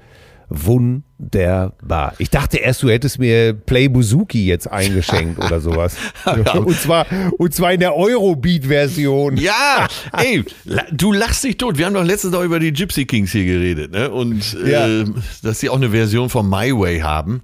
Wunderbar. 0.50 2.14
Ich 2.18 2.30
dachte 2.30 2.58
erst, 2.58 2.84
du 2.84 2.90
hättest 2.90 3.20
mir 3.20 3.54
Play 3.54 3.88
Buzuki 3.88 4.46
jetzt 4.46 4.70
eingeschenkt 4.70 5.38
oder 5.44 5.62
sowas. 5.62 5.96
Und 6.26 6.76
zwar, 6.76 7.06
und 7.38 7.54
zwar 7.54 7.74
in 7.74 7.80
der 7.80 7.96
Eurobeat-Version. 7.96 9.38
Ja, 9.38 9.88
ey, 10.18 10.44
du 10.92 11.14
lachst 11.14 11.44
dich 11.44 11.58
tot. 11.58 11.78
Wir 11.78 11.86
haben 11.86 11.94
doch 11.94 12.04
letztens 12.04 12.34
noch 12.34 12.44
über 12.44 12.60
die 12.60 12.74
Gypsy 12.74 13.06
Kings 13.06 13.32
hier 13.32 13.46
geredet, 13.46 13.92
ne? 13.92 14.10
Und 14.10 14.58
Ja. 14.66 14.88
äh, 14.88 15.06
dass 15.44 15.60
sie 15.60 15.70
auch 15.70 15.78
eine 15.78 15.92
Version 15.92 16.30
von 16.30 16.50
My 16.50 16.72
Way 16.78 17.00
haben. 17.00 17.42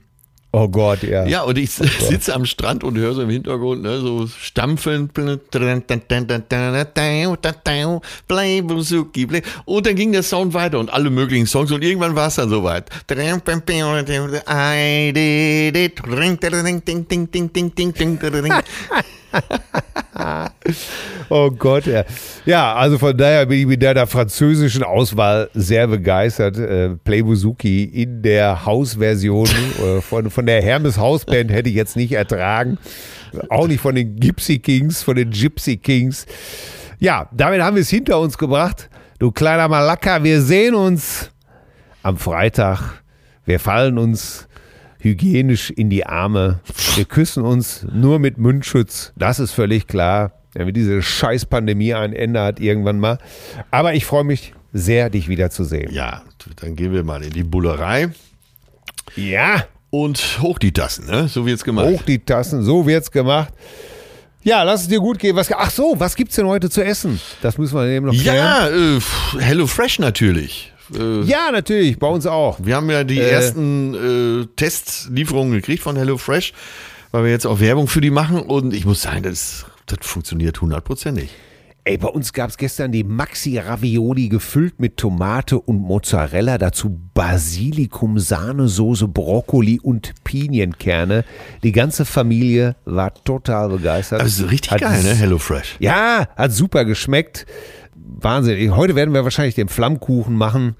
Oh 0.59 0.67
Gott, 0.67 1.03
ja. 1.03 1.23
Ja, 1.27 1.43
und 1.43 1.55
ich 1.55 1.69
sitze 1.69 2.33
am 2.33 2.45
Strand 2.45 2.83
und 2.83 2.97
höre 2.97 3.13
so 3.13 3.21
im 3.21 3.29
Hintergrund, 3.29 3.83
ne, 3.83 3.99
so 3.99 4.25
stampfen. 4.25 5.07
Buzuki. 8.63 9.27
Und 9.65 9.85
dann 9.85 9.95
ging 9.95 10.11
der 10.11 10.23
Sound 10.23 10.55
weiter 10.55 10.79
und 10.79 10.91
alle 10.91 11.11
möglichen 11.11 11.45
Songs 11.45 11.71
und 11.71 11.83
irgendwann 11.83 12.15
war 12.15 12.29
es 12.29 12.35
dann 12.35 12.49
soweit. 12.49 12.89
Oh 21.29 21.51
Gott, 21.51 21.85
ja. 21.85 22.03
Ja, 22.45 22.73
also 22.75 22.97
von 22.97 23.15
daher 23.15 23.45
bin 23.45 23.59
ich 23.59 23.65
mit 23.65 23.83
deiner 23.83 24.07
französischen 24.07 24.83
Auswahl 24.83 25.49
sehr 25.53 25.87
begeistert. 25.87 26.57
Äh, 26.57 26.95
Play 27.03 27.21
Buzuki 27.21 27.83
in 27.83 28.21
der 28.21 28.65
Hausversion 28.65 29.47
äh, 29.47 30.01
von, 30.01 30.29
von 30.29 30.45
der 30.45 30.61
Hermes 30.61 30.97
Hausband 30.97 31.51
hätte 31.51 31.69
ich 31.69 31.75
jetzt 31.75 31.95
nicht 31.95 32.13
ertragen. 32.13 32.77
Auch 33.49 33.67
nicht 33.67 33.81
von 33.81 33.95
den 33.95 34.15
Gypsy 34.15 34.59
Kings, 34.59 35.03
von 35.03 35.15
den 35.15 35.31
Gypsy 35.31 35.77
Kings. 35.77 36.25
Ja, 36.99 37.29
damit 37.33 37.61
haben 37.61 37.75
wir 37.75 37.81
es 37.81 37.89
hinter 37.89 38.19
uns 38.19 38.37
gebracht. 38.37 38.89
Du 39.19 39.31
kleiner 39.31 39.67
Malaka, 39.67 40.23
wir 40.23 40.41
sehen 40.41 40.75
uns 40.75 41.31
am 42.03 42.17
Freitag. 42.17 43.03
Wir 43.45 43.59
fallen 43.59 43.97
uns 43.97 44.47
hygienisch 44.99 45.69
in 45.71 45.89
die 45.89 46.05
Arme. 46.05 46.59
Wir 46.95 47.05
küssen 47.05 47.43
uns 47.43 47.85
nur 47.93 48.19
mit 48.19 48.37
Mundschutz. 48.37 49.13
Das 49.15 49.39
ist 49.39 49.51
völlig 49.51 49.87
klar. 49.87 50.31
Damit 50.53 50.75
diese 50.75 51.01
scheiß 51.01 51.45
Pandemie 51.45 51.93
ein 51.93 52.13
Ende 52.13 52.41
hat 52.41 52.59
irgendwann 52.59 52.99
mal. 52.99 53.19
Aber 53.71 53.93
ich 53.93 54.05
freue 54.05 54.23
mich 54.23 54.53
sehr, 54.73 55.09
dich 55.09 55.27
wiederzusehen. 55.29 55.91
Ja, 55.93 56.23
dann 56.57 56.75
gehen 56.75 56.91
wir 56.93 57.03
mal 57.03 57.23
in 57.23 57.29
die 57.31 57.43
Bullerei 57.43 58.09
Ja, 59.15 59.63
und 59.89 60.39
hoch 60.41 60.57
die 60.59 60.71
Tassen, 60.71 61.05
ne? 61.05 61.27
So 61.27 61.45
wird's 61.45 61.63
gemacht. 61.63 61.87
hoch 61.87 62.01
die 62.01 62.19
Tassen, 62.19 62.63
so 62.63 62.85
wird's 62.85 63.11
gemacht. 63.11 63.53
Ja, 64.43 64.63
lass 64.63 64.81
es 64.83 64.87
dir 64.87 64.99
gut 64.99 65.19
gehen. 65.19 65.35
Was, 65.35 65.51
ach 65.51 65.69
so, 65.71 65.95
was 65.97 66.15
gibt's 66.15 66.35
denn 66.35 66.45
heute 66.47 66.69
zu 66.69 66.83
essen? 66.83 67.19
Das 67.41 67.57
müssen 67.57 67.75
wir 67.77 67.85
eben 67.87 68.05
noch 68.05 68.13
klären. 68.13 68.35
Ja, 68.37 68.67
äh, 68.69 68.99
Hello 69.39 69.67
Fresh 69.67 69.99
natürlich. 69.99 70.71
Äh, 70.95 71.21
Ja, 71.23 71.49
natürlich, 71.51 71.97
bei 71.99 72.07
uns 72.07 72.25
auch. 72.25 72.59
Wir 72.63 72.75
haben 72.75 72.89
ja 72.89 73.03
die 73.03 73.19
Äh. 73.19 73.29
ersten 73.29 73.93
äh, 74.43 74.45
Testlieferungen 74.55 75.53
gekriegt 75.53 75.83
von 75.83 75.95
HelloFresh, 75.95 76.53
weil 77.11 77.23
wir 77.25 77.31
jetzt 77.31 77.45
auch 77.47 77.59
Werbung 77.59 77.87
für 77.87 78.01
die 78.01 78.09
machen 78.11 78.39
und 78.41 78.73
ich 78.73 78.85
muss 78.85 79.01
sagen, 79.01 79.23
das, 79.23 79.65
das 79.85 79.99
funktioniert 80.01 80.59
hundertprozentig. 80.61 81.29
Ey, 81.83 81.97
bei 81.97 82.09
uns 82.09 82.33
gab's 82.33 82.57
gestern 82.57 82.91
die 82.91 83.05
Maxi 83.05 83.57
Ravioli 83.57 84.27
gefüllt 84.27 84.77
mit 84.77 84.97
Tomate 84.97 85.57
und 85.57 85.77
Mozzarella, 85.79 86.57
dazu 86.57 86.99
Basilikum, 87.13 88.19
Sahnesoße, 88.19 89.07
Brokkoli 89.07 89.79
und 89.81 90.13
Pinienkerne. 90.25 91.23
Die 91.63 91.71
ganze 91.71 92.03
Familie 92.03 92.75
war 92.83 93.13
total 93.13 93.69
begeistert. 93.69 94.19
Also 94.19 94.47
richtig 94.47 94.71
Hat 94.73 94.81
geil, 94.81 95.01
ne? 95.01 95.15
HelloFresh. 95.15 95.77
Ja, 95.79 96.27
hat 96.35 96.51
super 96.51 96.83
geschmeckt. 96.83 97.45
Wahnsinn. 98.07 98.75
Heute 98.75 98.95
werden 98.95 99.13
wir 99.13 99.23
wahrscheinlich 99.23 99.55
den 99.55 99.67
Flammkuchen 99.67 100.35
machen, 100.35 100.75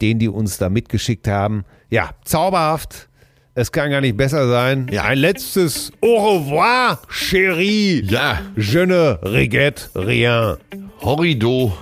den 0.00 0.18
die 0.18 0.28
uns 0.28 0.58
da 0.58 0.68
mitgeschickt 0.68 1.28
haben. 1.28 1.64
Ja, 1.90 2.10
zauberhaft. 2.24 3.08
Es 3.54 3.72
kann 3.72 3.90
gar 3.90 4.02
nicht 4.02 4.16
besser 4.18 4.48
sein. 4.48 4.86
Ja. 4.90 5.04
Ein 5.04 5.18
letztes 5.18 5.90
Au 6.02 6.36
revoir, 6.36 7.00
chérie. 7.10 8.04
Ja, 8.04 8.40
Je 8.54 8.84
ne 8.84 9.18
regrette 9.22 9.88
rien. 9.94 10.58
Horrido, 11.00 11.72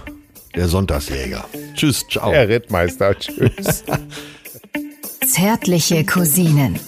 der 0.55 0.69
Sonntagsjäger. 0.69 1.45
Tschüss, 1.75 2.05
ciao. 2.09 2.31
Herr 2.31 2.49
Rittmeister, 2.49 3.19
tschüss. 3.19 3.83
Zärtliche 5.27 6.05
Cousinen. 6.05 6.79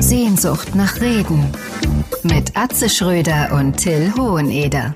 Sehnsucht 0.00 0.74
nach 0.74 1.00
Reden. 1.00 1.46
Mit 2.22 2.54
Atze 2.56 2.90
Schröder 2.90 3.52
und 3.54 3.78
Till 3.78 4.12
Hoheneder. 4.18 4.94